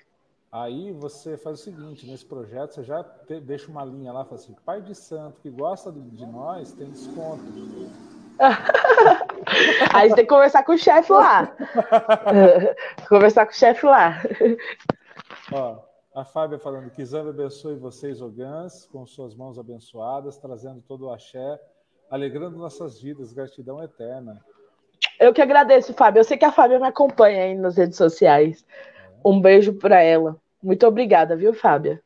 Aí 0.52 0.92
você 0.92 1.38
faz 1.38 1.60
o 1.60 1.64
seguinte, 1.64 2.08
nesse 2.10 2.26
projeto 2.26 2.74
você 2.74 2.84
já 2.84 3.04
te, 3.04 3.40
deixa 3.40 3.70
uma 3.70 3.84
linha 3.84 4.12
lá, 4.12 4.24
fala 4.24 4.36
assim, 4.38 4.56
pai 4.66 4.82
de 4.82 4.96
santo 4.96 5.40
que 5.42 5.50
gosta 5.50 5.92
de, 5.92 6.00
de 6.00 6.26
nós 6.26 6.72
tem 6.72 6.90
desconto. 6.90 7.44
Aí 9.94 10.10
você 10.10 10.16
tem 10.16 10.26
que 10.26 10.30
conversar 10.30 10.64
com 10.64 10.74
o 10.74 10.78
chefe 10.78 11.12
lá. 11.12 11.56
conversar 13.10 13.46
com 13.46 13.52
o 13.52 13.56
chefe 13.56 13.86
lá. 13.86 14.22
Ó, 15.52 15.80
a 16.14 16.26
Fábia 16.26 16.60
falando 16.60 16.90
que 16.90 17.06
Zamba 17.06 17.30
abençoe 17.30 17.76
vocês, 17.76 18.22
Ogãs, 18.22 18.86
com 18.92 19.06
suas 19.06 19.36
mãos 19.36 19.58
abençoadas, 19.58 20.38
trazendo 20.38 20.82
todo 20.82 21.06
o 21.06 21.14
axé, 21.14 21.60
alegrando 22.10 22.58
nossas 22.58 23.02
vidas, 23.02 23.34
gratidão 23.34 23.84
eterna. 23.84 24.44
Eu 25.20 25.34
que 25.34 25.42
agradeço, 25.42 25.94
Fábio. 25.94 26.20
Eu 26.20 26.24
sei 26.24 26.38
que 26.38 26.46
a 26.46 26.52
Fábia 26.52 26.80
me 26.80 26.88
acompanha 26.88 27.44
aí 27.44 27.56
nas 27.56 27.78
redes 27.78 27.98
sociais. 27.98 28.66
É. 28.70 29.10
Um 29.26 29.40
beijo 29.40 29.74
para 29.74 30.02
ela. 30.02 30.38
Muito 30.62 30.86
obrigada, 30.86 31.36
viu, 31.36 31.54
Fábia? 31.54 32.02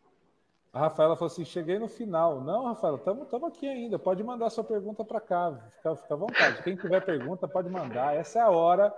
A 0.73 0.79
Rafaela 0.79 1.15
falou 1.15 1.31
assim: 1.31 1.43
cheguei 1.43 1.77
no 1.77 1.87
final. 1.87 2.41
Não, 2.41 2.65
Rafaela, 2.65 2.97
estamos 2.97 3.43
aqui 3.49 3.67
ainda. 3.67 3.99
Pode 3.99 4.23
mandar 4.23 4.49
sua 4.49 4.63
pergunta 4.63 5.03
para 5.03 5.19
cá. 5.19 5.53
Fica, 5.77 5.95
fica 5.95 6.13
à 6.13 6.17
vontade. 6.17 6.63
Quem 6.63 6.75
tiver 6.75 7.03
pergunta, 7.03 7.47
pode 7.47 7.69
mandar. 7.69 8.15
Essa 8.15 8.39
é 8.39 8.41
a 8.41 8.49
hora 8.49 8.93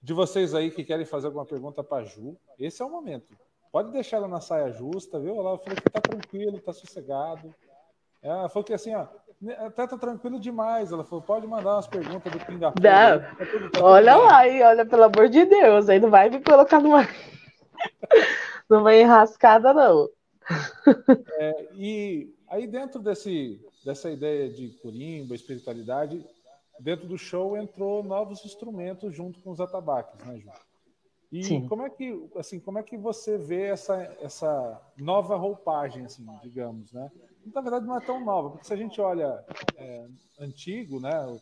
de 0.00 0.12
vocês 0.12 0.54
aí 0.54 0.70
que 0.70 0.84
querem 0.84 1.04
fazer 1.04 1.26
alguma 1.26 1.44
pergunta 1.44 1.82
para 1.82 2.04
Ju. 2.04 2.36
Esse 2.58 2.80
é 2.80 2.84
o 2.84 2.90
momento. 2.90 3.36
Pode 3.72 3.90
deixar 3.90 4.18
ela 4.18 4.28
na 4.28 4.40
saia 4.40 4.72
justa, 4.72 5.18
viu? 5.18 5.34
Ela 5.34 5.58
falou 5.58 5.76
que 5.76 5.90
tá 5.90 6.00
tranquilo, 6.00 6.60
tá 6.60 6.72
sossegado. 6.72 7.54
Ela 8.22 8.48
falou 8.48 8.64
que 8.64 8.74
assim, 8.74 8.94
ó, 8.94 9.06
até 9.66 9.86
tá 9.86 9.96
tranquilo 9.96 10.38
demais. 10.40 10.92
Ela 10.92 11.04
falou, 11.04 11.22
pode 11.22 11.46
mandar 11.46 11.74
umas 11.74 11.86
perguntas 11.86 12.32
do 12.32 12.38
Pinga. 12.40 12.72
Tá 12.72 13.18
tá 13.18 13.84
olha 13.84 14.16
lá 14.16 14.38
aí, 14.38 14.62
olha, 14.62 14.86
pelo 14.86 15.04
amor 15.04 15.28
de 15.28 15.44
Deus, 15.44 15.88
aí 15.88 16.00
não 16.00 16.10
vai 16.10 16.30
me 16.30 16.40
colocar 16.40 16.80
numa, 16.80 17.02
numa 18.68 18.94
enrascada, 18.94 19.72
não. 19.72 20.08
É, 21.38 21.68
e 21.74 22.34
aí 22.48 22.66
dentro 22.66 23.00
desse, 23.00 23.60
dessa 23.84 24.10
ideia 24.10 24.50
de 24.50 24.68
curimba, 24.82 25.34
espiritualidade, 25.34 26.24
dentro 26.78 27.06
do 27.06 27.16
show 27.16 27.56
entrou 27.56 28.02
novos 28.02 28.44
instrumentos 28.44 29.14
junto 29.14 29.40
com 29.40 29.50
os 29.50 29.60
atabaques, 29.60 30.24
né, 30.26 30.38
Ju? 30.38 30.50
E 31.32 31.44
Sim. 31.44 31.68
como 31.68 31.82
é 31.82 31.90
que, 31.90 32.28
assim, 32.36 32.58
como 32.58 32.78
é 32.78 32.82
que 32.82 32.96
você 32.96 33.38
vê 33.38 33.66
essa, 33.66 33.96
essa 34.20 34.82
nova 34.98 35.36
roupagem, 35.36 36.04
assim, 36.04 36.26
digamos, 36.42 36.92
né? 36.92 37.10
Na 37.54 37.60
verdade, 37.60 37.86
não 37.86 37.96
é 37.96 38.00
tão 38.00 38.24
nova, 38.24 38.50
porque 38.50 38.66
se 38.66 38.74
a 38.74 38.76
gente 38.76 39.00
olha 39.00 39.44
é, 39.76 40.08
antigo, 40.40 40.98
né? 40.98 41.40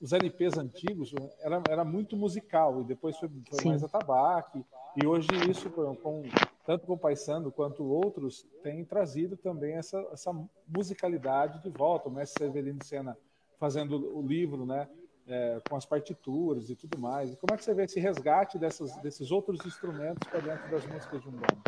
Os 0.00 0.12
LPs 0.12 0.58
antigos 0.58 1.14
era, 1.40 1.62
era 1.68 1.84
muito 1.84 2.16
musical 2.16 2.82
e 2.82 2.84
depois 2.84 3.16
foi, 3.16 3.30
foi 3.48 3.64
mais 3.64 3.82
atabaque. 3.82 4.62
E 4.96 5.06
hoje 5.06 5.28
isso, 5.50 5.68
com, 5.68 6.22
tanto 6.64 6.86
com 6.86 6.94
o 6.94 6.98
Paisando 6.98 7.52
quanto 7.52 7.84
outros, 7.84 8.46
tem 8.62 8.82
trazido 8.82 9.36
também 9.36 9.74
essa, 9.74 9.98
essa 10.10 10.34
musicalidade 10.66 11.62
de 11.62 11.68
volta. 11.68 12.08
O 12.08 12.12
mestre 12.12 12.46
Severino 12.46 12.82
Sena 12.82 13.16
fazendo 13.60 14.16
o 14.16 14.22
livro, 14.22 14.64
né? 14.64 14.88
É, 15.28 15.60
com 15.68 15.76
as 15.76 15.84
partituras 15.84 16.70
e 16.70 16.76
tudo 16.76 16.98
mais. 16.98 17.32
E 17.32 17.36
como 17.36 17.52
é 17.52 17.56
que 17.56 17.64
você 17.64 17.74
vê 17.74 17.84
esse 17.84 17.98
resgate 17.98 18.58
dessas, 18.58 18.96
desses 18.98 19.30
outros 19.32 19.66
instrumentos 19.66 20.26
para 20.28 20.40
dentro 20.40 20.70
das 20.70 20.86
músicas 20.86 21.20
de 21.20 21.28
um 21.28 21.32
bando? 21.32 21.62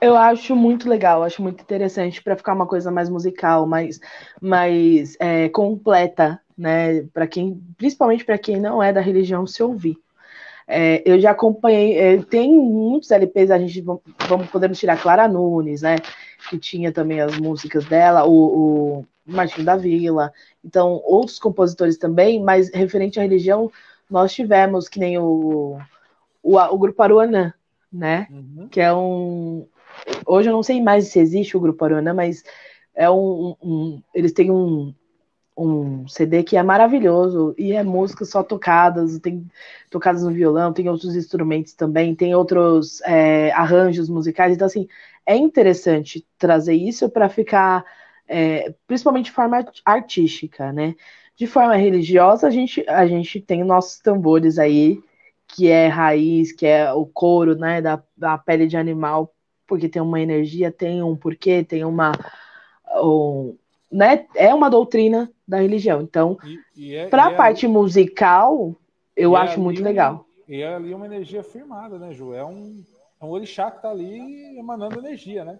Eu 0.00 0.16
acho 0.16 0.56
muito 0.56 0.88
legal, 0.88 1.22
acho 1.22 1.42
muito 1.42 1.62
interessante 1.62 2.22
para 2.22 2.36
ficar 2.36 2.54
uma 2.54 2.66
coisa 2.66 2.90
mais 2.90 3.08
musical, 3.08 3.66
mais, 3.66 4.00
mais 4.40 5.16
é, 5.20 5.48
completa, 5.50 6.40
né? 6.56 7.02
Para 7.04 7.26
quem, 7.26 7.62
principalmente 7.76 8.24
para 8.24 8.38
quem 8.38 8.58
não 8.58 8.82
é 8.82 8.92
da 8.92 9.00
religião, 9.00 9.46
se 9.46 9.62
ouvir. 9.62 9.98
É, 10.66 11.02
eu 11.04 11.20
já 11.20 11.32
acompanhei, 11.32 11.98
é, 11.98 12.22
tem 12.22 12.54
muitos 12.56 13.10
LPs, 13.10 13.50
a 13.50 13.58
gente 13.58 13.80
vamos 13.82 14.48
podemos 14.50 14.78
tirar 14.78 15.00
Clara 15.00 15.28
Nunes, 15.28 15.82
né? 15.82 15.96
Que 16.48 16.58
tinha 16.58 16.90
também 16.90 17.20
as 17.20 17.38
músicas 17.38 17.84
dela, 17.84 18.24
o, 18.26 19.00
o 19.00 19.06
Martinho 19.26 19.66
da 19.66 19.76
Vila, 19.76 20.32
então 20.64 21.00
outros 21.04 21.38
compositores 21.38 21.98
também, 21.98 22.42
mas 22.42 22.70
referente 22.72 23.18
à 23.18 23.22
religião, 23.22 23.70
nós 24.10 24.32
tivemos 24.32 24.88
que 24.88 24.98
nem 24.98 25.18
o, 25.18 25.78
o, 26.42 26.56
o 26.58 26.78
Grupo 26.78 27.02
Aruanã, 27.02 27.52
né? 27.92 28.26
Uhum. 28.30 28.68
Que 28.68 28.80
é 28.80 28.92
um. 28.92 29.66
Hoje 30.26 30.48
eu 30.48 30.52
não 30.52 30.62
sei 30.62 30.82
mais 30.82 31.08
se 31.08 31.18
existe 31.18 31.56
o 31.56 31.60
Grupo 31.60 31.84
Aruanã, 31.84 32.14
mas 32.14 32.42
é 32.94 33.10
um, 33.10 33.54
um 33.62 34.02
eles 34.14 34.32
têm 34.32 34.50
um, 34.50 34.94
um 35.56 36.06
CD 36.08 36.42
que 36.42 36.56
é 36.56 36.62
maravilhoso 36.62 37.54
e 37.56 37.72
é 37.72 37.82
músicas 37.82 38.30
só 38.30 38.42
tocadas, 38.42 39.18
tem 39.20 39.48
tocadas 39.90 40.22
no 40.24 40.32
violão, 40.32 40.72
tem 40.72 40.88
outros 40.88 41.14
instrumentos 41.14 41.74
também, 41.74 42.14
tem 42.14 42.34
outros 42.34 43.00
é, 43.02 43.52
arranjos 43.52 44.08
musicais. 44.08 44.54
Então, 44.54 44.66
assim, 44.66 44.88
é 45.24 45.36
interessante 45.36 46.26
trazer 46.38 46.74
isso 46.74 47.08
para 47.08 47.28
ficar, 47.28 47.84
é, 48.26 48.74
principalmente 48.86 49.26
de 49.26 49.32
forma 49.32 49.64
artística, 49.84 50.72
né? 50.72 50.94
De 51.36 51.46
forma 51.46 51.76
religiosa, 51.76 52.46
a 52.46 52.50
gente, 52.50 52.84
a 52.88 53.06
gente 53.06 53.40
tem 53.40 53.64
nossos 53.64 53.98
tambores 54.00 54.58
aí, 54.58 55.00
que 55.48 55.68
é 55.68 55.88
raiz, 55.88 56.52
que 56.52 56.66
é 56.66 56.92
o 56.92 57.06
couro, 57.06 57.56
né, 57.56 57.80
da, 57.82 58.02
da 58.16 58.38
pele 58.38 58.66
de 58.66 58.76
animal, 58.76 59.34
porque 59.66 59.88
tem 59.88 60.02
uma 60.02 60.20
energia, 60.20 60.70
tem 60.72 61.02
um 61.02 61.16
porquê, 61.16 61.64
tem 61.64 61.84
uma. 61.84 62.12
Um, 63.02 63.56
né, 63.90 64.26
é 64.34 64.54
uma 64.54 64.70
doutrina 64.70 65.30
da 65.46 65.58
religião. 65.58 66.02
Então, 66.02 66.36
é, 66.78 67.06
para 67.08 67.26
a 67.26 67.32
é 67.32 67.36
parte 67.36 67.66
ali, 67.66 67.74
musical, 67.74 68.74
eu 69.16 69.36
é 69.36 69.40
acho 69.40 69.60
muito 69.60 69.82
legal. 69.82 70.26
E 70.48 70.62
é 70.62 70.74
ali 70.74 70.94
uma 70.94 71.06
energia 71.06 71.42
firmada, 71.42 71.98
né, 71.98 72.12
Ju? 72.12 72.34
É 72.34 72.44
um, 72.44 72.82
é 73.20 73.24
um 73.24 73.30
orixá 73.30 73.70
que 73.70 73.78
está 73.78 73.90
ali 73.90 74.58
emanando 74.58 74.98
energia, 74.98 75.44
né? 75.44 75.58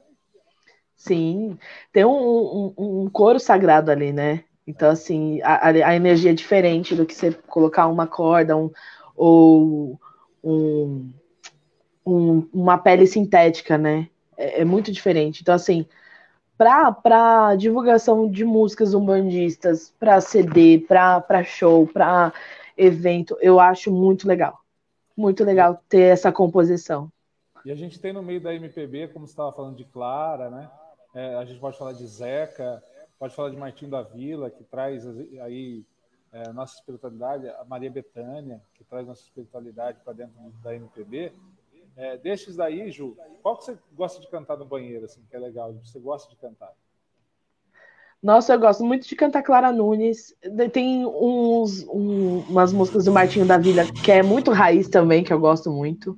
Sim, 0.97 1.59
tem 1.93 2.05
um, 2.05 2.11
um, 2.11 2.75
um 2.77 3.11
coro 3.11 3.41
sagrado 3.41 3.91
ali, 3.91 4.13
né? 4.13 4.45
Então, 4.67 4.91
assim, 4.91 5.41
a, 5.43 5.69
a, 5.69 5.97
energia 5.97 6.31
é 6.31 6.35
diferente 6.35 6.95
do 6.95 7.05
que 7.05 7.15
você 7.15 7.33
colocar 7.33 7.87
uma 7.87 8.07
corda 8.07 8.57
um, 8.57 8.71
ou 9.15 10.01
um, 10.43 11.13
um, 12.07 12.49
uma 12.53 12.79
pele 12.79 13.07
sintética, 13.07 13.77
né? 13.77 14.09
É, 14.37 14.63
é 14.63 14.65
muito 14.65 14.91
diferente. 14.91 15.43
Então, 15.43 15.55
assim, 15.55 15.87
para 16.57 17.57
divulgação 17.57 18.31
de 18.31 18.45
músicas 18.45 18.95
umbandistas, 18.95 19.93
para 19.99 20.21
CD, 20.21 20.79
para 20.79 21.45
show, 21.45 21.87
para 21.87 22.33
evento, 22.77 23.37
eu 23.41 23.59
acho 23.61 23.93
muito 23.93 24.27
legal. 24.27 24.61
Muito 25.17 25.45
legal 25.45 25.81
ter 25.89 26.13
essa 26.13 26.33
composição. 26.33 27.11
E 27.65 27.71
a 27.71 27.75
gente 27.75 27.99
tem 27.99 28.13
no 28.13 28.23
meio 28.23 28.41
da 28.41 28.55
MPB, 28.55 29.09
como 29.09 29.27
você 29.27 29.33
estava 29.33 29.53
falando 29.53 29.77
de 29.77 29.85
Clara, 29.85 30.51
né? 30.51 30.71
É, 31.15 31.37
a 31.37 31.45
gente 31.45 31.61
pode 31.61 31.79
falar 31.79 31.93
de 31.93 32.07
Zeca, 32.07 32.83
pode 33.19 33.35
falar 33.35 33.51
de 33.51 33.57
Martinho 33.57 33.91
da 33.91 34.03
Vila, 34.03 34.51
que 34.51 34.65
traz 34.65 35.07
aí 35.41 35.85
é, 36.33 36.53
nossa 36.53 36.75
espiritualidade, 36.75 37.49
a 37.49 37.65
Maria 37.65 37.91
Betânia, 37.91 38.61
que 38.75 38.83
traz 38.85 39.07
nossa 39.07 39.23
espiritualidade 39.23 39.99
para 40.05 40.13
dentro 40.13 40.35
da 40.63 40.75
MPB. 40.75 41.33
É, 41.97 42.17
desses 42.17 42.57
daí, 42.57 42.91
Ju, 42.91 43.17
qual 43.43 43.57
que 43.57 43.65
você 43.65 43.79
gosta 43.93 44.21
de 44.21 44.29
cantar 44.29 44.57
no 44.57 44.65
banheiro, 44.65 45.05
assim, 45.05 45.23
que 45.31 45.37
é 45.37 45.39
legal? 45.39 45.73
Você 45.85 45.99
gosta 46.01 46.29
de 46.29 46.37
cantar? 46.37 46.73
Nossa, 48.25 48.55
eu 48.55 48.59
gosto 48.59 48.83
muito 48.83 49.07
de 49.07 49.15
cantar 49.15 49.43
Clara 49.43 49.71
Nunes. 49.71 50.35
Tem 50.73 51.05
uns, 51.07 51.87
um, 51.89 52.39
umas 52.49 52.73
músicas 52.73 53.05
do 53.05 53.13
Martinho 53.13 53.47
da 53.47 53.59
Vila 53.59 53.85
que 54.03 54.11
é 54.11 54.23
muito 54.23 54.51
raiz 54.51 54.89
também, 54.89 55.23
que 55.23 55.33
eu 55.33 55.39
gosto 55.39 55.71
muito. 55.71 56.17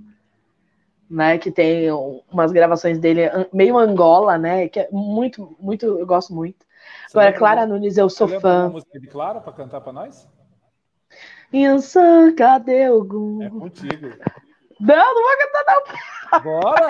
Né, 1.08 1.38
que 1.38 1.52
tem 1.52 1.88
umas 2.32 2.50
gravações 2.50 2.98
dele 2.98 3.22
meio 3.52 3.78
Angola, 3.78 4.36
né? 4.36 4.68
Que 4.68 4.80
é 4.80 4.88
muito, 4.90 5.56
muito, 5.60 5.86
eu 5.86 6.06
gosto 6.06 6.34
muito. 6.34 6.66
Você 7.06 7.18
Agora, 7.18 7.32
Clara 7.32 7.66
Nunes, 7.66 7.96
eu 7.96 8.08
sou 8.08 8.26
fã. 8.26 8.64
Uma 8.64 8.70
música 8.70 8.98
de 8.98 9.06
Clara 9.06 9.40
para 9.40 9.52
cantar 9.52 9.80
para 9.80 9.92
nós? 9.92 10.28
Insan, 11.52 12.34
cadê 12.34 12.88
o 12.88 13.04
Gu? 13.04 13.42
É 13.42 13.50
contigo. 13.50 14.08
Não, 14.80 15.14
não 15.14 15.22
vou 15.22 15.36
cantar, 15.38 15.64
não. 15.66 16.40
Bora! 16.42 16.88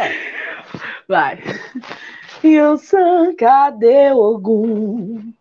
Vai. 1.08 1.38
Yansan, 2.42 3.34
cadê 3.36 4.12
Ogum? 4.12 5.32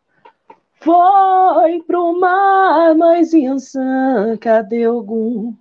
Foi 0.80 1.81
pro 1.88 2.19
mar, 2.19 2.95
mas 2.95 3.34
Yansan, 3.34 4.38
cadê 4.39 4.88
Ogum? 4.88 5.55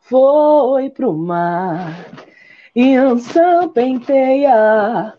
Foi 0.00 0.90
pro 0.90 1.14
mar. 1.14 2.06
Yansan 2.76 3.68
penteia 3.70 5.14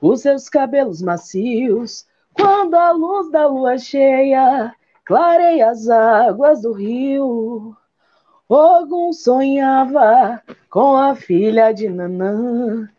os 0.00 0.22
seus 0.22 0.48
cabelos 0.48 1.02
macios 1.02 2.06
quando 2.32 2.74
a 2.74 2.92
luz 2.92 3.30
da 3.30 3.46
lua 3.46 3.76
cheia 3.76 4.74
clareia 5.04 5.70
as 5.70 5.88
águas 5.88 6.62
do 6.62 6.72
rio. 6.72 7.76
Ogum 8.52 9.12
sonhava 9.12 10.42
com 10.68 10.96
a 10.96 11.14
filha 11.14 11.70
de 11.70 11.88
Nanã 11.88 12.90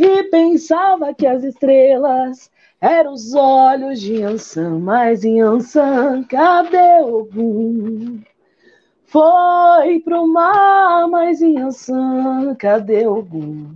e 0.00 0.22
pensava 0.30 1.12
que 1.12 1.26
as 1.26 1.44
estrelas 1.44 2.50
eram 2.80 3.12
os 3.12 3.34
olhos 3.34 4.00
de 4.00 4.22
Ansan, 4.22 4.78
mas 4.78 5.22
em 5.22 5.42
Ansan, 5.42 6.24
cadê 6.24 7.02
Ogum? 7.02 8.22
Foi 9.04 10.00
pro 10.00 10.26
mar, 10.26 11.06
mas 11.08 11.42
em 11.42 11.58
Ansan, 11.58 12.54
cadê 12.54 13.06
Ogum? 13.06 13.74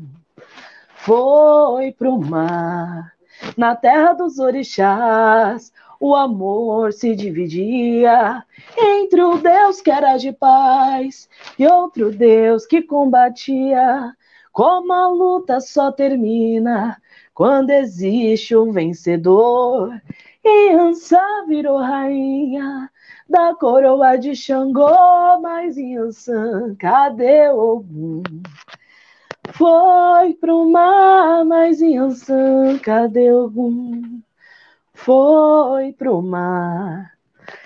Foi 0.94 1.92
pro 1.92 2.18
mar, 2.18 3.12
na 3.54 3.76
terra 3.76 4.14
dos 4.14 4.38
orixás, 4.38 5.74
o 6.00 6.14
amor 6.14 6.92
se 6.92 7.14
dividia 7.14 8.44
entre 8.76 9.22
o 9.22 9.38
Deus 9.38 9.80
que 9.80 9.90
era 9.90 10.16
de 10.16 10.32
paz 10.32 11.28
e 11.58 11.66
outro 11.66 12.10
Deus 12.10 12.66
que 12.66 12.82
combatia. 12.82 14.14
Como 14.52 14.92
a 14.92 15.08
luta 15.08 15.60
só 15.60 15.92
termina 15.92 17.00
quando 17.34 17.70
existe 17.70 18.56
um 18.56 18.72
vencedor. 18.72 20.00
E 20.44 20.72
Ansa 20.72 21.20
virou 21.46 21.78
rainha 21.78 22.90
da 23.28 23.54
coroa 23.54 24.16
de 24.16 24.34
Xangô, 24.34 25.38
mas 25.40 25.76
Ansan, 25.76 26.74
cadê 26.76 27.50
Ogum? 27.50 28.22
Foi 29.52 30.34
pro 30.34 30.68
mar, 30.70 31.44
mas 31.44 31.82
Ansan, 31.82 32.78
cadê 32.78 33.32
Ogum? 33.32 34.22
Foi 34.98 35.92
pro 35.92 36.20
mar. 36.20 37.16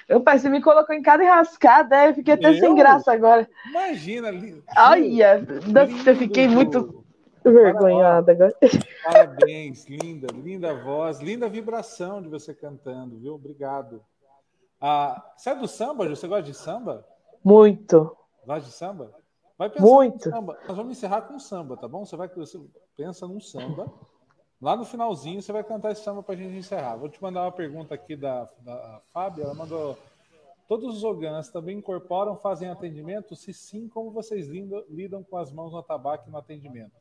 Meu 0.09 0.21
pai, 0.21 0.39
você 0.39 0.49
me 0.49 0.61
colocou 0.61 0.95
em 0.95 1.03
cada 1.03 1.25
enrascada, 1.25 2.07
eu 2.07 2.15
fiquei 2.15 2.35
até 2.35 2.51
eu? 2.51 2.59
sem 2.59 2.75
graça 2.75 3.13
agora. 3.13 3.49
Imagina, 3.71 4.31
lindo. 4.31 4.63
Olha, 4.77 5.37
lindo, 5.39 6.11
eu 6.11 6.17
fiquei 6.17 6.47
muito 6.47 7.05
vergonhada 7.43 8.33
agora. 8.33 8.55
Parabéns, 9.05 9.87
linda, 9.87 10.29
linda 10.33 10.75
voz, 10.75 11.21
linda 11.21 11.49
vibração 11.49 12.21
de 12.21 12.29
você 12.29 12.55
cantando, 12.55 13.19
viu? 13.19 13.35
Obrigado. 13.35 14.03
Ah, 14.81 15.23
você 15.37 15.51
é 15.51 15.55
do 15.55 15.67
samba, 15.67 16.09
Você 16.09 16.29
gosta 16.29 16.43
de 16.43 16.55
samba? 16.55 17.07
Muito. 17.43 18.17
Gosta 18.47 18.69
de 18.69 18.75
samba? 18.75 19.11
Vai 19.57 19.71
pensar 19.71 19.85
Muito. 19.85 20.31
samba. 20.31 20.59
Nós 20.69 20.77
vamos 20.77 20.93
encerrar 20.93 21.23
com 21.23 21.39
samba, 21.39 21.77
tá 21.77 21.89
bom? 21.89 22.05
Você 22.05 22.17
vai 22.17 22.29
você 22.29 22.61
pensa 22.97 23.27
num 23.27 23.41
samba 23.41 23.91
Lá 24.63 24.77
no 24.77 24.85
finalzinho 24.85 25.43
você 25.43 25.51
vai 25.51 25.65
cantar 25.65 25.91
esse 25.91 26.05
samba 26.05 26.23
para 26.23 26.37
a 26.37 26.39
gente 26.39 26.57
encerrar. 26.57 26.95
Vou 26.95 27.09
te 27.09 27.21
mandar 27.21 27.43
uma 27.43 27.51
pergunta 27.51 27.97
aqui 27.97 28.15
da, 28.15 28.49
da 28.61 29.03
Fábio. 29.13 29.43
Ela 29.43 29.55
mandou: 29.55 29.99
Todos 30.69 30.97
os 30.97 31.03
ogãs 31.03 31.51
também 31.51 31.79
incorporam, 31.79 32.37
fazem 32.37 32.71
atendimento? 32.71 33.35
Se 33.35 33.53
sim, 33.53 33.89
como 33.89 34.13
vocês 34.13 34.47
lidam, 34.47 34.85
lidam 34.89 35.25
com 35.25 35.37
as 35.37 35.53
mãos 35.53 35.73
no 35.73 35.83
tabaco 35.83 36.29
e 36.29 36.31
no 36.31 36.39
atendimento? 36.39 36.93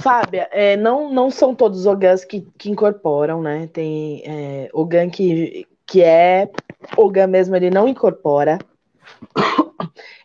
Fábia, 0.00 0.48
é, 0.50 0.76
não, 0.76 1.12
não 1.12 1.30
são 1.30 1.54
todos 1.54 1.80
os 1.80 1.86
ogãs 1.86 2.24
que, 2.24 2.40
que 2.58 2.68
incorporam, 2.68 3.40
né? 3.40 3.68
Tem 3.68 4.22
é, 4.26 4.68
ogã 4.72 5.08
que, 5.08 5.66
que 5.86 6.02
é 6.02 6.50
ogã 6.96 7.28
mesmo, 7.28 7.54
ele 7.54 7.70
não 7.70 7.86
incorpora. 7.86 8.58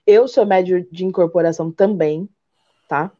Eu 0.06 0.28
sou 0.28 0.46
médio 0.46 0.88
de 0.92 1.06
incorporação 1.06 1.72
também, 1.72 2.28
tá? 2.88 3.12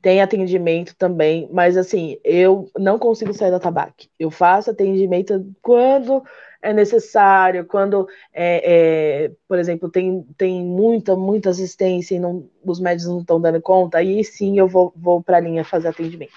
Tem 0.00 0.22
atendimento 0.22 0.94
também, 0.96 1.48
mas 1.52 1.76
assim, 1.76 2.18
eu 2.22 2.70
não 2.78 2.98
consigo 2.98 3.32
sair 3.32 3.50
da 3.50 3.58
tabaco. 3.58 4.04
Eu 4.18 4.30
faço 4.30 4.70
atendimento 4.70 5.44
quando 5.60 6.22
é 6.62 6.72
necessário, 6.72 7.64
quando, 7.64 8.08
é, 8.32 9.26
é, 9.26 9.32
por 9.46 9.58
exemplo, 9.58 9.90
tem, 9.90 10.22
tem 10.36 10.64
muita, 10.64 11.16
muita 11.16 11.50
assistência 11.50 12.14
e 12.14 12.18
não, 12.18 12.48
os 12.64 12.80
médicos 12.80 13.10
não 13.10 13.20
estão 13.20 13.40
dando 13.40 13.60
conta, 13.60 13.98
aí 13.98 14.24
sim 14.24 14.58
eu 14.58 14.68
vou, 14.68 14.92
vou 14.96 15.22
para 15.22 15.36
a 15.36 15.40
linha 15.40 15.64
fazer 15.64 15.88
atendimento. 15.88 16.32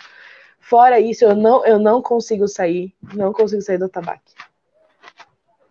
Fora 0.60 1.00
isso, 1.00 1.26
eu 1.26 1.36
não, 1.36 1.66
eu 1.66 1.80
não 1.80 2.02
consigo 2.02 2.48
sair, 2.48 2.94
não 3.14 3.34
consigo 3.34 3.62
sair 3.62 3.78
do 3.78 3.90
tabaco. 3.90 4.22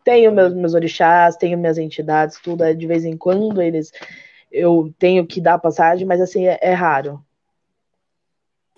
Tenho 0.04 0.32
meus, 0.32 0.52
meus 0.52 0.74
orixás, 0.74 1.36
tenho 1.36 1.58
minhas 1.58 1.78
entidades, 1.78 2.40
tudo, 2.40 2.64
é 2.64 2.74
de 2.74 2.86
vez 2.86 3.04
em 3.04 3.16
quando 3.16 3.62
eles 3.62 3.92
eu 4.50 4.92
tenho 4.98 5.24
que 5.26 5.40
dar 5.40 5.58
passagem, 5.58 6.06
mas 6.06 6.20
assim, 6.20 6.46
é, 6.46 6.58
é 6.60 6.72
raro. 6.72 7.24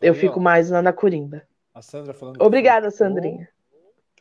Eu 0.02 0.14
fico 0.14 0.40
mais 0.40 0.70
lá 0.70 0.82
na 0.82 0.92
Corimba. 0.92 1.42
A 1.74 1.80
Sandra 1.80 2.12
falando. 2.12 2.42
Obrigada, 2.42 2.90
Sandrinha. 2.90 3.48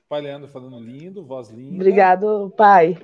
Pai 0.08 0.22
Leandro 0.22 0.48
falando 0.48 0.80
lindo, 0.80 1.24
voz 1.24 1.50
linda. 1.50 1.76
Obrigado, 1.76 2.54
pai. 2.56 2.98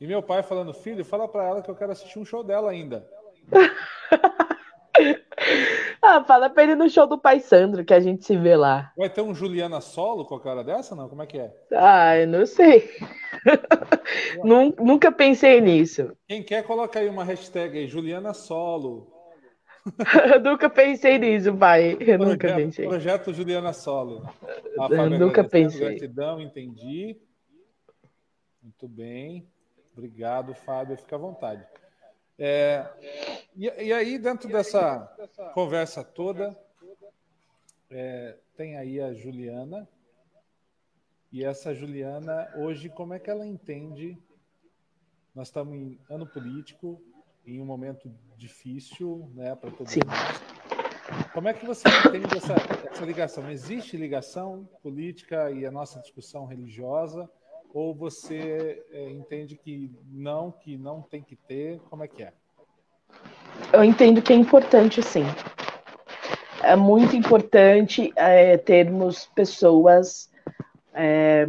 E 0.00 0.06
meu 0.06 0.22
pai 0.22 0.42
falando, 0.42 0.72
filho, 0.72 1.04
fala 1.04 1.28
para 1.28 1.44
ela 1.44 1.62
que 1.62 1.70
eu 1.70 1.74
quero 1.74 1.92
assistir 1.92 2.18
um 2.18 2.24
show 2.24 2.42
dela 2.42 2.70
ainda. 2.70 3.06
ah, 6.00 6.24
fala 6.24 6.48
pra 6.48 6.62
ele 6.62 6.74
no 6.74 6.88
show 6.88 7.06
do 7.06 7.18
pai 7.18 7.40
Sandro, 7.40 7.84
que 7.84 7.92
a 7.92 8.00
gente 8.00 8.24
se 8.24 8.36
vê 8.36 8.56
lá. 8.56 8.92
Vai 8.96 9.10
ter 9.10 9.20
um 9.20 9.34
Juliana 9.34 9.80
solo 9.80 10.24
com 10.24 10.34
a 10.34 10.40
cara 10.40 10.64
dessa, 10.64 10.94
não? 10.94 11.08
Como 11.08 11.22
é 11.22 11.26
que 11.26 11.38
é? 11.38 11.54
Ah, 11.72 12.16
eu 12.16 12.26
não 12.26 12.46
sei. 12.46 12.90
Nunca 14.78 15.12
pensei 15.12 15.60
nisso. 15.60 16.12
Quem 16.26 16.42
quer, 16.42 16.64
coloca 16.64 16.98
aí 16.98 17.08
uma 17.08 17.24
hashtag 17.24 17.78
aí, 17.78 17.86
Juliana 17.86 18.32
Solo. 18.32 19.19
eu 20.34 20.40
nunca 20.40 20.68
pensei 20.68 21.18
nisso, 21.18 21.56
pai. 21.56 21.92
Eu 21.92 21.96
projeto, 21.96 22.24
nunca 22.24 22.54
pensei. 22.54 22.86
Projeto 22.86 23.32
Juliana 23.32 23.72
Solo. 23.72 24.28
eu 24.90 25.18
nunca 25.18 25.42
pensei. 25.42 25.80
Gratidão, 25.80 26.40
entendi. 26.40 27.16
Muito 28.62 28.88
bem. 28.88 29.48
Obrigado, 29.92 30.54
Fábio. 30.54 30.96
Fica 30.96 31.16
à 31.16 31.18
vontade. 31.18 31.66
É, 32.38 32.86
e, 33.54 33.66
e, 33.66 33.92
aí, 33.92 34.18
dentro 34.18 34.48
dessa 34.48 35.06
conversa 35.52 36.02
toda, 36.02 36.56
é, 37.90 38.36
tem 38.56 38.76
aí 38.76 39.00
a 39.00 39.12
Juliana. 39.12 39.88
E 41.32 41.44
essa 41.44 41.74
Juliana, 41.74 42.50
hoje, 42.56 42.88
como 42.88 43.14
é 43.14 43.18
que 43.18 43.30
ela 43.30 43.46
entende? 43.46 44.18
Nós 45.34 45.48
estamos 45.48 45.74
em 45.74 45.98
ano 46.08 46.26
político, 46.26 47.00
em 47.46 47.60
um 47.60 47.64
momento 47.64 48.12
difícil 48.40 49.30
né, 49.34 49.54
para 49.54 49.70
todos 49.70 49.92
Sim. 49.92 50.00
nós. 50.06 51.30
Como 51.32 51.48
é 51.48 51.52
que 51.52 51.66
você 51.66 51.88
entende 51.88 52.36
essa, 52.36 52.54
essa 52.90 53.04
ligação? 53.04 53.50
Existe 53.50 53.96
ligação 53.96 54.68
política 54.82 55.50
e 55.50 55.66
a 55.66 55.70
nossa 55.70 56.00
discussão 56.00 56.46
religiosa? 56.46 57.28
Ou 57.72 57.94
você 57.94 58.82
é, 58.90 59.10
entende 59.10 59.56
que 59.56 59.92
não, 60.10 60.50
que 60.50 60.76
não 60.76 61.02
tem 61.02 61.22
que 61.22 61.36
ter? 61.36 61.80
Como 61.90 62.02
é 62.02 62.08
que 62.08 62.22
é? 62.22 62.32
Eu 63.72 63.84
entendo 63.84 64.22
que 64.22 64.32
é 64.32 64.36
importante, 64.36 65.02
sim. 65.02 65.24
É 66.62 66.74
muito 66.74 67.14
importante 67.14 68.12
é, 68.16 68.56
termos 68.56 69.26
pessoas 69.26 70.30
é, 70.94 71.46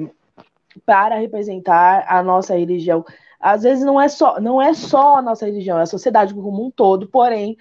para 0.86 1.16
representar 1.16 2.06
a 2.08 2.22
nossa 2.22 2.56
religião 2.56 3.04
às 3.42 3.64
vezes 3.64 3.84
não 3.84 4.00
é 4.00 4.08
só, 4.08 4.40
não 4.40 4.62
é 4.62 4.74
só 4.74 5.18
a 5.18 5.22
nossa 5.22 5.46
religião, 5.46 5.80
é 5.80 5.84
a 5.84 5.88
sociedade 5.88 6.34
como 6.34 6.66
um 6.66 6.70
todo, 6.70 7.08
porém, 7.08 7.58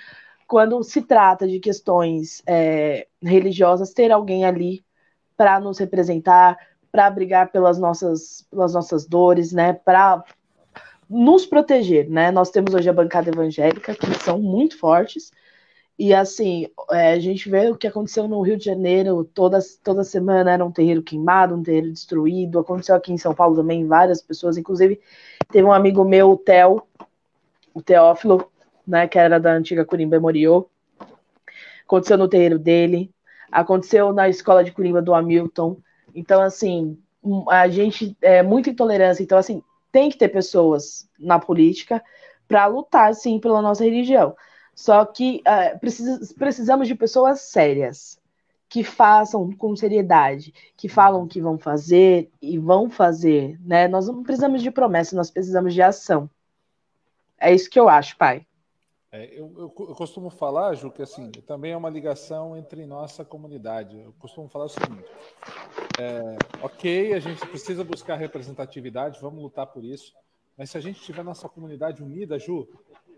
quando 0.46 0.82
se 0.82 1.02
trata 1.02 1.48
de 1.48 1.58
questões 1.58 2.42
é, 2.46 3.06
religiosas, 3.22 3.92
ter 3.92 4.12
alguém 4.12 4.44
ali 4.44 4.84
para 5.36 5.58
nos 5.58 5.78
representar, 5.78 6.58
para 6.92 7.08
brigar 7.08 7.50
pelas 7.50 7.78
nossas, 7.78 8.46
pelas 8.50 8.74
nossas 8.74 9.06
dores, 9.06 9.52
né, 9.52 9.72
para 9.72 10.22
nos 11.08 11.44
proteger, 11.46 12.08
né? 12.08 12.30
Nós 12.30 12.50
temos 12.50 12.72
hoje 12.72 12.88
a 12.88 12.92
bancada 12.92 13.30
evangélica, 13.30 13.94
que 13.96 14.14
são 14.22 14.38
muito 14.40 14.78
fortes, 14.78 15.32
e 16.02 16.14
assim, 16.14 16.66
é, 16.90 17.12
a 17.12 17.18
gente 17.18 17.50
vê 17.50 17.68
o 17.68 17.76
que 17.76 17.86
aconteceu 17.86 18.26
no 18.26 18.40
Rio 18.40 18.56
de 18.56 18.64
Janeiro, 18.64 19.22
toda, 19.22 19.58
toda 19.84 20.02
semana 20.02 20.50
era 20.50 20.64
um 20.64 20.72
terreiro 20.72 21.02
queimado, 21.02 21.54
um 21.54 21.62
terreiro 21.62 21.92
destruído. 21.92 22.58
Aconteceu 22.58 22.94
aqui 22.94 23.12
em 23.12 23.18
São 23.18 23.34
Paulo 23.34 23.54
também, 23.54 23.86
várias 23.86 24.22
pessoas, 24.22 24.56
inclusive 24.56 24.98
teve 25.52 25.62
um 25.62 25.70
amigo 25.70 26.02
meu, 26.02 26.30
o 26.30 26.38
Theo, 26.38 26.82
o 27.74 27.82
Teófilo, 27.82 28.50
né, 28.86 29.06
que 29.06 29.18
era 29.18 29.38
da 29.38 29.52
antiga 29.52 29.84
Curimba 29.84 30.18
Moriô. 30.18 30.70
Aconteceu 31.84 32.16
no 32.16 32.28
terreiro 32.28 32.58
dele, 32.58 33.12
aconteceu 33.52 34.10
na 34.10 34.26
escola 34.26 34.64
de 34.64 34.72
Curimba 34.72 35.02
do 35.02 35.12
Hamilton. 35.12 35.76
Então, 36.14 36.40
assim, 36.40 36.98
a 37.50 37.68
gente 37.68 38.16
é 38.22 38.42
muita 38.42 38.70
intolerância. 38.70 39.22
Então, 39.22 39.36
assim, 39.36 39.62
tem 39.92 40.08
que 40.08 40.16
ter 40.16 40.28
pessoas 40.28 41.06
na 41.18 41.38
política 41.38 42.02
para 42.48 42.64
lutar, 42.64 43.14
sim, 43.14 43.38
pela 43.38 43.60
nossa 43.60 43.84
religião. 43.84 44.34
Só 44.80 45.04
que 45.04 45.42
uh, 45.46 45.78
precisa, 45.78 46.34
precisamos 46.38 46.88
de 46.88 46.94
pessoas 46.94 47.42
sérias, 47.42 48.18
que 48.66 48.82
façam 48.82 49.52
com 49.52 49.76
seriedade, 49.76 50.54
que 50.74 50.88
falam 50.88 51.28
que 51.28 51.38
vão 51.38 51.58
fazer 51.58 52.30
e 52.40 52.56
vão 52.56 52.88
fazer, 52.88 53.60
né? 53.60 53.86
Nós 53.86 54.06
não 54.06 54.22
precisamos 54.22 54.62
de 54.62 54.70
promessa, 54.70 55.14
nós 55.14 55.30
precisamos 55.30 55.74
de 55.74 55.82
ação. 55.82 56.30
É 57.38 57.52
isso 57.52 57.68
que 57.68 57.78
eu 57.78 57.90
acho, 57.90 58.16
pai. 58.16 58.46
É, 59.12 59.26
eu, 59.38 59.52
eu, 59.54 59.64
eu, 59.64 59.94
costumo 59.94 60.30
falar, 60.30 60.72
Ju, 60.72 60.90
que 60.90 61.02
assim, 61.02 61.30
também 61.46 61.72
é 61.72 61.76
uma 61.76 61.90
ligação 61.90 62.56
entre 62.56 62.86
nossa 62.86 63.22
comunidade. 63.22 63.98
Eu 63.98 64.14
costumo 64.18 64.48
falar 64.48 64.64
o 64.64 64.70
seguinte: 64.70 65.10
é, 66.00 66.38
ok, 66.62 67.12
a 67.12 67.20
gente 67.20 67.46
precisa 67.48 67.84
buscar 67.84 68.16
representatividade, 68.16 69.20
vamos 69.20 69.42
lutar 69.42 69.66
por 69.66 69.84
isso, 69.84 70.14
mas 70.56 70.70
se 70.70 70.78
a 70.78 70.80
gente 70.80 71.02
tiver 71.02 71.22
nossa 71.22 71.50
comunidade 71.50 72.02
unida, 72.02 72.38
Ju, 72.38 72.66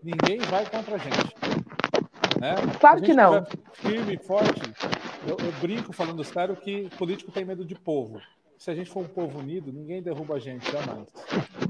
ninguém 0.03 0.39
vai 0.39 0.65
contra 0.69 0.95
a 0.95 0.97
gente. 0.97 1.35
Né? 2.39 2.55
Claro 2.79 3.01
que 3.01 3.13
não. 3.13 3.45
Firme, 3.73 4.17
forte. 4.17 4.61
Eu, 5.25 5.37
eu, 5.37 5.51
brinco 5.61 5.93
falando 5.93 6.23
sério 6.23 6.55
que 6.55 6.89
político 6.97 7.31
tem 7.31 7.45
medo 7.45 7.63
de 7.63 7.75
povo. 7.75 8.19
Se 8.57 8.69
a 8.69 8.75
gente 8.75 8.89
for 8.89 9.03
um 9.03 9.07
povo 9.07 9.39
unido, 9.39 9.71
ninguém 9.71 10.01
derruba 10.01 10.35
a 10.35 10.39
gente, 10.39 10.69
jamais. 10.69 11.07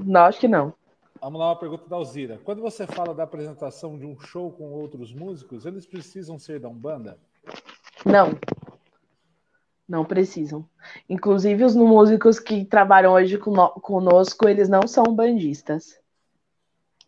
Não, 0.04 0.22
acho 0.22 0.40
que 0.40 0.48
não. 0.48 0.74
Vamos 1.20 1.38
lá, 1.38 1.48
uma 1.48 1.58
pergunta 1.58 1.88
da 1.88 1.96
Alzira. 1.96 2.40
Quando 2.44 2.60
você 2.60 2.86
fala 2.86 3.14
da 3.14 3.22
apresentação 3.22 3.96
de 3.96 4.04
um 4.04 4.18
show 4.18 4.50
com 4.50 4.72
outros 4.72 5.12
músicos, 5.12 5.64
eles 5.64 5.86
precisam 5.86 6.38
ser 6.38 6.58
da 6.58 6.68
Umbanda? 6.68 7.18
Não. 8.04 8.38
Não 9.88 10.04
precisam. 10.04 10.68
Inclusive, 11.08 11.64
os 11.64 11.76
músicos 11.76 12.40
que 12.40 12.64
trabalham 12.64 13.12
hoje 13.12 13.38
conosco, 13.38 14.48
eles 14.48 14.68
não 14.68 14.86
são 14.86 15.04
bandistas 15.14 15.98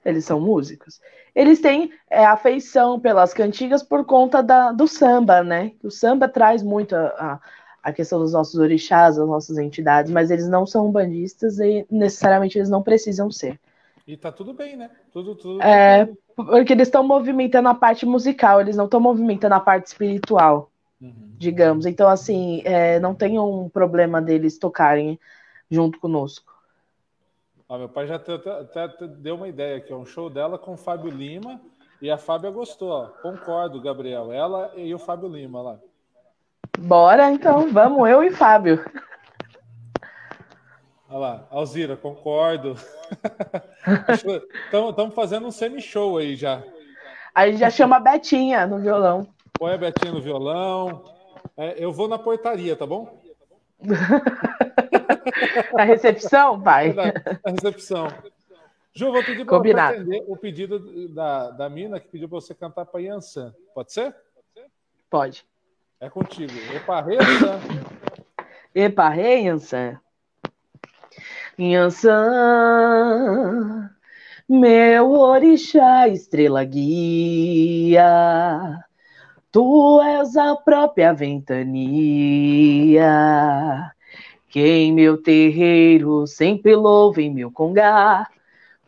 eles 0.07 0.25
são 0.25 0.41
músicos. 0.41 1.01
Eles 1.35 1.61
têm 1.61 1.91
é, 2.09 2.25
afeição 2.25 2.99
pelas 3.01 3.35
cantigas 3.35 3.83
por 3.83 4.05
conta 4.05 4.43
da, 4.43 4.71
do 4.71 4.87
samba, 4.87 5.43
né? 5.43 5.73
O 5.83 5.91
samba 5.91 6.29
traz 6.29 6.63
muito 6.63 6.95
a, 6.95 7.07
a, 7.07 7.41
a, 7.83 7.93
questão 7.93 8.21
dos 8.21 8.33
nossos 8.33 8.55
orixás, 8.55 9.17
das 9.17 9.27
nossas 9.27 9.59
entidades, 9.59 10.13
mas 10.13 10.31
eles 10.31 10.49
não 10.49 10.65
são 10.65 10.91
bandistas 10.93 11.59
e 11.59 11.85
necessariamente 11.91 12.57
eles 12.57 12.71
não 12.71 12.83
precisam 12.83 13.31
ser. 13.31 13.59
E 14.07 14.17
tá 14.17 14.31
tudo 14.31 14.55
bem, 14.55 14.77
né? 14.77 14.89
Tudo, 15.13 15.35
tudo. 15.35 15.61
É, 15.61 16.09
porque 16.37 16.73
eles 16.73 16.87
estão 16.87 17.03
movimentando 17.03 17.69
a 17.69 17.75
parte 17.75 18.07
musical, 18.07 18.61
eles 18.61 18.77
não 18.77 18.85
estão 18.85 19.01
movimentando 19.01 19.57
a 19.57 19.61
parte 19.61 19.89
espiritual, 19.89 20.71
uhum. 21.01 21.35
digamos. 21.37 21.85
Então, 21.85 22.09
assim, 22.09 22.63
é, 22.65 23.01
não 23.01 23.13
tem 23.13 23.41
um 23.41 23.69
problema 23.69 24.23
deles 24.23 24.57
tocarem 24.57 25.19
junto 25.69 25.99
conosco. 25.99 26.56
Ah, 27.69 27.79
meu 27.79 27.89
pai 27.89 28.07
já 28.07 28.15
até, 28.15 28.35
até, 28.35 29.09
deu 29.09 29.35
uma 29.35 29.49
ideia 29.49 29.79
aqui, 29.79 29.93
é 29.93 29.97
um 29.97 30.07
show 30.07 30.31
dela 30.31 30.57
com 30.57 30.75
o 30.75 30.77
Fábio 30.77 31.11
Lima 31.11 31.61
e 32.01 32.09
a 32.09 32.17
Fábia 32.17 32.49
gostou. 32.51 32.91
Ó. 32.91 33.07
Concordo, 33.21 33.81
Gabriel. 33.81 34.33
Ela 34.33 34.71
e 34.77 34.95
o 34.95 34.99
Fábio 34.99 35.29
Lima 35.29 35.61
lá. 35.61 35.79
Bora 36.79 37.31
então, 37.33 37.69
vamos, 37.73 38.09
eu 38.09 38.23
e 38.23 38.31
Fábio. 38.31 38.85
Olha 41.09 41.19
lá, 41.19 41.47
Alzira, 41.51 41.97
concordo. 41.97 42.77
Estamos 44.67 45.15
fazendo 45.15 45.47
um 45.47 45.51
semi-show 45.51 46.19
aí 46.19 46.37
já. 46.37 46.63
Aí 47.35 47.57
já 47.57 47.69
chama 47.69 47.97
a 47.97 48.01
Betinha 48.01 48.67
no 48.67 48.79
violão. 48.79 49.27
Põe 49.59 49.75
a 49.75 49.79
Betinha 49.79 50.13
no 50.13 50.21
violão. 50.21 51.03
É, 51.57 51.83
eu 51.83 51.93
vou 51.93 52.07
na 52.07 52.19
portaria, 52.19 52.77
tá 52.77 52.87
bom? 52.87 53.21
Na 55.73 55.85
recepção, 55.85 56.61
pai? 56.61 56.93
Na, 56.93 57.05
na 57.07 57.51
recepção. 57.53 58.09
Ju, 58.95 59.13
vou 59.13 59.23
pedir 59.23 59.45
para 59.45 59.89
atender 59.89 60.25
o 60.27 60.37
pedido 60.37 61.09
da, 61.11 61.51
da 61.51 61.69
mina 61.69 62.01
que 62.01 62.09
pediu 62.09 62.29
para 62.29 62.41
você 62.41 62.55
cantar 62.55 62.87
para 62.87 63.01
Yansan. 63.01 63.55
Pode 63.75 63.93
ser? 63.93 64.15
Pode. 65.11 65.47
É 66.01 66.09
contigo. 66.09 66.53
Epa, 66.75 67.03
rei, 67.03 67.17
Yansan. 67.17 67.61
Epa, 68.75 69.09
rei, 69.11 69.47
Yansan. 69.47 70.01
Yansan, 71.59 72.21
meu 74.47 75.11
orixá, 75.11 76.07
estrela 76.09 76.63
guia, 76.65 78.05
tu 79.51 80.03
és 80.03 80.37
a 80.37 80.55
própria 80.55 81.15
ventania, 81.15 81.91
que 84.57 84.65
em 84.67 84.91
meu 84.91 85.19
terreiro 85.19 86.27
sempre 86.27 86.75
louve 86.75 87.25
em 87.25 87.31
meu 87.31 87.53
congá, 87.53 88.27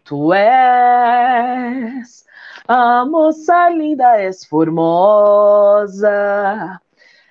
tu 0.02 0.32
és 0.32 2.24
a 2.66 3.04
moça 3.04 3.68
linda, 3.68 4.18
és 4.18 4.46
formosa, 4.46 6.10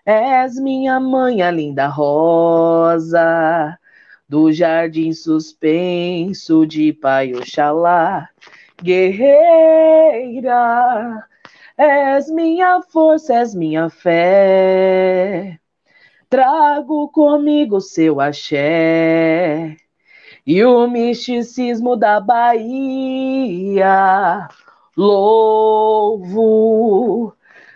és 0.06 0.60
minha 0.60 1.00
mãe, 1.00 1.42
a 1.42 1.50
linda 1.50 1.88
rosa, 1.88 3.76
do 4.30 4.52
jardim 4.52 5.12
suspenso 5.14 6.68
de 6.68 6.94
Pai 6.94 7.34
Oxalá. 7.34 8.30
Guerreira, 8.84 10.62
és 11.76 12.30
minha 12.30 12.84
força, 12.84 13.34
és 13.34 13.56
minha 13.56 13.90
fé. 13.90 15.60
Trago 16.30 17.08
comigo 17.08 17.80
seu 17.80 18.20
axé 18.20 19.78
e 20.46 20.62
o 20.62 20.86
misticismo 20.86 21.96
da 21.96 22.20
Bahia. 22.20 23.88
Louvo 24.98 26.28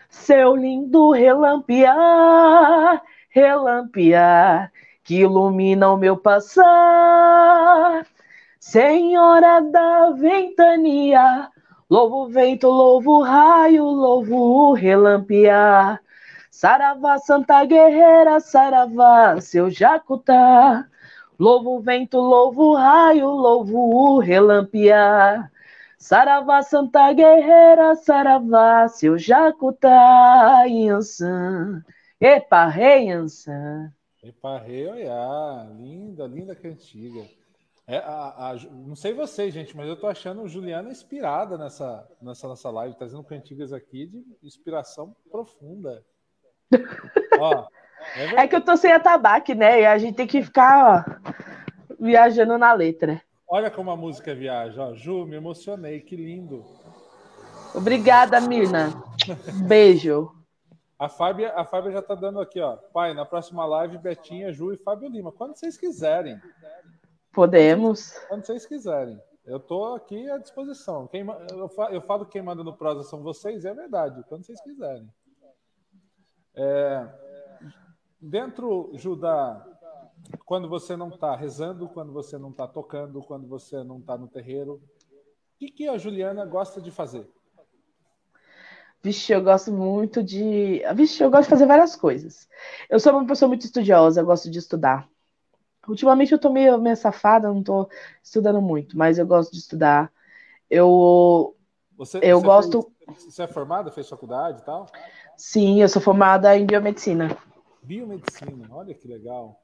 seu 0.10 0.54
lindo 0.58 1.12
relampear, 1.12 3.02
relampear 3.30 4.70
que 5.02 5.22
ilumina 5.22 5.90
o 5.90 5.96
meu 5.96 6.18
passar. 6.18 8.06
Senhora 8.60 9.62
da 9.62 10.12
ventania, 10.12 11.50
louvo 11.90 12.28
vento, 12.28 12.68
louvo 12.68 13.22
raio, 13.22 13.86
louvo 13.86 14.36
o 14.36 14.74
relampear. 14.74 16.02
Saravá, 16.62 17.18
Santa 17.18 17.66
Guerreira, 17.66 18.40
Saravá, 18.40 19.42
seu 19.42 19.72
Jacutá. 19.72 20.88
Louvo 21.40 21.78
o 21.78 21.82
vento, 21.82 22.20
louvo 22.20 22.66
o 22.66 22.76
raio, 22.76 23.32
louvo 23.32 24.20
o. 24.20 24.22
Saravá, 25.98 26.62
Santa 26.62 27.12
Guerreira, 27.14 27.96
Saravá, 27.96 28.88
seu 28.90 29.18
Jacutá, 29.18 30.66
Yansan. 30.68 31.84
Epa, 32.20 32.68
rei 32.68 33.08
Yansan. 33.08 33.92
Eparrei, 34.22 34.88
olha, 34.88 35.68
linda, 35.80 36.28
linda 36.28 36.56
cantiga. 36.56 37.28
É, 37.88 37.98
a, 37.98 38.52
a, 38.52 38.56
não 38.70 38.96
sei 38.96 39.14
vocês, 39.14 39.52
gente, 39.52 39.76
mas 39.76 39.88
eu 39.88 40.00
tô 40.00 40.06
achando 40.06 40.48
Juliana 40.48 40.92
inspirada 40.92 41.58
nessa, 41.58 42.08
nessa 42.22 42.48
nossa 42.48 42.70
live, 42.70 42.96
trazendo 42.96 43.24
cantigas 43.24 43.74
aqui 43.74 44.06
de 44.06 44.24
inspiração 44.44 45.16
profunda. 45.32 46.06
Ó, 47.40 47.68
é, 48.16 48.44
é, 48.44 48.48
que 48.48 48.56
eu 48.56 48.62
tô 48.62 48.76
sem 48.76 48.92
atabaque, 48.92 49.56
né? 49.56 49.82
E 49.82 49.86
a 49.86 49.98
gente 49.98 50.16
tem 50.16 50.28
que 50.28 50.42
ficar 50.42 51.06
ó, 51.08 51.34
viajando 52.00 52.58
na 52.58 52.74
letra. 52.74 53.22
Olha 53.48 53.70
como 53.70 53.92
a 53.92 53.98
música 53.98 54.34
viaja, 54.34 54.82
ó. 54.82 54.94
Ju, 54.94 55.26
me 55.26 55.36
emocionei, 55.36 56.00
que 56.00 56.16
lindo. 56.16 56.66
Obrigada, 57.76 58.40
Mirna. 58.40 58.94
Beijo. 59.68 60.32
A 60.98 61.10
Fábia, 61.10 61.52
a 61.56 61.66
Fábia 61.66 61.92
já 61.92 62.00
está 62.00 62.16
dando 62.16 62.40
aqui, 62.40 62.62
ó. 62.62 62.78
Pai, 62.94 63.14
na 63.14 63.26
próxima 63.26 63.66
live, 63.66 63.98
Betinha, 63.98 64.54
Ju 64.54 64.72
e 64.72 64.78
Fábio 64.78 65.10
Lima. 65.10 65.32
Quando 65.32 65.56
vocês 65.56 65.78
quiserem. 65.78 66.40
Podemos. 67.34 68.14
Quando 68.28 68.46
vocês 68.46 68.66
quiserem. 68.66 69.20
Eu 69.46 69.58
estou 69.58 69.96
aqui 69.96 70.30
à 70.30 70.38
disposição. 70.38 71.08
Quem, 71.08 71.26
eu, 71.92 72.02
falo 72.02 72.26
que 72.26 72.34
quem 72.34 72.42
manda 72.42 72.64
no 72.64 72.78
prosa 72.78 73.04
são 73.04 73.24
vocês, 73.24 73.66
é 73.66 73.74
verdade. 73.74 74.24
Quando 74.30 74.46
vocês 74.46 74.62
quiserem. 74.62 75.10
É, 76.56 77.08
dentro, 78.20 78.92
Ju, 78.94 79.16
da, 79.16 79.66
quando 80.46 80.68
você 80.70 80.96
não 80.96 81.10
está 81.10 81.36
rezando, 81.36 81.88
quando 81.90 82.12
você 82.12 82.38
não 82.38 82.50
está 82.50 82.68
tocando, 82.68 83.22
quando 83.22 83.48
você 83.48 83.84
não 83.84 84.00
está 84.00 84.18
no 84.18 84.28
terreiro, 84.28 84.74
o 84.76 85.60
que, 85.60 85.72
que 85.72 85.88
a 85.88 85.98
Juliana 85.98 86.46
gosta 86.46 86.82
de 86.82 86.92
fazer? 86.92 87.30
Vixe, 89.04 89.34
eu 89.34 89.42
gosto 89.42 89.72
muito 89.72 90.22
de. 90.22 90.84
Vixe, 90.96 91.24
eu 91.24 91.32
gosto 91.32 91.44
de 91.46 91.50
fazer 91.50 91.66
várias 91.66 91.96
coisas. 91.96 92.48
Eu 92.88 93.00
sou 93.00 93.14
uma 93.14 93.26
pessoa 93.26 93.50
muito 93.50 93.66
estudiosa, 93.66 94.22
eu 94.22 94.26
gosto 94.26 94.50
de 94.50 94.60
estudar. 94.60 95.10
Ultimamente 95.88 96.32
eu 96.32 96.40
tô 96.40 96.52
meio, 96.52 96.80
meio 96.80 96.96
safada, 96.96 97.52
não 97.52 97.64
tô 97.64 97.90
estudando 98.24 98.62
muito, 98.62 98.96
mas 98.96 99.18
eu 99.18 99.26
gosto 99.26 99.52
de 99.52 99.58
estudar. 99.58 100.12
Eu. 100.70 101.56
Você, 101.98 102.20
eu 102.22 102.40
você 102.40 102.46
gosto. 102.46 102.92
Fez, 103.06 103.24
você 103.26 103.44
é 103.44 103.48
formada, 103.48 103.92
fez 103.92 104.08
faculdade 104.08 104.62
e 104.62 104.66
tal? 104.66 104.86
Sim, 105.42 105.82
eu 105.82 105.90
sou 105.90 106.00
formada 106.00 106.56
em 106.56 106.68
biomedicina. 106.68 107.36
Biomedicina, 107.82 108.68
olha 108.70 108.94
que 108.94 109.08
legal. 109.08 109.60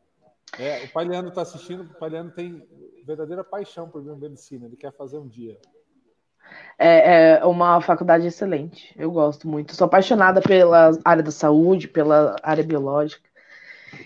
É, 0.58 0.84
o 0.84 0.90
Paliano 0.92 1.30
está 1.30 1.44
assistindo, 1.44 1.84
o 1.84 2.00
Paliano 2.00 2.32
tem 2.32 2.68
verdadeira 3.06 3.44
paixão 3.44 3.88
por 3.88 4.02
biomedicina, 4.02 4.66
ele 4.66 4.76
quer 4.76 4.92
fazer 4.92 5.20
um 5.20 5.28
dia. 5.28 5.56
É, 6.80 7.38
é 7.38 7.46
uma 7.46 7.80
faculdade 7.80 8.26
excelente. 8.26 8.92
Eu 8.98 9.12
gosto 9.12 9.48
muito. 9.48 9.76
Sou 9.76 9.86
apaixonada 9.86 10.42
pela 10.42 10.98
área 11.06 11.22
da 11.22 11.30
saúde, 11.30 11.88
pela 11.88 12.36
área 12.42 12.64
biológica. 12.64 13.30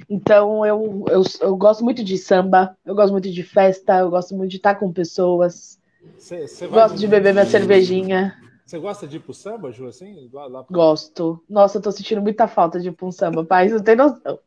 Então, 0.09 0.65
eu, 0.65 1.05
eu, 1.07 1.23
eu 1.39 1.55
gosto 1.55 1.85
muito 1.85 2.03
de 2.03 2.17
samba, 2.17 2.77
eu 2.85 2.93
gosto 2.93 3.13
muito 3.13 3.31
de 3.31 3.43
festa, 3.43 3.99
eu 3.99 4.09
gosto 4.09 4.35
muito 4.35 4.51
de 4.51 4.57
estar 4.57 4.75
com 4.75 4.91
pessoas. 4.91 5.79
Cê, 6.17 6.45
cê 6.49 6.67
gosto 6.67 6.97
de 6.97 7.07
beber 7.07 7.31
minha 7.31 7.45
cervejinha. 7.45 8.37
Você 8.71 8.79
gosta 8.79 9.05
de 9.05 9.17
ir 9.17 9.19
pro 9.19 9.33
samba, 9.33 9.69
Ju, 9.69 9.85
assim? 9.85 10.29
Lá, 10.31 10.45
lá 10.45 10.63
pro... 10.63 10.73
Gosto. 10.73 11.43
Nossa, 11.49 11.77
eu 11.77 11.81
tô 11.81 11.91
sentindo 11.91 12.21
muita 12.21 12.47
falta 12.47 12.79
de 12.79 12.87
ir 12.87 12.93
pro 12.93 13.05
um 13.05 13.11
samba, 13.11 13.43
pai, 13.43 13.67
não 13.67 13.83
tem 13.83 13.97
noção. 13.97 14.39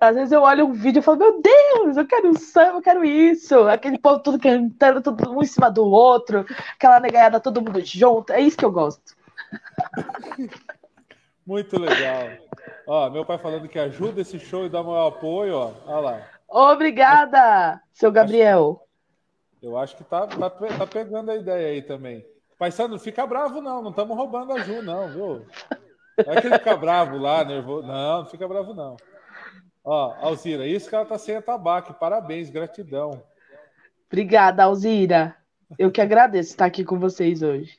Às 0.00 0.14
vezes 0.14 0.32
eu 0.32 0.40
olho 0.40 0.64
um 0.64 0.72
vídeo 0.72 1.00
e 1.00 1.02
falo, 1.02 1.18
meu 1.18 1.42
Deus, 1.42 1.98
eu 1.98 2.06
quero 2.06 2.30
um 2.30 2.34
samba, 2.38 2.78
eu 2.78 2.80
quero 2.80 3.04
isso. 3.04 3.54
Aquele 3.68 3.98
povo 3.98 4.18
tudo 4.20 4.38
cantando, 4.38 5.02
tudo 5.02 5.30
um 5.30 5.42
em 5.42 5.46
cima 5.46 5.70
do 5.70 5.84
outro, 5.84 6.46
aquela 6.72 7.00
negaiada, 7.00 7.38
todo 7.38 7.60
mundo 7.60 7.84
junto. 7.84 8.32
É 8.32 8.40
isso 8.40 8.56
que 8.56 8.64
eu 8.64 8.72
gosto. 8.72 9.14
Muito 11.46 11.78
legal. 11.78 12.30
Ó, 12.86 13.10
meu 13.10 13.26
pai 13.26 13.36
falando 13.36 13.68
que 13.68 13.78
ajuda 13.78 14.22
esse 14.22 14.38
show 14.38 14.64
e 14.64 14.70
dá 14.70 14.82
maior 14.82 15.08
apoio, 15.08 15.54
ó. 15.54 15.72
Olha 15.84 16.00
lá. 16.00 16.22
Obrigada, 16.48 17.78
seu 17.92 18.10
Gabriel. 18.10 18.86
Eu 19.62 19.76
acho 19.76 19.98
que 19.98 20.04
tá, 20.04 20.26
tá, 20.26 20.48
tá 20.48 20.86
pegando 20.86 21.30
a 21.30 21.36
ideia 21.36 21.68
aí 21.68 21.82
também. 21.82 22.24
Paisano, 22.60 22.90
não 22.90 22.98
fica 22.98 23.26
bravo, 23.26 23.62
não. 23.62 23.80
Não 23.80 23.88
estamos 23.88 24.14
roubando 24.14 24.52
a 24.52 24.58
Ju, 24.58 24.82
não, 24.82 25.08
viu? 25.08 25.46
Não 26.26 26.34
é 26.34 26.40
que 26.42 26.46
ele 26.46 26.58
fica 26.58 26.76
bravo 26.76 27.16
lá, 27.16 27.42
nervoso. 27.42 27.86
Não, 27.86 28.18
não 28.18 28.26
fica 28.26 28.46
bravo, 28.46 28.74
não. 28.74 28.98
Ó, 29.82 30.14
Alzira, 30.20 30.66
isso 30.66 30.86
que 30.86 30.94
ela 30.94 31.06
tá 31.06 31.16
sem 31.16 31.36
atabaque. 31.36 31.94
Parabéns, 31.94 32.50
gratidão. 32.50 33.22
Obrigada, 34.06 34.64
Alzira. 34.64 35.34
Eu 35.78 35.90
que 35.90 36.02
agradeço 36.02 36.50
estar 36.50 36.66
aqui 36.66 36.84
com 36.84 36.98
vocês 36.98 37.42
hoje. 37.42 37.78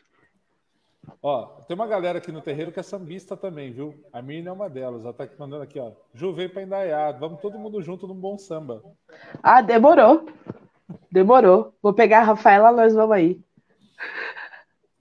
Ó, 1.22 1.46
tem 1.68 1.76
uma 1.76 1.86
galera 1.86 2.18
aqui 2.18 2.32
no 2.32 2.42
terreiro 2.42 2.72
que 2.72 2.80
é 2.80 2.84
sambista 2.84 3.38
também, 3.38 3.72
viu? 3.72 4.04
A 4.12 4.20
Mirna 4.20 4.50
é 4.50 4.54
uma 4.54 4.68
delas. 4.68 5.04
Ela 5.04 5.14
tá 5.14 5.28
mandando 5.38 5.62
aqui, 5.62 5.80
ó. 5.80 5.92
Ju, 6.12 6.34
vem 6.34 6.50
pra 6.50 6.64
Indaiá. 6.64 7.12
Vamos 7.12 7.40
todo 7.40 7.60
mundo 7.60 7.84
junto 7.84 8.08
num 8.08 8.16
bom 8.16 8.36
samba. 8.36 8.82
Ah, 9.44 9.62
demorou. 9.62 10.26
Demorou. 11.12 11.72
Vou 11.84 11.94
pegar 11.94 12.22
a 12.22 12.24
Rafaela, 12.24 12.72
nós 12.72 12.96
vamos 12.96 13.16
aí. 13.16 13.40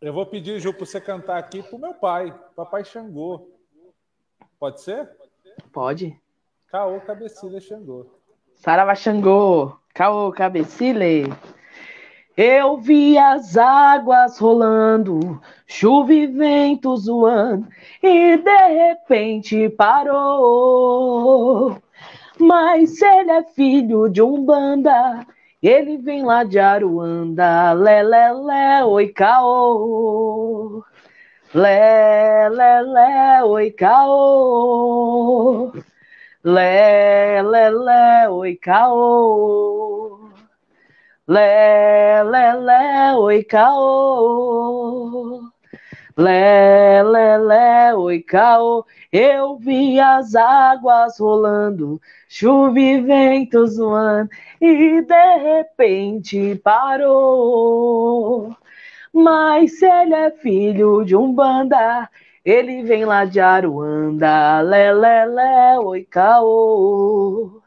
Eu 0.00 0.14
vou 0.14 0.24
pedir, 0.24 0.58
Ju, 0.58 0.72
para 0.72 0.86
você 0.86 0.98
cantar 0.98 1.36
aqui 1.36 1.62
pro 1.62 1.78
meu 1.78 1.92
pai, 1.92 2.34
papai 2.56 2.82
Xangô. 2.82 3.50
Pode 4.58 4.80
ser? 4.80 5.10
Pode. 5.70 6.18
Caô 6.68 6.98
Cabecilha 7.02 7.60
Xangô. 7.60 8.06
Sarava 8.54 8.94
Xangô, 8.94 9.76
Caô 9.92 10.32
Cabecilha. 10.32 11.26
Eu 12.34 12.78
vi 12.78 13.18
as 13.18 13.58
águas 13.58 14.38
rolando, 14.38 15.38
chuva 15.66 16.14
e 16.14 16.26
vento 16.26 16.96
zoando, 16.96 17.68
e 18.02 18.38
de 18.38 18.68
repente 18.68 19.68
parou. 19.68 20.16
Mas 22.38 23.02
ele 23.02 23.32
é 23.32 23.42
filho 23.42 24.08
de 24.08 24.22
um 24.22 24.42
banda 24.42 25.26
ele 25.68 25.98
vem 25.98 26.24
lá 26.24 26.44
de 26.44 26.58
Aruanda, 26.58 27.72
lé, 27.72 28.84
oi, 28.84 29.08
caô. 29.08 30.82
Lé, 31.54 32.48
oi, 33.44 33.70
caô. 33.72 35.72
Lé, 36.44 37.42
oi, 38.30 38.56
caô. 38.56 40.30
Lé, 41.28 42.22
oi, 43.16 43.44
caô. 43.44 45.49
Lé, 46.16 47.02
lé, 47.02 47.36
lé, 47.38 47.94
oi, 47.94 48.20
caô. 48.22 48.84
Eu 49.12 49.56
vi 49.56 49.98
as 50.00 50.34
águas 50.34 51.18
rolando, 51.18 52.00
chuva 52.28 52.78
e 52.78 53.00
vento 53.00 53.66
zoando, 53.66 54.30
e 54.60 55.02
de 55.02 55.36
repente 55.38 56.56
parou. 56.62 58.56
Mas 59.12 59.78
se 59.78 59.86
ele 59.86 60.14
é 60.14 60.30
filho 60.30 61.04
de 61.04 61.16
um 61.16 61.32
banda, 61.34 62.08
ele 62.44 62.82
vem 62.84 63.04
lá 63.04 63.24
de 63.24 63.40
Aruanda. 63.40 64.60
Lé, 64.62 64.92
lé, 64.92 65.26
lé, 65.26 65.78
oi, 65.80 66.04
caô. 66.04 67.62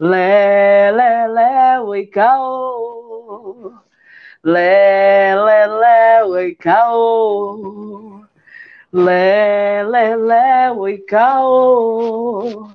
Lé, 0.00 0.90
lé, 0.92 1.28
lé, 1.28 1.80
oi, 1.80 2.06
caô. 2.06 3.72
Lé, 4.42 5.34
lé, 5.36 5.66
lé, 5.66 6.24
oi, 6.24 6.54
caô. 6.54 8.22
Lé, 8.90 9.82
lé, 9.84 10.16
lé, 10.16 10.70
oi, 10.70 10.98
caô. 11.06 12.70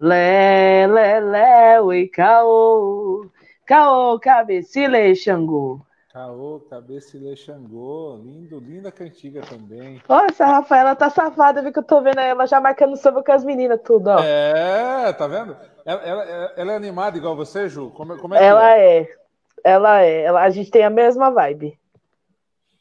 Lé, 0.00 0.86
lé, 0.86 1.20
lé, 1.20 1.80
oi, 1.80 2.08
caô. 2.08 3.26
Caô, 3.66 4.18
cabecile, 4.18 5.14
Xangô. 5.14 5.80
Caô, 6.10 6.60
cabecile, 6.70 7.36
Xangô. 7.36 8.18
Lindo, 8.24 8.58
linda 8.58 8.90
cantiga 8.90 9.42
também. 9.42 10.00
Nossa, 10.08 10.44
a 10.44 10.52
Rafaela 10.52 10.96
tá 10.96 11.10
safada, 11.10 11.60
viu 11.60 11.70
que 11.70 11.80
eu 11.80 11.82
tô 11.82 12.00
vendo 12.00 12.20
ela 12.20 12.46
já 12.46 12.62
marcando 12.62 12.96
samba 12.96 13.22
com 13.22 13.32
as 13.32 13.44
meninas, 13.44 13.78
tudo, 13.84 14.08
ó. 14.08 14.20
É, 14.20 15.12
tá 15.12 15.26
vendo? 15.26 15.54
Ela, 15.84 16.02
ela, 16.02 16.52
ela 16.56 16.72
é 16.72 16.76
animada 16.76 17.18
igual 17.18 17.36
você, 17.36 17.68
Ju? 17.68 17.90
Como, 17.90 18.16
como 18.16 18.34
é 18.34 18.42
ela 18.42 18.78
é? 18.78 19.00
é? 19.00 19.23
Ela 19.64 20.02
é. 20.02 20.24
Ela, 20.24 20.42
a 20.42 20.50
gente 20.50 20.70
tem 20.70 20.84
a 20.84 20.90
mesma 20.90 21.30
vibe. 21.30 21.78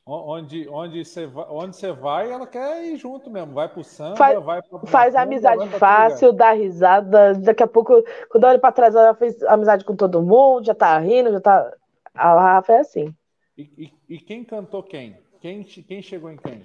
Onde, 0.05 0.67
onde, 0.67 1.05
você 1.05 1.25
vai, 1.25 1.45
onde 1.49 1.77
você 1.77 1.93
vai, 1.93 2.29
ela 2.29 2.45
quer 2.45 2.83
ir 2.83 2.97
junto 2.97 3.29
mesmo. 3.29 3.53
Vai 3.53 3.69
pro 3.69 3.85
samba, 3.85 4.17
faz, 4.17 4.43
vai 4.43 4.61
pro. 4.61 4.85
Faz 4.85 5.15
amizade 5.15 5.65
fácil, 5.79 6.33
dá 6.33 6.51
risada. 6.51 7.35
Daqui 7.35 7.63
a 7.63 7.67
pouco, 7.67 8.03
quando 8.29 8.43
olha 8.43 8.59
pra 8.59 8.73
trás, 8.73 8.93
ela 8.93 9.15
fez 9.15 9.41
amizade 9.43 9.85
com 9.85 9.95
todo 9.95 10.21
mundo, 10.21 10.65
já 10.65 10.75
tá 10.75 10.99
rindo, 10.99 11.31
já 11.31 11.39
tá. 11.39 11.71
A 12.13 12.33
Rafa 12.33 12.73
é 12.73 12.79
assim. 12.79 13.15
E, 13.57 13.61
e, 13.77 13.93
e 14.15 14.19
quem 14.19 14.43
cantou 14.43 14.83
quem? 14.83 15.15
quem? 15.39 15.63
Quem 15.63 16.01
chegou 16.01 16.29
em 16.29 16.35
quem? 16.37 16.61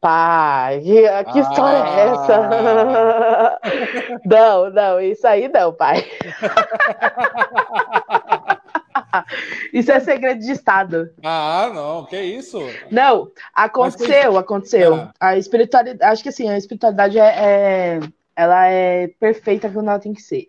Pai, 0.00 0.80
que, 0.80 1.02
que 1.02 1.38
ah. 1.38 1.42
história 1.42 1.78
é 1.78 2.08
essa? 2.08 3.60
não, 4.26 4.70
não, 4.70 5.00
isso 5.00 5.26
aí 5.26 5.48
não, 5.48 5.72
pai. 5.72 6.02
Isso 9.72 9.90
é 9.90 10.00
segredo 10.00 10.40
de 10.40 10.52
Estado. 10.52 11.10
Ah, 11.22 11.70
não, 11.74 12.04
que 12.06 12.20
isso? 12.20 12.58
Não, 12.90 13.30
aconteceu, 13.54 14.36
aconteceu. 14.36 14.94
Ah. 14.94 15.12
A 15.20 15.36
espiritualidade, 15.36 16.02
acho 16.02 16.22
que 16.22 16.28
assim, 16.28 16.48
a 16.48 16.56
espiritualidade 16.56 17.18
é, 17.18 17.24
é, 17.24 18.00
ela 18.34 18.66
é 18.66 19.08
perfeita 19.08 19.68
quando 19.70 19.88
ela 19.88 19.98
tem 19.98 20.12
que 20.12 20.22
ser. 20.22 20.48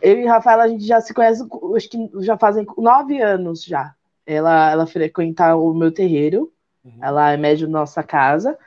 Eu 0.00 0.18
e 0.18 0.26
Rafaela, 0.26 0.64
a 0.64 0.68
gente 0.68 0.84
já 0.84 1.00
se 1.00 1.14
conhece, 1.14 1.42
acho 1.74 1.88
que 1.88 2.10
já 2.20 2.36
fazem 2.36 2.66
nove 2.76 3.20
anos 3.20 3.64
já. 3.64 3.94
Ela, 4.26 4.70
ela 4.70 4.86
frequenta 4.86 5.54
o 5.54 5.72
meu 5.72 5.92
terreiro, 5.92 6.52
uhum. 6.84 6.98
ela 7.00 7.32
é 7.32 7.36
médio 7.36 7.66
da 7.66 7.72
nossa 7.72 8.02
casa. 8.02 8.58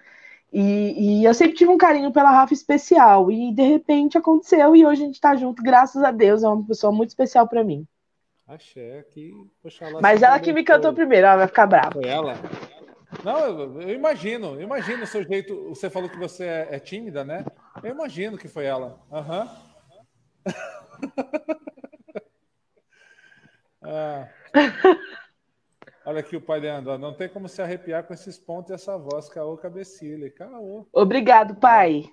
E, 0.51 1.21
e, 1.21 1.25
eu 1.25 1.33
sempre 1.33 1.55
tive 1.55 1.69
um 1.69 1.77
carinho 1.77 2.11
pela 2.11 2.31
Rafa 2.31 2.53
especial. 2.53 3.31
E 3.31 3.53
de 3.53 3.61
repente 3.61 4.17
aconteceu 4.17 4.75
e 4.75 4.85
hoje 4.85 5.03
a 5.03 5.05
gente 5.05 5.21
tá 5.21 5.35
junto, 5.35 5.61
graças 5.61 6.03
a 6.03 6.11
Deus. 6.11 6.43
É 6.43 6.47
uma 6.47 6.65
pessoa 6.65 6.91
muito 6.91 7.09
especial 7.09 7.47
para 7.47 7.63
mim. 7.63 7.85
Axé, 8.49 9.05
que. 9.11 9.31
Mas 10.01 10.23
ela 10.23 10.39
que 10.39 10.51
me 10.51 10.63
cantou 10.63 10.91
primeiro, 10.91 11.27
ela 11.27 11.37
vai 11.37 11.47
ficar 11.47 11.67
brava. 11.67 11.91
Foi 11.91 12.07
ela? 12.07 12.33
Não, 13.23 13.39
eu, 13.41 13.81
eu, 13.81 13.89
imagino, 13.91 14.55
eu 14.55 14.61
imagino 14.61 15.03
o 15.03 15.07
seu 15.07 15.23
jeito. 15.23 15.69
Você 15.69 15.87
falou 15.87 16.09
que 16.09 16.17
você 16.17 16.45
é, 16.45 16.67
é 16.71 16.79
tímida, 16.79 17.23
né? 17.23 17.45
Eu 17.83 17.91
imagino 17.91 18.39
que 18.39 18.47
foi 18.47 18.65
ela. 18.65 18.99
Aham. 19.11 19.47
Uhum. 20.47 20.51
ah. 23.83 24.27
Olha 26.03 26.21
aqui 26.21 26.35
o 26.35 26.41
pai 26.41 26.59
Leandro, 26.59 26.97
não 26.97 27.13
tem 27.13 27.29
como 27.29 27.47
se 27.47 27.61
arrepiar 27.61 28.03
com 28.03 28.15
esses 28.15 28.39
pontos 28.39 28.71
e 28.71 28.73
essa 28.73 28.97
voz, 28.97 29.29
caô 29.29 29.55
cabecilha. 29.57 30.31
Caô. 30.31 30.87
Obrigado, 30.91 31.53
pai. 31.55 32.11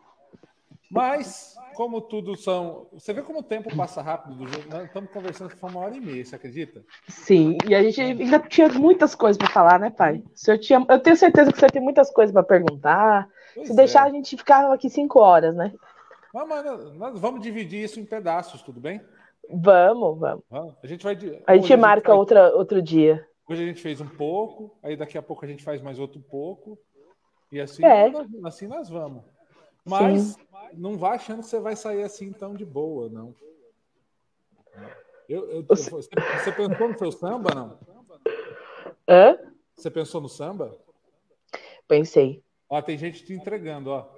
Mas, 0.91 1.57
como 1.75 2.01
tudo 2.01 2.37
são. 2.37 2.89
Você 2.93 3.13
vê 3.13 3.23
como 3.23 3.41
o 3.41 3.43
tempo 3.43 3.75
passa 3.77 4.01
rápido 4.01 4.37
do 4.37 4.47
jogo. 4.47 4.69
Nós 4.71 4.85
estamos 4.85 5.11
conversando 5.11 5.51
que 5.51 5.57
foi 5.57 5.71
uma 5.71 5.81
hora 5.81 5.97
e 5.97 6.01
meia, 6.01 6.25
você 6.25 6.37
acredita? 6.37 6.85
Sim, 7.09 7.59
e 7.69 7.75
a 7.75 7.83
gente 7.83 8.01
ainda 8.01 8.39
tinha 8.41 8.69
muitas 8.69 9.15
coisas 9.15 9.37
para 9.37 9.49
falar, 9.49 9.79
né, 9.81 9.91
pai? 9.91 10.23
Eu, 10.47 10.59
tinha... 10.59 10.85
eu 10.89 10.99
tenho 11.01 11.17
certeza 11.17 11.53
que 11.53 11.59
você 11.59 11.67
tem 11.67 11.83
muitas 11.83 12.11
coisas 12.11 12.33
para 12.33 12.43
perguntar. 12.43 13.29
Pois 13.55 13.67
Se 13.67 13.73
é. 13.73 13.77
deixar, 13.77 14.05
a 14.05 14.11
gente 14.11 14.37
ficava 14.37 14.73
aqui 14.73 14.89
cinco 14.89 15.19
horas, 15.19 15.55
né? 15.55 15.73
Mas, 16.33 16.49
mas, 16.49 16.95
nós 16.95 17.19
vamos 17.19 17.41
dividir 17.41 17.83
isso 17.83 17.99
em 17.99 18.05
pedaços, 18.05 18.63
tudo 18.63 18.81
bem? 18.81 19.01
Vamos, 19.51 20.19
vamos. 20.19 20.45
A 20.83 20.87
gente 20.87 21.05
vai. 21.05 21.17
A 21.47 21.57
gente 21.57 21.77
marca 21.77 22.13
a 22.13 22.15
gente 22.15 22.21
outra, 22.21 22.55
outro 22.55 22.83
dia. 22.83 23.27
Hoje 23.49 23.63
a 23.63 23.67
gente 23.67 23.81
fez 23.81 24.01
um 24.01 24.09
pouco, 24.09 24.77
aí 24.83 24.97
daqui 24.97 25.17
a 25.17 25.23
pouco 25.23 25.45
a 25.45 25.49
gente 25.49 25.63
faz 25.63 25.81
mais 25.81 25.99
outro 25.99 26.21
pouco. 26.21 26.79
E 27.51 27.61
assim, 27.61 27.85
é. 27.85 28.11
assim 28.45 28.67
nós 28.67 28.89
vamos. 28.89 29.23
Mas 29.87 30.33
Sim. 30.33 30.37
não 30.75 30.99
vá 30.99 31.15
achando 31.15 31.43
que 31.43 31.49
você 31.49 31.61
vai 31.61 31.77
sair 31.77 32.03
assim 32.03 32.33
tão 32.33 32.55
de 32.55 32.65
boa, 32.65 33.09
não. 33.09 33.33
Eu, 35.29 35.49
eu, 35.51 35.63
você... 35.63 35.91
você 35.91 36.53
pensou 36.53 36.89
no 36.89 36.99
seu 36.99 37.13
samba, 37.13 37.55
não? 37.55 37.79
Hã? 39.09 39.39
Você 39.77 39.91
pensou 39.91 40.21
no 40.21 40.29
samba? 40.29 40.77
Pensei. 41.87 42.43
Ó, 42.69 42.83
tem 42.83 42.99
gente 42.99 43.25
te 43.25 43.33
entregando, 43.33 43.91
ó. 43.91 44.09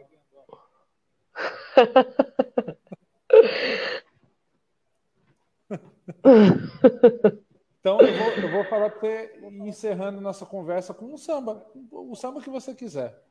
Então 7.80 8.00
eu 8.00 8.18
vou, 8.18 8.32
eu 8.32 8.50
vou 8.50 8.64
falar 8.64 8.90
para 8.90 9.00
você 9.00 9.40
encerrando 9.62 10.20
nossa 10.20 10.44
conversa 10.44 10.92
com 10.92 11.06
um 11.06 11.16
samba, 11.16 11.64
o 11.90 12.14
samba 12.16 12.40
que 12.40 12.50
você 12.50 12.74
quiser. 12.74 13.22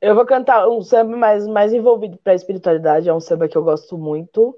Eu 0.00 0.14
vou 0.14 0.26
cantar 0.26 0.68
um 0.68 0.82
samba 0.82 1.16
mais, 1.16 1.46
mais 1.46 1.72
envolvido 1.72 2.18
para 2.18 2.32
a 2.32 2.36
espiritualidade, 2.36 3.08
é 3.08 3.14
um 3.14 3.20
samba 3.20 3.48
que 3.48 3.56
eu 3.56 3.64
gosto 3.64 3.96
muito. 3.96 4.56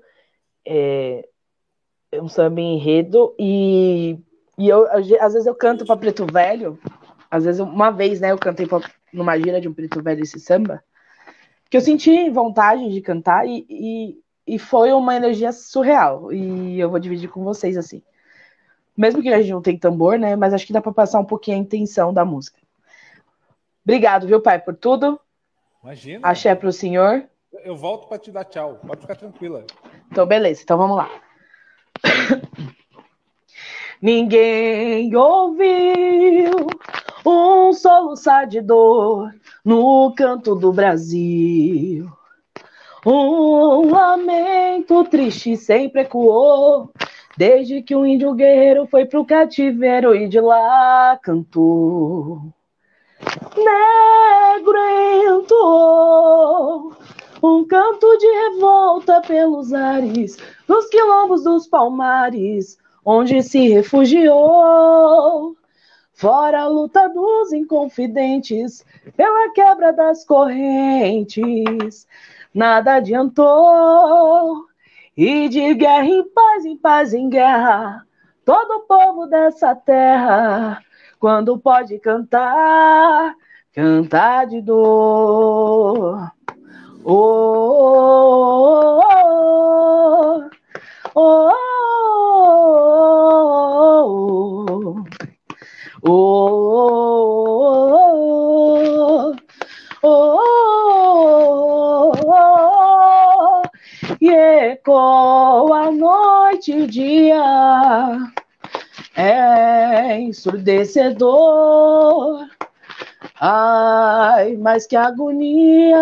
É, 0.66 1.28
é 2.10 2.20
um 2.20 2.28
samba 2.28 2.60
enredo 2.60 3.34
e, 3.38 4.18
e 4.58 4.68
eu, 4.68 4.86
às 4.90 5.32
vezes 5.32 5.46
eu 5.46 5.54
canto 5.54 5.84
para 5.86 5.96
Preto 5.96 6.26
Velho. 6.26 6.78
Às 7.30 7.44
vezes, 7.44 7.60
uma 7.60 7.90
vez, 7.90 8.20
né, 8.20 8.32
eu 8.32 8.38
cantei 8.38 8.66
pra, 8.66 8.80
numa 9.12 9.38
gira 9.38 9.60
de 9.60 9.68
um 9.68 9.74
Preto 9.74 10.02
Velho 10.02 10.22
esse 10.22 10.40
samba, 10.40 10.82
que 11.70 11.76
eu 11.76 11.80
senti 11.80 12.30
vontade 12.30 12.90
de 12.90 13.00
cantar 13.00 13.46
e, 13.46 13.66
e, 13.68 14.18
e 14.46 14.58
foi 14.58 14.92
uma 14.92 15.14
energia 15.14 15.52
surreal. 15.52 16.32
E 16.32 16.80
eu 16.80 16.90
vou 16.90 16.98
dividir 16.98 17.28
com 17.28 17.44
vocês 17.44 17.76
assim. 17.76 18.02
Mesmo 18.96 19.22
que 19.22 19.28
a 19.28 19.40
gente 19.40 19.52
não 19.52 19.62
tenha 19.62 19.78
tambor, 19.78 20.18
né? 20.18 20.34
Mas 20.34 20.52
acho 20.52 20.66
que 20.66 20.72
dá 20.72 20.80
para 20.80 20.92
passar 20.92 21.20
um 21.20 21.24
pouquinho 21.24 21.58
a 21.58 21.60
intenção 21.60 22.12
da 22.12 22.24
música. 22.24 22.58
Obrigado, 23.84 24.26
viu, 24.26 24.40
pai, 24.40 24.58
por 24.58 24.74
tudo. 24.74 25.20
Imagina. 25.82 26.26
Axé 26.26 26.54
para 26.54 26.68
o 26.68 26.72
senhor. 26.72 27.24
Eu 27.64 27.76
volto 27.76 28.08
para 28.08 28.18
te 28.18 28.30
dar 28.30 28.44
tchau. 28.44 28.80
Pode 28.86 29.00
ficar 29.00 29.16
tranquila. 29.16 29.64
Então, 30.10 30.26
beleza. 30.26 30.62
Então, 30.62 30.76
vamos 30.76 30.96
lá. 30.96 31.10
Ninguém 34.00 35.14
ouviu 35.16 36.66
um 37.26 37.72
soluçar 37.72 38.46
de 38.46 38.60
dor 38.60 39.34
no 39.64 40.14
canto 40.14 40.54
do 40.54 40.72
Brasil. 40.72 42.08
Um 43.04 43.90
lamento 43.90 45.04
triste 45.04 45.56
sempre 45.56 46.02
ecoou 46.02 46.92
Desde 47.38 47.82
que 47.82 47.94
um 47.94 48.04
índio 48.04 48.34
guerreiro 48.34 48.84
foi 48.88 49.06
pro 49.06 49.24
cativeiro 49.24 50.12
e 50.12 50.28
de 50.28 50.40
lá 50.40 51.16
cantou. 51.22 52.52
Negro 53.56 54.78
entrou 55.38 56.92
um 57.42 57.64
canto 57.64 58.18
de 58.18 58.26
revolta 58.26 59.20
pelos 59.22 59.72
ares, 59.72 60.36
nos 60.66 60.86
quilombos 60.86 61.44
dos 61.44 61.66
palmares, 61.66 62.78
onde 63.04 63.42
se 63.42 63.68
refugiou. 63.68 65.56
Fora 66.12 66.62
a 66.62 66.66
luta 66.66 67.08
dos 67.08 67.52
inconfidentes, 67.52 68.84
pela 69.16 69.52
quebra 69.52 69.92
das 69.92 70.24
correntes, 70.24 72.08
nada 72.52 72.96
adiantou. 72.96 74.66
E 75.16 75.48
de 75.48 75.74
guerra 75.74 76.06
em 76.06 76.28
paz, 76.28 76.64
em 76.64 76.76
paz, 76.76 77.14
em 77.14 77.28
guerra, 77.28 78.04
todo 78.44 78.78
o 78.78 78.80
povo 78.80 79.26
dessa 79.26 79.74
terra, 79.74 80.80
quando 81.18 81.58
pode 81.58 81.98
cantar, 81.98 83.34
cantar 83.72 84.46
de 84.46 84.60
dor. 84.62 86.30
Oh, 87.04 88.38
oh, 88.94 89.00
oh, 91.14 91.34
oh, 96.02 96.14
oh, 99.22 99.36
oh, 100.02 100.42
oh, 102.26 103.62
e 104.20 104.30
ecoa 104.30 105.88
a 105.88 105.90
noite 105.90 106.72
e 106.72 106.86
dia. 106.86 108.37
É 109.18 110.18
ensurdecedor. 110.20 112.48
Ai, 113.40 114.56
mas 114.56 114.86
que 114.86 114.96
agonia, 114.96 115.98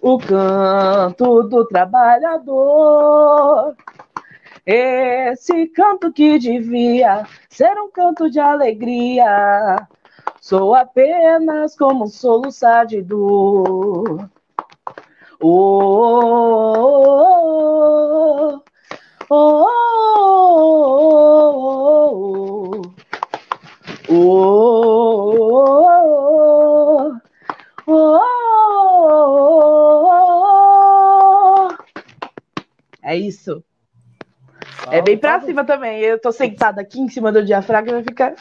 o 0.00 0.18
canto 0.18 1.42
do 1.44 1.64
trabalhador. 1.66 3.76
Esse 4.64 5.66
canto 5.68 6.12
que 6.12 6.38
devia 6.38 7.26
ser 7.50 7.72
um 7.78 7.90
canto 7.90 8.30
de 8.30 8.40
alegria, 8.40 9.86
sou 10.40 10.74
apenas 10.74 11.76
como 11.76 12.04
um 12.04 12.08
soluçar 12.08 12.86
de 12.86 13.02
dor. 13.02 14.30
Oh, 15.40 16.70
oh, 16.74 18.56
oh, 18.56 18.71
oh, 19.30 19.66
oh, 24.08 24.10
oh, 24.10 24.72
oh, 27.86 28.42
É 33.02 33.16
isso. 33.16 33.62
É 34.90 35.02
bem 35.02 35.18
pra 35.18 35.40
cima 35.40 35.64
também. 35.64 36.00
Eu 36.00 36.20
tô 36.20 36.30
sentada 36.32 36.80
aqui 36.80 37.00
em 37.00 37.08
cima 37.08 37.32
do 37.32 37.44
diafragma 37.44 37.98
e 38.00 38.04
ficar. 38.04 38.34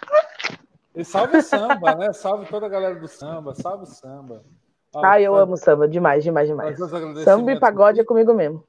E 0.95 1.03
salve 1.03 1.37
o 1.37 1.41
samba, 1.41 1.95
né? 1.95 2.13
Salve 2.13 2.45
toda 2.45 2.65
a 2.65 2.69
galera 2.69 2.95
do 2.95 3.07
samba, 3.07 3.55
salve 3.55 3.85
samba. 3.85 4.43
Ah, 4.93 5.21
eu 5.21 5.35
amo 5.35 5.55
samba 5.55 5.87
demais, 5.87 6.23
demais, 6.23 6.49
demais. 6.49 6.77
Samba 7.23 7.53
e 7.53 7.59
pagode 7.59 8.01
é 8.01 8.03
comigo 8.03 8.33
mesmo. 8.33 8.65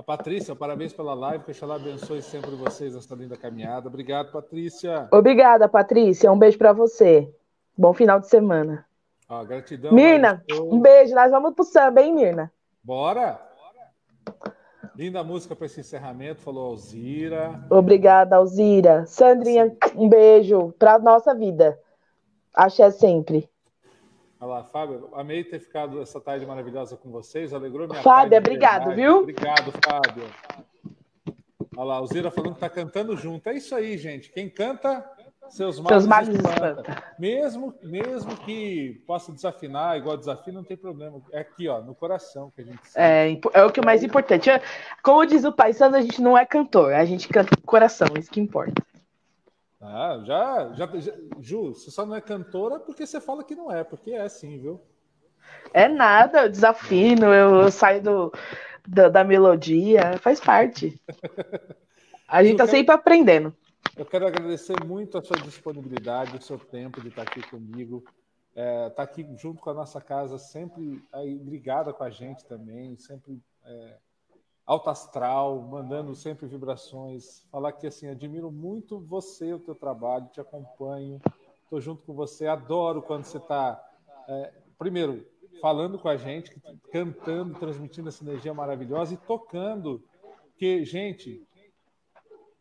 A 0.00 0.02
Patrícia, 0.02 0.56
parabéns 0.56 0.94
pela 0.94 1.12
live, 1.12 1.44
que 1.44 1.50
Oxalá 1.50 1.74
abençoe 1.74 2.22
sempre 2.22 2.52
vocês 2.52 2.94
nessa 2.94 3.14
linda 3.14 3.36
caminhada. 3.36 3.86
Obrigado, 3.86 4.32
Patrícia. 4.32 5.06
Obrigada, 5.12 5.68
Patrícia. 5.68 6.32
Um 6.32 6.38
beijo 6.38 6.56
para 6.56 6.72
você. 6.72 7.30
Bom 7.76 7.92
final 7.92 8.18
de 8.18 8.26
semana. 8.26 8.86
Ah, 9.28 9.44
gratidão. 9.44 9.92
Mirna, 9.92 10.42
um 10.50 10.80
beijo. 10.80 11.14
Nós 11.14 11.30
vamos 11.30 11.52
pro 11.52 11.64
samba, 11.64 12.00
hein, 12.00 12.14
Mirna? 12.14 12.50
Bora! 12.82 13.46
Linda 14.96 15.22
música 15.22 15.54
para 15.54 15.66
esse 15.66 15.80
encerramento, 15.80 16.40
falou 16.40 16.70
Alzira. 16.70 17.62
Obrigada, 17.68 18.36
Alzira. 18.36 19.04
Sandrinha, 19.04 19.76
um 19.94 20.08
beijo 20.08 20.72
para 20.78 20.98
nossa 20.98 21.34
vida. 21.34 21.78
Axé 22.54 22.90
sempre. 22.90 23.50
Olá, 24.40 24.64
Fábio. 24.64 25.10
Amei 25.12 25.44
ter 25.44 25.60
ficado 25.60 26.00
essa 26.00 26.18
tarde 26.18 26.46
maravilhosa 26.46 26.96
com 26.96 27.10
vocês. 27.10 27.52
Alegrou 27.52 27.86
minha 27.86 28.00
Fábio, 28.00 28.38
obrigado, 28.38 28.94
viu? 28.94 29.18
Obrigado, 29.18 29.70
Fábio. 29.84 30.24
Olha 31.76 31.84
lá, 31.84 31.96
Alzira 31.96 32.30
falando 32.30 32.52
que 32.52 32.56
está 32.56 32.70
cantando 32.70 33.14
junto. 33.18 33.46
É 33.50 33.54
isso 33.54 33.74
aí, 33.74 33.98
gente. 33.98 34.30
Quem 34.32 34.48
canta, 34.48 35.04
seus 35.50 35.78
males, 35.78 35.90
seus 35.90 36.06
males 36.06 36.34
espanta. 36.34 37.04
Mesmo, 37.18 37.74
mesmo 37.82 38.34
que 38.38 39.02
possa 39.06 39.30
desafinar, 39.30 39.98
igual 39.98 40.16
desafio, 40.16 40.54
não 40.54 40.64
tem 40.64 40.76
problema. 40.76 41.20
É 41.32 41.40
aqui, 41.40 41.68
ó, 41.68 41.82
no 41.82 41.94
coração 41.94 42.50
que 42.56 42.62
a 42.62 42.64
gente 42.64 42.80
É, 42.96 43.38
é 43.52 43.62
o 43.62 43.70
que 43.70 43.80
é 43.80 43.84
mais 43.84 44.02
importante. 44.02 44.48
Como 45.02 45.26
diz 45.26 45.44
o 45.44 45.52
Pai 45.52 45.74
Santo, 45.74 45.96
a 45.96 46.00
gente 46.00 46.22
não 46.22 46.36
é 46.36 46.46
cantor, 46.46 46.94
a 46.94 47.04
gente 47.04 47.28
canta 47.28 47.54
com 47.54 47.62
coração, 47.66 48.08
isso 48.18 48.30
que 48.30 48.40
importa. 48.40 48.82
Ah, 49.80 50.20
já, 50.24 50.72
já, 50.74 50.86
já, 50.98 51.12
Ju, 51.40 51.74
você 51.74 51.90
só 51.90 52.04
não 52.04 52.14
é 52.14 52.20
cantora 52.20 52.78
porque 52.78 53.06
você 53.06 53.18
fala 53.18 53.42
que 53.42 53.54
não 53.54 53.72
é, 53.72 53.82
porque 53.82 54.10
é 54.12 54.28
sim, 54.28 54.58
viu? 54.58 54.80
É 55.72 55.88
nada, 55.88 56.42
eu 56.42 56.50
desafino, 56.50 57.26
eu, 57.26 57.62
eu 57.62 57.70
saio 57.70 58.02
do, 58.02 58.32
da, 58.86 59.08
da, 59.08 59.24
melodia, 59.24 60.18
faz 60.18 60.38
parte. 60.38 61.00
A 62.28 62.44
gente 62.44 62.58
tá 62.58 62.64
quero, 62.64 62.76
sempre 62.76 62.94
aprendendo. 62.94 63.56
Eu 63.96 64.04
quero 64.04 64.26
agradecer 64.26 64.76
muito 64.84 65.16
a 65.16 65.22
sua 65.22 65.38
disponibilidade, 65.38 66.36
o 66.36 66.42
seu 66.42 66.58
tempo 66.58 67.00
de 67.00 67.08
estar 67.08 67.22
aqui 67.22 67.42
comigo, 67.48 68.04
é, 68.54 68.90
tá 68.90 69.02
aqui 69.02 69.26
junto 69.36 69.62
com 69.62 69.70
a 69.70 69.74
nossa 69.74 70.00
casa, 70.00 70.38
sempre 70.38 71.02
aí 71.10 71.38
ligada 71.38 71.92
com 71.92 72.04
a 72.04 72.10
gente 72.10 72.44
também, 72.44 72.96
sempre 72.98 73.42
é, 73.64 73.96
alto 74.70 74.88
astral, 74.88 75.60
mandando 75.62 76.14
sempre 76.14 76.46
vibrações. 76.46 77.44
Falar 77.50 77.72
que 77.72 77.88
assim, 77.88 78.06
admiro 78.06 78.52
muito 78.52 79.00
você, 79.00 79.52
o 79.52 79.58
teu 79.58 79.74
trabalho, 79.74 80.28
te 80.32 80.40
acompanho, 80.40 81.20
estou 81.64 81.80
junto 81.80 82.04
com 82.04 82.14
você, 82.14 82.46
adoro 82.46 83.02
quando 83.02 83.24
você 83.24 83.38
está, 83.38 83.84
é, 84.28 84.52
primeiro, 84.78 85.26
falando 85.60 85.98
com 85.98 86.08
a 86.08 86.16
gente, 86.16 86.54
cantando, 86.92 87.58
transmitindo 87.58 88.10
essa 88.10 88.22
energia 88.22 88.54
maravilhosa 88.54 89.14
e 89.14 89.16
tocando. 89.16 90.00
Que, 90.56 90.84
gente, 90.84 91.44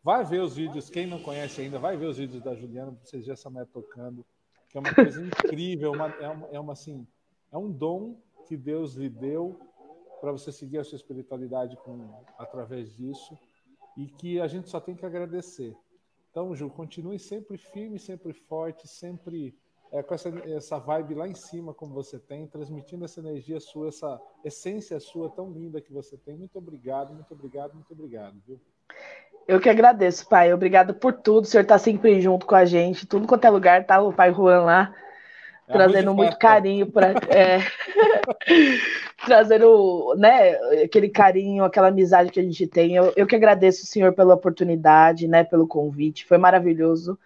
vai 0.04 0.26
ver 0.26 0.42
os 0.42 0.56
vídeos, 0.56 0.90
quem 0.90 1.06
não 1.06 1.22
conhece 1.22 1.62
ainda, 1.62 1.78
vai 1.78 1.96
ver 1.96 2.08
os 2.08 2.18
vídeos 2.18 2.42
da 2.42 2.56
Juliana 2.56 2.92
para 2.92 3.06
vocês 3.06 3.22
verem 3.22 3.34
essa 3.34 3.52
mulher 3.52 3.68
tocando, 3.68 4.26
que 4.68 4.80
é 4.80 4.82
uma 4.82 4.96
coisa 4.96 5.22
incrível, 5.24 5.92
uma, 5.92 6.08
é, 6.08 6.28
uma, 6.28 6.48
é 6.54 6.60
uma 6.60 6.74
assim, 6.74 7.06
é 7.52 7.58
um 7.58 7.72
dom 7.72 8.20
que 8.48 8.58
Deus 8.58 8.96
lhe 8.96 9.10
deu 9.10 9.60
para 10.20 10.32
você 10.32 10.52
seguir 10.52 10.80
a 10.80 10.84
sua 10.84 10.96
espiritualidade 10.96 11.78
com, 11.78 12.24
através 12.38 12.92
disso 12.96 13.38
e 13.98 14.08
que 14.08 14.40
a 14.40 14.48
gente 14.48 14.70
só 14.70 14.80
tem 14.80 14.96
que 14.96 15.06
agradecer. 15.06 15.76
Então, 16.32 16.56
Ju, 16.56 16.70
continue 16.70 17.20
sempre 17.20 17.58
firme, 17.58 18.00
sempre 18.00 18.34
forte, 18.34 18.88
sempre 18.88 19.56
é, 19.92 20.04
com 20.04 20.14
essa, 20.14 20.30
essa 20.48 20.78
vibe 20.78 21.16
lá 21.16 21.28
em 21.28 21.34
cima, 21.34 21.74
como 21.74 21.94
você 21.94 22.20
tem, 22.20 22.48
transmitindo 22.48 23.06
essa 23.06 23.20
energia 23.20 23.60
sua, 23.60 23.88
essa 23.88 24.22
essência 24.44 25.00
sua 25.00 25.30
tão 25.30 25.52
linda 25.52 25.82
que 25.82 25.92
você 25.92 26.16
tem. 26.18 26.38
Muito 26.38 26.58
obrigado, 26.58 27.14
muito 27.14 27.34
obrigado, 27.34 27.74
muito 27.74 27.92
obrigado, 27.92 28.36
viu? 28.46 28.60
Eu 29.48 29.60
que 29.60 29.68
agradeço, 29.68 30.30
pai. 30.30 30.54
Obrigado 30.54 30.94
por 30.94 31.12
tudo. 31.12 31.46
O 31.46 31.48
senhor 31.48 31.64
está 31.64 31.80
sempre 31.80 32.22
junto 32.22 32.46
com 32.46 32.54
a 32.54 32.66
gente, 32.66 33.08
tudo 33.08 33.28
quanto 33.28 33.46
é 33.46 33.50
lugar, 33.50 33.86
tá 33.86 34.00
o 34.00 34.14
pai 34.14 34.32
Juan 34.32 34.62
lá, 34.62 34.96
é 35.68 35.74
trazendo 35.74 36.14
muito 36.14 36.38
carinho 36.38 36.92
para. 36.92 37.14
É... 37.30 37.60
trazendo 39.26 40.16
né, 40.18 40.54
aquele 40.84 41.10
carinho, 41.10 41.64
aquela 41.64 41.88
amizade 41.88 42.32
que 42.32 42.40
a 42.40 42.44
gente 42.44 42.66
tem. 42.68 42.96
Eu, 42.96 43.14
eu 43.16 43.28
que 43.28 43.36
agradeço 43.36 43.84
o 43.84 43.88
senhor 43.88 44.14
pela 44.14 44.34
oportunidade, 44.34 45.28
né, 45.28 45.44
pelo 45.44 45.68
convite, 45.68 46.26
foi 46.26 46.38
maravilhoso. 46.38 47.18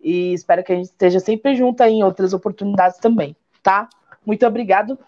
E 0.00 0.32
espero 0.32 0.64
que 0.64 0.72
a 0.72 0.76
gente 0.76 0.86
esteja 0.86 1.20
sempre 1.20 1.54
junto 1.54 1.82
em 1.84 2.02
outras 2.02 2.32
oportunidades 2.32 2.98
também, 2.98 3.36
tá? 3.62 3.88
Muito 4.26 4.44
obrigado. 4.46 4.98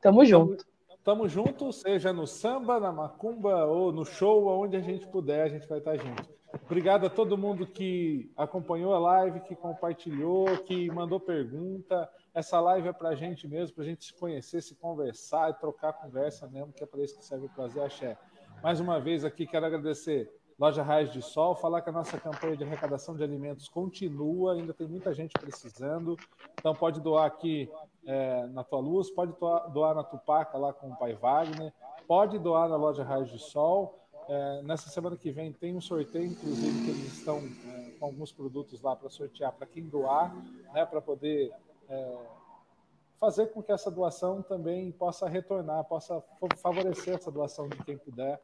Tamo 0.00 0.24
junto. 0.24 0.64
Tamo 1.04 1.28
junto, 1.28 1.72
seja 1.72 2.12
no 2.12 2.26
samba, 2.26 2.78
na 2.78 2.92
macumba 2.92 3.64
ou 3.64 3.92
no 3.92 4.04
show, 4.04 4.48
aonde 4.48 4.76
a 4.76 4.80
gente 4.80 5.06
puder, 5.06 5.44
a 5.44 5.48
gente 5.48 5.68
vai 5.68 5.78
estar 5.78 5.96
junto. 5.96 6.28
Obrigado 6.66 7.06
a 7.06 7.10
todo 7.10 7.38
mundo 7.38 7.66
que 7.66 8.30
acompanhou 8.36 8.92
a 8.92 8.98
live, 8.98 9.40
que 9.40 9.54
compartilhou, 9.54 10.46
que 10.64 10.90
mandou 10.90 11.20
pergunta. 11.20 12.08
Essa 12.32 12.60
live 12.60 12.88
é 12.88 12.92
para 12.92 13.08
a 13.08 13.14
gente 13.14 13.48
mesmo, 13.48 13.74
para 13.74 13.82
a 13.82 13.86
gente 13.86 14.04
se 14.04 14.14
conhecer, 14.14 14.62
se 14.62 14.76
conversar 14.76 15.50
e 15.50 15.54
trocar 15.54 15.92
conversa 15.92 16.46
mesmo, 16.46 16.72
que 16.72 16.84
é 16.84 16.86
para 16.86 17.02
isso 17.02 17.18
que 17.18 17.24
serve 17.24 17.46
o 17.46 17.48
Prazer 17.48 17.82
Axé. 17.82 18.16
Mais 18.62 18.78
uma 18.78 19.00
vez 19.00 19.24
aqui 19.24 19.46
quero 19.46 19.66
agradecer 19.66 20.30
Loja 20.56 20.82
Raios 20.82 21.12
de 21.12 21.22
Sol, 21.22 21.56
falar 21.56 21.80
que 21.80 21.88
a 21.88 21.92
nossa 21.92 22.20
campanha 22.20 22.56
de 22.56 22.62
arrecadação 22.62 23.16
de 23.16 23.24
alimentos 23.24 23.68
continua, 23.68 24.52
ainda 24.52 24.72
tem 24.72 24.86
muita 24.86 25.12
gente 25.12 25.32
precisando, 25.32 26.16
então 26.54 26.72
pode 26.72 27.00
doar 27.00 27.26
aqui 27.26 27.68
é, 28.06 28.46
na 28.46 28.62
Tua 28.62 28.78
Luz, 28.78 29.10
pode 29.10 29.32
doar, 29.72 29.94
na 29.94 30.04
Tupaca 30.04 30.56
lá 30.56 30.72
com 30.72 30.90
o 30.90 30.96
Pai 30.96 31.14
Wagner, 31.14 31.72
pode 32.06 32.38
doar 32.38 32.68
na 32.68 32.76
Loja 32.76 33.02
Raios 33.02 33.30
de 33.30 33.38
Sol. 33.40 33.96
É, 34.28 34.62
nessa 34.62 34.88
semana 34.88 35.16
que 35.16 35.32
vem 35.32 35.52
tem 35.52 35.74
um 35.74 35.80
sorteio, 35.80 36.26
inclusive, 36.26 36.84
que 36.84 36.90
eles 36.90 37.18
estão 37.18 37.38
é, 37.38 37.90
com 37.98 38.04
alguns 38.06 38.30
produtos 38.30 38.80
lá 38.82 38.94
para 38.94 39.08
sortear 39.08 39.52
para 39.52 39.66
quem 39.66 39.88
doar, 39.88 40.32
né, 40.72 40.86
para 40.86 41.00
poder 41.00 41.50
é, 41.90 42.18
fazer 43.18 43.48
com 43.48 43.62
que 43.62 43.72
essa 43.72 43.90
doação 43.90 44.40
também 44.42 44.90
possa 44.92 45.28
retornar, 45.28 45.84
possa 45.84 46.22
favorecer 46.56 47.14
essa 47.14 47.30
doação 47.30 47.68
de 47.68 47.76
quem 47.84 47.98
puder. 47.98 48.40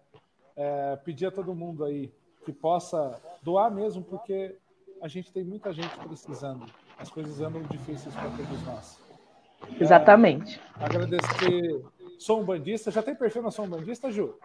É, 0.56 0.96
pedir 0.96 1.26
a 1.26 1.30
todo 1.30 1.54
mundo 1.54 1.84
aí 1.84 2.12
que 2.44 2.52
possa 2.52 3.20
doar 3.42 3.70
mesmo, 3.70 4.02
porque 4.02 4.56
a 5.00 5.08
gente 5.08 5.32
tem 5.32 5.44
muita 5.44 5.72
gente 5.72 5.96
precisando. 5.98 6.66
As 6.98 7.10
coisas 7.10 7.40
andam 7.40 7.62
difíceis 7.62 8.14
para 8.14 8.30
todos 8.30 8.62
nós. 8.64 9.06
Exatamente. 9.80 10.60
É, 10.80 10.84
agradecer. 10.84 11.84
Sou 12.18 12.40
um 12.40 12.44
bandista. 12.44 12.90
Já 12.90 13.02
tem 13.02 13.14
perfil 13.14 13.42
na 13.42 13.50
Sou 13.50 13.64
um 13.64 13.68
Bandista, 13.68 14.10
Ju? 14.10 14.38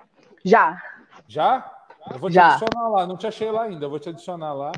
Já. 0.44 0.82
Já? 1.28 1.72
Eu 2.12 2.20
vou 2.20 2.30
te 2.30 2.34
Já. 2.34 2.56
adicionar 2.56 2.90
lá. 2.90 3.08
Não 3.08 3.16
te 3.16 3.28
achei 3.28 3.52
lá 3.52 3.64
ainda. 3.64 3.86
Eu 3.86 3.90
vou 3.90 4.00
te 4.00 4.10
adicionar 4.10 4.54
lá. 4.54 4.72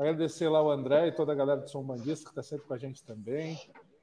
Agradecer 0.00 0.48
lá 0.48 0.62
o 0.62 0.70
André 0.70 1.08
e 1.08 1.12
toda 1.12 1.32
a 1.32 1.34
galera 1.34 1.60
do 1.60 1.68
Som 1.68 1.82
Bandista 1.82 2.24
que 2.24 2.30
está 2.30 2.42
sempre 2.42 2.66
com 2.66 2.72
a 2.72 2.78
gente 2.78 3.04
também. 3.04 3.60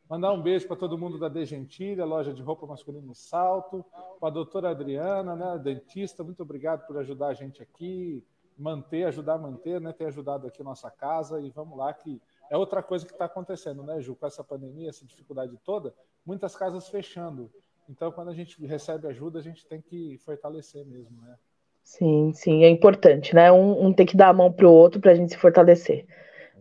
Mandar 0.08 0.32
um 0.32 0.40
beijo 0.40 0.68
para 0.68 0.76
todo 0.76 0.96
mundo 0.96 1.18
da 1.18 1.28
De 1.28 1.44
Gentilha, 1.44 2.06
loja 2.06 2.32
de 2.32 2.44
roupa 2.44 2.68
masculina 2.68 3.12
e 3.12 3.16
salto. 3.16 3.84
Para 4.20 4.30
a 4.30 4.32
doutora 4.32 4.70
Adriana, 4.70 5.36
né, 5.36 5.58
dentista, 5.58 6.24
muito 6.24 6.44
obrigado 6.44 6.86
por 6.86 7.00
ajudar 7.00 7.30
a 7.30 7.34
gente 7.34 7.64
aqui, 7.64 8.24
manter, 8.56 9.06
ajudar 9.06 9.34
a 9.34 9.38
manter, 9.40 9.82
né, 9.82 9.92
ter 9.92 10.06
ajudado 10.06 10.46
aqui 10.46 10.62
nossa 10.62 10.92
casa. 10.92 11.42
E 11.42 11.50
vamos 11.50 11.76
lá, 11.76 11.92
que 11.92 12.22
é 12.52 12.56
outra 12.56 12.84
coisa 12.84 13.04
que 13.04 13.14
está 13.14 13.26
acontecendo, 13.26 13.82
né, 13.82 14.00
Ju? 14.00 14.16
Com 14.16 14.28
essa 14.28 14.44
pandemia, 14.44 14.90
essa 14.90 15.04
dificuldade 15.04 15.58
toda, 15.66 15.96
muitas 16.24 16.56
casas 16.56 16.88
fechando. 16.88 17.52
Então, 17.90 18.12
quando 18.12 18.30
a 18.30 18.36
gente 18.36 18.64
recebe 18.68 19.08
ajuda, 19.08 19.40
a 19.40 19.42
gente 19.42 19.66
tem 19.66 19.82
que 19.82 20.16
fortalecer 20.20 20.86
mesmo, 20.86 21.20
né? 21.24 21.40
Sim, 21.88 22.32
sim, 22.34 22.66
é 22.66 22.70
importante, 22.70 23.34
né? 23.34 23.50
Um, 23.50 23.86
um 23.88 23.94
tem 23.94 24.06
que 24.06 24.18
dar 24.18 24.28
a 24.28 24.34
mão 24.34 24.52
pro 24.52 24.70
outro 24.70 25.00
para 25.00 25.14
a 25.14 25.16
gente 25.16 25.32
se 25.32 25.38
fortalecer, 25.38 26.06
é 26.06 26.08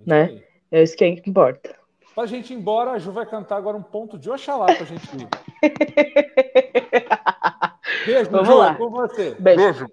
né? 0.07 0.41
É 0.71 0.85
isso 0.85 0.97
que 0.97 1.05
importa. 1.27 1.75
Para 2.15 2.23
a 2.23 2.29
gente 2.29 2.53
ir 2.53 2.57
embora, 2.57 2.93
a 2.93 2.99
Ju 2.99 3.11
vai 3.11 3.27
cantar 3.27 3.57
agora 3.57 3.77
um 3.77 3.83
ponto 3.83 4.17
de 4.17 4.31
Oxalá 4.31 4.67
para 4.67 4.85
a 4.85 4.87
gente 4.87 5.05
ir. 5.17 5.27
Beijo, 8.07 8.31
Vamos 8.31 8.47
Ju, 8.47 8.57
lá. 8.57 8.77
com 8.77 8.89
você. 8.89 9.35
Beijo. 9.39 9.61
Beijo. 9.61 9.89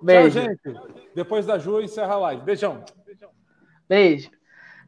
Beijo. 0.00 0.40
Tchau, 0.40 0.48
gente. 0.48 0.62
Depois 1.14 1.44
da 1.44 1.58
Ju, 1.58 1.82
encerra 1.82 2.14
a 2.14 2.18
live. 2.18 2.42
Beijão. 2.42 2.82
Beijo. 3.86 4.30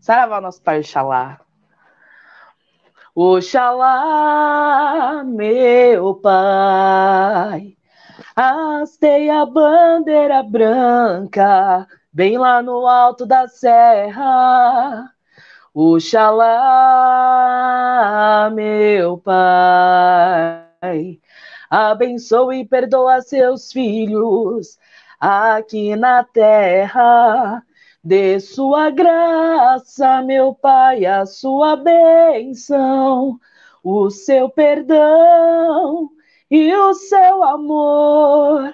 Saravá, 0.01 0.41
nosso 0.41 0.63
pai 0.63 0.81
Oxalá. 0.81 1.43
Oxalá, 3.15 3.93
meu 5.25 6.15
pai, 6.15 7.77
hastei 8.37 9.31
a 9.31 9.47
bandeira 9.47 10.43
branca, 10.43 11.87
bem 12.13 12.37
lá 12.39 12.61
no 12.63 12.87
alto 12.87 13.25
da 13.27 13.47
serra. 13.49 15.11
Oxalá, 15.73 16.51
meu 18.55 19.19
pai, 19.19 20.67
abençoe 21.71 22.61
e 22.61 22.65
perdoa 22.67 23.21
seus 23.23 23.73
filhos 23.73 24.79
aqui 25.21 25.97
na 25.97 26.25
terra. 26.25 27.63
Dê 28.03 28.39
sua 28.39 28.91
graça, 28.91 30.23
meu 30.23 30.55
Pai, 30.55 31.07
a 31.07 31.25
sua 31.25 31.75
bênção, 31.77 33.41
o 33.83 34.11
seu 34.11 34.51
perdão 34.51 36.14
e 36.55 36.73
o 36.77 36.95
seu 36.95 37.43
amor. 37.43 38.73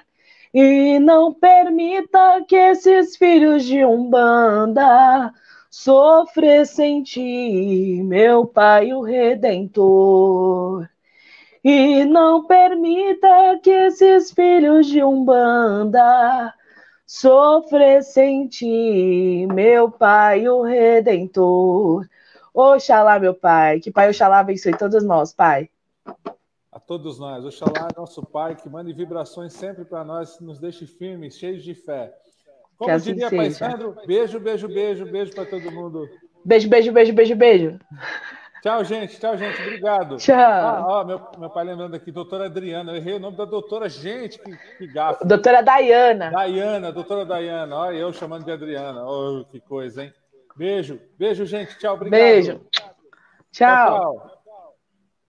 E 0.52 0.98
não 0.98 1.32
permita 1.32 2.44
que 2.47 2.55
esses 2.55 3.16
filhos 3.16 3.65
de 3.65 3.85
Umbanda 3.85 5.32
sofressem 5.70 7.02
ti, 7.02 8.02
meu 8.05 8.47
Pai, 8.47 8.93
o 8.93 9.01
Redentor. 9.01 10.89
E 11.65 12.05
não 12.05 12.47
permita 12.47 13.59
que 13.62 13.70
esses 13.70 14.31
filhos 14.32 14.86
de 14.86 15.02
Umbanda 15.02 16.55
sofrer 17.07 18.02
sem 18.02 18.47
ti, 18.48 19.47
meu 19.52 19.90
Pai, 19.90 20.47
o 20.48 20.62
Redentor. 20.62 22.07
Oxalá, 22.52 23.19
meu 23.19 23.35
Pai, 23.35 23.81
que 23.81 23.90
Pai 23.90 24.11
Oxalá 24.11 24.40
abençoe 24.40 24.77
todos 24.77 25.02
nós, 25.05 25.32
Pai. 25.32 25.70
Todos 26.91 27.21
nós. 27.21 27.45
Oxalá, 27.45 27.87
nosso 27.97 28.21
Pai, 28.21 28.57
que 28.57 28.69
mande 28.69 28.93
vibrações 28.93 29.53
sempre 29.53 29.85
para 29.85 30.03
nós, 30.03 30.41
nos 30.41 30.59
deixe 30.59 30.87
firmes, 30.87 31.39
cheios 31.39 31.62
de 31.62 31.73
fé. 31.73 32.12
Como 32.77 32.91
assim 32.91 33.15
diria. 33.15 33.31
Pai 33.31 33.49
Sandro, 33.53 33.95
beijo, 34.05 34.41
beijo, 34.41 34.67
beijo, 34.67 35.07
beijo 35.07 35.33
para 35.33 35.47
todo 35.47 35.71
mundo. 35.71 36.11
Beijo, 36.45 36.69
beijo, 36.69 36.91
beijo, 36.91 37.12
beijo, 37.12 37.37
beijo. 37.37 37.79
Tchau, 38.61 38.83
gente. 38.83 39.21
Tchau, 39.21 39.37
gente. 39.37 39.62
Obrigado. 39.62 40.17
Tchau. 40.17 40.35
Ah, 40.37 40.85
ó, 40.85 41.05
meu, 41.05 41.21
meu 41.39 41.49
pai 41.49 41.65
lembrando 41.65 41.95
aqui, 41.95 42.11
doutora 42.11 42.47
Adriana. 42.47 42.91
Eu 42.91 42.97
errei 42.97 43.15
o 43.15 43.21
nome 43.21 43.37
da 43.37 43.45
doutora. 43.45 43.89
Gente, 43.89 44.41
que, 44.41 44.57
que 44.77 44.89
gafe. 44.89 45.25
Doutora 45.25 45.62
Dayana. 45.62 46.33
Dayana, 46.33 46.91
doutora 46.91 47.25
Dayana. 47.25 47.77
Olha, 47.77 47.99
eu 47.99 48.12
chamando 48.12 48.45
de 48.45 48.51
Adriana. 48.51 49.07
Oh, 49.07 49.45
que 49.45 49.61
coisa, 49.61 50.03
hein? 50.03 50.12
Beijo. 50.57 50.99
Beijo, 51.17 51.47
gente. 51.47 51.79
Tchau. 51.79 51.95
Obrigado. 51.95 52.21
Beijo. 52.21 52.61
tchau. 52.73 52.91
Tchau. 53.53 54.17
tchau. 54.19 54.40